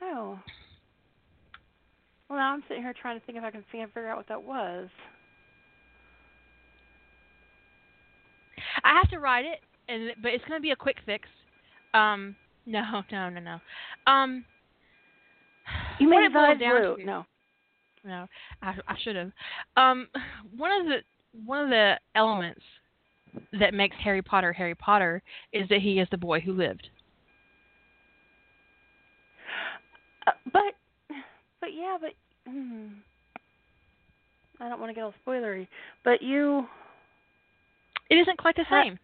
Oh. 0.00 0.38
Well, 2.32 2.40
now 2.40 2.54
I'm 2.54 2.62
sitting 2.66 2.82
here 2.82 2.94
trying 2.98 3.20
to 3.20 3.26
think 3.26 3.36
if 3.36 3.44
I 3.44 3.50
can 3.50 3.62
figure 3.70 4.08
out 4.08 4.16
what 4.16 4.26
that 4.28 4.42
was. 4.42 4.88
I 8.82 8.94
have 8.96 9.10
to 9.10 9.18
write 9.18 9.44
it, 9.44 9.58
and 9.86 10.12
but 10.22 10.32
it's 10.32 10.42
going 10.46 10.58
to 10.58 10.62
be 10.62 10.70
a 10.70 10.76
quick 10.76 10.96
fix. 11.04 11.28
Um, 11.92 12.34
no, 12.64 13.02
no, 13.12 13.28
no, 13.28 13.38
no. 13.38 13.58
Um, 14.10 14.46
You 16.00 16.08
made 16.08 16.20
it 16.24 16.32
his 16.32 16.58
down 16.58 16.80
blue. 16.80 16.96
to- 16.96 17.04
No. 17.04 17.26
No, 18.02 18.26
I, 18.62 18.76
I 18.88 18.96
should 19.04 19.14
have. 19.16 19.30
Um, 19.76 20.08
one 20.56 20.70
of 20.80 20.86
the 20.86 20.96
one 21.44 21.64
of 21.64 21.68
the 21.68 21.96
elements 22.14 22.62
that 23.60 23.74
makes 23.74 23.94
Harry 24.02 24.22
Potter 24.22 24.54
Harry 24.54 24.74
Potter 24.74 25.22
is 25.52 25.68
that 25.68 25.80
he 25.82 25.98
is 26.00 26.08
the 26.10 26.16
boy 26.16 26.40
who 26.40 26.54
lived. 26.54 26.88
Uh, 30.26 30.30
but, 30.50 30.62
but 31.62 31.70
yeah, 31.72 31.96
but. 31.98 32.10
Hmm. 32.46 32.88
I 34.60 34.68
don't 34.68 34.78
want 34.80 34.90
to 34.90 34.94
get 34.94 35.02
all 35.04 35.14
spoilery, 35.26 35.66
but 36.04 36.20
you 36.22 36.66
It 38.10 38.16
isn't 38.16 38.36
quite 38.38 38.54
the 38.56 38.64
Huh? 38.64 38.82
same. 38.84 38.98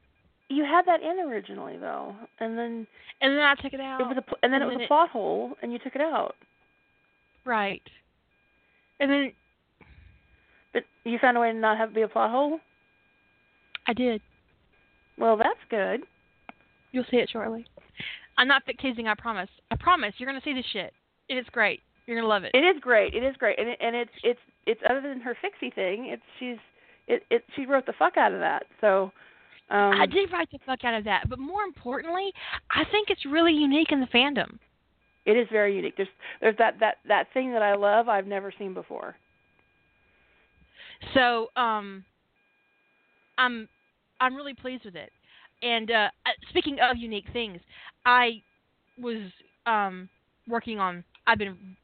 you 0.51 0.65
had 0.65 0.85
that 0.87 1.01
in 1.03 1.19
originally 1.21 1.77
though, 1.79 2.15
and 2.41 2.57
then 2.59 2.87
And 3.21 3.33
then 3.37 3.41
I 3.45 3.55
took 3.55 3.73
it 3.73 3.81
out. 3.81 4.01
it 4.01 4.07
was 4.07 4.17
a 4.19 4.23
pl- 4.23 4.39
and 4.43 4.53
then 4.53 4.61
and 4.63 4.71
it 4.71 4.75
was 4.75 4.75
then 4.75 4.81
a 4.83 4.85
it- 4.85 4.89
plot 4.89 5.09
hole, 5.11 5.57
and 5.63 5.73
you 5.73 5.79
took 5.79 5.95
it 5.95 6.01
out. 6.03 6.37
right. 7.45 7.83
And 9.01 9.11
then 9.11 9.33
But 10.73 10.85
you 11.05 11.19
found 11.19 11.37
a 11.37 11.41
way 11.41 11.51
to 11.53 11.59
not 11.59 11.79
have 11.79 11.91
it 11.91 11.95
be 11.95 12.03
a 12.03 12.09
plot 12.09 12.31
hole. 12.31 12.61
I 13.87 13.93
did. 13.95 14.21
Well, 15.17 15.37
that's 15.37 15.59
good. 15.71 16.03
You'll 16.93 17.05
see 17.11 17.17
it 17.19 17.31
shortly. 17.31 17.67
I'm 18.37 18.47
not 18.49 18.63
teasing. 18.81 19.09
I 19.09 19.15
promise. 19.15 19.49
I 19.71 19.77
promise. 19.77 20.15
You're 20.19 20.29
gonna 20.29 20.43
see 20.45 20.53
this 20.53 20.67
shit. 20.67 20.93
It 21.29 21.37
is 21.37 21.47
great. 21.51 21.83
You're 22.09 22.17
gonna 22.17 22.27
love 22.27 22.45
it. 22.45 22.53
It 22.55 22.65
is 22.65 22.81
great. 22.81 23.13
It 23.13 23.23
is 23.23 23.37
great, 23.37 23.59
and 23.59 23.69
it, 23.69 23.79
and 23.83 23.95
it's 23.95 24.11
it's 24.25 24.41
it's 24.65 24.81
other 24.89 25.03
than 25.03 25.21
her 25.21 25.37
fixie 25.43 25.71
thing. 25.71 26.07
It's 26.07 26.23
she's 26.39 26.57
it 27.07 27.23
it 27.31 27.45
she 27.55 27.67
wrote 27.67 27.85
the 27.85 27.93
fuck 27.99 28.17
out 28.17 28.33
of 28.33 28.41
that. 28.41 28.65
So. 28.81 29.13
Um, 29.71 30.01
I 30.01 30.07
did 30.07 30.33
write 30.33 30.51
the 30.51 30.59
fuck 30.65 30.83
out 30.85 30.95
of 30.95 31.05
that, 31.05 31.29
but 31.29 31.39
more 31.39 31.63
importantly, 31.63 32.33
I 32.71 32.85
think 32.91 33.11
it's 33.11 33.27
really 33.27 33.53
unique 33.53 33.93
in 33.93 34.01
the 34.01 34.07
fandom. 34.07 34.59
It 35.27 35.33
is 35.37 35.47
very 35.53 35.77
unique. 35.77 35.95
There's 35.99 36.09
there's 36.41 36.57
that 36.57 36.81
that 36.81 36.97
that 37.07 37.27
thing 37.35 37.53
that 37.53 37.61
I 37.61 37.75
love 37.75 38.09
I've 38.09 38.27
never 38.27 38.51
seen 38.59 38.73
before. 38.73 39.15
So, 41.13 41.49
um, 41.55 42.03
I'm 43.37 43.69
I'm 44.19 44.35
really 44.35 44.55
pleased 44.55 44.87
with 44.87 44.97
it. 44.97 45.13
And 45.61 45.91
uh, 45.91 46.09
uh, 46.25 46.31
speaking 46.49 46.79
of 46.81 46.97
unique 46.97 47.27
things, 47.35 47.61
I 48.07 48.41
was 48.99 49.31
um 49.67 50.09
working 50.49 50.79
on. 50.79 51.05
I've 51.27 51.37
been 51.37 51.77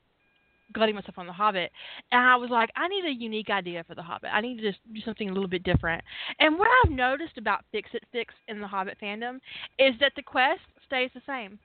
glutting 0.75 0.95
myself 0.95 1.19
on 1.19 1.27
The 1.27 1.33
Hobbit, 1.33 1.71
and 2.13 2.21
I 2.21 2.37
was 2.37 2.51
like, 2.51 2.71
I 2.77 2.89
need 2.89 3.05
a 3.05 3.13
unique 3.13 3.51
idea 3.51 3.85
for 3.85 3.95
The 3.95 4.03
Hobbit. 4.03 4.31
I 4.33 4.41
need 4.41 4.59
to 4.59 4.71
just 4.71 4.81
do 4.93 5.01
something 5.05 5.31
a 5.31 5.33
little 5.33 5.49
bit 5.49 5.63
different. 5.63 6.03
And 6.41 6.59
what 6.59 6.69
I've 6.85 6.91
noticed 6.91 7.39
about 7.39 7.65
Fix 7.73 7.91
It 7.95 8.05
Fix 8.13 8.35
in 8.49 8.61
the 8.61 8.67
Hobbit 8.67 8.99
fandom 9.03 9.37
is 9.79 9.95
that 10.01 10.13
the 10.17 10.23
quest 10.23 10.61
stays 10.87 11.11
the 11.15 11.23
same. 11.27 11.59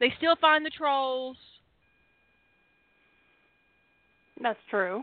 They 0.00 0.12
still 0.18 0.36
find 0.40 0.64
the 0.64 0.70
trolls. 0.70 1.36
That's 4.42 4.58
true. 4.68 5.02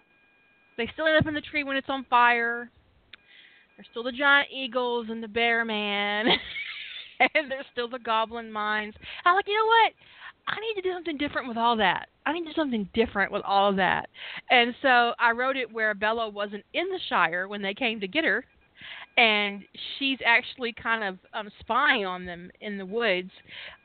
They 0.78 0.90
still 0.94 1.08
end 1.08 1.18
up 1.18 1.28
in 1.28 1.34
the 1.34 1.42
tree 1.42 1.64
when 1.64 1.78
it's 1.78 1.90
on 1.90 2.06
fire. 2.10 2.70
There's 3.76 3.88
still 3.90 4.04
the 4.04 4.12
giant 4.12 4.50
eagles 4.54 5.08
and 5.10 5.24
the 5.24 5.28
bear 5.28 5.66
man. 5.66 6.28
and 7.20 7.50
there's 7.50 7.66
still 7.72 7.90
the 7.90 8.00
goblin 8.00 8.52
mines. 8.52 8.94
I'm 9.26 9.36
like, 9.36 9.48
you 9.48 9.58
know 9.58 9.66
what? 9.66 9.94
I 10.48 10.56
need 10.60 10.82
to 10.82 10.82
do 10.82 10.94
something 10.94 11.18
different 11.18 11.48
with 11.48 11.58
all 11.58 11.78
that. 11.78 12.10
I 12.26 12.34
need 12.34 12.42
to 12.42 12.50
do 12.50 12.56
something 12.56 12.90
different 12.94 13.32
with 13.32 13.44
all 13.46 13.70
of 13.70 13.78
that. 13.78 14.10
And 14.50 14.76
so 14.82 15.14
I 15.20 15.32
wrote 15.32 15.56
it 15.56 15.72
where 15.72 15.94
Bella 15.94 16.30
wasn't 16.30 16.66
in 16.74 16.90
the 16.90 17.00
Shire 17.08 17.48
when 17.48 17.62
they 17.62 17.74
came 17.74 18.00
to 18.02 18.08
get 18.08 18.26
her. 18.26 18.44
And 19.16 19.64
she's 19.98 20.18
actually 20.26 20.74
kind 20.74 21.04
of 21.04 21.18
um, 21.34 21.50
spying 21.60 22.06
on 22.06 22.26
them 22.26 22.52
in 22.62 22.78
the 22.78 22.86
woods 22.86 23.32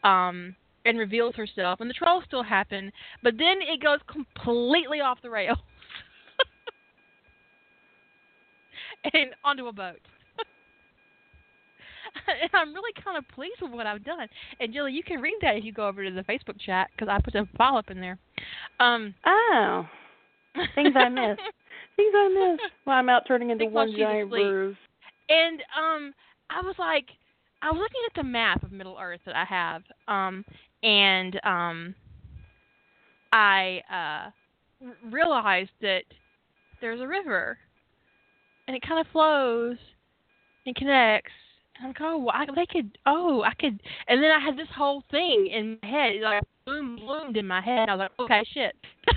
um, 0.02 0.56
and 0.84 0.98
reveals 0.98 1.36
herself. 1.36 1.80
And 1.80 1.88
the 1.88 1.94
trolls 1.94 2.24
still 2.26 2.42
happen. 2.42 2.90
But 3.22 3.34
then 3.38 3.58
it 3.60 3.82
goes 3.82 4.00
completely 4.10 5.00
off 5.00 5.18
the 5.22 5.30
rails. 5.30 5.58
and 9.12 9.30
onto 9.44 9.66
a 9.66 9.72
boat. 9.72 10.00
and 12.42 12.50
I'm 12.52 12.74
really 12.74 12.92
kind 13.02 13.16
of 13.16 13.24
pleased 13.34 13.60
with 13.60 13.72
what 13.72 13.86
I've 13.86 14.04
done. 14.04 14.28
And 14.60 14.72
Julie, 14.72 14.92
you 14.92 15.02
can 15.02 15.20
read 15.20 15.36
that 15.42 15.56
if 15.56 15.64
you 15.64 15.72
go 15.72 15.86
over 15.86 16.04
to 16.04 16.10
the 16.10 16.22
Facebook 16.22 16.58
chat 16.64 16.88
because 16.92 17.08
I 17.08 17.20
put 17.20 17.34
a 17.34 17.48
file 17.56 17.76
up 17.76 17.90
in 17.90 18.00
there. 18.00 18.18
Um, 18.80 19.14
Oh, 19.24 19.86
things 20.74 20.94
I 20.96 21.08
missed. 21.08 21.40
Things 21.96 22.12
I 22.14 22.28
missed. 22.28 22.72
Well, 22.86 22.96
I'm 22.96 23.08
out 23.08 23.22
turning 23.26 23.50
into 23.50 23.66
one 23.66 23.92
giant 23.96 24.30
bruise. 24.30 24.76
And 25.28 25.60
um, 25.76 26.14
I 26.48 26.60
was 26.60 26.76
like, 26.78 27.06
I 27.60 27.70
was 27.72 27.80
looking 27.80 28.02
at 28.06 28.14
the 28.14 28.22
map 28.22 28.62
of 28.62 28.70
Middle 28.70 28.96
Earth 29.00 29.20
that 29.26 29.34
I 29.34 29.44
have, 29.44 29.82
um, 30.06 30.44
and 30.84 31.40
um, 31.44 31.94
I 33.32 33.82
uh, 33.90 34.30
r- 34.86 34.96
realized 35.10 35.72
that 35.82 36.04
there's 36.80 37.00
a 37.00 37.06
river, 37.06 37.58
and 38.68 38.76
it 38.76 38.82
kind 38.86 39.00
of 39.00 39.10
flows 39.10 39.76
and 40.66 40.76
connects. 40.76 41.32
I'm 41.80 41.88
like, 41.88 41.96
oh, 42.00 42.28
I, 42.32 42.44
they 42.54 42.66
could, 42.66 42.98
oh, 43.06 43.42
I 43.42 43.54
could, 43.54 43.80
and 44.08 44.22
then 44.22 44.30
I 44.30 44.40
had 44.44 44.56
this 44.56 44.68
whole 44.76 45.02
thing 45.10 45.48
in 45.52 45.78
my 45.82 45.88
head, 45.88 46.12
like 46.22 46.42
boom, 46.66 46.96
bloomed 46.96 47.36
in 47.36 47.46
my 47.46 47.60
head. 47.60 47.88
I 47.88 47.94
was 47.94 48.08
like, 48.08 48.18
okay, 48.20 48.42
shit. 48.52 48.74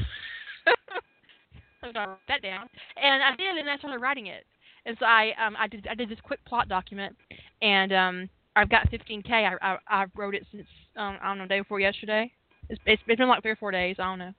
I'm 1.83 1.93
gonna 1.93 2.09
write 2.09 2.17
that 2.27 2.41
down, 2.43 2.69
and 3.01 3.23
I 3.23 3.35
did, 3.35 3.57
and 3.57 3.69
I 3.69 3.77
started 3.77 3.99
writing 3.99 4.27
it. 4.27 4.45
And 4.85 4.95
so 4.99 5.05
I 5.05 5.31
um 5.43 5.55
I 5.59 5.67
did 5.67 5.87
I 5.89 5.95
did 5.95 6.09
this 6.09 6.19
quick 6.23 6.43
plot 6.45 6.67
document, 6.69 7.15
and 7.61 7.91
um 7.93 8.29
I've 8.55 8.69
got 8.69 8.89
15k. 8.91 9.31
I 9.31 9.55
I, 9.61 9.77
I 9.87 10.05
wrote 10.15 10.35
it 10.35 10.45
since 10.51 10.67
um 10.95 11.17
I 11.21 11.27
don't 11.29 11.39
know 11.39 11.47
day 11.47 11.59
before 11.59 11.79
yesterday. 11.79 12.31
It's, 12.69 12.81
it's 12.85 13.01
it's 13.07 13.17
been 13.17 13.27
like 13.27 13.41
three 13.41 13.51
or 13.51 13.55
four 13.55 13.71
days. 13.71 13.95
I 13.99 14.03
don't 14.03 14.19
know. 14.19 14.33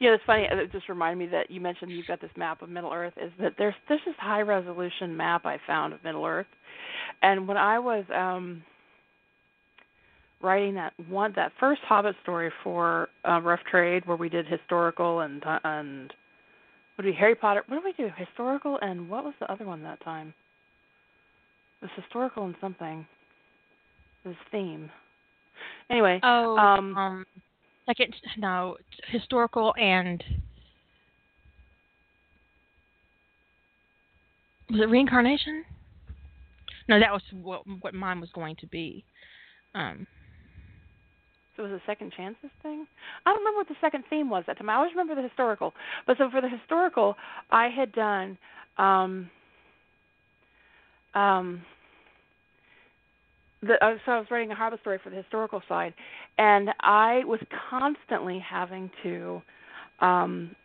Yeah, 0.00 0.14
it's 0.14 0.24
funny. 0.26 0.48
It 0.50 0.72
just 0.72 0.88
reminded 0.88 1.18
me 1.18 1.30
that 1.30 1.50
you 1.50 1.60
mentioned 1.60 1.92
you've 1.92 2.06
got 2.06 2.22
this 2.22 2.30
map 2.34 2.62
of 2.62 2.70
Middle 2.70 2.90
Earth. 2.90 3.12
Is 3.22 3.30
that 3.38 3.52
there's 3.58 3.74
there's 3.86 4.00
this 4.06 4.14
high 4.18 4.40
resolution 4.40 5.14
map 5.14 5.44
I 5.44 5.58
found 5.66 5.92
of 5.92 6.02
Middle 6.02 6.24
Earth, 6.24 6.46
and 7.22 7.46
when 7.46 7.58
I 7.58 7.78
was 7.78 8.04
um 8.14 8.62
writing 10.42 10.74
that 10.74 10.94
one 11.06 11.34
that 11.36 11.52
first 11.60 11.82
Hobbit 11.82 12.16
story 12.22 12.50
for 12.64 13.10
uh, 13.28 13.42
Rough 13.42 13.60
Trade, 13.70 14.06
where 14.06 14.16
we 14.16 14.30
did 14.30 14.46
historical 14.46 15.20
and 15.20 15.44
and 15.64 16.14
what 16.96 17.04
did 17.04 17.10
we 17.10 17.16
Harry 17.18 17.34
Potter? 17.34 17.62
What 17.66 17.82
did 17.82 17.84
we 17.84 17.92
do? 17.92 18.10
Historical 18.16 18.78
and 18.80 19.08
what 19.08 19.22
was 19.22 19.34
the 19.38 19.52
other 19.52 19.66
one 19.66 19.82
that 19.82 20.02
time? 20.02 20.32
It 21.82 21.84
was 21.84 22.02
historical 22.02 22.46
and 22.46 22.54
something. 22.58 23.06
This 24.24 24.34
theme. 24.50 24.90
Anyway, 25.90 26.20
oh 26.22 26.56
um, 26.56 26.96
um 26.96 27.26
second 27.90 28.14
no 28.38 28.76
historical 29.08 29.74
and 29.80 30.22
was 34.70 34.80
it 34.80 34.88
reincarnation? 34.88 35.64
No, 36.88 36.98
that 37.00 37.12
was 37.12 37.22
what 37.32 37.62
what 37.80 37.94
mine 37.94 38.20
was 38.20 38.30
going 38.32 38.56
to 38.56 38.66
be. 38.66 39.04
Um 39.74 40.06
So 41.56 41.64
it 41.64 41.70
was 41.72 41.80
a 41.80 41.86
second 41.86 42.12
chances 42.16 42.50
thing? 42.62 42.86
I 43.26 43.30
don't 43.30 43.38
remember 43.38 43.58
what 43.58 43.68
the 43.68 43.74
second 43.80 44.04
theme 44.08 44.30
was 44.30 44.44
that 44.46 44.58
time. 44.58 44.70
I 44.70 44.74
always 44.74 44.92
remember 44.92 45.14
the 45.14 45.26
historical. 45.26 45.72
But 46.06 46.18
so 46.18 46.30
for 46.30 46.40
the 46.40 46.48
historical, 46.48 47.16
I 47.50 47.68
had 47.68 47.92
done 47.92 48.38
um 48.78 49.30
um 51.14 51.62
the, 53.62 53.74
uh, 53.84 53.94
so 54.04 54.12
I 54.12 54.18
was 54.18 54.26
writing 54.30 54.50
a 54.50 54.54
Hobbit 54.54 54.80
story 54.80 54.98
for 55.02 55.10
the 55.10 55.16
historical 55.16 55.62
side, 55.68 55.94
and 56.38 56.70
I 56.80 57.22
was 57.24 57.40
constantly 57.70 58.38
having 58.38 58.90
to 59.02 59.42
um 60.00 60.56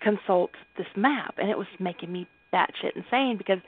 consult 0.00 0.50
this 0.76 0.86
map, 0.96 1.34
and 1.38 1.48
it 1.48 1.56
was 1.56 1.66
making 1.78 2.12
me 2.12 2.26
batshit 2.52 2.94
insane 2.94 3.36
because 3.38 3.58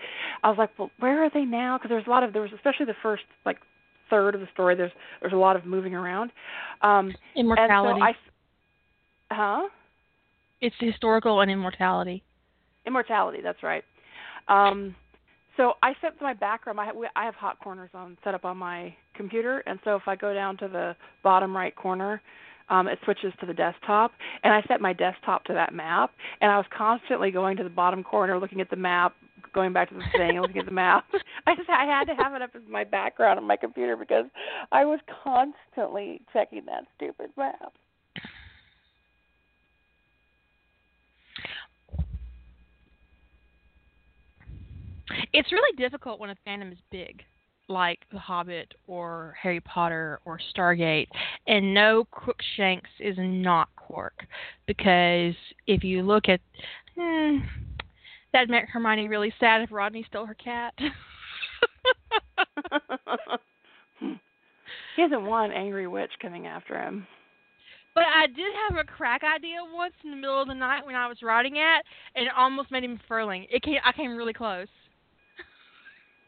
I 0.42 0.48
was 0.48 0.58
like, 0.58 0.70
well, 0.78 0.90
where 0.98 1.24
are 1.24 1.30
they 1.32 1.44
now? 1.44 1.78
Because 1.78 1.88
there's 1.88 2.06
a 2.06 2.10
lot 2.10 2.22
of 2.22 2.32
there 2.32 2.42
was 2.42 2.52
especially 2.54 2.86
the 2.86 2.94
first 3.02 3.22
like 3.46 3.56
third 4.10 4.34
of 4.34 4.40
the 4.40 4.48
story. 4.52 4.74
There's 4.74 4.92
there's 5.20 5.32
a 5.32 5.36
lot 5.36 5.56
of 5.56 5.64
moving 5.64 5.94
around. 5.94 6.30
Um, 6.82 7.14
Immortality. 7.36 8.00
And 8.00 8.14
so 9.30 9.34
I, 9.34 9.62
huh? 9.62 9.68
It's 10.60 10.76
historical 10.78 11.40
and 11.40 11.50
immortality. 11.50 12.22
Immortality. 12.86 13.38
That's 13.42 13.62
right. 13.62 13.84
Um, 14.48 14.94
so 15.56 15.74
I 15.82 15.94
set 16.00 16.20
my 16.20 16.34
background. 16.34 16.80
I 16.80 16.86
have, 16.86 16.96
I 17.16 17.24
have 17.24 17.34
hot 17.34 17.58
corners 17.60 17.90
on 17.94 18.16
set 18.24 18.34
up 18.34 18.44
on 18.44 18.56
my 18.56 18.94
computer, 19.14 19.62
and 19.66 19.78
so 19.84 19.96
if 19.96 20.02
I 20.06 20.16
go 20.16 20.34
down 20.34 20.56
to 20.58 20.68
the 20.68 20.96
bottom 21.22 21.56
right 21.56 21.74
corner, 21.74 22.20
um, 22.70 22.88
it 22.88 22.98
switches 23.04 23.32
to 23.40 23.46
the 23.46 23.54
desktop, 23.54 24.12
and 24.42 24.52
I 24.52 24.62
set 24.68 24.80
my 24.80 24.92
desktop 24.92 25.44
to 25.44 25.52
that 25.52 25.74
map. 25.74 26.10
And 26.40 26.50
I 26.50 26.56
was 26.56 26.66
constantly 26.76 27.30
going 27.30 27.56
to 27.58 27.64
the 27.64 27.70
bottom 27.70 28.02
corner, 28.02 28.38
looking 28.38 28.60
at 28.60 28.70
the 28.70 28.76
map, 28.76 29.14
going 29.52 29.72
back 29.72 29.90
to 29.90 29.94
the 29.94 30.04
thing, 30.16 30.40
looking 30.40 30.58
at 30.58 30.66
the 30.66 30.72
map. 30.72 31.04
I 31.46 31.54
just 31.54 31.68
I 31.68 31.84
had 31.84 32.04
to 32.04 32.14
have 32.14 32.34
it 32.34 32.42
up 32.42 32.50
as 32.54 32.62
my 32.68 32.84
background 32.84 33.38
on 33.38 33.46
my 33.46 33.56
computer 33.56 33.96
because 33.96 34.26
I 34.72 34.84
was 34.84 35.00
constantly 35.22 36.22
checking 36.32 36.64
that 36.66 36.84
stupid 36.96 37.30
map. 37.36 37.74
It's 45.32 45.52
really 45.52 45.76
difficult 45.76 46.20
when 46.20 46.30
a 46.30 46.36
fandom 46.46 46.72
is 46.72 46.78
big, 46.90 47.22
like 47.68 48.00
The 48.10 48.18
Hobbit 48.18 48.74
or 48.86 49.36
Harry 49.40 49.60
Potter 49.60 50.20
or 50.24 50.40
Stargate, 50.54 51.08
and 51.46 51.74
no 51.74 52.06
Crookshanks 52.10 52.90
is 53.00 53.16
not 53.18 53.68
Quark, 53.76 54.24
because 54.66 55.34
if 55.66 55.84
you 55.84 56.02
look 56.02 56.28
at, 56.28 56.40
hmm, 56.96 57.38
that'd 58.32 58.50
make 58.50 58.68
Hermione 58.68 59.08
really 59.08 59.32
sad 59.38 59.62
if 59.62 59.72
Rodney 59.72 60.04
stole 60.08 60.26
her 60.26 60.34
cat. 60.34 60.74
he 60.78 60.90
hasn't 65.02 65.22
one 65.22 65.52
angry 65.52 65.86
witch 65.86 66.12
coming 66.20 66.46
after 66.46 66.80
him. 66.80 67.06
But 67.94 68.04
I 68.04 68.26
did 68.26 68.52
have 68.68 68.78
a 68.78 68.84
crack 68.84 69.22
idea 69.22 69.58
once 69.72 69.94
in 70.02 70.10
the 70.10 70.16
middle 70.16 70.42
of 70.42 70.48
the 70.48 70.54
night 70.54 70.84
when 70.84 70.96
I 70.96 71.06
was 71.06 71.22
writing 71.22 71.56
it, 71.56 71.84
and 72.16 72.26
it 72.26 72.32
almost 72.36 72.72
made 72.72 72.82
him 72.82 72.98
furling. 73.06 73.46
It 73.50 73.62
came, 73.62 73.78
I 73.84 73.92
came 73.92 74.16
really 74.16 74.32
close. 74.32 74.66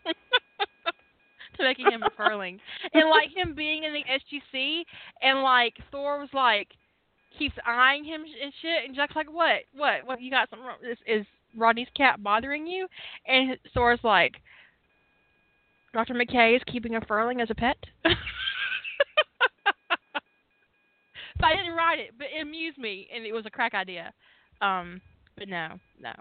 to 1.57 1.63
making 1.63 1.91
him 1.91 2.03
a 2.03 2.11
furling. 2.17 2.61
And 2.93 3.09
like 3.09 3.29
him 3.35 3.55
being 3.55 3.85
in 3.85 3.93
the 3.93 4.05
SGC 4.05 4.83
and 5.23 5.43
like 5.43 5.75
Thor 5.91 6.19
was 6.21 6.29
like 6.33 6.69
keeps 7.39 7.55
eyeing 7.67 8.05
him 8.05 8.23
and 8.23 8.53
shit 8.63 8.85
and 8.87 8.95
Jack's 8.95 9.17
like, 9.17 9.33
What? 9.33 9.63
What? 9.75 10.07
What 10.07 10.21
you 10.21 10.31
got 10.31 10.51
something 10.51 10.67
wrong 10.67 10.79
is 10.89 10.99
is 11.07 11.27
Rodney's 11.57 11.89
cat 11.97 12.23
bothering 12.23 12.67
you? 12.67 12.87
And 13.27 13.57
Thor's 13.75 14.01
like 14.03 14.35
Dr. 15.93 16.15
McKay 16.15 16.57
is 16.57 16.63
keeping 16.71 16.97
a 16.97 17.01
furling 17.03 17.41
as 17.41 17.51
a 17.51 17.55
pet. 17.55 17.77
but 18.03 18.15
I 21.43 21.57
didn't 21.57 21.75
write 21.75 22.01
it, 22.01 22.11
but 22.19 22.27
it 22.37 22.43
amused 22.43 22.79
me 22.79 23.09
and 23.15 23.25
it 23.25 23.33
was 23.33 23.47
a 23.47 23.51
crack 23.51 23.75
idea. 23.75 24.13
Um 24.61 25.01
but 25.37 25.49
no, 25.49 25.79
no. 26.01 26.13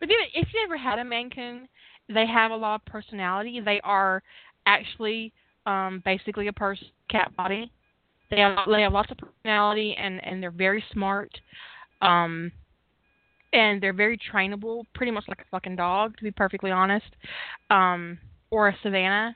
But 0.00 0.08
if 0.10 0.48
you 0.52 0.60
ever 0.64 0.76
had 0.76 0.98
a 0.98 1.04
Maine 1.04 1.30
Coon, 1.30 1.68
they 2.08 2.26
have 2.26 2.50
a 2.50 2.56
lot 2.56 2.76
of 2.76 2.84
personality. 2.84 3.60
They 3.64 3.80
are 3.82 4.22
actually 4.66 5.32
um, 5.64 6.02
basically 6.04 6.48
a 6.48 6.52
person 6.52 6.88
cat 7.10 7.34
body. 7.36 7.70
They 8.30 8.40
have 8.40 8.58
they 8.70 8.82
have 8.82 8.92
lots 8.92 9.10
of 9.10 9.18
personality 9.18 9.94
and 9.98 10.24
and 10.24 10.42
they're 10.42 10.50
very 10.50 10.84
smart. 10.92 11.30
Um, 12.02 12.52
and 13.52 13.82
they're 13.82 13.92
very 13.92 14.18
trainable, 14.18 14.84
pretty 14.94 15.12
much 15.12 15.24
like 15.28 15.40
a 15.40 15.44
fucking 15.50 15.76
dog, 15.76 16.16
to 16.18 16.24
be 16.24 16.30
perfectly 16.30 16.70
honest, 16.70 17.06
um, 17.70 18.18
or 18.50 18.68
a 18.68 18.76
Savannah. 18.82 19.34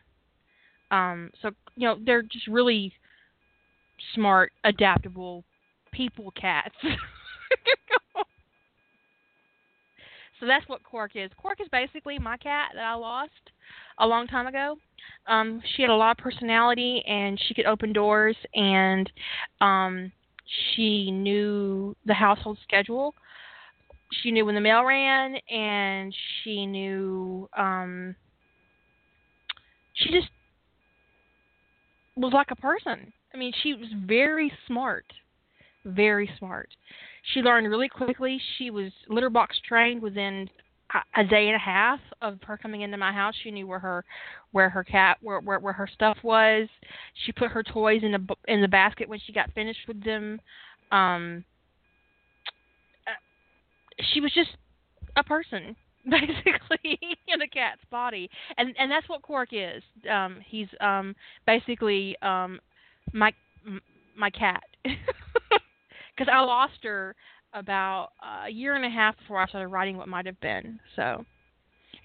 Um, 0.91 1.31
so 1.41 1.51
you 1.77 1.89
know 1.89 1.97
they're 2.05 2.23
just 2.23 2.47
really 2.49 2.93
smart, 4.15 4.53
adaptable 4.65 5.45
people 5.93 6.33
cats. 6.33 6.75
So 10.41 10.47
that's 10.47 10.67
what 10.69 10.83
Quark 10.83 11.13
is. 11.15 11.31
Quark 11.37 11.61
is 11.61 11.69
basically 11.71 12.19
my 12.19 12.39
cat 12.39 12.71
that 12.75 12.83
I 12.83 12.95
lost 12.95 13.31
a 13.99 14.07
long 14.07 14.27
time 14.27 14.47
ago. 14.47 14.77
Um, 15.29 15.63
she 15.77 15.83
had 15.83 15.91
a 15.91 15.95
lot 15.95 16.13
of 16.13 16.17
personality 16.17 17.03
and 17.07 17.39
she 17.47 17.53
could 17.53 17.67
open 17.67 17.93
doors 17.93 18.37
and 18.55 19.11
um, 19.61 20.11
she 20.75 21.11
knew 21.11 21.95
the 22.07 22.15
household 22.15 22.59
schedule. 22.63 23.15
She 24.23 24.31
knew 24.31 24.47
when 24.47 24.55
the 24.55 24.61
mail 24.63 24.83
ran 24.83 25.37
and 25.51 26.15
she 26.43 26.65
knew 26.65 27.49
um, 27.57 28.17
she 29.93 30.11
just 30.11 30.29
was 32.17 32.33
like 32.33 32.51
a 32.51 32.57
person. 32.57 33.13
I 33.35 33.37
mean, 33.37 33.53
she 33.63 33.75
was 33.75 33.89
very 34.07 34.51
smart. 34.67 35.05
Very 35.85 36.31
smart. 36.39 36.69
She 37.33 37.41
learned 37.41 37.69
really 37.69 37.89
quickly. 37.89 38.41
She 38.57 38.71
was 38.71 38.93
litter 39.09 39.31
box 39.31 39.57
trained 39.67 40.03
within 40.03 40.49
a 41.17 41.25
day 41.25 41.47
and 41.47 41.55
a 41.55 41.59
half 41.59 42.01
of 42.21 42.39
her 42.47 42.57
coming 42.57 42.81
into 42.83 42.97
my 42.97 43.13
house. 43.13 43.35
She 43.43 43.51
knew 43.51 43.67
where 43.67 43.79
her 43.79 44.05
where 44.53 44.69
her 44.69 44.83
cat 44.83 45.19
where 45.21 45.41
where, 45.41 45.59
where 45.59 45.73
her 45.73 45.89
stuff 45.93 46.19
was. 46.23 46.69
She 47.25 47.33
put 47.33 47.51
her 47.51 47.63
toys 47.63 48.03
in 48.03 48.13
the 48.13 48.37
in 48.49 48.61
the 48.61 48.69
basket 48.69 49.09
when 49.09 49.21
she 49.25 49.33
got 49.33 49.53
finished 49.53 49.87
with 49.87 50.03
them. 50.05 50.41
Um, 50.91 51.45
uh, 53.07 53.13
she 54.13 54.21
was 54.21 54.33
just 54.33 54.51
a 55.17 55.23
person 55.23 55.77
basically 56.11 56.99
in 57.29 57.43
a 57.43 57.49
cat's 57.49 57.81
body 57.91 58.31
and 58.57 58.75
and 58.79 58.91
that's 58.91 59.09
what 59.09 59.21
quark 59.23 59.51
is 59.53 59.83
um 60.11 60.39
he's 60.47 60.69
um 60.81 61.15
basically 61.47 62.17
um 62.23 62.59
my 63.13 63.31
my 64.17 64.31
cat 64.31 64.63
because 66.21 66.33
I 66.33 66.41
lost 66.41 66.75
her 66.83 67.15
about 67.55 68.11
a 68.47 68.51
year 68.51 68.75
and 68.75 68.85
a 68.85 68.91
half 68.91 69.17
before 69.19 69.41
I 69.41 69.47
started 69.47 69.69
writing 69.69 69.97
what 69.97 70.07
might 70.07 70.27
have 70.27 70.39
been. 70.41 70.79
So, 70.95 71.25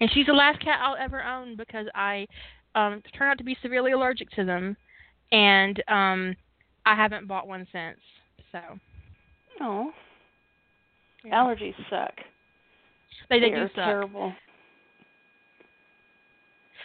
and 0.00 0.10
she's 0.12 0.26
the 0.26 0.32
last 0.32 0.58
cat 0.60 0.80
I'll 0.82 0.96
ever 0.96 1.22
own 1.22 1.54
because 1.56 1.86
I 1.94 2.26
um, 2.74 3.02
turned 3.16 3.30
out 3.30 3.38
to 3.38 3.44
be 3.44 3.56
severely 3.60 3.92
allergic 3.92 4.30
to 4.30 4.44
them, 4.44 4.74
and 5.32 5.82
um, 5.88 6.34
I 6.86 6.94
haven't 6.96 7.28
bought 7.28 7.46
one 7.46 7.66
since. 7.70 7.98
So. 8.52 8.58
Oh. 9.60 9.90
Yeah. 11.22 11.34
Allergies 11.34 11.74
suck. 11.90 12.14
They, 13.28 13.38
they, 13.38 13.50
they 13.50 13.56
do 13.56 13.66
suck. 13.74 13.84
terrible. 13.84 14.32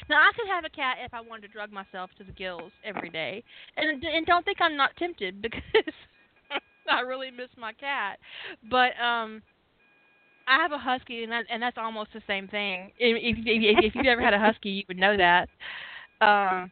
Now 0.09 0.17
I 0.17 0.31
could 0.35 0.49
have 0.49 0.65
a 0.65 0.69
cat 0.69 0.97
if 1.05 1.13
I 1.13 1.21
wanted 1.21 1.43
to 1.43 1.47
drug 1.47 1.71
myself 1.71 2.09
to 2.17 2.25
the 2.25 2.31
gills 2.33 2.71
every 2.83 3.09
day, 3.09 3.43
and 3.77 4.03
and 4.03 4.25
don't 4.25 4.43
think 4.43 4.57
I'm 4.59 4.75
not 4.75 4.95
tempted 4.97 5.41
because 5.41 5.93
I 6.89 7.01
really 7.01 7.31
miss 7.31 7.49
my 7.57 7.73
cat. 7.73 8.19
But 8.69 8.91
um 9.01 9.41
I 10.47 10.57
have 10.57 10.71
a 10.71 10.77
husky 10.77 11.23
and 11.23 11.31
that, 11.31 11.45
and 11.49 11.61
that's 11.61 11.77
almost 11.77 12.11
the 12.13 12.21
same 12.27 12.47
thing. 12.47 12.91
If, 12.99 13.37
if 13.37 13.85
if 13.85 13.95
you've 13.95 14.05
ever 14.05 14.21
had 14.21 14.33
a 14.33 14.39
husky, 14.39 14.69
you 14.69 14.83
would 14.87 14.97
know 14.97 15.15
that. 15.17 15.49
Um 16.21 16.71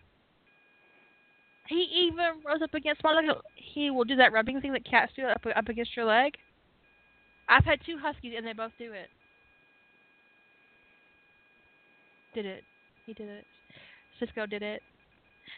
he 1.68 1.88
even 2.08 2.42
rose 2.46 2.62
up 2.64 2.74
against 2.74 3.04
my 3.04 3.14
leg. 3.14 3.26
He 3.56 3.92
will 3.92 4.04
do 4.04 4.16
that 4.16 4.34
rubbing 4.34 4.60
thing 4.60 4.74
that 4.74 4.86
cats 4.86 5.12
do 5.16 5.26
up 5.26 5.46
up 5.56 5.70
against 5.70 5.96
your 5.96 6.06
leg. 6.06 6.34
I've 7.48 7.66
had 7.66 7.80
two 7.86 7.98
huskies 7.98 8.34
and 8.38 8.46
they 8.46 8.54
both 8.54 8.72
do 8.78 8.94
it. 8.94 9.08
Did 12.34 12.46
it. 12.46 12.64
He 13.06 13.14
did 13.14 13.28
it. 13.28 13.46
Cisco 14.20 14.46
did 14.46 14.62
it. 14.62 14.82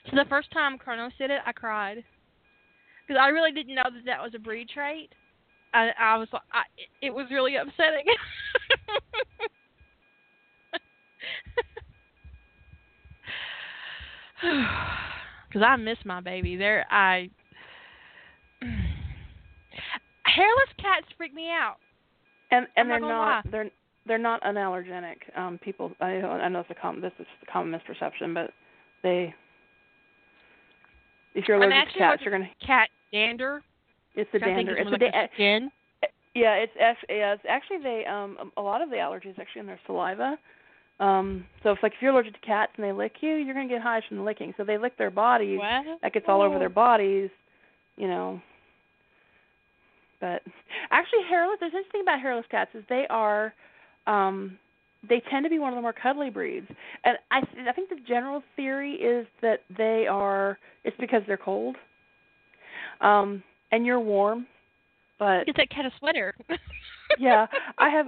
So 0.09 0.15
the 0.15 0.25
first 0.29 0.51
time 0.51 0.77
Kronos 0.77 1.11
did 1.17 1.31
it, 1.31 1.41
I 1.45 1.51
cried 1.51 2.03
because 3.11 3.21
I 3.21 3.27
really 3.27 3.51
didn't 3.51 3.75
know 3.75 3.83
that 3.83 4.05
that 4.05 4.21
was 4.21 4.31
a 4.35 4.39
breed 4.39 4.69
trait. 4.69 5.11
I, 5.73 5.89
I 5.99 6.17
was 6.17 6.29
like, 6.31 6.43
I, 6.53 6.61
it 7.01 7.13
was 7.13 7.27
really 7.29 7.57
upsetting. 7.57 8.05
Because 15.47 15.67
I 15.67 15.75
miss 15.75 15.97
my 16.05 16.21
baby. 16.21 16.55
There, 16.55 16.85
I 16.89 17.29
hairless 18.61 20.69
cats 20.77 21.05
freak 21.17 21.33
me 21.33 21.49
out. 21.49 21.75
And 22.51 22.67
and 22.77 22.91
I'm 22.91 23.01
they're 23.01 23.09
not, 23.09 23.45
not 23.45 23.51
they're 23.51 23.69
they're 24.07 24.17
not 24.17 24.41
unallergenic. 24.43 25.37
Um, 25.37 25.59
people, 25.61 25.91
I 25.99 26.21
I 26.21 26.47
know 26.47 26.61
it's 26.61 26.71
a 26.71 26.73
common 26.73 27.01
this 27.01 27.11
is 27.19 27.27
a 27.43 27.51
common 27.51 27.77
misperception, 27.77 28.33
but 28.33 28.51
they 29.03 29.35
if 31.35 31.49
you're 31.49 31.61
allergic 31.61 31.93
to 31.93 31.99
cats, 31.99 32.21
you're 32.23 32.31
gonna 32.31 32.49
cat 32.65 32.87
dander. 33.11 33.61
It's 34.15 34.29
the 34.33 34.39
dander. 34.39 34.75
It's 34.75 34.91
like 34.91 34.99
the 34.99 35.09
da- 35.11 35.27
skin. 35.33 35.71
Yeah, 36.33 36.53
it's 36.53 36.73
yeah, 37.09 37.33
it's 37.33 37.43
actually 37.47 37.79
they 37.83 38.05
um 38.05 38.51
a 38.57 38.61
lot 38.61 38.81
of 38.81 38.89
the 38.89 38.95
allergies 38.95 39.37
actually 39.39 39.61
in 39.61 39.65
their 39.65 39.79
saliva. 39.85 40.37
Um, 40.99 41.45
so 41.63 41.71
it's 41.71 41.81
like 41.81 41.93
if 41.93 42.01
you're 42.01 42.11
allergic 42.11 42.33
to 42.33 42.39
cats 42.45 42.71
and 42.77 42.85
they 42.85 42.91
lick 42.91 43.13
you, 43.21 43.35
you're 43.35 43.55
gonna 43.55 43.67
get 43.67 43.81
hives 43.81 44.05
from 44.07 44.17
the 44.17 44.23
licking. 44.23 44.53
So 44.55 44.63
they 44.63 44.77
lick 44.77 44.97
their 44.97 45.09
bodies. 45.09 45.57
What? 45.59 45.99
That 46.01 46.13
gets 46.13 46.27
all 46.29 46.41
over 46.41 46.59
their 46.59 46.69
bodies, 46.69 47.29
you 47.97 48.07
know. 48.07 48.39
But 50.21 50.43
actually, 50.91 51.23
hairless. 51.27 51.57
There's 51.59 51.73
interesting 51.73 52.01
about 52.01 52.21
hairless 52.21 52.45
cats 52.51 52.69
is 52.75 52.83
they 52.87 53.07
are, 53.09 53.53
um, 54.05 54.57
they 55.09 55.21
tend 55.31 55.43
to 55.43 55.49
be 55.49 55.57
one 55.57 55.73
of 55.73 55.75
the 55.75 55.81
more 55.81 55.93
cuddly 55.93 56.29
breeds. 56.29 56.67
And 57.03 57.17
I 57.31 57.39
I 57.67 57.73
think 57.73 57.89
the 57.89 57.97
general 58.07 58.43
theory 58.55 58.93
is 58.93 59.25
that 59.41 59.61
they 59.75 60.05
are. 60.07 60.59
It's 60.83 60.95
because 60.99 61.23
they're 61.25 61.37
cold. 61.37 61.75
Um, 63.01 63.43
and 63.71 63.85
you're 63.85 63.99
warm, 63.99 64.47
but 65.19 65.45
Get 65.45 65.57
that 65.57 65.69
cat 65.69 65.85
a 65.85 65.91
sweater. 65.99 66.33
yeah, 67.19 67.45
I 67.77 67.89
have. 67.89 68.07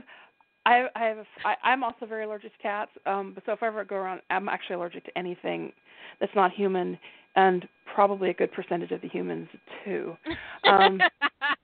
I 0.66 0.88
I 0.96 1.04
have. 1.06 1.18
A, 1.18 1.26
I, 1.46 1.56
I'm 1.64 1.84
also 1.84 2.06
very 2.06 2.26
allergic 2.26 2.56
to 2.56 2.62
cats. 2.62 2.92
Um, 3.06 3.34
but 3.34 3.44
so 3.46 3.52
if 3.54 3.64
I 3.64 3.68
ever 3.68 3.84
go 3.84 3.96
around, 3.96 4.22
I'm 4.30 4.50
actually 4.50 4.76
allergic 4.76 5.06
to 5.06 5.18
anything 5.18 5.72
that's 6.20 6.36
not 6.36 6.52
human, 6.52 6.98
and 7.36 7.68
probably 7.94 8.30
a 8.30 8.34
good 8.34 8.52
percentage 8.52 8.92
of 8.92 9.02
the 9.02 9.08
humans 9.08 9.48
too. 9.86 10.16
Um, 10.66 11.00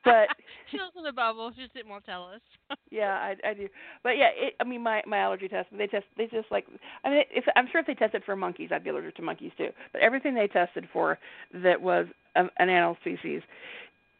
but- 0.03 0.27
she 0.69 0.77
lives 0.77 0.91
in 0.97 1.03
the 1.03 1.11
bubble. 1.13 1.51
She 1.55 1.61
just 1.61 1.73
didn't 1.73 1.89
want 1.89 2.03
to 2.05 2.11
tell 2.11 2.25
us. 2.25 2.41
yeah, 2.91 3.13
I 3.13 3.35
I 3.47 3.53
do. 3.53 3.69
But 4.03 4.17
yeah, 4.17 4.29
it, 4.35 4.53
I 4.59 4.63
mean 4.65 4.83
my 4.83 5.01
my 5.07 5.17
allergy 5.19 5.47
test. 5.47 5.69
They 5.75 5.87
test. 5.87 6.05
They 6.17 6.25
just 6.27 6.51
like. 6.51 6.65
I 7.05 7.09
mean, 7.09 7.23
if 7.31 7.45
I'm 7.55 7.67
sure 7.71 7.79
if 7.81 7.87
they 7.87 7.93
tested 7.95 8.23
for 8.25 8.35
monkeys, 8.35 8.69
I'd 8.73 8.83
be 8.83 8.89
allergic 8.89 9.15
to 9.15 9.21
monkeys 9.21 9.51
too. 9.57 9.69
But 9.93 10.01
everything 10.01 10.35
they 10.35 10.47
tested 10.47 10.87
for 10.91 11.17
that 11.53 11.81
was 11.81 12.07
a, 12.35 12.41
an 12.57 12.69
animal 12.69 12.97
species, 13.01 13.41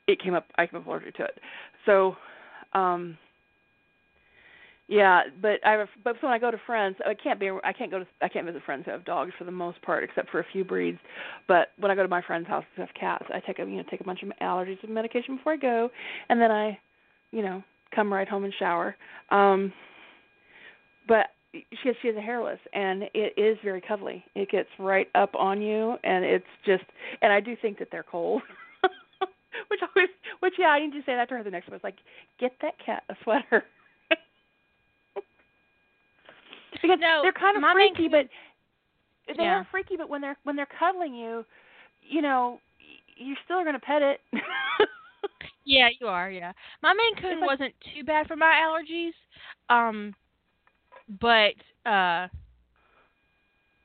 it 0.07 0.21
came 0.21 0.33
up. 0.33 0.45
I 0.57 0.65
came 0.65 0.79
up 0.79 0.87
allergic 0.87 1.15
to 1.17 1.23
it. 1.25 1.39
So. 1.85 2.15
um 2.73 3.17
yeah, 4.89 5.21
but 5.39 5.59
I 5.63 5.73
have, 5.73 5.87
but 6.03 6.15
when 6.21 6.31
I 6.31 6.39
go 6.39 6.49
to 6.49 6.59
friends, 6.65 6.95
I 7.05 7.13
can't 7.13 7.39
be 7.39 7.51
I 7.63 7.71
can't 7.71 7.91
go 7.91 7.99
to 7.99 8.07
I 8.23 8.27
can't 8.27 8.47
visit 8.47 8.63
friends 8.65 8.85
who 8.85 8.91
have 8.91 9.05
dogs 9.05 9.31
for 9.37 9.43
the 9.43 9.51
most 9.51 9.79
part, 9.83 10.03
except 10.03 10.31
for 10.31 10.39
a 10.39 10.45
few 10.51 10.63
breeds. 10.63 10.97
But 11.47 11.67
when 11.77 11.91
I 11.91 11.95
go 11.95 12.01
to 12.01 12.09
my 12.09 12.23
friends' 12.23 12.47
houses 12.47 12.69
who 12.75 12.81
have 12.81 12.89
cats, 12.99 13.25
I 13.31 13.39
take 13.39 13.59
a 13.59 13.61
you 13.61 13.77
know 13.77 13.83
take 13.91 14.01
a 14.01 14.03
bunch 14.03 14.23
of 14.23 14.31
allergies 14.41 14.83
and 14.83 14.91
medication 14.91 15.37
before 15.37 15.53
I 15.53 15.57
go, 15.57 15.91
and 16.29 16.41
then 16.41 16.49
I, 16.49 16.79
you 17.29 17.43
know, 17.43 17.63
come 17.95 18.11
right 18.11 18.27
home 18.27 18.45
and 18.45 18.53
shower. 18.57 18.95
Um, 19.29 19.71
but 21.07 21.27
she 21.53 21.89
has 21.89 21.95
she 22.01 22.07
has 22.07 22.17
a 22.17 22.21
hairless, 22.21 22.59
and 22.73 23.03
it 23.13 23.33
is 23.37 23.59
very 23.63 23.81
cuddly. 23.81 24.25
It 24.33 24.49
gets 24.49 24.69
right 24.79 25.07
up 25.13 25.35
on 25.35 25.61
you, 25.61 25.97
and 26.03 26.25
it's 26.25 26.45
just 26.65 26.83
and 27.21 27.31
I 27.31 27.41
do 27.41 27.55
think 27.61 27.77
that 27.77 27.89
they're 27.91 28.01
cold. 28.01 28.41
which 29.67 29.81
always, 29.95 30.09
which 30.39 30.53
yeah, 30.57 30.69
I 30.69 30.79
need 30.79 30.93
to 30.93 31.01
say 31.05 31.13
that 31.13 31.29
to 31.29 31.35
her 31.35 31.43
the 31.43 31.51
next 31.51 31.67
one. 31.67 31.75
It's 31.75 31.83
like, 31.83 31.97
get 32.39 32.53
that 32.63 32.73
cat 32.83 33.03
a 33.09 33.15
sweater. 33.23 33.65
Because 36.81 36.99
No, 36.99 37.19
they're 37.23 37.31
kind 37.33 37.57
of 37.57 37.63
freaky, 37.73 38.07
but 38.07 38.27
they 39.27 39.43
Yeah. 39.43 39.59
are 39.59 39.67
freaky. 39.71 39.95
But 39.97 40.09
when 40.09 40.21
they're 40.21 40.37
when 40.43 40.55
they're 40.55 40.67
cuddling 40.79 41.13
you, 41.13 41.45
you 42.01 42.21
know, 42.21 42.59
you're 43.17 43.37
still 43.45 43.61
going 43.63 43.73
to 43.73 43.79
pet 43.79 44.01
it. 44.01 44.19
Yeah, 45.65 45.89
you 45.99 46.07
are. 46.07 46.31
Yeah, 46.31 46.51
my 46.81 46.93
Maine 46.93 47.15
Coon 47.21 47.41
like- 47.41 47.49
wasn't 47.49 47.75
too 47.93 48.03
bad 48.03 48.25
for 48.27 48.35
my 48.35 48.53
allergies, 48.65 49.11
um, 49.69 50.15
but 51.21 51.53
uh, 51.87 52.27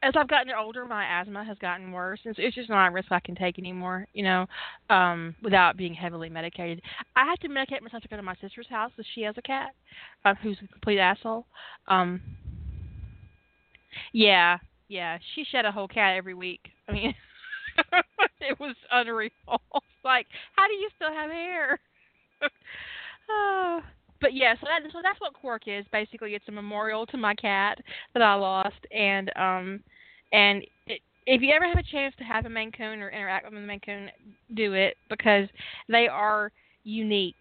as 0.03 0.15
I've 0.17 0.29
gotten 0.29 0.53
older, 0.59 0.87
my 0.87 1.05
asthma 1.05 1.45
has 1.45 1.59
gotten 1.59 1.93
worse, 1.93 2.21
and 2.25 2.35
it's 2.39 2.55
just 2.55 2.71
not 2.71 2.89
a 2.89 2.91
risk 2.91 3.13
I 3.13 3.21
can 3.21 3.35
take 3.35 3.59
anymore. 3.59 4.07
You 4.15 4.23
know, 4.25 4.47
um, 4.89 5.35
without 5.43 5.77
being 5.77 5.93
heavily 5.93 6.31
medicated. 6.31 6.81
I 7.17 7.27
have 7.27 7.39
to 7.41 7.49
medicate 7.49 7.83
myself 7.83 8.03
to 8.03 8.09
go 8.09 8.17
to 8.17 8.23
my 8.23 8.37
sister's 8.41 8.69
house 8.71 8.93
because 8.97 9.11
she 9.15 9.21
has 9.23 9.35
a 9.37 9.43
cat, 9.43 9.75
um, 10.25 10.37
who's 10.43 10.57
a 10.65 10.69
complete 10.69 11.01
asshole. 11.01 11.45
Um, 11.89 12.23
yeah, 14.15 14.59
yeah, 14.89 15.19
she 15.35 15.45
shed 15.45 15.67
a 15.67 15.73
whole 15.73 15.89
cat 15.89 16.17
every 16.17 16.35
week. 16.35 16.61
I 16.89 16.93
mean. 16.93 17.15
it 18.41 18.59
was 18.61 18.77
unreal. 18.93 19.31
like, 20.05 20.27
how 20.57 20.67
do 20.69 20.75
you 20.75 20.89
still 20.97 21.13
have 21.13 21.31
hair? 21.31 21.81
oh. 23.29 23.81
But 24.21 24.33
yeah, 24.33 24.55
so 24.55 24.67
that 24.67 24.91
so 24.93 25.01
that's 25.03 25.21
what 25.21 25.35
Quark 25.35 25.63
is. 25.67 25.85
Basically, 25.93 26.35
it's 26.35 26.49
a 26.49 26.53
memorial 26.53 27.05
to 27.07 27.17
my 27.17 27.35
cat 27.35 27.79
that 28.15 28.23
I 28.23 28.35
lost, 28.35 28.87
and 28.91 29.31
um, 29.37 29.81
and 30.33 30.65
it, 30.87 31.01
if 31.27 31.43
you 31.43 31.53
ever 31.53 31.67
have 31.67 31.79
a 31.79 31.91
chance 31.91 32.15
to 32.19 32.25
have 32.25 32.47
a 32.47 32.49
Maine 32.49 32.73
Coon 32.73 33.01
or 33.01 33.11
interact 33.11 33.45
with 33.45 33.59
a 33.59 33.67
Maine 33.67 33.81
Coon, 33.85 34.09
do 34.55 34.73
it 34.73 34.97
because 35.11 35.49
they 35.89 36.07
are 36.07 36.53
unique 36.85 37.35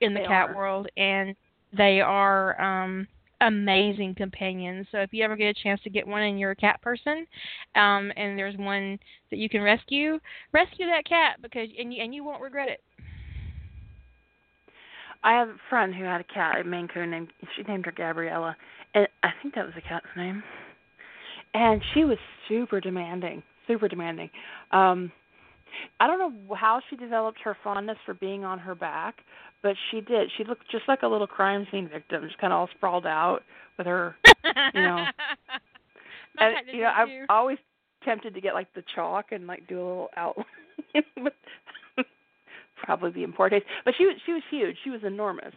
in 0.00 0.14
the 0.14 0.20
They 0.20 0.26
cat 0.26 0.50
are. 0.50 0.54
world, 0.56 0.88
and 0.96 1.34
they 1.76 2.00
are 2.00 2.60
um 2.60 3.08
amazing 3.40 4.14
companions. 4.14 4.86
So 4.92 4.98
if 4.98 5.12
you 5.12 5.24
ever 5.24 5.36
get 5.36 5.56
a 5.56 5.62
chance 5.62 5.80
to 5.82 5.90
get 5.90 6.06
one 6.06 6.22
and 6.22 6.38
you're 6.38 6.50
a 6.50 6.56
cat 6.56 6.80
person, 6.82 7.26
um, 7.74 8.12
and 8.16 8.38
there's 8.38 8.56
one 8.56 8.98
that 9.30 9.38
you 9.38 9.48
can 9.48 9.62
rescue, 9.62 10.18
rescue 10.52 10.86
that 10.86 11.04
cat 11.06 11.38
because 11.42 11.68
and 11.78 11.92
you 11.92 12.02
and 12.02 12.14
you 12.14 12.24
won't 12.24 12.42
regret 12.42 12.68
it. 12.68 12.82
I 15.22 15.32
have 15.32 15.48
a 15.48 15.56
friend 15.68 15.94
who 15.94 16.04
had 16.04 16.20
a 16.20 16.24
cat, 16.24 16.60
a 16.60 16.64
Maine 16.64 16.88
Coon 16.88 17.10
named 17.10 17.28
she 17.56 17.62
named 17.62 17.86
her 17.86 17.92
Gabriella, 17.92 18.56
and 18.94 19.06
I 19.22 19.30
think 19.42 19.54
that 19.54 19.64
was 19.64 19.74
the 19.74 19.82
cat's 19.82 20.06
name. 20.16 20.42
And 21.52 21.82
she 21.94 22.04
was 22.04 22.18
super 22.48 22.80
demanding, 22.80 23.42
super 23.66 23.88
demanding. 23.88 24.30
Um 24.72 25.12
I 25.98 26.06
don't 26.06 26.18
know 26.18 26.54
how 26.54 26.80
she 26.88 26.96
developed 26.96 27.38
her 27.44 27.56
fondness 27.62 27.98
for 28.04 28.14
being 28.14 28.44
on 28.44 28.58
her 28.58 28.74
back, 28.74 29.18
but 29.62 29.76
she 29.90 30.00
did. 30.00 30.30
She 30.36 30.44
looked 30.44 30.70
just 30.70 30.84
like 30.88 31.02
a 31.02 31.08
little 31.08 31.26
crime 31.26 31.66
scene 31.70 31.88
victim, 31.88 32.24
just 32.26 32.38
kind 32.38 32.52
of 32.52 32.58
all 32.58 32.68
sprawled 32.76 33.06
out 33.06 33.40
with 33.78 33.86
her. 33.86 34.16
You 34.74 34.82
know. 34.82 35.04
And 36.38 36.54
you 36.72 36.82
know, 36.82 36.88
I'm 36.88 37.26
always 37.28 37.58
tempted 38.04 38.34
to 38.34 38.40
get 38.40 38.54
like 38.54 38.72
the 38.74 38.84
chalk 38.94 39.32
and 39.32 39.46
like 39.46 39.66
do 39.66 39.76
a 39.76 39.84
little 39.84 40.10
outline. 40.16 40.46
probably 42.82 43.10
be 43.10 43.26
taste. 43.26 43.66
But 43.84 43.94
she 43.96 44.06
was 44.06 44.16
she 44.26 44.32
was 44.32 44.42
huge. 44.50 44.76
She 44.84 44.90
was 44.90 45.00
enormous. 45.04 45.52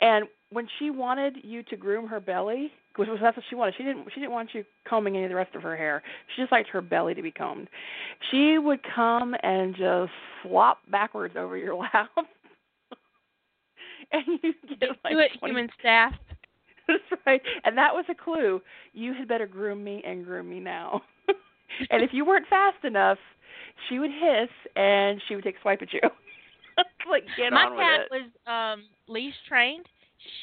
And 0.00 0.26
when 0.50 0.68
she 0.78 0.90
wanted 0.90 1.36
you 1.42 1.62
to 1.64 1.76
groom 1.76 2.06
her 2.06 2.20
belly, 2.20 2.70
which 2.96 3.08
was 3.08 3.18
that's 3.20 3.36
what 3.36 3.44
she 3.48 3.56
wanted. 3.56 3.74
She 3.76 3.82
didn't 3.82 4.06
she 4.14 4.20
didn't 4.20 4.32
want 4.32 4.50
you 4.52 4.64
combing 4.88 5.16
any 5.16 5.24
of 5.24 5.30
the 5.30 5.36
rest 5.36 5.54
of 5.54 5.62
her 5.62 5.76
hair. 5.76 6.02
She 6.34 6.42
just 6.42 6.52
liked 6.52 6.68
her 6.70 6.80
belly 6.80 7.14
to 7.14 7.22
be 7.22 7.30
combed. 7.30 7.68
She 8.30 8.58
would 8.58 8.80
come 8.94 9.34
and 9.42 9.74
just 9.74 10.12
flop 10.42 10.78
backwards 10.90 11.34
over 11.36 11.56
your 11.56 11.74
lap. 11.94 12.10
and 14.12 14.24
you 14.42 14.54
get 14.78 14.90
like 15.02 15.12
do 15.12 15.18
it, 15.18 15.30
20 15.38 15.52
human 15.52 15.68
staff. 15.80 16.12
That's 16.86 17.22
right. 17.26 17.40
And 17.64 17.76
that 17.78 17.94
was 17.94 18.04
a 18.10 18.14
clue. 18.14 18.60
You 18.92 19.14
had 19.14 19.26
better 19.26 19.46
groom 19.46 19.82
me 19.82 20.02
and 20.06 20.24
groom 20.24 20.48
me 20.48 20.60
now. 20.60 21.02
and 21.90 22.02
if 22.02 22.10
you 22.12 22.24
weren't 22.24 22.46
fast 22.48 22.84
enough, 22.84 23.18
she 23.88 23.98
would 23.98 24.10
hiss 24.10 24.50
and 24.76 25.20
she 25.26 25.34
would 25.34 25.44
take 25.44 25.56
a 25.56 25.60
swipe 25.62 25.82
at 25.82 25.92
you. 25.92 26.00
like 27.10 27.24
get 27.36 27.52
My 27.52 27.64
on 27.64 27.76
cat 27.76 28.00
with 28.12 28.22
it. 28.22 28.24
was 28.46 28.78
um 28.78 28.84
leash 29.08 29.34
trained. 29.48 29.86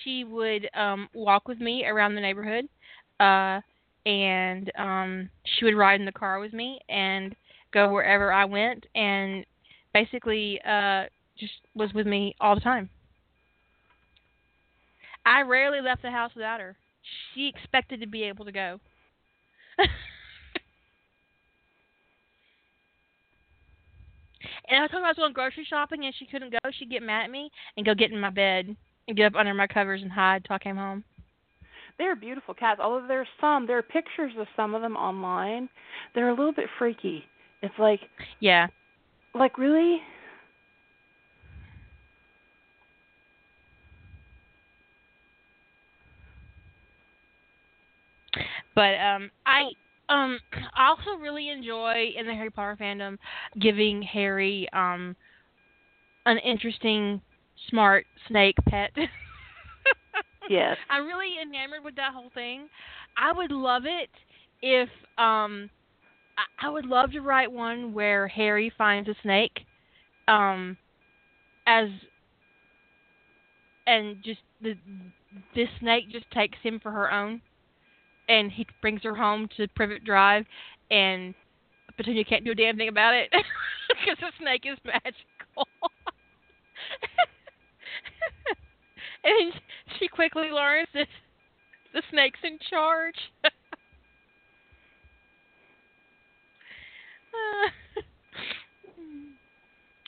She 0.03 0.23
would 0.23 0.69
um 0.75 1.09
walk 1.13 1.47
with 1.47 1.59
me 1.59 1.85
around 1.85 2.15
the 2.15 2.21
neighborhood. 2.21 2.65
Uh 3.19 3.61
and 4.05 4.71
um 4.77 5.29
she 5.45 5.65
would 5.65 5.75
ride 5.75 5.99
in 5.99 6.05
the 6.05 6.11
car 6.11 6.39
with 6.39 6.53
me 6.53 6.79
and 6.89 7.35
go 7.73 7.91
wherever 7.91 8.31
I 8.33 8.45
went 8.45 8.85
and 8.95 9.45
basically 9.93 10.59
uh 10.67 11.05
just 11.37 11.53
was 11.75 11.93
with 11.93 12.07
me 12.07 12.35
all 12.39 12.55
the 12.55 12.61
time. 12.61 12.89
I 15.25 15.41
rarely 15.41 15.81
left 15.81 16.01
the 16.01 16.11
house 16.11 16.31
without 16.35 16.59
her. 16.59 16.75
She 17.33 17.47
expected 17.47 17.99
to 18.01 18.07
be 18.07 18.23
able 18.23 18.45
to 18.45 18.51
go. 18.51 18.79
and 24.71 24.77
every 24.77 24.89
time 24.89 25.03
I 25.03 25.09
was 25.09 25.17
going 25.17 25.33
grocery 25.33 25.67
shopping 25.69 26.05
and 26.05 26.15
she 26.17 26.25
couldn't 26.25 26.51
go, 26.51 26.57
she'd 26.79 26.89
get 26.89 27.03
mad 27.03 27.25
at 27.25 27.29
me 27.29 27.51
and 27.75 27.85
go 27.85 27.93
get 27.93 28.11
in 28.11 28.19
my 28.19 28.29
bed 28.29 28.73
and 29.07 29.17
get 29.17 29.25
up 29.25 29.35
under 29.35 29.53
my 29.53 29.67
covers 29.67 30.01
and 30.01 30.11
hide 30.11 30.45
till 30.45 30.55
I 30.55 30.59
came 30.59 30.77
home. 30.77 31.03
They're 31.97 32.15
beautiful 32.15 32.53
cats. 32.53 32.79
Although 32.81 33.05
there's 33.05 33.27
some, 33.41 33.67
there 33.67 33.77
are 33.77 33.83
pictures 33.83 34.31
of 34.39 34.47
some 34.55 34.73
of 34.73 34.81
them 34.81 34.95
online. 34.95 35.67
They're 36.15 36.29
a 36.29 36.33
little 36.33 36.53
bit 36.53 36.67
freaky. 36.79 37.25
It's 37.61 37.73
like, 37.77 37.99
Yeah. 38.39 38.67
like 39.35 39.57
really? 39.57 40.01
But 48.73 48.95
um 49.01 49.29
I 49.45 49.63
um 50.11 50.39
I 50.75 50.87
also 50.89 51.19
really 51.21 51.49
enjoy 51.49 52.11
in 52.17 52.27
the 52.27 52.33
Harry 52.33 52.51
Potter 52.51 52.77
fandom 52.79 53.17
giving 53.59 54.01
Harry 54.01 54.67
um 54.73 55.15
an 56.25 56.37
interesting 56.39 57.21
smart 57.69 58.05
snake 58.27 58.55
pet. 58.69 58.91
Yes. 60.49 60.75
I'm 60.89 61.05
really 61.05 61.35
enamored 61.41 61.83
with 61.85 61.95
that 61.95 62.13
whole 62.13 62.31
thing. 62.33 62.67
I 63.15 63.31
would 63.31 63.51
love 63.51 63.83
it 63.85 64.09
if 64.61 64.89
um 65.17 65.69
I, 66.37 66.67
I 66.67 66.69
would 66.69 66.85
love 66.85 67.11
to 67.11 67.21
write 67.21 67.49
one 67.51 67.93
where 67.93 68.27
Harry 68.27 68.71
finds 68.77 69.07
a 69.07 69.15
snake 69.21 69.61
um 70.27 70.75
as 71.67 71.87
and 73.87 74.17
just 74.23 74.41
the 74.61 74.75
this 75.55 75.69
snake 75.79 76.09
just 76.11 76.29
takes 76.31 76.57
him 76.61 76.79
for 76.81 76.91
her 76.91 77.11
own 77.13 77.41
and 78.27 78.51
he 78.51 78.67
brings 78.81 79.01
her 79.03 79.15
home 79.15 79.47
to 79.57 79.67
Privet 79.69 80.03
Drive, 80.03 80.45
and 80.89 81.33
Petunia 81.97 82.23
can't 82.23 82.45
do 82.45 82.51
a 82.51 82.55
damn 82.55 82.77
thing 82.77 82.89
about 82.89 83.13
it 83.13 83.29
because 83.89 84.17
the 84.19 84.31
snake 84.39 84.63
is 84.65 84.77
magical. 84.85 85.67
and 89.23 89.53
she 89.99 90.07
quickly 90.07 90.49
learns 90.49 90.87
that 90.93 91.07
the 91.93 92.01
snake's 92.09 92.39
in 92.43 92.57
charge. 92.69 93.15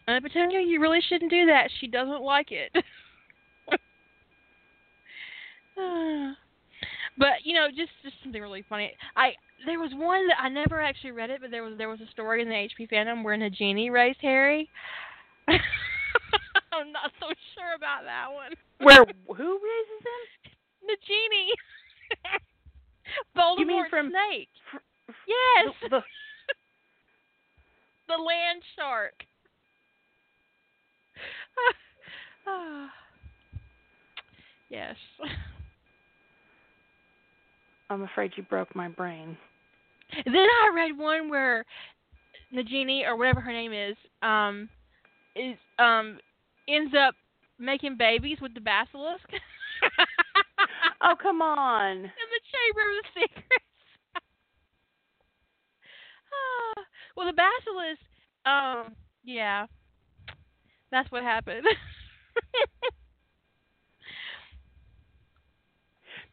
uh, 0.08 0.20
Petunia, 0.22 0.62
you 0.62 0.80
really 0.80 1.02
shouldn't 1.08 1.32
do 1.32 1.46
that. 1.48 1.70
She 1.80 1.88
doesn't 1.88 2.22
like 2.22 2.52
it. 2.52 2.72
but 7.18 7.44
you 7.44 7.54
know, 7.54 7.68
just 7.70 7.92
just 8.04 8.16
something 8.24 8.42
really 8.42 8.64
funny. 8.68 8.92
I 9.16 9.32
there 9.66 9.80
was 9.80 9.92
one 9.94 10.28
that 10.28 10.38
I 10.42 10.50
never 10.50 10.82
actually 10.82 11.12
read 11.12 11.30
it, 11.30 11.42
but 11.42 11.52
there 11.52 11.64
was 11.64 11.78
there 11.78 11.90
was 11.90 12.02
a 12.02 12.08
story 12.12 12.42
in 12.42 12.50
the 12.50 12.56
HP 12.56 12.90
fandom 12.92 13.24
where 13.24 13.38
Nagini 13.38 13.92
raised 13.92 14.20
Harry. 14.22 14.70
I'm 15.48 16.92
not 16.92 17.12
so 17.20 17.28
sure 17.56 17.76
about 17.76 18.04
that 18.06 18.28
one. 18.34 18.52
Where 18.80 19.06
who 19.28 19.60
raises 19.60 20.02
him? 20.06 20.52
Nagini. 20.90 21.48
Voldemort 23.38 23.60
You 23.60 23.68
mean 23.68 23.90
from- 23.90 24.10
snake. 24.10 24.50
fr- 24.72 24.78
Yes. 25.28 25.74
The, 25.84 25.90
the, 25.90 26.02
the 28.08 28.18
land 28.22 28.64
shark. 28.76 29.14
yes. 34.70 34.96
I'm 37.94 38.04
afraid 38.04 38.32
you 38.36 38.44
broke 38.44 38.76
my 38.76 38.88
brain. 38.88 39.38
Then 40.26 40.36
I 40.36 40.72
read 40.76 40.98
one 40.98 41.30
where 41.30 41.66
Nagini 42.54 43.06
or 43.06 43.16
whatever 43.16 43.40
her 43.42 43.52
name 43.52 43.74
is, 43.74 43.96
um, 44.22 44.70
is 45.36 45.58
um 45.80 46.20
ends 46.68 46.94
up 47.00 47.16
making 47.60 47.98
babies 47.98 48.38
with 48.42 48.54
the 48.54 48.62
basilisk. 48.62 49.26
Oh 51.06 51.16
come 51.22 51.42
on. 51.42 51.98
in 51.98 52.04
the 52.04 52.42
Chamber 52.54 52.82
of 52.82 52.96
the 53.04 53.22
Secrets. 53.22 53.48
Ah, 56.34 56.82
well, 57.16 57.28
the 57.28 57.34
basilisk, 57.34 58.02
um, 58.48 58.96
yeah, 59.24 59.68
that's 60.90 61.12
what 61.12 61.22
happened. 61.22 61.64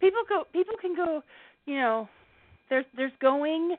People 0.00 0.22
go. 0.26 0.44
People 0.54 0.74
can 0.80 0.96
go. 0.96 1.22
You 1.66 1.76
know, 1.76 2.08
there's 2.68 2.84
there's 2.96 3.12
going, 3.20 3.76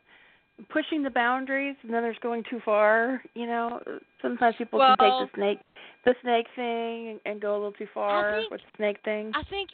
pushing 0.70 1.04
the 1.04 1.10
boundaries, 1.10 1.76
and 1.84 1.94
then 1.94 2.04
there's 2.04 2.18
going 2.22 2.44
too 2.50 2.62
far. 2.64 3.22
You 3.34 3.48
know, 3.48 3.80
sometimes 4.22 4.56
people 4.58 4.80
can 4.80 4.96
take 4.98 4.98
the 4.98 5.30
snake, 5.36 5.60
the 6.06 6.16
snake 6.22 6.48
thing, 6.56 7.10
and, 7.10 7.20
and 7.26 7.42
go 7.42 7.54
a 7.54 7.58
little 7.58 7.72
too 7.74 7.88
far 7.94 8.34
think- 8.34 8.52
with 8.52 8.62
the 8.62 8.78
snake 8.78 8.98
thing. 9.04 9.32
I 9.36 9.44
think 9.50 9.70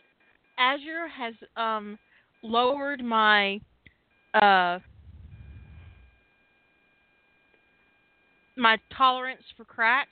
Azure 0.58 1.08
has 1.08 1.34
um 1.56 1.98
lowered 2.44 3.04
my 3.04 3.60
uh 4.34 4.80
my 8.56 8.78
tolerance 8.96 9.44
for 9.56 9.66
crack. 9.66 10.08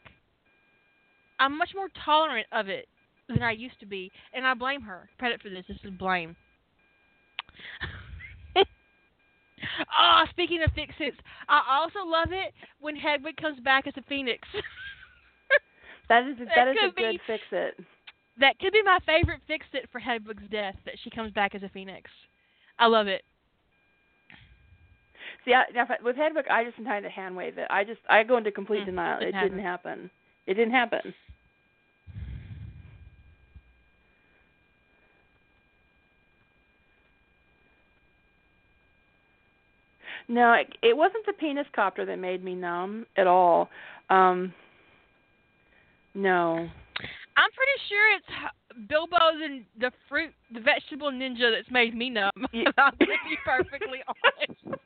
I'm 1.40 1.58
much 1.58 1.72
more 1.76 1.90
tolerant 2.06 2.48
of 2.52 2.70
it 2.70 2.88
than 3.28 3.42
I 3.42 3.52
used 3.52 3.80
to 3.80 3.86
be, 3.86 4.12
and 4.34 4.46
I 4.46 4.54
blame 4.54 4.82
her. 4.82 5.10
Credit 5.18 5.42
for 5.42 5.50
this. 5.50 5.66
This 5.68 5.78
is 5.84 5.92
blame. 5.98 6.36
Oh, 8.58 10.24
speaking 10.32 10.64
of 10.64 10.72
fix-its, 10.74 11.18
I 11.48 11.62
also 11.82 12.08
love 12.08 12.30
it 12.32 12.54
when 12.80 12.96
Hedwig 12.96 13.38
comes 13.38 13.60
back 13.62 13.88
as 13.88 13.94
a 13.98 14.02
phoenix. 14.04 14.48
that 16.10 16.24
is 16.28 16.38
that 16.40 16.48
that 16.56 16.68
is 16.70 16.78
a 16.78 16.86
could 16.86 16.96
be- 16.96 17.02
good 17.04 17.20
fix 17.28 17.44
it. 17.52 17.76
that 18.40 18.60
could 18.60 18.74
be 18.74 18.84
my 18.84 19.00
favorite 19.06 19.42
fix-it 19.48 19.90
for 19.92 20.00
Hedwig's 20.00 20.44
death. 20.52 20.76
That 20.86 20.96
she 21.04 21.10
comes 21.10 21.32
back 21.32 21.56
as 21.56 21.64
a 21.64 21.70
phoenix. 21.70 22.10
I 22.80 22.88
love 22.88 23.08
it. 23.08 23.24
See, 25.46 25.54
I, 25.54 25.64
now, 25.74 25.88
with 26.04 26.16
Hedwig, 26.16 26.46
I 26.50 26.64
just 26.64 26.78
tried 26.84 27.02
to 27.02 27.10
hand 27.10 27.36
wave 27.36 27.58
it. 27.58 27.68
I 27.70 27.84
just 27.84 28.02
I 28.10 28.24
go 28.24 28.38
into 28.38 28.52
complete 28.52 28.82
Mm, 28.82 28.86
denial. 28.88 29.22
It 29.22 29.26
didn't 29.26 29.42
didn't 29.42 29.60
happen. 29.64 30.10
It 30.48 30.54
didn't 30.56 30.74
happen. 30.74 31.14
No, 40.28 40.54
it, 40.54 40.68
it 40.82 40.98
wasn't 40.98 41.26
the 41.26 41.34
penis 41.34 41.68
copter 41.76 42.06
that 42.06 42.18
made 42.18 42.44
me 42.44 42.56
numb 42.56 43.06
at 43.18 43.28
all. 43.28 43.70
Um 44.10 44.54
No. 46.14 46.70
I'm 47.38 47.52
pretty 47.52 47.78
sure 47.90 48.16
it's 48.16 48.26
h- 48.30 48.88
Bilbo 48.90 49.18
the 49.40 49.64
the 49.80 49.92
fruit 50.10 50.32
the 50.54 50.62
vegetable 50.62 51.12
ninja 51.12 51.52
that's 51.52 51.70
made 51.72 51.96
me 51.96 52.10
numb. 52.10 52.32
Yeah. 52.54 52.72
I'm 52.78 52.94
gonna 53.00 53.22
be 53.30 53.38
perfectly 53.46 54.00
honest. 54.08 54.82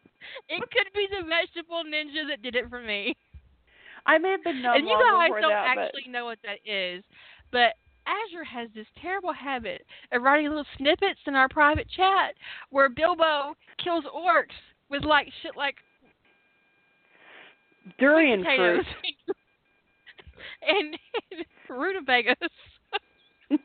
It 0.49 0.61
could 0.61 0.91
be 0.93 1.07
the 1.09 1.25
vegetable 1.25 1.83
ninja 1.85 2.27
that 2.29 2.41
did 2.41 2.55
it 2.55 2.69
for 2.69 2.81
me. 2.81 3.15
I 4.05 4.17
may 4.17 4.31
have 4.31 4.43
been 4.43 4.61
numb 4.61 4.75
and 4.75 4.87
you 4.87 4.95
guys 4.95 5.29
don't 5.41 5.51
that, 5.51 5.77
actually 5.77 6.11
know 6.11 6.25
what 6.25 6.39
that 6.43 6.59
is, 6.69 7.03
but 7.51 7.73
Azure 8.07 8.43
has 8.43 8.69
this 8.73 8.87
terrible 9.01 9.33
habit 9.33 9.85
of 10.11 10.21
writing 10.23 10.47
little 10.47 10.65
snippets 10.77 11.19
in 11.27 11.35
our 11.35 11.47
private 11.49 11.87
chat 11.95 12.33
where 12.71 12.89
Bilbo 12.89 13.55
kills 13.83 14.05
orcs 14.05 14.57
with 14.89 15.03
like 15.03 15.27
shit 15.41 15.55
like 15.55 15.75
durian 17.99 18.43
fruit. 18.43 18.85
and, 20.67 20.97
and 21.31 21.45
rutabagas. 21.69 22.35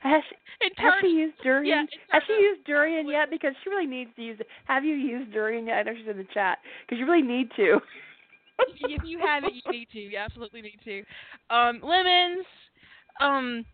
Has 0.00 0.22
she, 0.28 0.36
It 0.62 0.72
has 0.76 0.92
she 1.00 1.08
used 1.08 1.36
durian? 1.42 1.88
yeah, 1.90 1.98
Has 2.10 2.22
she 2.26 2.34
turns 2.34 2.42
used 2.42 2.64
durian 2.66 3.08
yet? 3.08 3.30
Because 3.30 3.54
she 3.64 3.70
really 3.70 3.86
needs 3.86 4.10
to 4.16 4.22
use 4.22 4.36
it. 4.40 4.46
Have 4.66 4.84
you 4.84 4.94
used 4.94 5.32
durian 5.32 5.66
yet? 5.66 5.78
I 5.78 5.82
know 5.84 5.92
she's 5.96 6.06
in 6.06 6.18
the 6.18 6.26
chat. 6.34 6.58
Because 6.84 7.00
you 7.00 7.06
really 7.06 7.26
need 7.26 7.48
to. 7.56 7.80
if 8.80 9.02
you 9.04 9.18
have 9.20 9.44
it, 9.44 9.52
you 9.54 9.72
need 9.72 9.88
to. 9.92 9.98
You 9.98 10.18
absolutely 10.18 10.60
need 10.60 10.78
to. 10.84 11.02
Um, 11.54 11.80
lemons, 11.82 12.44
um, 13.22 13.64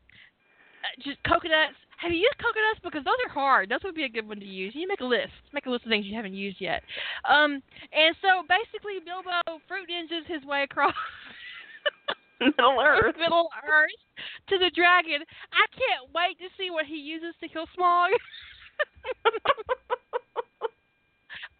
uh, 0.84 1.02
just 1.02 1.20
coconuts. 1.24 1.74
Have 1.96 2.12
you 2.12 2.18
used 2.18 2.38
coconuts? 2.38 2.80
Because 2.84 3.04
those 3.04 3.18
are 3.26 3.32
hard. 3.32 3.68
Those 3.68 3.80
would 3.84 3.94
be 3.94 4.04
a 4.04 4.08
good 4.08 4.28
one 4.28 4.40
to 4.40 4.46
use. 4.46 4.74
You 4.74 4.86
make 4.86 5.00
a 5.00 5.04
list. 5.04 5.32
Make 5.52 5.66
a 5.66 5.70
list 5.70 5.84
of 5.84 5.90
things 5.90 6.06
you 6.06 6.14
haven't 6.14 6.34
used 6.34 6.60
yet. 6.60 6.82
Um, 7.28 7.62
and 7.92 8.14
so 8.20 8.44
basically, 8.48 9.00
Bilbo 9.04 9.60
fruit 9.66 9.88
ninjas 9.88 10.26
his 10.28 10.44
way 10.44 10.62
across 10.62 10.94
Middle 12.40 12.80
Earth. 12.84 13.16
Middle 13.18 13.48
Earth 13.64 14.00
to 14.48 14.58
the 14.58 14.70
dragon. 14.74 15.24
I 15.52 15.64
can't 15.72 16.12
wait 16.14 16.38
to 16.38 16.48
see 16.58 16.70
what 16.70 16.86
he 16.86 16.96
uses 16.96 17.34
to 17.40 17.48
kill 17.48 17.66
Smaug. 17.76 18.10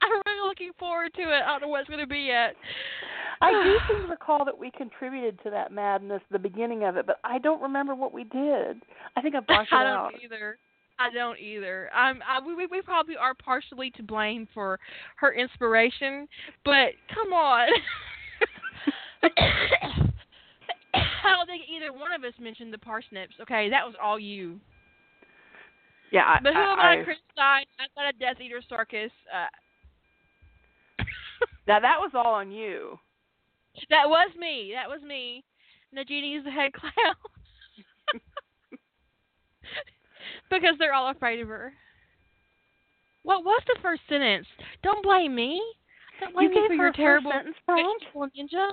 I'm 0.07 0.23
really 0.27 0.49
looking 0.49 0.71
forward 0.79 1.13
to 1.15 1.23
it. 1.23 1.43
I 1.45 1.49
don't 1.49 1.63
know 1.63 1.69
what 1.69 1.81
it's 1.81 1.89
going 1.91 2.01
to 2.01 2.07
be 2.07 2.21
yet. 2.21 2.55
I 3.41 3.51
do 3.53 3.79
seem 3.95 4.03
to 4.05 4.09
recall 4.09 4.45
that 4.45 4.57
we 4.57 4.71
contributed 4.71 5.39
to 5.45 5.51
that 5.51 5.73
madness, 5.73 6.23
the 6.31 6.39
beginning 6.39 6.85
of 6.85 6.97
it, 6.97 7.07
but 7.07 7.19
I 7.25 7.39
don't 7.39 7.61
remember 7.61 7.95
what 7.95 8.13
we 8.13 8.25
did. 8.25 8.83
I 9.17 9.21
think 9.23 9.35
I 9.35 9.41
blocked 9.47 9.69
it 9.73 9.75
I 9.75 9.83
don't 9.85 9.93
out. 9.93 10.13
either. 10.25 10.59
I 10.99 11.11
don't 11.13 11.39
either. 11.39 11.91
I'm. 11.95 12.23
I, 12.27 12.41
we 12.41 12.55
we- 12.67 12.81
probably 12.81 13.17
are 13.19 13.35
partially 13.35 13.91
to 13.93 14.03
blame 14.03 14.49
for 14.55 14.81
her 15.17 15.35
inspiration, 15.35 16.27
but 16.65 16.93
come 17.15 17.35
on. 17.35 17.69
I 20.95 21.33
don't 21.37 21.47
think 21.47 21.65
either 21.69 21.93
one 21.93 22.13
of 22.13 22.25
us 22.25 22.33
mentioned 22.41 22.73
the 22.73 22.79
parsnips. 22.79 23.35
Okay, 23.43 23.69
that 23.69 23.85
was 23.85 23.95
all 24.03 24.19
you. 24.19 24.59
Yeah, 26.13 26.23
I, 26.25 26.39
But 26.43 26.55
who 26.55 26.61
am 26.61 26.79
I, 26.79 26.93
I 26.93 26.97
to 26.97 27.05
criticize? 27.05 27.67
I'm 27.79 27.89
not 27.97 28.15
a 28.15 28.19
Death 28.19 28.41
Eater 28.41 28.63
circus. 28.69 29.11
Uh, 29.35 29.49
now 31.67 31.81
that 31.81 31.99
was 31.99 32.13
all 32.15 32.35
on 32.35 32.51
you. 32.51 32.99
that 33.91 34.09
was 34.09 34.31
me. 34.39 34.73
That 34.75 34.89
was 34.89 35.03
me. 35.03 35.45
Nagini 35.97 36.39
is 36.39 36.45
the 36.45 36.51
head 36.51 36.73
clown. 36.73 36.93
because 40.51 40.75
they're 40.79 40.95
all 40.95 41.11
afraid 41.11 41.41
of 41.41 41.49
her. 41.49 41.73
What 43.23 43.45
was 43.45 43.63
the 43.67 43.79
first 43.83 44.03
sentence? 44.09 44.47
Don't 44.83 45.03
blame 45.03 45.35
me. 45.35 45.61
Don't 46.21 46.33
blame 46.33 46.51
you 46.51 46.55
me 46.55 46.69
gave 46.69 46.69
for 46.69 46.77
her 46.77 46.85
your 46.85 46.93
terrible 46.93 47.33
sentence 47.33 47.57
prompt. 47.65 48.05
ninja. 48.15 48.71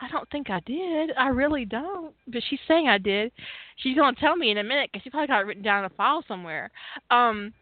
I 0.00 0.08
don't 0.10 0.28
think 0.30 0.50
I 0.50 0.60
did. 0.66 1.12
I 1.16 1.28
really 1.28 1.64
don't. 1.64 2.14
But 2.26 2.42
she's 2.48 2.58
saying 2.68 2.88
I 2.88 2.98
did. 2.98 3.32
She's 3.76 3.96
gonna 3.96 4.16
tell 4.20 4.36
me 4.36 4.50
in 4.50 4.58
a 4.58 4.64
minute 4.64 4.90
because 4.92 5.02
she 5.02 5.10
probably 5.10 5.28
got 5.28 5.40
it 5.40 5.46
written 5.46 5.62
down 5.62 5.84
in 5.84 5.90
a 5.90 5.94
file 5.94 6.24
somewhere. 6.28 6.70
Um, 7.10 7.52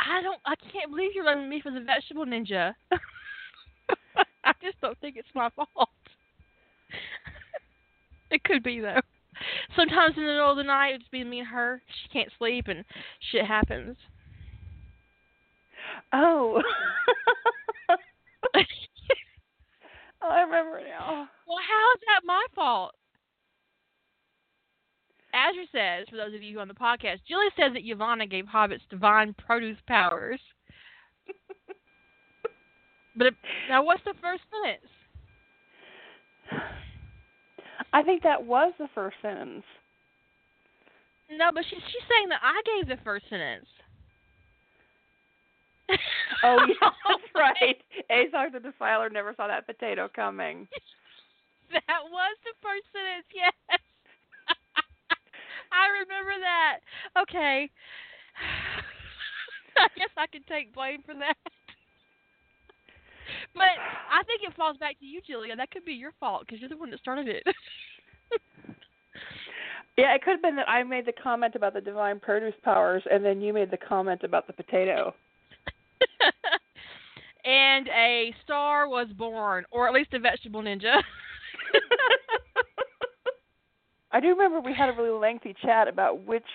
I 0.00 0.22
don't. 0.22 0.40
I 0.44 0.54
can't 0.72 0.90
believe 0.90 1.12
you're 1.14 1.24
running 1.24 1.48
me 1.48 1.60
for 1.60 1.70
the 1.70 1.80
vegetable 1.80 2.26
ninja. 2.26 2.74
I 4.44 4.52
just 4.62 4.80
don't 4.80 4.98
think 5.00 5.16
it's 5.16 5.28
my 5.34 5.50
fault. 5.50 5.88
it 8.30 8.44
could 8.44 8.62
be 8.62 8.80
though. 8.80 9.00
Sometimes 9.74 10.16
in 10.16 10.22
the 10.22 10.28
middle 10.28 10.50
of 10.50 10.56
the 10.56 10.62
night, 10.62 10.94
it's 10.94 11.08
be 11.08 11.24
me 11.24 11.40
and 11.40 11.48
her. 11.48 11.82
She 12.02 12.08
can't 12.08 12.30
sleep, 12.38 12.68
and 12.68 12.84
shit 13.30 13.44
happens. 13.44 13.96
Oh. 16.12 16.62
oh, 18.54 18.62
I 20.22 20.40
remember 20.40 20.80
now. 20.80 21.28
Well, 21.46 21.58
how 21.58 21.92
is 21.94 22.00
that 22.06 22.24
my 22.24 22.44
fault? 22.54 22.94
Azure 25.36 25.68
says, 25.70 26.06
for 26.08 26.16
those 26.16 26.34
of 26.34 26.42
you 26.42 26.54
who 26.54 26.58
are 26.58 26.62
on 26.62 26.68
the 26.68 26.74
podcast, 26.74 27.18
Julie 27.28 27.52
says 27.56 27.72
that 27.74 27.84
Yavanna 27.84 28.28
gave 28.30 28.46
hobbits 28.46 28.80
divine 28.88 29.34
produce 29.34 29.76
powers. 29.86 30.40
but 33.16 33.26
it, 33.28 33.34
now, 33.68 33.84
what's 33.84 34.02
the 34.04 34.14
first 34.22 34.42
sentence? 34.50 34.90
I 37.92 38.02
think 38.02 38.22
that 38.22 38.44
was 38.44 38.72
the 38.78 38.88
first 38.94 39.16
sentence. 39.20 39.64
No, 41.30 41.50
but 41.52 41.64
she's 41.68 41.82
she's 41.82 42.08
saying 42.08 42.28
that 42.28 42.40
I 42.42 42.62
gave 42.64 42.88
the 42.88 43.02
first 43.04 43.28
sentence. 43.28 43.66
Oh 46.44 46.58
yeah, 46.68 46.90
that's 47.08 47.34
right. 47.34 47.76
Azog 48.10 48.52
the 48.52 48.60
Defiler 48.60 49.10
never 49.10 49.34
saw 49.36 49.48
that 49.48 49.66
potato 49.66 50.08
coming. 50.14 50.68
That 51.72 52.06
was 52.06 52.36
the 52.46 52.54
first 52.62 52.86
sentence, 52.94 53.26
yes. 53.34 53.80
I 55.72 55.88
remember 56.02 56.34
that. 56.40 56.78
Okay. 57.22 57.70
I 59.78 59.88
guess 59.96 60.10
I 60.16 60.26
can 60.26 60.42
take 60.48 60.74
blame 60.74 61.02
for 61.04 61.14
that. 61.14 61.36
But 63.54 63.76
I 64.10 64.22
think 64.24 64.42
it 64.42 64.56
falls 64.56 64.76
back 64.78 64.98
to 65.00 65.06
you, 65.06 65.20
Julia. 65.26 65.56
That 65.56 65.70
could 65.70 65.84
be 65.84 65.92
your 65.92 66.12
fault 66.18 66.44
because 66.46 66.60
you're 66.60 66.70
the 66.70 66.76
one 66.76 66.90
that 66.90 67.00
started 67.00 67.28
it. 67.28 67.44
Yeah, 69.96 70.14
it 70.14 70.22
could 70.22 70.32
have 70.32 70.42
been 70.42 70.56
that 70.56 70.68
I 70.68 70.82
made 70.82 71.06
the 71.06 71.12
comment 71.12 71.54
about 71.54 71.72
the 71.72 71.80
divine 71.80 72.20
produce 72.20 72.54
powers, 72.62 73.02
and 73.10 73.24
then 73.24 73.40
you 73.40 73.54
made 73.54 73.70
the 73.70 73.78
comment 73.78 74.24
about 74.24 74.46
the 74.46 74.52
potato. 74.52 75.14
and 77.46 77.88
a 77.88 78.34
star 78.44 78.88
was 78.88 79.08
born, 79.16 79.64
or 79.70 79.88
at 79.88 79.94
least 79.94 80.12
a 80.12 80.18
vegetable 80.18 80.62
ninja. 80.62 81.00
I 84.16 84.20
do 84.20 84.28
remember 84.28 84.60
we 84.60 84.72
had 84.72 84.88
a 84.88 84.92
really 84.92 85.10
lengthy 85.10 85.54
chat 85.62 85.88
about 85.88 86.24
which 86.24 86.46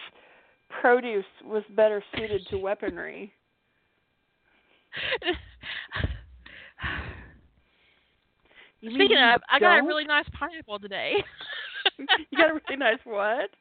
produce 0.82 1.24
was 1.46 1.62
better 1.76 2.04
suited 2.16 2.42
to 2.50 2.58
weaponry. 2.58 3.32
You 8.80 8.90
Speaking 8.96 9.18
of, 9.18 9.42
I 9.48 9.60
got 9.60 9.78
a 9.78 9.84
really 9.84 10.06
nice 10.06 10.26
pineapple 10.34 10.80
today. 10.80 11.24
you 12.00 12.08
got 12.36 12.50
a 12.50 12.54
really 12.56 12.78
nice 12.78 12.98
what? 13.04 13.52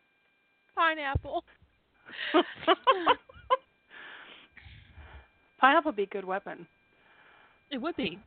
pineapple. 0.75 1.45
Pineapple 5.61 5.91
would 5.91 5.97
be 5.97 6.05
a 6.05 6.07
good 6.07 6.25
weapon. 6.25 6.67
It 7.71 7.77
would 7.77 7.97
be. 7.97 8.19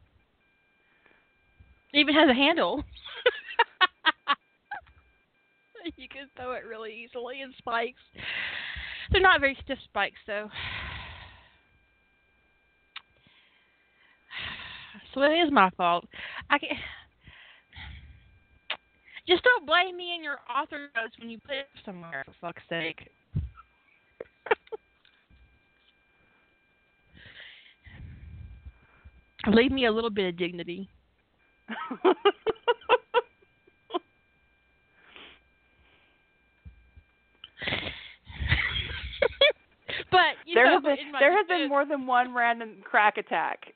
It 1.93 1.97
even 1.97 2.13
has 2.13 2.29
a 2.29 2.35
handle. 2.35 2.83
you 5.97 6.07
can 6.07 6.27
throw 6.35 6.53
it 6.53 6.65
really 6.67 6.93
easily 6.93 7.41
and 7.41 7.53
spikes. 7.57 8.01
They're 9.11 9.21
not 9.21 9.39
very 9.39 9.57
stiff 9.63 9.79
spikes 9.85 10.19
though. 10.27 10.49
So 15.13 15.21
it 15.21 15.35
is 15.45 15.51
my 15.51 15.69
fault. 15.77 16.05
I 16.49 16.57
can 16.57 16.69
just 19.27 19.43
don't 19.43 19.67
blame 19.67 19.95
me 19.95 20.15
in 20.15 20.23
your 20.23 20.39
author 20.49 20.89
notes 20.95 21.13
when 21.19 21.29
you 21.29 21.37
put 21.39 21.55
it 21.55 21.67
somewhere 21.85 22.23
for 22.25 22.33
fuck's 22.41 22.63
sake. 22.67 23.07
Leave 29.47 29.71
me 29.71 29.85
a 29.85 29.91
little 29.91 30.09
bit 30.09 30.29
of 30.29 30.37
dignity. 30.37 30.89
but 40.13 40.35
you 40.45 40.55
there 40.55 40.65
know, 40.65 40.73
have 40.79 40.83
been 40.83 41.11
there 41.19 41.35
has 41.35 41.45
been 41.47 41.67
more 41.67 41.85
than 41.85 42.07
one 42.07 42.33
random 42.33 42.77
crack 42.83 43.17
attack. 43.17 43.73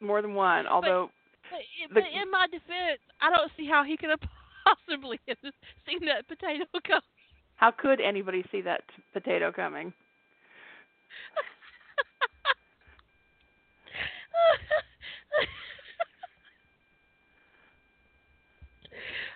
More 0.00 0.20
than 0.20 0.34
one, 0.34 0.66
although 0.66 1.10
But, 1.50 1.60
in- 1.60 1.88
the- 1.88 1.94
but 2.00 2.04
in 2.20 2.30
my 2.30 2.46
defense, 2.48 3.00
I 3.20 3.30
don't 3.30 3.50
see 3.56 3.66
how 3.66 3.84
he 3.84 3.96
could 3.96 4.10
have 4.10 4.20
possibly 4.64 5.18
seen 5.86 6.04
that 6.06 6.26
potato 6.28 6.64
come. 6.86 7.00
how 7.56 7.70
could 7.70 8.00
anybody 8.00 8.44
see 8.50 8.60
that 8.62 8.82
t- 8.88 9.02
potato 9.12 9.52
coming? 9.52 9.92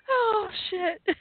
oh 0.08 0.48
shit. 0.70 1.16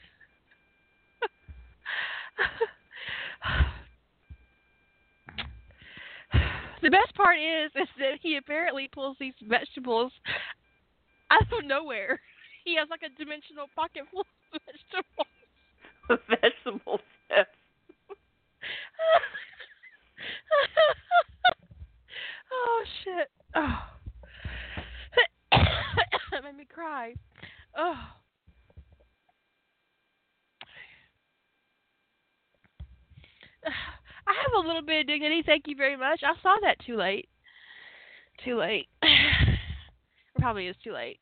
The 6.90 6.98
best 6.98 7.14
part 7.14 7.38
is 7.38 7.70
is 7.76 7.88
that 8.00 8.18
he 8.20 8.38
apparently 8.38 8.90
pulls 8.92 9.16
these 9.20 9.36
vegetables 9.48 10.12
out 11.30 11.44
of 11.54 11.64
nowhere. 11.64 12.20
He 12.66 12.76
has 12.78 12.90
like 12.90 13.04
a 13.04 13.10
dimensional 13.16 13.68
pocket 13.76 14.06
full 14.12 14.26
of 14.52 14.60
vegetables. 16.10 16.28
Vegetables. 16.28 17.02
Yes. 17.30 17.46
oh 22.52 22.84
shit. 23.04 23.30
Oh. 23.54 23.84
that 25.52 26.44
made 26.44 26.58
me 26.58 26.66
cry. 26.66 27.14
Oh. 27.78 28.00
I 34.30 34.34
have 34.42 34.49
a 34.60 34.68
little 34.68 34.82
bit 34.82 35.02
of 35.02 35.08
dignity, 35.08 35.44
thank 35.46 35.68
you 35.68 35.76
very 35.76 35.98
much. 35.98 36.22
I 36.24 36.34
saw 36.42 36.56
that 36.62 36.78
too 36.86 36.96
late. 36.96 37.28
Too 38.44 38.58
late. 38.58 38.88
It 40.36 40.42
probably 40.42 40.68
is 40.68 40.76
too 40.84 40.94
late. 40.94 41.20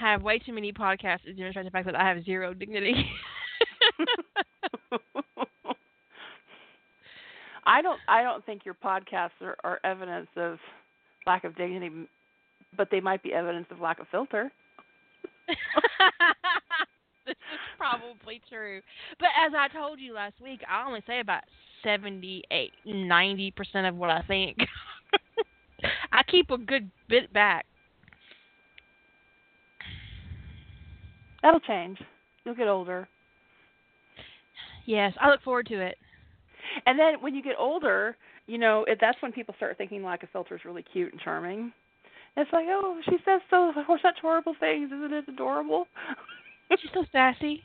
I 0.00 0.10
have 0.10 0.22
way 0.22 0.38
too 0.38 0.52
many 0.52 0.72
podcasts 0.72 1.22
to 1.22 1.32
demonstrate 1.32 1.64
the 1.64 1.70
fact 1.70 1.86
that 1.86 1.94
I 1.94 2.06
have 2.06 2.24
zero 2.24 2.52
dignity. 2.52 2.92
I 7.64 7.80
don't. 7.80 7.98
I 8.06 8.22
don't 8.22 8.44
think 8.44 8.64
your 8.64 8.74
podcasts 8.74 9.40
are, 9.40 9.56
are 9.64 9.80
evidence 9.84 10.28
of 10.36 10.58
lack 11.26 11.44
of 11.44 11.56
dignity, 11.56 11.90
but 12.76 12.88
they 12.90 13.00
might 13.00 13.22
be 13.22 13.32
evidence 13.32 13.66
of 13.70 13.80
lack 13.80 13.98
of 13.98 14.08
filter. 14.08 14.52
this 17.32 17.36
is 17.52 17.58
probably 17.76 18.40
true. 18.48 18.80
But 19.18 19.28
as 19.46 19.52
I 19.56 19.68
told 19.68 19.98
you 20.00 20.14
last 20.14 20.34
week, 20.42 20.60
I 20.68 20.86
only 20.86 21.02
say 21.06 21.20
about 21.20 21.42
seventy-eight, 21.82 22.72
ninety 22.86 23.50
percent 23.50 23.86
of 23.86 23.96
what 23.96 24.10
I 24.10 24.22
think. 24.22 24.56
I 26.12 26.22
keep 26.22 26.50
a 26.50 26.58
good 26.58 26.90
bit 27.08 27.32
back. 27.32 27.66
That'll 31.42 31.60
change. 31.60 31.98
You'll 32.44 32.54
get 32.54 32.68
older, 32.68 33.08
Yes, 34.86 35.12
I 35.20 35.28
look 35.30 35.42
forward 35.42 35.66
to 35.66 35.80
it. 35.80 35.96
and 36.86 36.98
then 36.98 37.14
when 37.20 37.34
you 37.34 37.42
get 37.42 37.56
older, 37.58 38.16
you 38.46 38.56
know 38.56 38.84
it, 38.84 38.98
that's 39.00 39.20
when 39.20 39.32
people 39.32 39.52
start 39.56 39.76
thinking 39.76 40.02
lack 40.04 40.22
of 40.22 40.28
filter 40.30 40.54
is 40.54 40.64
really 40.64 40.84
cute 40.92 41.12
and 41.12 41.20
charming. 41.20 41.72
It's 42.36 42.52
like, 42.52 42.66
oh, 42.68 43.00
she 43.04 43.16
says 43.24 43.40
so 43.50 43.72
such 44.02 44.18
horrible 44.22 44.54
things. 44.60 44.92
Isn't 44.92 45.12
it 45.12 45.24
adorable? 45.28 45.86
She's 46.70 46.90
so 46.92 47.04
sassy. 47.12 47.62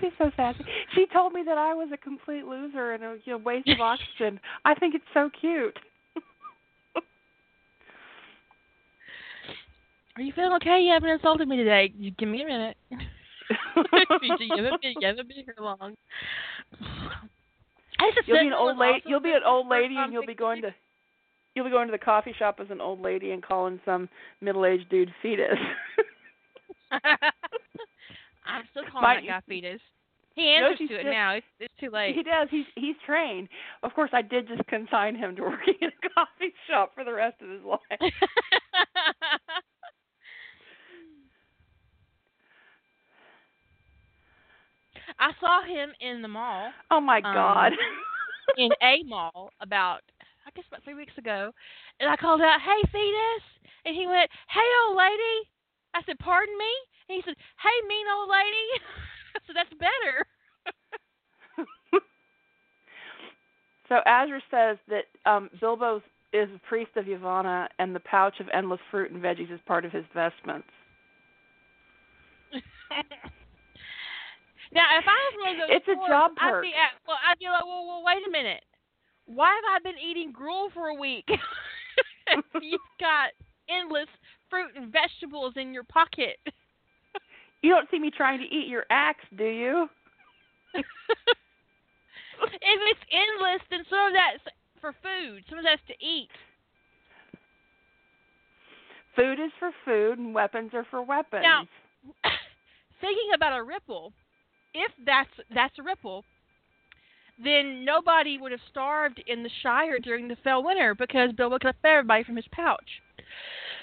She's 0.00 0.12
so 0.18 0.30
sassy. 0.36 0.64
She 0.94 1.06
told 1.12 1.32
me 1.32 1.42
that 1.46 1.58
I 1.58 1.74
was 1.74 1.88
a 1.92 1.96
complete 1.96 2.44
loser 2.44 2.92
and 2.92 3.02
a 3.02 3.16
you 3.24 3.32
know, 3.32 3.38
waste 3.38 3.68
of 3.68 3.80
oxygen. 3.80 4.40
I 4.64 4.74
think 4.74 4.94
it's 4.94 5.04
so 5.14 5.30
cute. 5.40 5.78
Are 10.16 10.22
you 10.22 10.32
feeling 10.34 10.54
okay? 10.54 10.80
You 10.80 10.92
haven't 10.94 11.10
insulted 11.10 11.46
me 11.46 11.56
today. 11.56 11.92
You 11.98 12.10
give 12.12 12.28
me 12.28 12.42
a 12.42 12.46
minute. 12.46 12.76
you 12.90 12.98
haven't 13.92 14.20
been, 14.82 14.94
you 14.98 15.06
haven't 15.06 15.28
been 15.28 15.44
here 15.44 15.54
long. 15.60 15.94
You'll 18.26 18.40
be 18.40 18.46
an 18.46 18.52
old 18.54 18.78
lady. 18.78 19.02
You'll 19.06 19.20
be 19.20 19.32
an 19.32 19.42
old 19.44 19.68
lady, 19.68 19.94
and 19.98 20.12
you'll 20.12 20.26
be 20.26 20.34
going 20.34 20.62
to 20.62 20.74
you'll 21.54 21.66
be 21.66 21.70
going 21.70 21.88
to 21.88 21.92
the 21.92 21.98
coffee 21.98 22.34
shop 22.38 22.60
as 22.60 22.68
an 22.70 22.80
old 22.80 23.00
lady 23.00 23.32
and 23.32 23.42
calling 23.42 23.80
some 23.84 24.08
middle-aged 24.40 24.88
dude 24.90 25.12
fetus. 25.22 25.58
I'm 28.46 28.62
still 28.70 28.84
calling 28.90 29.02
My- 29.02 29.14
that 29.16 29.26
guy 29.26 29.40
fetus. 29.48 29.80
He 30.34 30.48
answers 30.48 30.76
she's 30.78 30.88
to 30.90 30.94
it 30.96 31.02
just- 31.04 31.12
now. 31.12 31.32
It's, 31.34 31.46
it's 31.60 31.74
too 31.80 31.88
late. 31.90 32.14
he 32.14 32.22
does. 32.22 32.48
He's 32.50 32.66
he's 32.74 32.94
trained. 33.06 33.48
Of 33.82 33.94
course, 33.94 34.10
I 34.12 34.20
did 34.20 34.46
just 34.48 34.66
consign 34.66 35.16
him 35.16 35.34
to 35.36 35.42
working 35.42 35.74
in 35.80 35.88
a 35.88 36.08
coffee 36.14 36.52
shop 36.68 36.92
for 36.94 37.04
the 37.04 37.12
rest 37.12 37.40
of 37.40 37.48
his 37.48 37.62
life. 37.64 38.12
I 45.18 45.32
saw 45.40 45.62
him 45.64 45.90
in 46.00 46.22
the 46.22 46.28
mall, 46.28 46.70
Oh 46.90 47.00
my 47.00 47.18
Um, 47.18 47.34
God. 47.34 47.72
in 48.58 48.70
a 48.82 49.02
mall 49.04 49.50
about 49.60 50.00
I 50.46 50.50
guess 50.54 50.64
about 50.68 50.84
three 50.84 50.94
weeks 50.94 51.16
ago, 51.18 51.50
and 52.00 52.08
I 52.08 52.16
called 52.16 52.40
out, 52.40 52.60
"Hey, 52.60 52.80
fetus!" 52.92 53.42
and 53.84 53.96
he 53.96 54.06
went, 54.06 54.30
"Hey, 54.48 54.62
old 54.86 54.96
lady." 54.96 55.48
I 55.96 56.02
said, 56.04 56.18
"Pardon 56.18 56.56
me?" 56.58 56.72
And 57.08 57.16
he 57.16 57.22
said, 57.24 57.36
"Hey, 57.62 57.76
mean 57.88 58.06
old 58.12 58.28
lady." 58.28 58.68
so 59.46 59.52
that's 59.56 59.72
better. 59.80 60.26
so 63.88 64.00
Azra 64.04 64.42
says 64.50 64.76
that 64.88 65.04
um 65.24 65.48
Bilbo 65.60 66.02
is 66.32 66.48
a 66.54 66.60
priest 66.68 66.90
of 66.96 67.06
Yavanna, 67.06 67.68
and 67.78 67.94
the 67.94 68.00
pouch 68.00 68.40
of 68.40 68.48
endless 68.52 68.80
fruit 68.90 69.10
and 69.10 69.22
veggies 69.22 69.50
is 69.52 69.60
part 69.66 69.84
of 69.84 69.92
his 69.92 70.04
vestments. 70.12 70.68
now, 74.72 74.86
if 74.98 75.06
I 75.08 75.16
was 75.16 75.34
one 75.40 75.52
of 75.54 75.58
those 75.68 75.76
It's 75.76 75.88
a 75.88 75.96
job 76.08 76.32
I'd 76.38 76.50
perk. 76.50 76.62
be 76.62 76.72
at, 76.74 76.92
well, 77.06 77.18
I'd 77.24 77.38
be 77.38 77.46
like, 77.46 77.64
well, 77.64 77.86
well, 77.86 78.02
wait 78.04 78.26
a 78.26 78.30
minute. 78.30 78.64
Why 79.26 79.48
have 79.48 79.64
I 79.76 79.78
been 79.82 79.98
eating 79.98 80.30
gruel 80.32 80.70
for 80.74 80.88
a 80.88 80.94
week? 80.94 81.28
You've 82.60 82.80
got 83.00 83.30
endless 83.68 84.08
fruit 84.50 84.70
and 84.76 84.92
vegetables 84.92 85.54
in 85.56 85.72
your 85.74 85.84
pocket. 85.84 86.38
You 87.62 87.70
don't 87.70 87.88
see 87.90 87.98
me 87.98 88.10
trying 88.14 88.38
to 88.38 88.44
eat 88.44 88.68
your 88.68 88.84
axe, 88.90 89.24
do 89.36 89.44
you? 89.44 89.88
if 90.74 90.84
it's 92.38 93.00
endless, 93.10 93.62
then 93.70 93.80
some 93.88 94.08
of 94.08 94.12
that's 94.12 94.54
for 94.80 94.92
food. 95.02 95.42
Some 95.48 95.58
of 95.58 95.64
that's 95.64 95.80
to 95.88 95.94
eat. 96.06 96.28
Food 99.16 99.40
is 99.40 99.50
for 99.58 99.70
food, 99.84 100.18
and 100.18 100.34
weapons 100.34 100.70
are 100.74 100.86
for 100.90 101.02
weapons. 101.02 101.42
Now- 101.42 101.66
Thinking 103.00 103.30
about 103.34 103.58
a 103.58 103.62
ripple, 103.64 104.12
if 104.72 104.92
that's 105.04 105.30
that's 105.52 105.78
a 105.78 105.82
ripple, 105.82 106.24
then 107.42 107.84
nobody 107.84 108.38
would 108.38 108.52
have 108.52 108.60
starved 108.70 109.22
in 109.26 109.42
the 109.42 109.50
Shire 109.62 109.98
during 109.98 110.28
the 110.28 110.36
fell 110.44 110.62
winter 110.62 110.94
because 110.94 111.32
Bilbo 111.32 111.58
could 111.58 111.66
have 111.66 111.76
fed 111.82 111.90
everybody 111.90 112.22
from 112.22 112.36
his 112.36 112.46
pouch. 112.52 113.02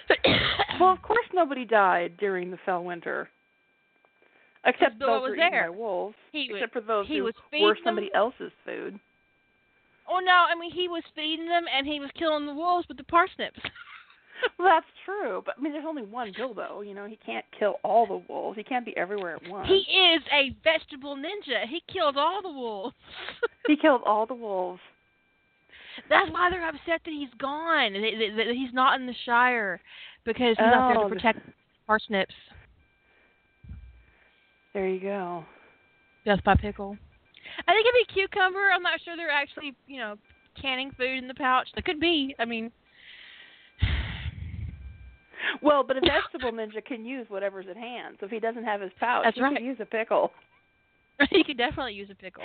well, 0.79 0.91
of 0.91 1.01
course, 1.01 1.25
nobody 1.33 1.65
died 1.65 2.17
during 2.17 2.51
the 2.51 2.57
fell 2.65 2.83
winter, 2.83 3.29
except 4.65 4.99
Bilbo 4.99 5.19
those 5.21 5.29
was 5.29 5.37
there. 5.37 5.71
by 5.71 5.77
wolves. 5.77 6.15
he 6.31 6.47
was, 6.51 6.57
except 6.61 6.73
for 6.73 6.81
those 6.81 7.07
he 7.07 7.17
who 7.17 7.23
was 7.25 7.33
were 7.59 7.77
somebody 7.83 8.07
them. 8.07 8.15
else's 8.21 8.51
food. 8.65 8.99
Oh 10.09 10.19
no, 10.19 10.45
I 10.49 10.55
mean 10.59 10.71
he 10.71 10.87
was 10.89 11.03
feeding 11.15 11.47
them 11.47 11.63
and 11.75 11.87
he 11.87 11.99
was 11.99 12.09
killing 12.19 12.45
the 12.45 12.53
wolves 12.53 12.87
with 12.87 12.97
the 12.97 13.03
parsnips. 13.05 13.59
Well, 14.59 14.67
that's 14.67 14.85
true, 15.05 15.41
but 15.45 15.55
I 15.57 15.61
mean, 15.61 15.71
there's 15.71 15.85
only 15.87 16.01
one 16.03 16.33
Bilbo. 16.35 16.81
You 16.81 16.93
know, 16.93 17.05
he 17.05 17.17
can't 17.25 17.45
kill 17.57 17.75
all 17.81 18.05
the 18.05 18.21
wolves. 18.27 18.57
He 18.57 18.63
can't 18.63 18.83
be 18.83 18.97
everywhere 18.97 19.35
at 19.35 19.47
once. 19.49 19.69
he 19.69 19.85
is 19.89 20.21
a 20.33 20.53
vegetable 20.65 21.15
ninja. 21.15 21.65
He 21.69 21.81
killed 21.87 22.17
all 22.17 22.41
the 22.41 22.49
wolves. 22.51 22.93
he 23.67 23.77
killed 23.77 24.01
all 24.05 24.25
the 24.25 24.33
wolves. 24.33 24.81
That's 26.09 26.29
why 26.31 26.49
they're 26.49 26.67
upset 26.67 27.01
that 27.05 27.11
he's 27.11 27.29
gone 27.39 27.93
that, 27.93 28.01
that, 28.01 28.45
that 28.47 28.55
he's 28.55 28.73
not 28.73 28.99
in 28.99 29.05
the 29.05 29.13
Shire 29.25 29.79
because 30.25 30.55
he's 30.57 30.65
out 30.65 30.89
there 30.93 30.97
Oh, 30.99 31.03
to 31.03 31.09
the- 31.09 31.15
protect 31.15 31.39
parsnips. 31.87 32.33
There 34.73 34.87
you 34.87 34.99
go. 34.99 35.45
Death 36.25 36.39
by 36.43 36.55
pickle. 36.55 36.97
I 37.67 37.71
think 37.73 37.85
it'd 37.85 38.07
be 38.07 38.13
cucumber. 38.13 38.71
I'm 38.73 38.81
not 38.81 38.99
sure 39.05 39.15
they're 39.15 39.29
actually, 39.29 39.75
you 39.87 39.99
know, 39.99 40.15
canning 40.59 40.91
food 40.97 41.17
in 41.19 41.27
the 41.27 41.33
pouch. 41.35 41.67
They 41.75 41.81
could 41.83 41.99
be. 41.99 42.33
I 42.39 42.45
mean, 42.45 42.71
Well, 45.61 45.83
but 45.83 45.97
a 45.97 46.01
vegetable 46.33 46.51
ninja 46.57 46.83
can 46.83 47.05
use 47.05 47.25
whatever's 47.29 47.65
at 47.69 47.77
hand. 47.77 48.17
So 48.19 48.25
if 48.25 48.31
he 48.31 48.39
doesn't 48.39 48.63
have 48.63 48.81
his 48.81 48.91
pouch, 48.99 49.23
That's 49.25 49.35
he 49.35 49.43
right. 49.43 49.55
can 49.55 49.65
use 49.65 49.77
a 49.79 49.85
pickle. 49.85 50.31
he 51.29 51.43
could 51.43 51.57
definitely 51.57 51.93
use 51.93 52.09
a 52.09 52.15
pickle. 52.15 52.43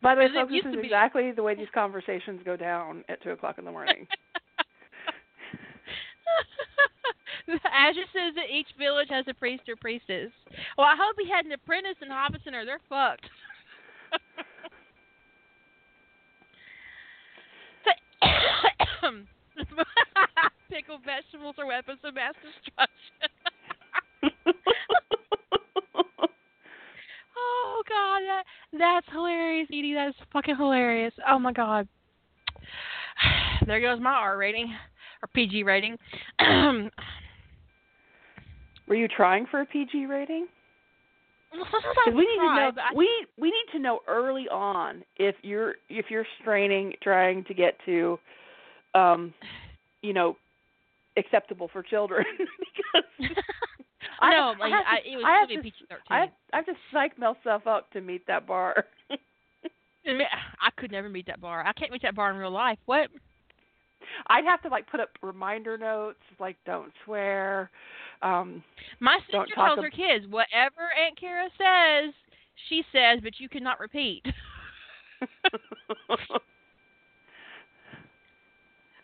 By 0.00 0.14
the 0.14 0.22
way, 0.22 0.28
folks, 0.32 0.52
this 0.52 0.64
is 0.64 0.76
be- 0.76 0.86
exactly 0.86 1.32
the 1.32 1.42
way 1.42 1.54
these 1.54 1.66
conversations 1.74 2.40
go 2.44 2.56
down 2.56 3.04
at 3.08 3.22
two 3.22 3.30
o'clock 3.30 3.58
in 3.58 3.64
the 3.64 3.72
morning. 3.72 4.06
Azure 7.72 8.04
says 8.12 8.34
that 8.36 8.50
each 8.52 8.68
village 8.78 9.08
has 9.10 9.24
a 9.28 9.34
priest 9.34 9.68
or 9.68 9.76
priestess. 9.76 10.30
Well, 10.76 10.86
I 10.86 10.96
hope 10.98 11.16
he 11.18 11.28
had 11.28 11.46
an 11.46 11.52
apprentice 11.52 11.96
in 12.02 12.08
Hobbiton 12.08 12.54
or 12.54 12.64
they're 12.64 12.80
fucked. 12.88 13.28
Pickled 20.70 21.04
vegetables 21.04 21.54
are 21.58 21.66
weapons 21.66 21.98
of 22.04 22.14
mass 22.14 22.34
destruction. 22.44 22.94
God, 27.88 28.20
that 28.26 28.44
that's 28.78 29.06
hilarious, 29.12 29.68
Edie. 29.70 29.94
That 29.94 30.08
is 30.08 30.14
fucking 30.32 30.56
hilarious. 30.56 31.14
Oh 31.28 31.38
my 31.38 31.52
god. 31.52 31.88
There 33.66 33.80
goes 33.80 34.00
my 34.00 34.10
R 34.12 34.38
rating 34.38 34.72
or 35.22 35.28
PG 35.34 35.64
rating. 35.64 35.98
Were 38.86 38.94
you 38.94 39.08
trying 39.08 39.46
for 39.50 39.60
a 39.60 39.66
PG 39.66 40.06
rating? 40.06 40.46
Because 41.50 42.14
we 42.14 42.20
need 42.22 42.38
to 42.38 42.54
know 42.54 42.72
we 42.94 43.08
we 43.38 43.48
need 43.48 43.66
to 43.72 43.78
know 43.78 44.00
early 44.06 44.48
on 44.48 45.02
if 45.16 45.34
you're 45.42 45.74
if 45.88 46.06
you're 46.10 46.26
straining 46.40 46.92
trying 47.02 47.42
to 47.44 47.54
get 47.54 47.74
to, 47.86 48.18
um, 48.94 49.32
you 50.02 50.12
know, 50.12 50.36
acceptable 51.16 51.68
for 51.72 51.82
children. 51.82 52.24
because 52.38 53.36
I- 54.20 54.30
no, 54.30 54.54
I 54.54 54.58
like, 54.58 54.72
have 54.72 54.84
to- 54.84 54.90
I, 54.90 54.96
it 55.04 55.16
was 55.16 55.24
I 55.26 55.54
to 55.54 55.62
PG 55.62 55.74
thirteen. 55.88 56.02
I 56.10 56.20
have, 56.20 56.28
I 56.52 56.56
have 56.56 56.66
to 56.66 56.74
psych 56.92 57.18
myself 57.18 57.66
up 57.66 57.90
to 57.92 58.00
meet 58.00 58.26
that 58.26 58.46
bar. 58.46 58.84
I 60.06 60.70
could 60.78 60.90
never 60.90 61.08
meet 61.08 61.26
that 61.26 61.40
bar. 61.40 61.64
I 61.66 61.72
can't 61.72 61.92
meet 61.92 62.02
that 62.02 62.14
bar 62.14 62.30
in 62.30 62.36
real 62.36 62.50
life. 62.50 62.78
What? 62.86 63.10
I'd 64.28 64.44
have 64.44 64.62
to 64.62 64.68
like 64.68 64.90
put 64.90 65.00
up 65.00 65.10
reminder 65.22 65.76
notes 65.76 66.18
like 66.40 66.56
don't 66.64 66.92
swear. 67.04 67.70
Um 68.22 68.62
My 69.00 69.18
sister 69.26 69.44
tells 69.54 69.78
ab- 69.78 69.84
her 69.84 69.90
kids, 69.90 70.26
whatever 70.30 70.88
Aunt 70.98 71.18
Kara 71.20 71.48
says, 71.58 72.14
she 72.68 72.82
says, 72.90 73.20
but 73.22 73.38
you 73.38 73.48
cannot 73.48 73.78
repeat. 73.80 74.24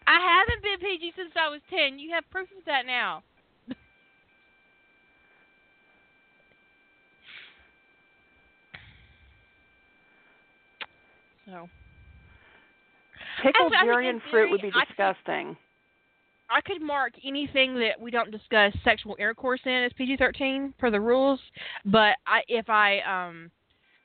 I 0.07 0.19
haven't 0.21 0.63
been 0.63 0.79
PG 0.81 1.13
since 1.17 1.33
I 1.37 1.49
was 1.49 1.61
ten. 1.71 1.99
You 1.99 2.13
have 2.15 2.29
proof 2.31 2.49
of 2.57 2.65
that 2.67 2.87
now. 2.87 3.23
So. 11.47 11.69
Pickled 13.43 13.73
I 13.75 13.85
durian 13.85 14.21
fruit 14.31 14.51
would 14.51 14.61
be 14.63 14.71
theory, 14.71 14.81
I 14.81 14.85
could- 14.85 14.97
disgusting. 14.97 15.57
I 16.51 16.61
could 16.61 16.83
mark 16.83 17.15
anything 17.25 17.75
that 17.77 17.99
we 17.99 18.11
don't 18.11 18.31
discuss 18.31 18.73
sexual 18.85 19.17
intercourse 19.19 19.61
in 19.65 19.73
as 19.73 19.93
PG 19.95 20.19
thirteen 20.19 20.75
per 20.79 20.91
the 20.91 21.01
rules, 21.01 21.41
but 21.87 22.17
I 22.27 22.43
if 22.49 22.69
I 22.69 23.01
um 23.01 23.51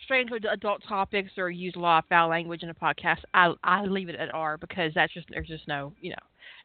stray 0.05 0.21
into 0.21 0.39
adult 0.49 0.81
topics 0.87 1.31
or 1.37 1.49
use 1.51 1.73
a 1.75 1.79
lot 1.79 1.99
of 1.99 2.07
foul 2.07 2.29
language 2.29 2.63
in 2.63 2.69
a 2.69 2.73
podcast, 2.73 3.19
I 3.33 3.53
I 3.63 3.83
leave 3.83 4.09
it 4.09 4.15
at 4.15 4.33
R 4.33 4.57
because 4.57 4.93
that's 4.95 5.13
just 5.13 5.27
there's 5.29 5.47
just 5.47 5.67
no 5.67 5.91
you 5.99 6.11
know 6.11 6.15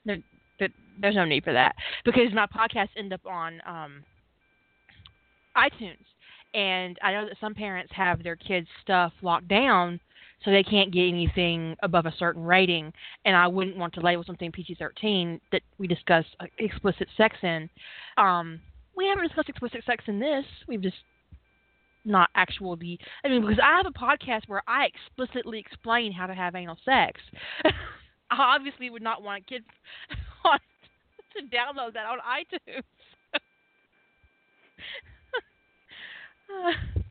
there, 0.06 0.18
there, 0.60 0.68
there's 1.00 1.16
no 1.16 1.24
need 1.24 1.42
for 1.44 1.52
that. 1.52 1.74
Because 2.04 2.32
my 2.32 2.46
podcasts 2.46 2.96
end 2.96 3.12
up 3.12 3.26
on 3.26 3.60
um 3.66 4.04
iTunes. 5.56 6.04
And 6.54 6.96
I 7.02 7.12
know 7.12 7.26
that 7.26 7.36
some 7.40 7.52
parents 7.52 7.92
have 7.96 8.22
their 8.22 8.36
kids 8.36 8.68
stuff 8.80 9.12
locked 9.22 9.48
down 9.48 9.98
so 10.44 10.50
they 10.50 10.62
can't 10.62 10.92
get 10.92 11.08
anything 11.08 11.76
above 11.82 12.06
a 12.06 12.14
certain 12.18 12.44
rating 12.44 12.92
and 13.24 13.36
I 13.36 13.46
wouldn't 13.46 13.76
want 13.76 13.94
to 13.94 14.00
label 14.00 14.24
something 14.24 14.52
PG-13 14.52 15.40
that 15.52 15.62
we 15.78 15.86
discuss 15.86 16.24
uh, 16.40 16.46
explicit 16.58 17.08
sex 17.16 17.36
in. 17.42 17.68
Um, 18.16 18.60
we 18.96 19.06
haven't 19.06 19.26
discussed 19.26 19.48
explicit 19.48 19.82
sex 19.86 20.04
in 20.06 20.18
this. 20.20 20.44
We've 20.68 20.82
just 20.82 20.96
not 22.04 22.28
actually. 22.34 22.98
I 23.24 23.28
mean, 23.28 23.40
because 23.40 23.58
I 23.62 23.76
have 23.78 23.86
a 23.86 23.90
podcast 23.90 24.42
where 24.46 24.62
I 24.66 24.86
explicitly 24.86 25.58
explain 25.58 26.12
how 26.12 26.26
to 26.26 26.34
have 26.34 26.54
anal 26.54 26.76
sex. 26.84 27.20
I 28.30 28.56
obviously 28.56 28.90
would 28.90 29.02
not 29.02 29.22
want 29.22 29.46
kids 29.46 29.64
on, 30.44 30.58
to 31.36 31.42
download 31.44 31.94
that 31.94 32.06
on 32.06 32.18
iTunes. 32.20 32.82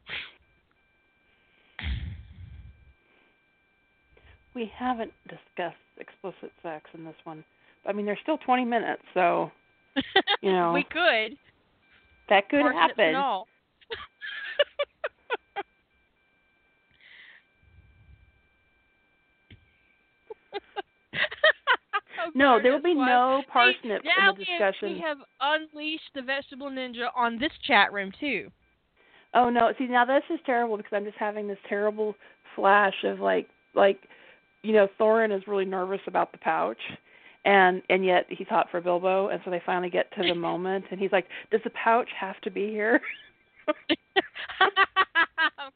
We 4.55 4.71
haven't 4.77 5.11
discussed 5.27 5.77
explicit 5.99 6.51
sex 6.61 6.85
in 6.93 7.03
this 7.05 7.15
one. 7.23 7.43
I 7.87 7.93
mean, 7.93 8.05
there's 8.05 8.19
still 8.23 8.37
20 8.37 8.65
minutes, 8.65 9.01
so 9.13 9.51
You 10.41 10.51
know. 10.57 10.71
we 10.73 10.83
could. 10.83 11.37
that 12.29 12.49
could 12.49 12.61
Parsnips 12.61 12.97
happen. 12.97 13.15
all. 13.15 13.47
No, 22.35 22.59
there 22.61 22.71
will 22.71 22.81
be 22.81 22.95
Parsnips 22.95 23.09
no 23.09 23.35
was- 23.37 23.45
parsnips 23.51 24.03
See, 24.05 24.11
now 24.17 24.29
in 24.31 24.37
the 24.39 24.45
discussion. 24.45 24.93
We 24.93 24.99
have 25.01 25.17
unleashed 25.41 26.09
the 26.15 26.21
vegetable 26.21 26.69
ninja 26.69 27.07
on 27.15 27.37
this 27.37 27.51
chat 27.67 27.91
room 27.91 28.11
too. 28.19 28.49
Oh 29.33 29.49
no! 29.49 29.73
See 29.77 29.87
now 29.87 30.05
this 30.05 30.23
is 30.29 30.39
terrible 30.45 30.77
because 30.77 30.93
I'm 30.93 31.05
just 31.05 31.17
having 31.17 31.47
this 31.47 31.57
terrible 31.67 32.15
flash 32.55 32.93
of 33.03 33.19
like 33.19 33.47
like 33.75 33.99
you 34.63 34.73
know 34.73 34.87
Thorin 34.99 35.35
is 35.35 35.47
really 35.47 35.65
nervous 35.65 36.01
about 36.07 36.31
the 36.31 36.37
pouch, 36.39 36.79
and 37.45 37.81
and 37.89 38.05
yet 38.05 38.25
he's 38.29 38.47
hot 38.47 38.67
for 38.71 38.81
Bilbo, 38.81 39.27
and 39.27 39.39
so 39.45 39.51
they 39.51 39.61
finally 39.65 39.89
get 39.89 40.11
to 40.15 40.23
the 40.27 40.35
moment, 40.35 40.85
and 40.91 40.99
he's 40.99 41.11
like, 41.11 41.27
"Does 41.51 41.61
the 41.63 41.71
pouch 41.71 42.09
have 42.19 42.39
to 42.41 42.51
be 42.51 42.69
here?" 42.69 43.01
I'm 43.67 43.75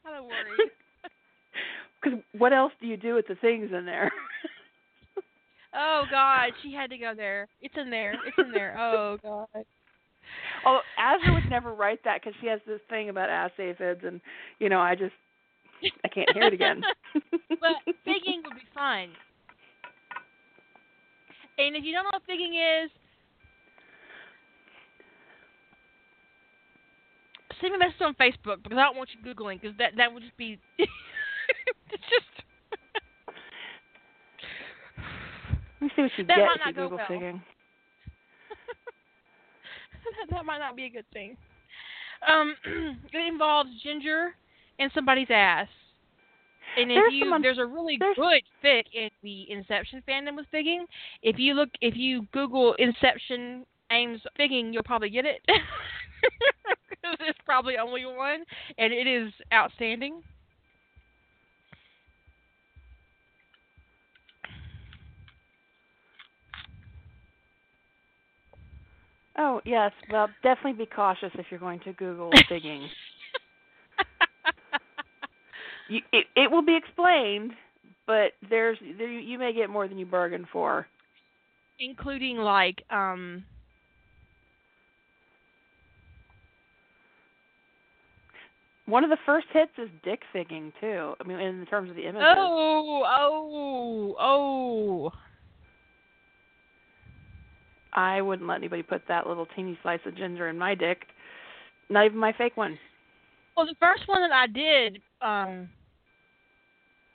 kind 0.04 0.16
of 0.18 0.24
worried. 0.24 0.70
Because 2.02 2.20
what 2.36 2.52
else 2.52 2.72
do 2.80 2.86
you 2.86 2.96
do 2.96 3.14
with 3.14 3.26
the 3.26 3.34
things 3.36 3.70
in 3.72 3.84
there? 3.86 4.10
Oh 5.74 6.04
God, 6.10 6.50
she 6.62 6.72
had 6.72 6.90
to 6.90 6.98
go 6.98 7.12
there. 7.16 7.46
It's 7.60 7.74
in 7.76 7.90
there. 7.90 8.14
It's 8.26 8.38
in 8.38 8.50
there. 8.52 8.76
Oh 8.78 9.18
God. 9.22 9.46
oh, 10.66 10.80
Asher 10.98 11.32
would 11.32 11.50
never 11.50 11.74
write 11.74 12.00
that 12.04 12.20
because 12.20 12.34
she 12.40 12.46
has 12.48 12.60
this 12.66 12.80
thing 12.88 13.10
about 13.10 13.28
ass 13.28 13.50
aphids, 13.58 14.00
and 14.04 14.20
you 14.58 14.68
know 14.68 14.80
I 14.80 14.94
just 14.94 15.14
I 16.04 16.08
can't 16.08 16.30
hear 16.32 16.44
it 16.44 16.54
again. 16.54 16.82
but 17.60 17.72
figging 18.04 18.42
would 18.44 18.54
be 18.54 18.66
fun. 18.74 19.08
And 21.58 21.74
if 21.76 21.84
you 21.84 21.92
don't 21.92 22.04
know 22.04 22.10
what 22.12 22.22
figging 22.26 22.54
is, 22.54 22.90
send 27.60 27.72
me 27.72 27.76
a 27.76 27.78
message 27.80 28.00
on 28.00 28.14
Facebook 28.14 28.62
because 28.62 28.78
I 28.78 28.82
don't 28.84 28.96
want 28.96 29.10
you 29.12 29.34
googling 29.34 29.60
because 29.60 29.76
that 29.78 29.92
that 29.96 30.12
would 30.12 30.22
just 30.22 30.36
be 30.36 30.58
it's 30.78 30.88
just 32.08 32.38
Let 35.80 35.82
me 35.82 35.90
see 35.96 36.02
what 36.02 36.10
you 36.18 36.24
That 36.26 36.36
get 36.36 36.46
might 36.46 36.54
if 36.54 36.60
you 36.60 36.64
not 36.66 36.74
go 36.74 36.82
Google 36.84 36.98
well. 36.98 37.06
figging. 37.08 37.42
that, 40.04 40.30
that 40.36 40.44
might 40.44 40.58
not 40.58 40.76
be 40.76 40.84
a 40.84 40.90
good 40.90 41.04
thing. 41.12 41.36
Um, 42.26 42.54
it 43.12 43.32
involves 43.32 43.70
ginger 43.82 44.34
and 44.78 44.90
somebody's 44.94 45.28
ass. 45.30 45.68
And 46.76 46.90
if 46.90 46.96
There's 46.96 47.12
you 47.14 47.20
someone- 47.22 47.42
there's 47.42 47.58
a 47.58 47.66
really 47.66 47.96
there's- 47.98 48.16
good 48.16 48.42
fit 48.62 48.86
in 48.92 49.10
the 49.22 49.50
Inception 49.50 50.02
fandom 50.06 50.36
with 50.36 50.46
figging. 50.48 50.86
If 51.22 51.38
you 51.38 51.54
look 51.54 51.70
if 51.80 51.96
you 51.96 52.22
Google 52.32 52.74
Inception 52.74 53.66
Eames 53.92 54.20
figging, 54.36 54.72
you'll 54.72 54.82
probably 54.82 55.10
get 55.10 55.24
it. 55.24 55.40
There's 57.20 57.34
probably 57.46 57.78
only 57.78 58.04
one, 58.04 58.44
and 58.76 58.92
it 58.92 59.06
is 59.06 59.32
outstanding. 59.52 60.22
Oh 69.36 69.60
yes, 69.64 69.92
well 70.10 70.28
definitely 70.42 70.84
be 70.84 70.86
cautious 70.90 71.30
if 71.34 71.46
you're 71.50 71.60
going 71.60 71.80
to 71.80 71.92
Google 71.92 72.30
figging. 72.48 72.88
You, 75.88 76.00
it 76.12 76.26
it 76.36 76.50
will 76.50 76.62
be 76.64 76.76
explained, 76.76 77.52
but 78.06 78.32
there's 78.48 78.78
there, 78.98 79.10
you 79.10 79.38
may 79.38 79.52
get 79.52 79.70
more 79.70 79.88
than 79.88 79.98
you 79.98 80.06
bargained 80.06 80.46
for. 80.52 80.86
Including 81.80 82.38
like 82.38 82.82
um 82.90 83.44
One 88.88 89.04
of 89.04 89.10
the 89.10 89.18
first 89.26 89.46
hits 89.52 89.72
is 89.76 89.90
dick 90.02 90.22
figging 90.32 90.72
too. 90.80 91.12
I 91.20 91.24
mean, 91.24 91.38
in 91.38 91.66
terms 91.66 91.90
of 91.90 91.96
the 91.96 92.06
images. 92.06 92.22
oh 92.24 93.04
oh 93.06 94.16
oh 94.18 95.12
I 97.92 98.22
wouldn't 98.22 98.48
let 98.48 98.56
anybody 98.56 98.82
put 98.82 99.02
that 99.08 99.26
little 99.26 99.46
teeny 99.54 99.78
slice 99.82 100.00
of 100.06 100.16
ginger 100.16 100.48
in 100.48 100.56
my 100.56 100.74
dick. 100.74 101.02
Not 101.90 102.06
even 102.06 102.18
my 102.18 102.32
fake 102.32 102.56
one. 102.56 102.78
Well, 103.56 103.66
the 103.66 103.74
first 103.78 104.06
one 104.06 104.22
that 104.22 104.32
I 104.32 104.46
did, 104.46 105.02
um, 105.20 105.68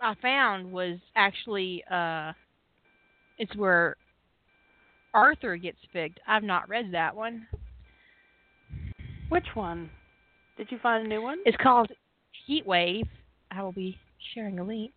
I 0.03 0.13
found 0.21 0.71
was 0.71 0.99
actually, 1.15 1.83
uh, 1.89 2.33
it's 3.37 3.55
where 3.55 3.95
Arthur 5.13 5.55
gets 5.55 5.77
figged. 5.93 6.19
I've 6.27 6.43
not 6.43 6.67
read 6.67 6.91
that 6.91 7.15
one. 7.15 7.47
Which 9.29 9.47
one? 9.53 9.89
Did 10.57 10.67
you 10.71 10.77
find 10.83 11.05
a 11.05 11.09
new 11.09 11.21
one? 11.21 11.37
It's 11.45 11.55
called 11.57 11.89
Heat 12.45 12.67
Wave. 12.67 13.07
I 13.49 13.63
will 13.63 13.71
be 13.71 13.97
sharing 14.33 14.59
a 14.59 14.63
link. 14.63 14.91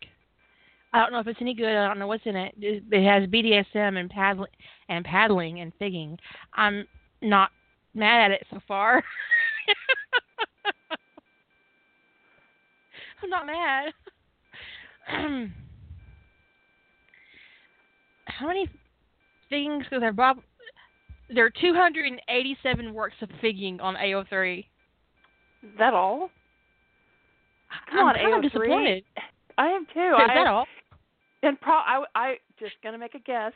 I 0.93 1.01
don't 1.01 1.13
know 1.13 1.21
if 1.21 1.29
it's 1.29 1.41
any 1.41 1.55
good. 1.55 1.77
I 1.77 1.87
don't 1.87 1.99
know 1.99 2.07
what's 2.07 2.27
in 2.27 2.37
it. 2.37 2.55
It 2.59 2.83
it 2.91 3.05
has 3.05 3.29
BDSM 3.29 3.99
and 3.99 4.11
paddling 4.11 4.51
and 4.89 5.05
paddling 5.05 5.61
and 5.61 5.73
figging. 5.79 6.19
I'm 6.55 6.87
not 7.23 7.51
mad 7.95 8.31
at 8.31 8.41
it 8.41 8.47
so 8.51 8.61
far. 8.67 9.03
I'm 13.23 13.31
not 13.31 13.47
mad. 13.47 13.93
How 18.27 18.47
many 18.47 18.69
things? 19.49 19.85
Because 19.85 20.01
there, 20.01 20.13
Bob, 20.13 20.39
there 21.35 21.47
are 21.47 21.53
287 21.61 22.93
works 22.93 23.15
of 23.23 23.31
figging 23.41 23.81
on 23.81 23.95
AO3. 23.95 24.59
Is 24.59 24.65
that 25.79 25.95
all? 25.95 26.31
Come 27.91 28.01
I'm 28.01 28.07
on, 28.07 28.15
kind 28.15 28.35
of 28.35 28.41
AO3. 28.41 28.53
disappointed. 28.53 29.05
I 29.59 29.69
am 29.69 29.87
too. 29.93 30.01
Is 30.01 30.31
I, 30.31 30.35
that 30.35 30.47
all? 30.47 30.67
And 31.43 31.61
pro 31.61 31.75
I 31.75 32.05
I 32.15 32.35
just 32.59 32.75
gonna 32.83 32.99
make 32.99 33.15
a 33.15 33.21
guess 33.21 33.53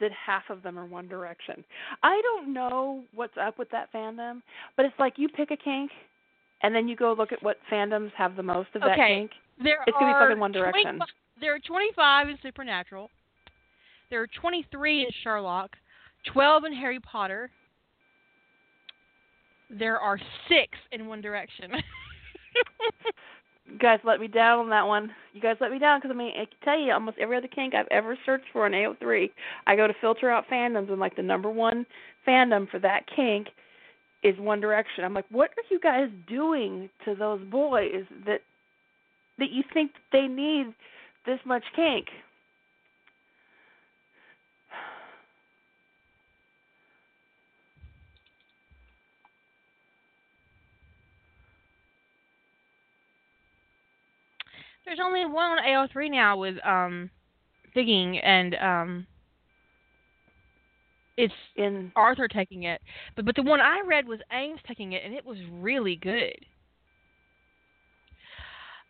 that 0.00 0.10
half 0.12 0.44
of 0.48 0.62
them 0.62 0.78
are 0.78 0.86
One 0.86 1.08
Direction. 1.08 1.64
I 2.02 2.20
don't 2.22 2.52
know 2.52 3.04
what's 3.14 3.36
up 3.40 3.58
with 3.58 3.70
that 3.70 3.92
fandom, 3.92 4.42
but 4.76 4.86
it's 4.86 4.94
like 4.98 5.14
you 5.16 5.28
pick 5.28 5.50
a 5.50 5.56
kink 5.56 5.90
and 6.62 6.74
then 6.74 6.88
you 6.88 6.96
go 6.96 7.14
look 7.16 7.32
at 7.32 7.42
what 7.42 7.58
fandoms 7.70 8.10
have 8.16 8.36
the 8.36 8.42
most 8.42 8.68
of 8.74 8.82
that 8.82 8.96
kink. 8.96 9.30
There 9.62 9.78
It's 9.86 9.94
gonna 9.98 10.12
be 10.12 10.14
are 10.14 10.28
fucking 10.28 10.40
One 10.40 10.52
Direction. 10.52 11.00
there 11.40 11.54
are 11.54 11.58
25 11.58 12.28
in 12.28 12.38
Supernatural. 12.42 13.10
There 14.10 14.20
are 14.22 14.26
23 14.40 15.02
in 15.02 15.08
Sherlock, 15.22 15.76
12 16.32 16.64
in 16.64 16.72
Harry 16.72 16.98
Potter. 17.00 17.50
There 19.70 19.98
are 19.98 20.18
six 20.48 20.70
in 20.92 21.06
One 21.06 21.20
Direction. 21.20 21.72
You 23.66 23.78
guys 23.80 24.00
let 24.02 24.18
me 24.18 24.26
down 24.26 24.60
on 24.60 24.70
that 24.70 24.86
one. 24.86 25.14
You 25.32 25.40
guys 25.40 25.56
let 25.60 25.70
me 25.70 25.78
down 25.78 26.00
because 26.00 26.10
I 26.12 26.18
mean 26.18 26.32
I 26.34 26.46
can 26.46 26.56
tell 26.64 26.78
you 26.78 26.92
almost 26.92 27.18
every 27.18 27.36
other 27.36 27.46
kink 27.46 27.74
I've 27.74 27.86
ever 27.90 28.18
searched 28.26 28.46
for 28.52 28.64
on 28.66 28.72
AO3, 28.72 29.30
I 29.66 29.76
go 29.76 29.86
to 29.86 29.94
filter 30.00 30.30
out 30.30 30.46
fandoms 30.50 30.90
and 30.90 30.98
like 30.98 31.14
the 31.14 31.22
number 31.22 31.50
one 31.50 31.86
fandom 32.26 32.68
for 32.68 32.80
that 32.80 33.04
kink 33.14 33.48
is 34.22 34.36
One 34.38 34.60
Direction. 34.60 35.04
I'm 35.04 35.14
like, 35.14 35.26
what 35.30 35.50
are 35.50 35.64
you 35.70 35.78
guys 35.78 36.08
doing 36.28 36.90
to 37.04 37.14
those 37.14 37.40
boys 37.50 38.04
that 38.26 38.40
that 39.40 39.50
you 39.50 39.64
think 39.74 39.92
they 40.12 40.28
need 40.28 40.74
this 41.26 41.40
much 41.46 41.64
kink? 41.76 42.08
There's 54.84 55.00
only 55.02 55.24
one 55.26 55.52
on 55.52 55.64
AO3 55.64 56.10
now 56.10 56.36
with 56.36 56.56
um 56.66 57.10
figging 57.74 58.18
and 58.18 58.54
um 58.56 59.06
it's 61.16 61.34
In 61.56 61.92
Arthur 61.96 62.28
taking 62.28 62.64
it. 62.64 62.80
But 63.16 63.24
but 63.26 63.36
the 63.36 63.42
one 63.42 63.60
I 63.60 63.82
read 63.86 64.08
was 64.08 64.20
Eames 64.34 64.60
taking 64.66 64.92
it 64.92 65.02
and 65.04 65.14
it 65.14 65.24
was 65.24 65.38
really 65.52 65.96
good. 65.96 66.46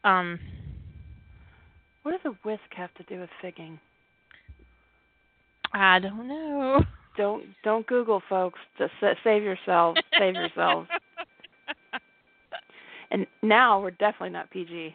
Um 0.05 0.39
what 2.03 2.13
does 2.13 2.21
a 2.33 2.49
whisk 2.49 2.63
have 2.77 2.93
to 2.95 3.03
do 3.05 3.21
with 3.21 3.31
figging? 3.43 3.79
I 5.73 5.99
don't 5.99 6.27
know. 6.27 6.83
Don't 7.17 7.45
don't 7.63 7.87
Google, 7.87 8.23
folks. 8.29 8.59
Just 8.79 8.93
save 9.23 9.43
yourselves. 9.43 10.01
Save 10.19 10.35
yourselves. 10.35 10.89
And 13.13 13.27
now 13.43 13.81
we're 13.83 13.91
definitely 13.91 14.31
not 14.31 14.51
PG. 14.51 14.95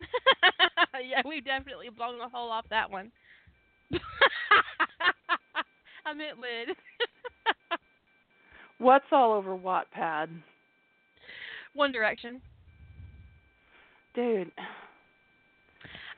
yeah, 1.08 1.22
we've 1.26 1.44
definitely 1.44 1.88
blown 1.88 2.18
the 2.18 2.28
hole 2.28 2.50
off 2.50 2.66
that 2.68 2.90
one. 2.90 3.10
I 6.04 6.12
meant 6.12 6.38
lid. 6.38 6.76
What's 8.78 9.06
all 9.10 9.32
over 9.32 9.56
Wattpad? 9.56 10.28
One 11.72 11.92
Direction. 11.92 12.42
Dude, 14.14 14.52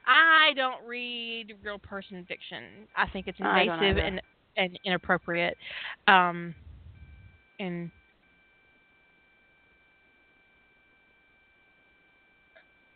I 0.06 0.52
don't 0.54 0.86
read 0.86 1.54
real 1.64 1.78
person 1.78 2.24
fiction. 2.28 2.62
I 2.96 3.08
think 3.08 3.26
it's 3.26 3.38
invasive 3.40 3.96
and 3.98 4.20
and 4.56 4.78
inappropriate. 4.84 5.56
Um 6.06 6.54
and 7.58 7.90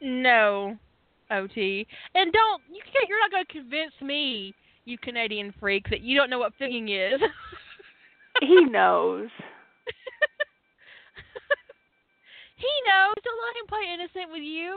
no, 0.03 0.77
OT. 1.31 1.87
And 2.15 2.33
don't 2.33 2.63
you 2.71 2.81
can't 2.93 3.09
you're 3.09 3.21
not 3.21 3.31
going 3.31 3.45
to 3.47 3.53
convince 3.53 3.93
me, 4.03 4.55
you 4.85 4.99
Canadian 4.99 5.55
freak, 5.59 5.89
that 5.91 6.01
you 6.01 6.17
don't 6.17 6.31
know 6.31 6.39
what 6.39 6.53
figging 6.59 6.91
is. 6.91 7.21
he 8.41 8.65
knows. 8.65 9.29
he 12.61 12.69
knows. 12.87 13.15
Don't 13.25 13.41
let 13.47 13.57
him 13.57 13.67
play 13.69 13.93
innocent 13.95 14.31
with 14.33 14.43
you? 14.43 14.77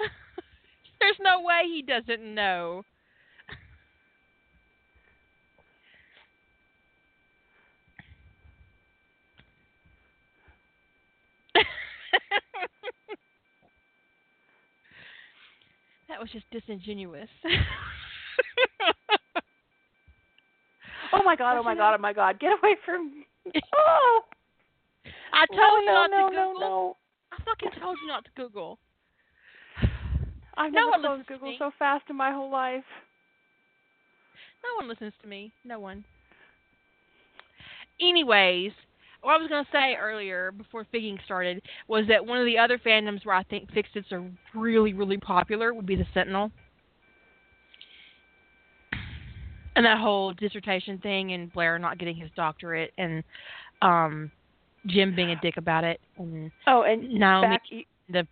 There's 1.00 1.16
no 1.20 1.40
way 1.42 1.62
he 1.66 1.82
doesn't 1.82 2.22
know. 2.34 2.82
that 16.08 16.20
was 16.20 16.30
just 16.30 16.50
disingenuous. 16.50 17.30
Oh 21.12 21.22
my 21.24 21.36
god! 21.36 21.56
Oh 21.56 21.62
my 21.62 21.74
god! 21.74 21.94
Oh 21.94 21.98
my 21.98 22.12
god! 22.12 22.38
Get 22.38 22.52
away 22.52 22.76
from 22.84 23.10
me! 23.10 23.26
Oh! 23.74 24.20
I 25.32 25.46
told 25.46 25.58
no, 25.58 25.78
you 25.80 25.86
not 25.86 26.10
no, 26.10 26.28
to 26.28 26.34
no, 26.34 26.52
Google. 26.52 26.60
no! 26.60 26.96
I 27.32 27.36
fucking 27.44 27.80
told 27.80 27.98
you 28.02 28.08
not 28.08 28.24
to 28.24 28.30
Google. 28.36 28.78
I've 30.56 30.72
No 30.72 30.90
never 30.90 31.02
closed 31.02 31.28
Google 31.28 31.54
so 31.58 31.70
fast 31.78 32.04
in 32.08 32.16
my 32.16 32.32
whole 32.32 32.50
life. 32.50 32.84
No 34.64 34.76
one 34.76 34.88
listens 34.88 35.12
to 35.22 35.28
me. 35.28 35.52
No 35.64 35.78
one. 35.78 36.04
Anyways, 38.00 38.72
what 39.22 39.34
I 39.34 39.38
was 39.38 39.48
going 39.48 39.64
to 39.64 39.70
say 39.72 39.96
earlier 40.00 40.52
before 40.52 40.86
figging 40.90 41.18
started 41.24 41.62
was 41.88 42.04
that 42.08 42.24
one 42.24 42.38
of 42.38 42.46
the 42.46 42.58
other 42.58 42.78
fandoms 42.78 43.24
where 43.24 43.34
I 43.34 43.42
think 43.44 43.70
fixits 43.72 44.12
are 44.12 44.24
really, 44.54 44.92
really 44.92 45.18
popular 45.18 45.72
would 45.72 45.86
be 45.86 45.96
the 45.96 46.06
Sentinel. 46.14 46.50
And 49.74 49.84
that 49.84 49.98
whole 49.98 50.32
dissertation 50.32 50.98
thing 50.98 51.32
and 51.32 51.52
Blair 51.52 51.78
not 51.78 51.98
getting 51.98 52.16
his 52.16 52.30
doctorate 52.34 52.92
and 52.96 53.22
um 53.82 54.30
Jim 54.86 55.14
being 55.14 55.30
a 55.30 55.40
dick 55.40 55.56
about 55.56 55.84
it 55.84 56.00
and 56.18 56.50
Oh, 56.66 56.82
and 56.82 57.02
Naomi 57.12 57.46
back 57.48 57.62
the 58.08 58.26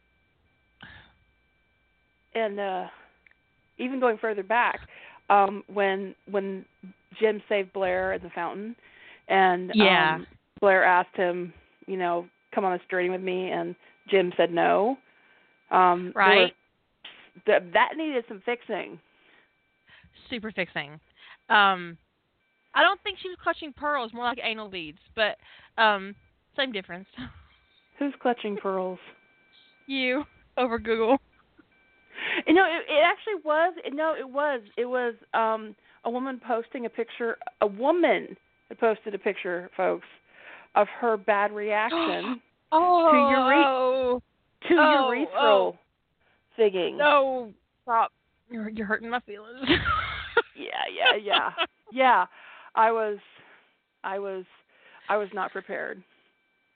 and 2.34 2.58
uh 2.60 2.86
even 3.78 3.98
going 4.00 4.18
further 4.18 4.42
back, 4.42 4.80
um 5.30 5.62
when 5.72 6.14
when 6.30 6.64
Jim 7.20 7.42
saved 7.48 7.72
Blair 7.72 8.12
in 8.14 8.22
the 8.22 8.30
fountain 8.30 8.74
and 9.28 9.70
Yeah. 9.74 10.14
um 10.16 10.26
Blair 10.60 10.84
asked 10.84 11.16
him, 11.16 11.52
you 11.86 11.96
know, 11.96 12.26
come 12.54 12.64
on 12.64 12.72
this 12.76 12.86
journey 12.90 13.10
with 13.10 13.20
me 13.20 13.50
and 13.50 13.74
Jim 14.08 14.32
said 14.36 14.52
no. 14.52 14.96
Um 15.70 16.12
there 16.14 16.24
were- 16.24 16.30
Right. 16.30 16.56
th- 17.46 17.62
that 17.72 17.96
needed 17.96 18.24
some 18.28 18.40
fixing. 18.44 18.98
super 20.30 20.50
fixing. 20.52 20.98
Um, 21.50 21.98
I 22.74 22.82
don't 22.82 23.00
think 23.02 23.18
she 23.18 23.28
was 23.28 23.36
clutching 23.42 23.72
pearls, 23.72 24.12
more 24.14 24.24
like 24.24 24.38
anal 24.42 24.68
beads, 24.68 24.98
but 25.14 25.36
um, 25.76 26.14
same 26.56 26.72
difference. 26.72 27.06
Who's 27.98 28.12
clutching 28.20 28.56
pearls? 28.56 28.98
You 29.86 30.24
over 30.56 30.78
Google. 30.78 31.18
You 32.46 32.54
know, 32.54 32.64
it, 32.64 32.90
it 32.90 33.02
actually 33.04 33.42
was. 33.44 33.74
No, 33.92 34.14
it 34.18 34.28
was. 34.28 34.60
It 34.76 34.86
was 34.86 35.14
um 35.34 35.74
a 36.04 36.10
woman 36.10 36.40
posting 36.46 36.86
a 36.86 36.88
picture. 36.90 37.36
A 37.60 37.66
woman 37.66 38.36
had 38.68 38.78
posted 38.78 39.14
a 39.14 39.18
picture, 39.18 39.70
folks, 39.76 40.06
of 40.74 40.86
her 41.00 41.16
bad 41.16 41.52
reaction 41.52 42.40
Oh, 42.72 44.20
to 44.68 44.74
Oh, 44.74 45.10
urethral 45.12 45.28
oh. 45.38 45.78
figging. 46.56 46.96
no! 46.96 47.52
Stop! 47.82 48.10
You're 48.50 48.70
you're 48.70 48.86
hurting 48.86 49.10
my 49.10 49.20
feelings. 49.20 49.60
Yeah, 50.56 50.70
yeah, 50.92 51.16
yeah, 51.20 51.50
yeah. 51.92 52.26
I 52.76 52.92
was, 52.92 53.18
I 54.04 54.20
was, 54.20 54.44
I 55.08 55.16
was 55.16 55.28
not 55.34 55.50
prepared. 55.50 56.02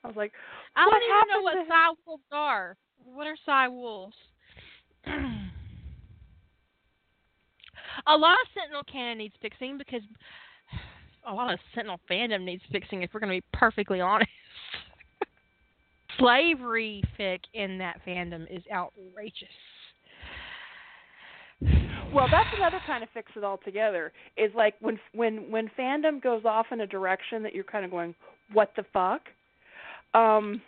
I 0.03 0.07
was 0.07 0.15
like, 0.15 0.31
I 0.75 0.85
don't 0.85 1.03
even 1.03 1.27
know 1.29 1.41
what 1.41 1.67
happened 1.67 1.97
wolves 2.05 2.23
are. 2.31 2.77
What 3.03 3.27
are 3.27 3.35
psi 3.45 3.67
wolves? 3.67 4.15
a 8.07 8.17
lot 8.17 8.33
of 8.33 8.47
Sentinel 8.53 8.83
canon 8.91 9.17
needs 9.17 9.33
fixing 9.41 9.77
because 9.77 10.01
a 11.27 11.33
lot 11.33 11.53
of 11.53 11.59
Sentinel 11.75 11.99
fandom 12.09 12.43
needs 12.43 12.63
fixing. 12.71 13.03
If 13.03 13.11
we're 13.13 13.19
going 13.19 13.35
to 13.35 13.41
be 13.41 13.57
perfectly 13.57 14.01
honest, 14.05 14.29
slavery 16.17 17.03
fic 17.19 17.39
in 17.53 17.77
that 17.79 17.99
fandom 18.05 18.43
is 18.53 18.63
outrageous. 18.73 19.47
Well, 22.11 22.25
that's 22.31 22.49
another 22.57 22.79
kind 22.87 23.03
of 23.03 23.09
fix 23.13 23.31
it 23.35 23.43
all 23.43 23.59
together. 23.63 24.11
Is 24.35 24.51
like 24.55 24.73
when 24.79 24.99
when 25.13 25.51
when 25.51 25.69
fandom 25.77 26.19
goes 26.19 26.43
off 26.43 26.65
in 26.71 26.81
a 26.81 26.87
direction 26.87 27.43
that 27.43 27.53
you're 27.53 27.63
kind 27.63 27.85
of 27.85 27.91
going, 27.91 28.15
what 28.51 28.71
the 28.75 28.83
fuck? 28.91 29.21
Um, 30.13 30.61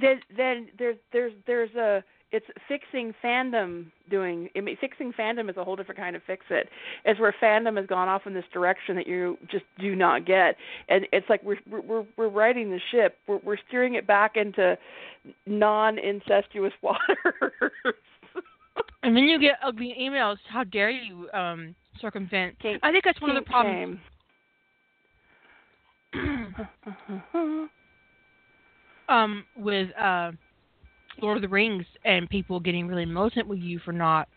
then 0.00 0.20
then 0.36 0.68
there's 0.78 0.96
there's 1.12 1.32
there's 1.46 1.74
a 1.74 2.04
it's 2.32 2.46
fixing 2.66 3.14
fandom 3.22 3.86
doing. 4.10 4.48
I 4.56 4.60
mean, 4.60 4.76
fixing 4.80 5.12
fandom 5.12 5.50
is 5.50 5.56
a 5.58 5.64
whole 5.64 5.76
different 5.76 6.00
kind 6.00 6.16
of 6.16 6.22
fix 6.26 6.46
it. 6.48 6.68
It's 7.04 7.20
where 7.20 7.34
fandom 7.40 7.76
has 7.76 7.86
gone 7.86 8.08
off 8.08 8.22
in 8.26 8.32
this 8.32 8.46
direction 8.52 8.96
that 8.96 9.06
you 9.06 9.36
just 9.50 9.64
do 9.78 9.94
not 9.94 10.24
get, 10.24 10.56
and 10.88 11.06
it's 11.12 11.28
like 11.28 11.42
we're 11.42 11.58
we're 11.66 12.06
we're 12.16 12.28
riding 12.28 12.70
the 12.70 12.80
ship. 12.90 13.16
We're 13.28 13.38
we're 13.44 13.58
steering 13.68 13.94
it 13.94 14.06
back 14.06 14.36
into 14.36 14.78
non-incestuous 15.46 16.72
waters. 16.82 17.94
And 19.02 19.16
then 19.16 19.24
you 19.24 19.38
get 19.38 19.58
ugly 19.62 19.94
emails. 20.00 20.36
How 20.48 20.64
dare 20.64 20.90
you 20.90 21.28
um, 21.34 21.74
circumvent? 22.00 22.58
Kink- 22.60 22.80
I 22.82 22.90
think 22.90 23.04
that's 23.04 23.20
one 23.20 23.36
of 23.36 23.44
the 23.44 23.48
problems. 23.50 23.98
shame. 23.98 24.00
um, 29.08 29.44
with 29.56 29.88
uh, 29.96 30.32
Lord 31.20 31.36
of 31.36 31.42
the 31.42 31.48
Rings 31.48 31.84
and 32.04 32.28
people 32.28 32.60
getting 32.60 32.86
really 32.86 33.06
militant 33.06 33.48
with 33.48 33.58
you 33.60 33.78
for 33.84 33.92
not 33.92 34.28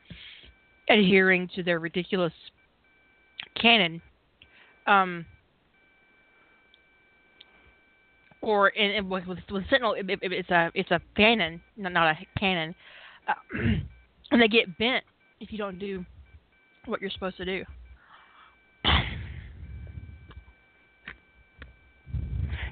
adhering 0.90 1.50
to 1.56 1.64
their 1.64 1.80
ridiculous 1.80 2.34
canon. 3.60 4.02
Um, 4.88 5.26
or 8.42 8.70
in, 8.70 8.92
in 8.92 9.10
with, 9.10 9.26
with 9.26 9.40
with 9.50 9.64
Sentinel, 9.70 9.94
it, 9.94 10.08
it, 10.08 10.20
it's 10.22 10.50
a 10.52 10.70
it's 10.76 10.92
a 10.92 11.02
fanon, 11.18 11.60
not, 11.78 11.92
not 11.92 12.16
a 12.16 12.40
canon, 12.40 12.76
uh, 13.28 13.34
and 14.32 14.42
they 14.42 14.48
get 14.48 14.78
bent 14.78 15.04
if 15.40 15.52
you 15.52 15.58
don't 15.58 15.80
do 15.80 16.06
what 16.86 17.02
you're 17.02 17.10
supposed 17.10 17.38
to 17.38 17.46
do. 17.46 17.64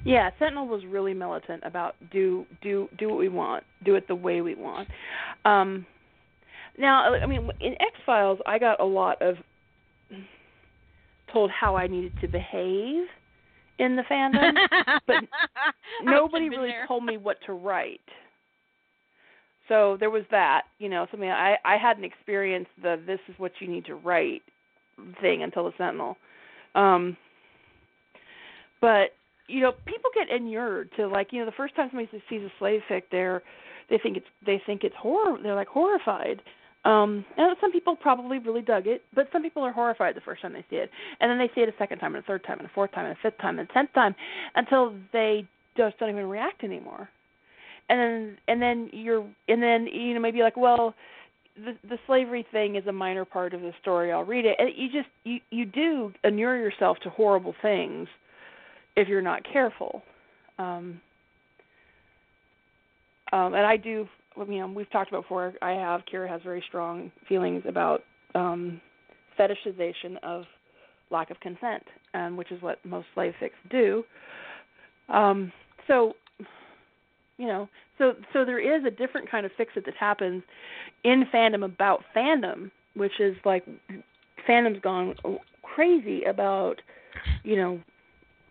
Yeah, 0.04 0.30
Sentinel 0.38 0.68
was 0.68 0.82
really 0.84 1.14
militant 1.14 1.62
about 1.64 1.94
do 2.12 2.46
do 2.62 2.88
do 2.98 3.08
what 3.08 3.18
we 3.18 3.28
want, 3.28 3.64
do 3.84 3.94
it 3.94 4.06
the 4.06 4.14
way 4.14 4.40
we 4.42 4.54
want. 4.54 4.88
Um, 5.44 5.86
now, 6.78 7.14
I 7.14 7.26
mean, 7.26 7.48
in 7.60 7.72
X 7.74 7.92
Files, 8.04 8.38
I 8.46 8.58
got 8.58 8.80
a 8.80 8.84
lot 8.84 9.20
of 9.22 9.36
told 11.32 11.50
how 11.50 11.76
I 11.76 11.86
needed 11.86 12.12
to 12.20 12.28
behave 12.28 13.06
in 13.78 13.96
the 13.96 14.02
fandom, 14.02 14.54
but 15.06 15.16
nobody 16.02 16.48
really 16.48 16.68
there. 16.68 16.86
told 16.86 17.04
me 17.04 17.16
what 17.16 17.38
to 17.46 17.52
write. 17.52 18.00
So 19.68 19.96
there 19.98 20.10
was 20.10 20.24
that, 20.30 20.62
you 20.78 20.88
know, 20.88 21.06
something 21.10 21.30
I 21.30 21.56
I 21.64 21.76
hadn't 21.76 22.04
experienced 22.04 22.70
the 22.82 23.00
this 23.06 23.20
is 23.28 23.34
what 23.38 23.52
you 23.60 23.68
need 23.68 23.86
to 23.86 23.94
write 23.94 24.42
thing 25.20 25.42
until 25.42 25.64
the 25.64 25.72
Sentinel. 25.78 26.16
Um 26.74 27.16
but 28.80 29.10
you 29.46 29.60
know, 29.60 29.72
people 29.86 30.10
get 30.14 30.34
inured 30.34 30.90
to 30.96 31.06
like, 31.06 31.28
you 31.32 31.40
know, 31.40 31.46
the 31.46 31.52
first 31.52 31.74
time 31.76 31.88
somebody 31.90 32.08
sees 32.28 32.42
a 32.42 32.52
slave 32.58 32.80
fic 32.90 33.02
they're 33.10 33.42
they 33.90 33.98
think 33.98 34.16
it's 34.16 34.26
they 34.46 34.62
think 34.64 34.82
it's 34.84 34.94
horror 34.96 35.38
they're 35.42 35.54
like 35.54 35.68
horrified. 35.68 36.40
Um 36.84 37.24
and 37.36 37.56
some 37.60 37.72
people 37.72 37.96
probably 37.96 38.38
really 38.38 38.62
dug 38.62 38.86
it, 38.86 39.02
but 39.14 39.28
some 39.32 39.42
people 39.42 39.62
are 39.62 39.72
horrified 39.72 40.16
the 40.16 40.20
first 40.20 40.42
time 40.42 40.52
they 40.52 40.64
see 40.70 40.76
it. 40.76 40.90
And 41.20 41.30
then 41.30 41.38
they 41.38 41.50
see 41.54 41.60
it 41.62 41.68
a 41.68 41.78
second 41.78 41.98
time 41.98 42.14
and 42.14 42.24
a 42.24 42.26
third 42.26 42.44
time 42.44 42.58
and 42.58 42.68
a 42.68 42.72
fourth 42.74 42.92
time 42.92 43.06
and 43.06 43.16
a 43.16 43.18
fifth 43.22 43.38
time 43.40 43.58
and 43.58 43.68
a 43.68 43.72
tenth 43.72 43.92
time 43.92 44.14
until 44.54 44.94
they 45.12 45.46
just 45.76 45.98
don't 45.98 46.10
even 46.10 46.28
react 46.28 46.62
anymore 46.64 47.08
and 47.88 47.98
then 47.98 48.38
and 48.48 48.62
then 48.62 48.90
you're 48.92 49.26
and 49.48 49.62
then 49.62 49.86
you 49.86 50.14
know 50.14 50.20
maybe 50.20 50.40
like 50.40 50.56
well 50.56 50.94
the 51.56 51.76
the 51.88 51.98
slavery 52.06 52.46
thing 52.50 52.76
is 52.76 52.86
a 52.86 52.92
minor 52.92 53.24
part 53.24 53.54
of 53.54 53.60
the 53.60 53.72
story 53.80 54.12
i'll 54.12 54.24
read 54.24 54.44
it 54.44 54.56
and 54.58 54.70
you 54.76 54.88
just 54.90 55.08
you 55.24 55.38
you 55.50 55.64
do 55.64 56.12
inure 56.24 56.56
yourself 56.56 56.98
to 57.02 57.10
horrible 57.10 57.54
things 57.62 58.08
if 58.96 59.08
you're 59.08 59.22
not 59.22 59.42
careful. 59.50 60.02
Um 60.58 61.00
um 63.32 63.54
and 63.54 63.66
i 63.66 63.76
do 63.76 64.06
you 64.48 64.58
know 64.58 64.66
we've 64.68 64.90
talked 64.90 65.10
about 65.10 65.22
before 65.22 65.52
i 65.62 65.72
have 65.72 66.02
kira 66.10 66.28
has 66.28 66.40
very 66.42 66.62
strong 66.68 67.10
feelings 67.28 67.62
about 67.66 68.02
um 68.34 68.80
fetishization 69.38 70.16
of 70.22 70.44
lack 71.10 71.30
of 71.30 71.40
consent 71.40 71.82
um 72.14 72.36
which 72.36 72.50
is 72.52 72.60
what 72.62 72.78
most 72.84 73.06
slave 73.14 73.34
fics 73.40 73.50
do. 73.70 74.04
Um 75.08 75.52
so 75.86 76.14
you 77.36 77.46
know 77.46 77.68
so 77.98 78.14
so 78.32 78.44
there 78.44 78.58
is 78.60 78.84
a 78.84 78.90
different 78.90 79.30
kind 79.30 79.44
of 79.44 79.52
fix 79.56 79.72
that 79.74 79.84
happens 79.98 80.42
in 81.04 81.24
fandom 81.32 81.64
about 81.64 82.02
fandom 82.16 82.70
which 82.94 83.18
is 83.20 83.36
like 83.44 83.64
fandom's 84.48 84.80
gone 84.80 85.14
crazy 85.62 86.24
about 86.24 86.80
you 87.42 87.56
know 87.56 87.80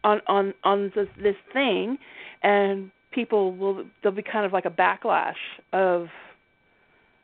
on 0.03 0.21
on 0.27 0.53
on 0.63 0.91
this 0.95 1.07
this 1.21 1.35
thing 1.51 1.97
and 2.41 2.91
people 3.11 3.55
will 3.55 3.85
there'll 4.01 4.15
be 4.15 4.23
kind 4.23 4.45
of 4.45 4.53
like 4.53 4.65
a 4.65 4.69
backlash 4.69 5.33
of 5.71 6.07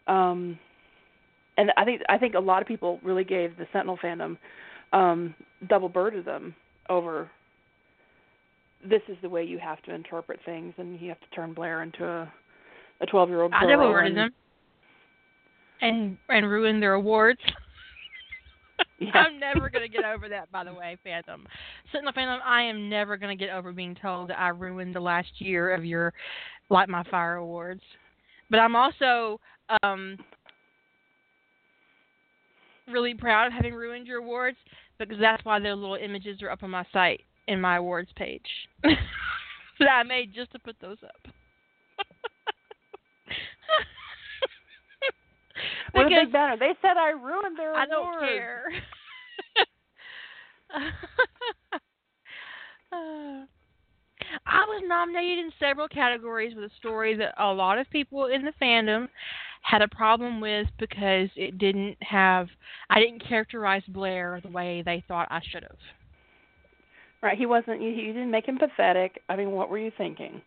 um 0.07 0.57
and 1.57 1.71
I 1.77 1.85
think 1.85 2.01
I 2.09 2.17
think 2.17 2.35
a 2.35 2.39
lot 2.39 2.61
of 2.61 2.67
people 2.67 2.99
really 3.03 3.23
gave 3.23 3.57
the 3.57 3.67
Sentinel 3.73 3.97
fandom 3.97 4.37
um 4.93 5.35
double 5.67 5.89
them 5.89 6.55
over 6.89 7.29
this 8.87 9.01
is 9.09 9.17
the 9.21 9.29
way 9.29 9.43
you 9.43 9.59
have 9.59 9.81
to 9.83 9.93
interpret 9.93 10.39
things 10.45 10.73
and 10.77 10.99
you 10.99 11.09
have 11.09 11.19
to 11.19 11.29
turn 11.35 11.53
Blair 11.53 11.83
into 11.83 12.05
a 12.05 12.31
a 13.01 13.05
12 13.05 13.29
year 13.29 13.41
old 13.41 13.51
girl. 13.51 13.61
I 13.63 13.71
double 13.71 13.91
birded 13.91 14.11
and, 14.11 14.17
them 14.17 14.31
and 15.81 16.17
and 16.29 16.49
ruin 16.49 16.79
their 16.79 16.93
awards. 16.93 17.39
Yeah. 18.99 19.11
I'm 19.13 19.39
never 19.39 19.69
gonna 19.69 19.87
get 19.87 20.03
over 20.03 20.27
that. 20.29 20.51
By 20.51 20.63
the 20.63 20.73
way, 20.73 20.97
fandom, 21.05 21.45
Sentinel 21.91 22.13
fandom, 22.13 22.39
I 22.43 22.63
am 22.63 22.89
never 22.89 23.15
gonna 23.17 23.35
get 23.35 23.49
over 23.49 23.71
being 23.71 23.95
told 23.95 24.29
that 24.29 24.39
I 24.39 24.49
ruined 24.49 24.93
the 24.93 24.99
last 24.99 25.29
year 25.37 25.73
of 25.73 25.85
your 25.85 26.13
Light 26.69 26.89
My 26.89 27.03
Fire 27.09 27.35
awards. 27.35 27.81
But 28.49 28.57
I'm 28.57 28.75
also 28.75 29.39
um 29.83 30.17
really 32.87 33.13
proud 33.13 33.47
of 33.47 33.53
having 33.53 33.73
ruined 33.73 34.07
your 34.07 34.19
awards 34.19 34.57
because 34.97 35.17
that's 35.19 35.45
why 35.45 35.59
their 35.59 35.75
little 35.75 35.95
images 35.95 36.41
are 36.41 36.49
up 36.49 36.63
on 36.63 36.71
my 36.71 36.85
site 36.91 37.21
in 37.47 37.61
my 37.61 37.77
awards 37.77 38.09
page 38.15 38.41
that 38.83 39.89
I 39.89 40.03
made 40.03 40.33
just 40.33 40.51
to 40.51 40.59
put 40.59 40.75
those 40.81 40.97
up. 41.03 41.33
What 45.91 46.05
a 46.05 46.09
big 46.09 46.31
banner. 46.31 46.57
They 46.57 46.73
said 46.81 46.97
I 46.97 47.09
ruined 47.09 47.57
their 47.57 47.73
I 47.73 47.85
awards. 47.85 47.89
don't 47.89 48.27
care. 48.27 48.63
Uh, 50.73 50.79
I 54.45 54.65
was 54.67 54.83
nominated 54.85 55.39
in 55.45 55.51
several 55.59 55.87
categories 55.87 56.53
with 56.55 56.65
a 56.65 56.75
story 56.77 57.15
that 57.17 57.33
a 57.37 57.51
lot 57.51 57.77
of 57.79 57.89
people 57.89 58.25
in 58.27 58.43
the 58.43 58.53
fandom 58.61 59.07
had 59.61 59.81
a 59.81 59.87
problem 59.87 60.39
with 60.41 60.67
because 60.77 61.29
it 61.35 61.57
didn't 61.57 61.97
have 62.01 62.47
I 62.89 62.99
didn't 62.99 63.27
characterize 63.27 63.83
Blair 63.87 64.39
the 64.41 64.49
way 64.49 64.81
they 64.85 65.03
thought 65.07 65.27
I 65.31 65.41
should 65.51 65.63
have. 65.63 65.77
Right, 67.21 67.37
he 67.37 67.45
wasn't 67.45 67.81
you, 67.81 67.89
you 67.89 68.13
didn't 68.13 68.31
make 68.31 68.47
him 68.47 68.57
pathetic. 68.57 69.21
I 69.27 69.35
mean, 69.35 69.51
what 69.51 69.69
were 69.69 69.77
you 69.77 69.91
thinking? 69.97 70.41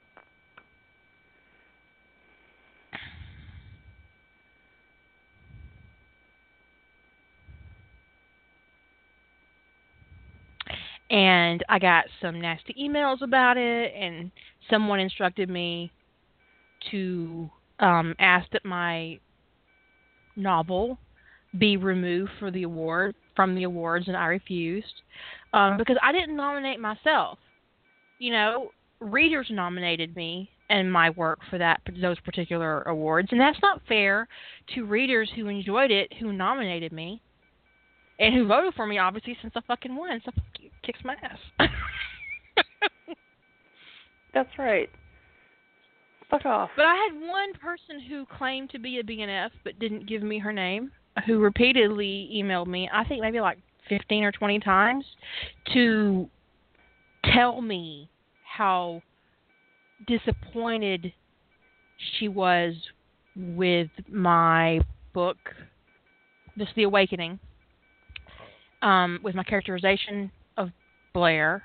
And 11.12 11.62
I 11.68 11.78
got 11.78 12.06
some 12.22 12.40
nasty 12.40 12.74
emails 12.80 13.20
about 13.20 13.58
it, 13.58 13.92
and 13.94 14.32
someone 14.70 14.98
instructed 14.98 15.50
me 15.50 15.92
to 16.90 17.50
um, 17.80 18.14
ask 18.18 18.50
that 18.52 18.64
my 18.64 19.20
novel 20.34 20.98
be 21.58 21.76
removed 21.76 22.30
for 22.38 22.50
the 22.50 22.62
award 22.62 23.14
from 23.36 23.54
the 23.54 23.64
awards, 23.64 24.08
and 24.08 24.16
I 24.16 24.26
refused 24.26 25.02
um, 25.52 25.76
because 25.76 25.98
I 26.02 26.12
didn't 26.12 26.34
nominate 26.34 26.80
myself. 26.80 27.38
You 28.18 28.32
know, 28.32 28.70
readers 29.00 29.48
nominated 29.50 30.16
me 30.16 30.48
and 30.70 30.90
my 30.90 31.10
work 31.10 31.40
for 31.50 31.58
that 31.58 31.82
those 32.00 32.18
particular 32.20 32.82
awards, 32.82 33.28
and 33.32 33.40
that's 33.40 33.60
not 33.60 33.82
fair 33.86 34.26
to 34.74 34.86
readers 34.86 35.30
who 35.36 35.48
enjoyed 35.48 35.90
it 35.90 36.10
who 36.18 36.32
nominated 36.32 36.90
me 36.92 37.20
and 38.22 38.32
who 38.34 38.46
voted 38.46 38.72
for 38.74 38.86
me, 38.86 38.98
obviously, 38.98 39.36
since 39.42 39.52
I 39.56 39.60
fucking 39.66 39.94
won. 39.94 40.22
So 40.24 40.30
fuck 40.30 40.44
you, 40.60 40.70
kicks 40.84 41.00
my 41.04 41.16
ass. 41.22 41.68
That's 44.32 44.58
right. 44.58 44.88
Fuck 46.30 46.46
off. 46.46 46.70
but 46.76 46.86
I 46.86 46.94
had 46.94 47.20
one 47.20 47.52
person 47.54 48.00
who 48.08 48.24
claimed 48.38 48.70
to 48.70 48.78
be 48.78 49.00
a 49.00 49.02
BNF 49.02 49.50
but 49.64 49.78
didn't 49.78 50.06
give 50.06 50.22
me 50.22 50.38
her 50.38 50.52
name, 50.52 50.92
who 51.26 51.40
repeatedly 51.40 52.30
emailed 52.34 52.68
me. 52.68 52.88
I 52.90 53.04
think 53.04 53.20
maybe 53.20 53.40
like 53.40 53.58
fifteen 53.88 54.22
or 54.22 54.32
twenty 54.32 54.60
times 54.60 55.04
to 55.74 56.30
tell 57.34 57.60
me 57.60 58.08
how 58.44 59.02
disappointed 60.06 61.12
she 62.18 62.28
was 62.28 62.74
with 63.36 63.90
my 64.08 64.80
book, 65.12 65.36
This 66.56 66.68
the 66.76 66.84
Awakening 66.84 67.38
um, 68.82 69.18
with 69.22 69.34
my 69.34 69.44
characterization 69.44 70.30
of 70.56 70.70
Blair. 71.14 71.62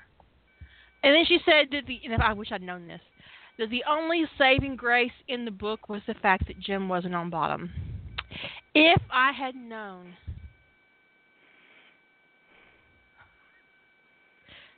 And 1.02 1.14
then 1.14 1.24
she 1.26 1.38
said 1.44 1.66
that 1.72 1.86
the, 1.86 2.00
and 2.04 2.22
I 2.22 2.32
wish 2.32 2.50
I'd 2.50 2.62
known 2.62 2.88
this, 2.88 3.00
that 3.58 3.70
the 3.70 3.84
only 3.88 4.24
saving 4.38 4.76
grace 4.76 5.12
in 5.28 5.44
the 5.44 5.50
book 5.50 5.88
was 5.88 6.02
the 6.06 6.14
fact 6.14 6.46
that 6.46 6.58
Jim 6.60 6.88
wasn't 6.88 7.14
on 7.14 7.30
bottom. 7.30 7.70
If 8.74 9.02
I 9.10 9.32
had 9.32 9.54
known 9.54 10.14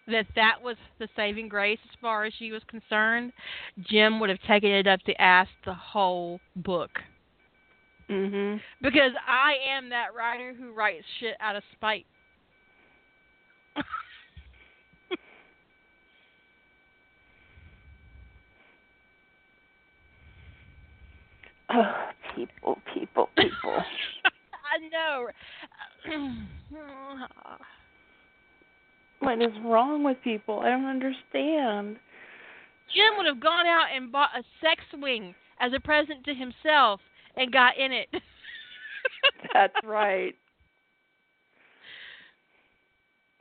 that 0.07 0.27
that 0.35 0.57
was 0.63 0.77
the 0.99 1.09
saving 1.15 1.49
grace 1.49 1.79
as 1.85 1.97
far 2.01 2.25
as 2.25 2.33
she 2.39 2.53
was 2.53 2.63
concerned, 2.69 3.33
Jim 3.81 4.21
would 4.21 4.31
have 4.31 4.43
taken 4.47 4.71
it 4.71 4.87
up 4.87 5.01
the 5.07 5.21
ass 5.21 5.49
the 5.65 5.75
whole 5.75 6.41
book. 6.57 6.91
Mhm. 8.09 8.61
Because 8.83 9.13
I 9.27 9.57
am 9.69 9.89
that 9.91 10.15
writer 10.15 10.53
who 10.53 10.73
writes 10.73 11.07
shit 11.21 11.37
out 11.41 11.55
of 11.55 11.63
spite. 11.73 12.07
Ugh, 13.77 13.85
oh, 21.75 21.93
people, 22.35 22.79
people, 22.93 23.29
people. 23.37 23.53
I 24.73 24.79
know. 24.91 25.29
what 29.21 29.43
is 29.43 29.53
wrong 29.65 30.05
with 30.05 30.17
people? 30.23 30.61
I 30.61 30.71
don't 30.71 30.87
understand. 30.87 31.97
Jim 32.95 33.17
would 33.17 33.27
have 33.27 33.41
gone 33.41 33.67
out 33.67 33.87
and 33.95 34.11
bought 34.11 34.31
a 34.37 34.43
sex 34.61 34.83
swing 34.93 35.35
as 35.61 35.73
a 35.75 35.81
present 35.81 36.25
to 36.25 36.35
himself 36.35 37.01
and 37.37 37.53
got 37.53 37.79
in 37.79 37.93
it. 37.93 38.09
That's 39.55 39.75
right. 39.85 40.35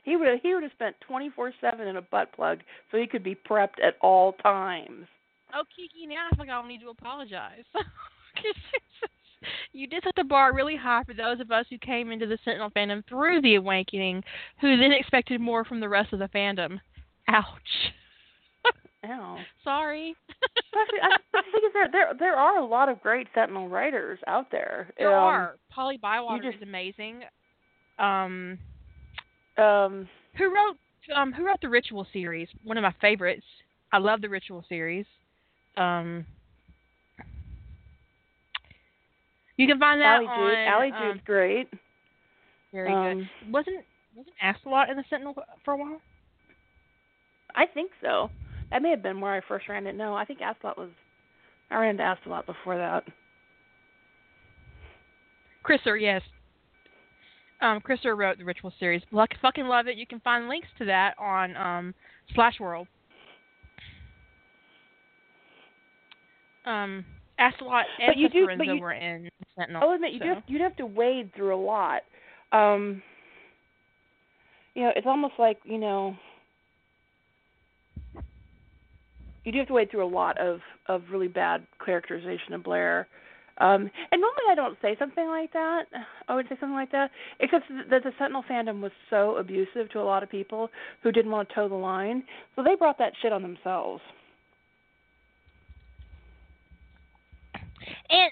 He 0.02 0.16
would 0.16 0.40
he 0.42 0.54
would 0.54 0.62
have 0.62 0.72
spent 0.72 0.96
twenty 1.00 1.30
four 1.30 1.52
seven 1.60 1.88
in 1.88 1.96
a 1.96 2.02
butt 2.02 2.32
plug 2.32 2.60
so 2.90 2.98
he 2.98 3.06
could 3.06 3.22
be 3.22 3.34
prepped 3.34 3.82
at 3.82 3.96
all 4.00 4.32
times. 4.34 5.06
Oh, 5.54 5.64
Kiki, 5.74 6.06
now 6.06 6.26
I 6.26 6.34
feel 6.34 6.44
like 6.44 6.48
I 6.48 6.60
don't 6.60 6.68
need 6.68 6.80
to 6.80 6.90
apologize. 6.90 7.64
you 9.72 9.86
did 9.86 10.02
set 10.04 10.14
the 10.16 10.24
bar 10.24 10.54
really 10.54 10.76
high 10.76 11.02
for 11.04 11.14
those 11.14 11.40
of 11.40 11.50
us 11.50 11.66
who 11.70 11.78
came 11.78 12.12
into 12.12 12.26
the 12.26 12.38
Sentinel 12.44 12.70
fandom 12.70 13.02
through 13.08 13.42
the 13.42 13.56
Awakening, 13.56 14.22
who 14.60 14.76
then 14.76 14.92
expected 14.92 15.40
more 15.40 15.64
from 15.64 15.80
the 15.80 15.88
rest 15.88 16.12
of 16.12 16.18
the 16.18 16.28
fandom. 16.28 16.78
Ouch. 17.28 17.44
Ow. 19.06 19.38
Sorry. 19.64 20.14
Actually, 20.74 21.00
I, 21.02 21.42
think 21.50 21.72
there 21.72 21.88
there 21.90 22.14
there 22.18 22.36
are 22.36 22.58
a 22.58 22.64
lot 22.64 22.88
of 22.88 23.00
great 23.00 23.26
Sentinel 23.34 23.68
writers 23.68 24.18
out 24.26 24.50
there. 24.50 24.92
There 24.98 25.16
um, 25.16 25.24
are. 25.24 25.56
Polly 25.70 25.96
Bywater 25.96 26.42
just- 26.42 26.56
is 26.56 26.62
amazing. 26.62 27.22
Um, 27.98 28.58
Um, 29.60 30.08
who 30.36 30.46
wrote 30.46 30.76
um 31.14 31.32
who 31.32 31.44
wrote 31.44 31.60
the 31.60 31.68
Ritual 31.68 32.06
series? 32.12 32.48
One 32.64 32.76
of 32.76 32.82
my 32.82 32.94
favorites. 33.00 33.44
I 33.92 33.98
love 33.98 34.20
the 34.20 34.28
Ritual 34.28 34.64
series. 34.68 35.06
Um, 35.76 36.24
you 39.56 39.66
can 39.66 39.78
find 39.78 40.00
that 40.00 40.16
Allie 40.16 40.26
on 40.26 40.50
Jude. 40.50 40.58
Allie 40.58 40.92
um, 40.92 41.12
Jude's 41.12 41.26
great. 41.26 41.68
very 42.72 42.92
um, 42.92 43.18
good. 43.18 43.52
Wasn't 43.52 43.84
wasn't 44.16 44.36
Astolat 44.42 44.90
in 44.90 44.96
the 44.96 45.04
Sentinel 45.10 45.34
for 45.64 45.74
a 45.74 45.76
while? 45.76 46.00
I 47.54 47.66
think 47.66 47.90
so. 48.00 48.30
That 48.70 48.82
may 48.82 48.90
have 48.90 49.02
been 49.02 49.20
where 49.20 49.34
I 49.34 49.40
first 49.46 49.68
ran 49.68 49.86
it. 49.86 49.96
No, 49.96 50.14
I 50.14 50.24
think 50.24 50.40
Astolat 50.40 50.78
was. 50.78 50.90
I 51.70 51.76
ran 51.76 52.00
into 52.00 52.42
before 52.46 52.76
that. 52.76 53.04
Chriser, 55.62 56.00
yes. 56.00 56.22
Um, 57.62 57.80
Chriser 57.80 58.16
wrote 58.16 58.38
the 58.38 58.44
Ritual 58.44 58.72
series. 58.80 59.02
Luck, 59.12 59.30
fucking 59.42 59.66
love 59.66 59.86
it. 59.86 59.96
You 59.98 60.06
can 60.06 60.20
find 60.20 60.48
links 60.48 60.68
to 60.78 60.84
that 60.86 61.14
on 61.18 61.56
um, 61.56 61.94
Slash 62.34 62.58
World. 62.58 62.86
Um, 66.64 67.04
Astolat 67.38 67.84
and 67.98 68.08
But 68.08 68.16
you 68.18 68.28
do- 68.28 68.46
but 68.56 68.66
you- 68.66 68.80
were 68.80 68.92
in 68.92 69.28
Sentinel. 69.56 69.82
I'll 69.82 69.94
admit 69.94 70.12
you 70.12 70.18
so. 70.18 70.24
do 70.24 70.34
have, 70.34 70.42
you'd 70.46 70.60
have 70.60 70.76
to 70.76 70.86
wade 70.86 71.32
through 71.34 71.54
a 71.54 71.56
lot. 71.62 72.02
Um, 72.52 73.02
you 74.74 74.82
know, 74.84 74.92
it's 74.94 75.06
almost 75.06 75.34
like 75.38 75.58
you 75.64 75.78
know, 75.78 76.16
you 79.44 79.52
do 79.52 79.58
have 79.58 79.68
to 79.68 79.74
wade 79.74 79.90
through 79.90 80.04
a 80.04 80.08
lot 80.08 80.38
of 80.38 80.60
of 80.86 81.02
really 81.10 81.28
bad 81.28 81.66
characterization 81.84 82.52
of 82.52 82.62
Blair. 82.62 83.06
Um, 83.60 83.90
and 84.10 84.20
normally 84.20 84.48
I 84.50 84.54
don't 84.54 84.78
say 84.80 84.96
something 84.98 85.26
like 85.26 85.52
that. 85.52 85.84
I 86.28 86.34
would 86.34 86.46
say 86.48 86.56
something 86.58 86.74
like 86.74 86.90
that, 86.92 87.10
except 87.40 87.66
that 87.90 88.02
the 88.02 88.12
Sentinel 88.18 88.42
fandom 88.50 88.80
was 88.80 88.92
so 89.10 89.36
abusive 89.36 89.90
to 89.92 90.00
a 90.00 90.02
lot 90.02 90.22
of 90.22 90.30
people 90.30 90.70
who 91.02 91.12
didn't 91.12 91.30
want 91.30 91.48
to 91.50 91.54
toe 91.54 91.68
the 91.68 91.74
line, 91.74 92.24
so 92.56 92.62
they 92.62 92.74
brought 92.74 92.98
that 92.98 93.12
shit 93.20 93.32
on 93.32 93.42
themselves. 93.42 94.02
And 98.08 98.30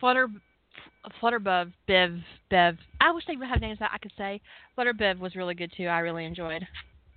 Flutter 0.00 0.28
Flutterbev 1.22 1.72
Bev 1.86 2.18
Bev. 2.50 2.76
I 3.00 3.12
wish 3.12 3.24
they 3.26 3.36
would 3.36 3.48
have 3.48 3.60
names 3.60 3.78
that 3.78 3.90
I 3.94 3.98
could 3.98 4.12
say. 4.18 4.40
Flutterbev 4.76 5.18
was 5.18 5.36
really 5.36 5.54
good 5.54 5.72
too. 5.76 5.86
I 5.86 6.00
really 6.00 6.24
enjoyed 6.24 6.66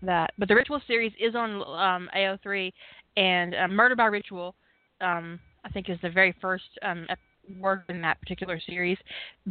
that. 0.03 0.33
But 0.37 0.47
the 0.47 0.55
Ritual 0.55 0.81
series 0.87 1.13
is 1.19 1.35
on 1.35 1.61
um, 1.61 2.09
AO3, 2.15 2.71
and 3.15 3.55
uh, 3.55 3.67
Murder 3.67 3.95
by 3.95 4.05
Ritual, 4.05 4.55
um, 5.01 5.39
I 5.63 5.69
think, 5.69 5.89
is 5.89 5.97
the 6.01 6.09
very 6.09 6.35
first 6.41 6.65
um, 6.81 7.07
work 7.59 7.83
in 7.89 8.01
that 8.01 8.19
particular 8.19 8.59
series 8.59 8.97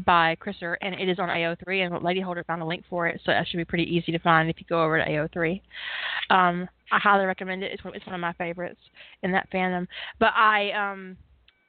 by 0.05 0.37
Chrisser, 0.37 0.79
and 0.83 0.95
it 0.95 1.09
is 1.09 1.19
on 1.19 1.29
AO3. 1.29 1.87
And 1.87 2.05
Lady 2.05 2.21
Holder 2.21 2.45
found 2.45 2.63
a 2.63 2.67
link 2.67 2.85
for 2.89 3.07
it, 3.07 3.21
so 3.25 3.33
that 3.33 3.47
should 3.49 3.57
be 3.57 3.65
pretty 3.65 3.85
easy 3.85 4.13
to 4.13 4.19
find 4.19 4.49
if 4.49 4.57
you 4.59 4.67
go 4.69 4.83
over 4.83 4.99
to 4.99 5.05
AO3. 5.05 5.61
Um, 6.31 6.69
I 6.93 6.99
highly 6.99 7.25
recommend 7.25 7.63
it. 7.63 7.73
It's 7.73 7.85
one, 7.85 7.95
it's 7.95 8.07
one 8.07 8.15
of 8.15 8.21
my 8.21 8.33
favorites 8.35 8.81
in 9.23 9.33
that 9.33 9.51
fandom. 9.51 9.87
But 10.19 10.33
I 10.35 10.71
um 10.73 11.17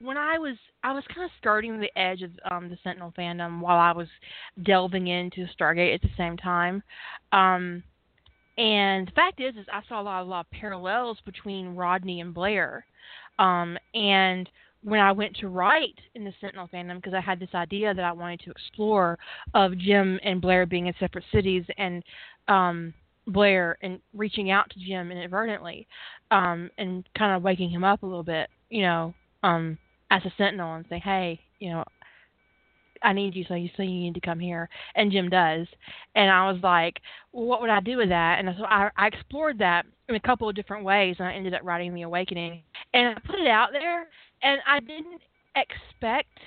when 0.00 0.16
I 0.16 0.38
was 0.38 0.56
I 0.84 0.92
was 0.92 1.04
kind 1.12 1.24
of 1.24 1.30
skirting 1.38 1.80
the 1.80 1.98
edge 1.98 2.22
of 2.22 2.30
um, 2.50 2.68
the 2.68 2.78
Sentinel 2.84 3.12
fandom 3.18 3.60
while 3.60 3.78
I 3.78 3.92
was 3.92 4.08
delving 4.62 5.08
into 5.08 5.46
Stargate 5.58 5.94
at 5.94 6.02
the 6.02 6.10
same 6.16 6.36
time. 6.36 6.82
Um, 7.32 7.82
and 8.58 9.06
the 9.06 9.12
fact 9.12 9.40
is, 9.40 9.54
is 9.54 9.66
I 9.72 9.80
saw 9.88 10.00
a 10.00 10.02
lot, 10.02 10.22
a 10.22 10.24
lot 10.24 10.46
of 10.46 10.50
parallels 10.50 11.18
between 11.24 11.76
Rodney 11.76 12.20
and 12.20 12.34
Blair. 12.34 12.84
Um, 13.38 13.78
and 13.94 14.48
when 14.82 15.00
I 15.00 15.12
went 15.12 15.36
to 15.36 15.48
write 15.48 15.98
in 16.14 16.24
the 16.24 16.32
Sentinel 16.40 16.68
fandom, 16.72 16.96
because 16.96 17.14
I 17.14 17.20
had 17.20 17.38
this 17.38 17.54
idea 17.54 17.94
that 17.94 18.04
I 18.04 18.12
wanted 18.12 18.40
to 18.40 18.50
explore 18.50 19.18
of 19.54 19.78
Jim 19.78 20.18
and 20.24 20.40
Blair 20.40 20.66
being 20.66 20.88
in 20.88 20.94
separate 20.98 21.24
cities 21.32 21.64
and 21.78 22.02
um, 22.48 22.92
Blair 23.28 23.78
and 23.82 24.00
reaching 24.14 24.50
out 24.50 24.68
to 24.70 24.80
Jim 24.80 25.12
inadvertently 25.12 25.86
um, 26.30 26.70
and 26.78 27.08
kind 27.16 27.36
of 27.36 27.42
waking 27.42 27.70
him 27.70 27.84
up 27.84 28.02
a 28.02 28.06
little 28.06 28.22
bit, 28.24 28.50
you 28.70 28.82
know, 28.82 29.14
um, 29.42 29.78
as 30.10 30.24
a 30.24 30.32
sentinel 30.36 30.74
and 30.74 30.84
say, 30.88 30.98
hey, 30.98 31.38
you 31.58 31.70
know, 31.70 31.84
I 33.02 33.12
need 33.12 33.34
you, 33.34 33.44
so 33.46 33.54
you 33.54 33.70
so 33.76 33.82
you 33.82 33.90
need 33.90 34.14
to 34.14 34.20
come 34.20 34.38
here. 34.38 34.68
And 34.94 35.12
Jim 35.12 35.28
does. 35.28 35.66
And 36.14 36.30
I 36.30 36.50
was 36.50 36.60
like, 36.62 37.00
well, 37.32 37.46
what 37.46 37.60
would 37.60 37.70
I 37.70 37.80
do 37.80 37.96
with 37.96 38.08
that? 38.08 38.38
And 38.38 38.54
so 38.58 38.64
I, 38.64 38.90
I 38.96 39.06
explored 39.06 39.58
that 39.58 39.86
in 40.08 40.14
a 40.14 40.20
couple 40.20 40.48
of 40.48 40.54
different 40.54 40.84
ways, 40.84 41.16
and 41.18 41.28
I 41.28 41.34
ended 41.34 41.54
up 41.54 41.60
writing 41.62 41.94
The 41.94 42.02
Awakening. 42.02 42.62
And 42.94 43.08
I 43.08 43.20
put 43.26 43.38
it 43.38 43.46
out 43.46 43.70
there, 43.72 44.06
and 44.42 44.60
I 44.66 44.80
didn't 44.80 45.20
expect 45.56 46.38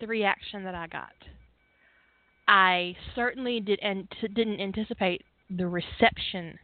the 0.00 0.06
reaction 0.06 0.64
that 0.64 0.74
I 0.74 0.86
got. 0.86 1.12
I 2.48 2.96
certainly 3.14 3.60
did 3.60 3.78
and 3.80 4.08
didn't 4.34 4.60
anticipate 4.60 5.22
the 5.56 5.66
reception 5.66 6.58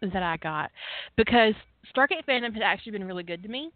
that 0.00 0.22
I 0.22 0.36
got 0.36 0.70
because 1.16 1.54
Stargate 1.94 2.24
fandom 2.28 2.52
had 2.52 2.62
actually 2.62 2.92
been 2.92 3.04
really 3.04 3.22
good 3.22 3.42
to 3.42 3.48
me 3.48 3.70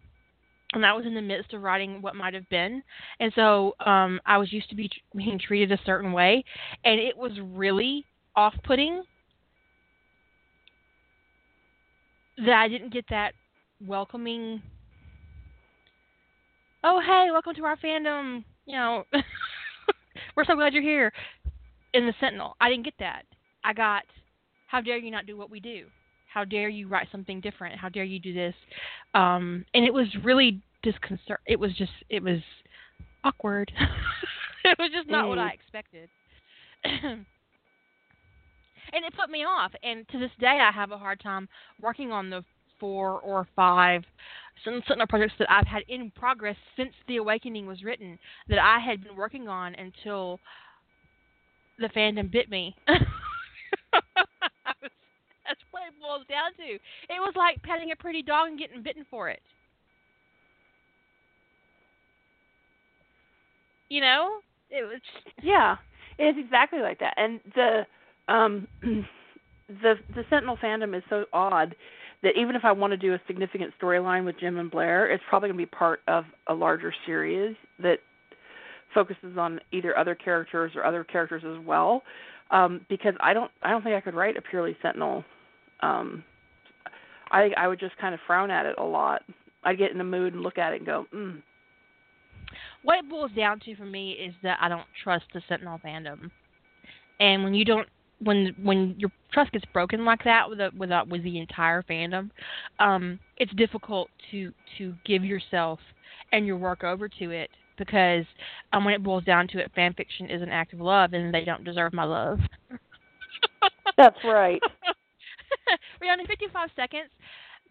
and 0.73 0.85
I 0.85 0.93
was 0.93 1.05
in 1.05 1.15
the 1.15 1.21
midst 1.21 1.53
of 1.53 1.61
writing 1.61 2.01
what 2.01 2.15
might 2.15 2.33
have 2.33 2.47
been, 2.49 2.83
and 3.19 3.31
so 3.35 3.75
um, 3.85 4.19
I 4.25 4.37
was 4.37 4.51
used 4.53 4.69
to 4.69 4.75
be 4.75 4.89
being 5.15 5.39
treated 5.39 5.71
a 5.71 5.83
certain 5.85 6.11
way, 6.13 6.43
and 6.85 6.99
it 6.99 7.17
was 7.17 7.31
really 7.41 8.05
off-putting 8.35 9.03
that 12.37 12.61
I 12.61 12.67
didn't 12.67 12.93
get 12.93 13.05
that 13.09 13.33
welcoming. 13.85 14.61
Oh, 16.83 17.01
hey, 17.05 17.29
welcome 17.31 17.55
to 17.55 17.65
our 17.65 17.77
fandom. 17.77 18.43
You 18.65 18.75
know, 18.75 19.03
we're 20.35 20.45
so 20.45 20.55
glad 20.55 20.73
you're 20.73 20.81
here. 20.81 21.11
In 21.93 22.05
the 22.05 22.13
Sentinel, 22.19 22.55
I 22.61 22.69
didn't 22.69 22.85
get 22.85 22.93
that. 22.99 23.23
I 23.63 23.73
got, 23.73 24.03
how 24.67 24.79
dare 24.79 24.97
you 24.97 25.11
not 25.11 25.25
do 25.25 25.35
what 25.35 25.49
we 25.49 25.59
do? 25.59 25.85
How 26.31 26.45
dare 26.45 26.69
you 26.69 26.87
write 26.87 27.07
something 27.11 27.41
different 27.41 27.77
how 27.77 27.89
dare 27.89 28.03
you 28.03 28.19
do 28.19 28.33
this 28.33 28.55
um 29.13 29.65
and 29.73 29.85
it 29.85 29.93
was 29.93 30.07
really 30.23 30.61
disconcert 30.83 31.39
it 31.45 31.59
was 31.59 31.73
just 31.75 31.91
it 32.09 32.23
was 32.23 32.39
awkward 33.23 33.71
it 34.63 34.77
was 34.79 34.89
just 34.93 35.09
not 35.09 35.25
mm. 35.25 35.29
what 35.29 35.37
i 35.37 35.49
expected 35.49 36.09
and 36.83 37.25
it 38.93 39.13
put 39.15 39.29
me 39.29 39.43
off 39.43 39.71
and 39.83 40.07
to 40.09 40.17
this 40.17 40.31
day 40.39 40.59
i 40.61 40.71
have 40.71 40.91
a 40.91 40.97
hard 40.97 41.19
time 41.19 41.47
working 41.81 42.11
on 42.11 42.29
the 42.29 42.43
four 42.79 43.19
or 43.19 43.47
five 43.55 44.03
Sentinel 44.63 45.07
projects 45.07 45.33
that 45.39 45.51
I've 45.51 45.67
had 45.67 45.83
in 45.87 46.11
progress 46.11 46.55
since 46.75 46.93
The 47.07 47.17
Awakening 47.17 47.65
was 47.65 47.83
written 47.83 48.17
that 48.47 48.59
I 48.59 48.79
had 48.79 49.03
been 49.03 49.15
working 49.15 49.47
on 49.47 49.75
until 49.75 50.39
the 51.77 51.87
fandom 51.89 52.31
bit 52.31 52.49
me. 52.49 52.75
Boils 55.99 56.25
down 56.29 56.53
to. 56.57 56.73
It 56.73 57.19
was 57.19 57.33
like 57.35 57.61
petting 57.63 57.91
a 57.91 57.95
pretty 57.95 58.21
dog 58.21 58.49
and 58.49 58.59
getting 58.59 58.81
bitten 58.81 59.05
for 59.09 59.29
it. 59.29 59.41
You 63.89 64.01
know, 64.01 64.39
it 64.69 64.83
was. 64.83 65.01
Yeah, 65.41 65.77
it's 66.17 66.37
exactly 66.39 66.79
like 66.79 66.99
that. 66.99 67.15
And 67.17 67.39
the 67.55 67.85
um, 68.31 68.67
the 68.81 69.95
the 70.15 70.23
Sentinel 70.29 70.57
fandom 70.57 70.95
is 70.95 71.03
so 71.09 71.25
odd 71.33 71.75
that 72.21 72.37
even 72.37 72.55
if 72.55 72.65
I 72.65 72.71
want 72.71 72.91
to 72.91 72.97
do 72.97 73.13
a 73.13 73.21
significant 73.27 73.73
storyline 73.81 74.25
with 74.25 74.39
Jim 74.39 74.57
and 74.57 74.69
Blair, 74.69 75.09
it's 75.09 75.23
probably 75.29 75.49
going 75.49 75.57
to 75.57 75.65
be 75.65 75.77
part 75.77 76.01
of 76.07 76.25
a 76.47 76.53
larger 76.53 76.93
series 77.05 77.55
that 77.81 77.99
focuses 78.93 79.37
on 79.37 79.59
either 79.71 79.97
other 79.97 80.15
characters 80.15 80.71
or 80.75 80.85
other 80.85 81.03
characters 81.03 81.43
as 81.45 81.65
well. 81.65 82.03
Um, 82.51 82.85
because 82.89 83.13
I 83.21 83.33
don't 83.33 83.51
I 83.61 83.69
don't 83.69 83.83
think 83.83 83.95
I 83.95 84.01
could 84.01 84.15
write 84.15 84.37
a 84.37 84.41
purely 84.41 84.75
Sentinel 84.81 85.23
um 85.81 86.23
I 87.31 87.51
I 87.57 87.67
would 87.67 87.79
just 87.79 87.97
kind 87.97 88.13
of 88.13 88.19
frown 88.25 88.51
at 88.51 88.65
it 88.65 88.75
a 88.77 88.83
lot. 88.83 89.23
I'd 89.63 89.77
get 89.77 89.91
in 89.91 89.97
the 89.97 90.03
mood 90.03 90.33
and 90.33 90.41
look 90.41 90.57
at 90.57 90.73
it 90.73 90.77
and 90.77 90.85
go, 90.85 91.05
mm. 91.13 91.41
What 92.83 92.99
it 92.99 93.09
boils 93.09 93.31
down 93.35 93.59
to 93.61 93.75
for 93.75 93.85
me 93.85 94.11
is 94.11 94.33
that 94.41 94.57
I 94.61 94.69
don't 94.69 94.87
trust 95.03 95.25
the 95.33 95.41
Sentinel 95.47 95.79
fandom, 95.85 96.31
and 97.19 97.43
when 97.43 97.53
you 97.53 97.65
don't, 97.65 97.87
when 98.23 98.55
when 98.63 98.95
your 98.97 99.11
trust 99.31 99.51
gets 99.51 99.65
broken 99.73 100.05
like 100.05 100.23
that 100.23 100.49
with 100.49 100.59
a, 100.59 100.71
with 100.77 100.89
a, 100.89 101.03
with 101.07 101.23
the 101.23 101.39
entire 101.39 101.83
fandom, 101.83 102.31
um, 102.79 103.19
it's 103.37 103.53
difficult 103.55 104.09
to 104.31 104.51
to 104.77 104.95
give 105.05 105.23
yourself 105.23 105.79
and 106.31 106.45
your 106.45 106.57
work 106.57 106.83
over 106.83 107.09
to 107.09 107.31
it 107.31 107.49
because 107.77 108.25
um, 108.73 108.85
when 108.85 108.93
it 108.93 109.03
boils 109.03 109.23
down 109.23 109.47
to 109.49 109.59
it, 109.59 109.71
fan 109.75 109.93
fiction 109.93 110.29
is 110.29 110.41
an 110.41 110.49
act 110.49 110.73
of 110.73 110.79
love, 110.79 111.13
and 111.13 111.33
they 111.33 111.43
don't 111.43 111.63
deserve 111.63 111.93
my 111.93 112.03
love. 112.03 112.39
That's 113.97 114.17
right. 114.23 114.61
We're 116.01 116.11
on 116.11 116.19
in 116.19 116.27
55 116.27 116.69
seconds. 116.75 117.09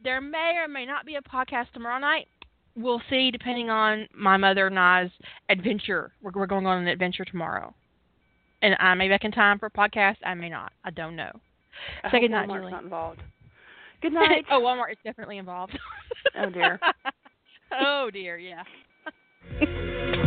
There 0.03 0.21
may 0.21 0.55
or 0.63 0.69
may 0.69 0.87
not 0.87 1.07
be 1.07 1.17
a 1.17 1.23
podcast 1.23 1.73
tomorrow 1.73 1.99
night. 1.99 2.29
We'll 2.77 3.03
see, 3.11 3.31
depending 3.31 3.71
on 3.71 4.07
my 4.15 4.37
mother 4.37 4.69
and 4.69 4.79
I's 4.79 5.11
adventure. 5.49 6.13
We're, 6.23 6.31
we're 6.33 6.47
going 6.47 6.67
on 6.67 6.79
an 6.83 6.87
adventure 6.89 7.25
tomorrow, 7.25 7.75
and 8.63 8.77
I 8.79 8.95
may 8.95 9.07
be 9.07 9.15
back 9.15 9.25
in 9.25 9.33
time 9.33 9.59
for 9.59 9.67
a 9.67 9.71
podcast. 9.71 10.17
I 10.25 10.35
may 10.35 10.49
not. 10.49 10.73
I 10.85 10.91
don't 10.91 11.17
know. 11.17 11.33
I 12.05 12.11
Say 12.11 12.21
good 12.21 12.31
night, 12.31 12.49
Walmart's 12.49 12.61
Julie. 12.61 12.71
not 12.73 12.85
involved. 12.85 13.23
Good 14.01 14.13
night. 14.13 14.45
oh, 14.51 14.61
Walmart 14.61 14.93
is 14.93 14.99
definitely 15.03 15.39
involved. 15.39 15.77
oh 16.37 16.51
dear. 16.51 16.79
oh 17.81 18.11
dear, 18.13 18.39
yeah. 18.39 18.63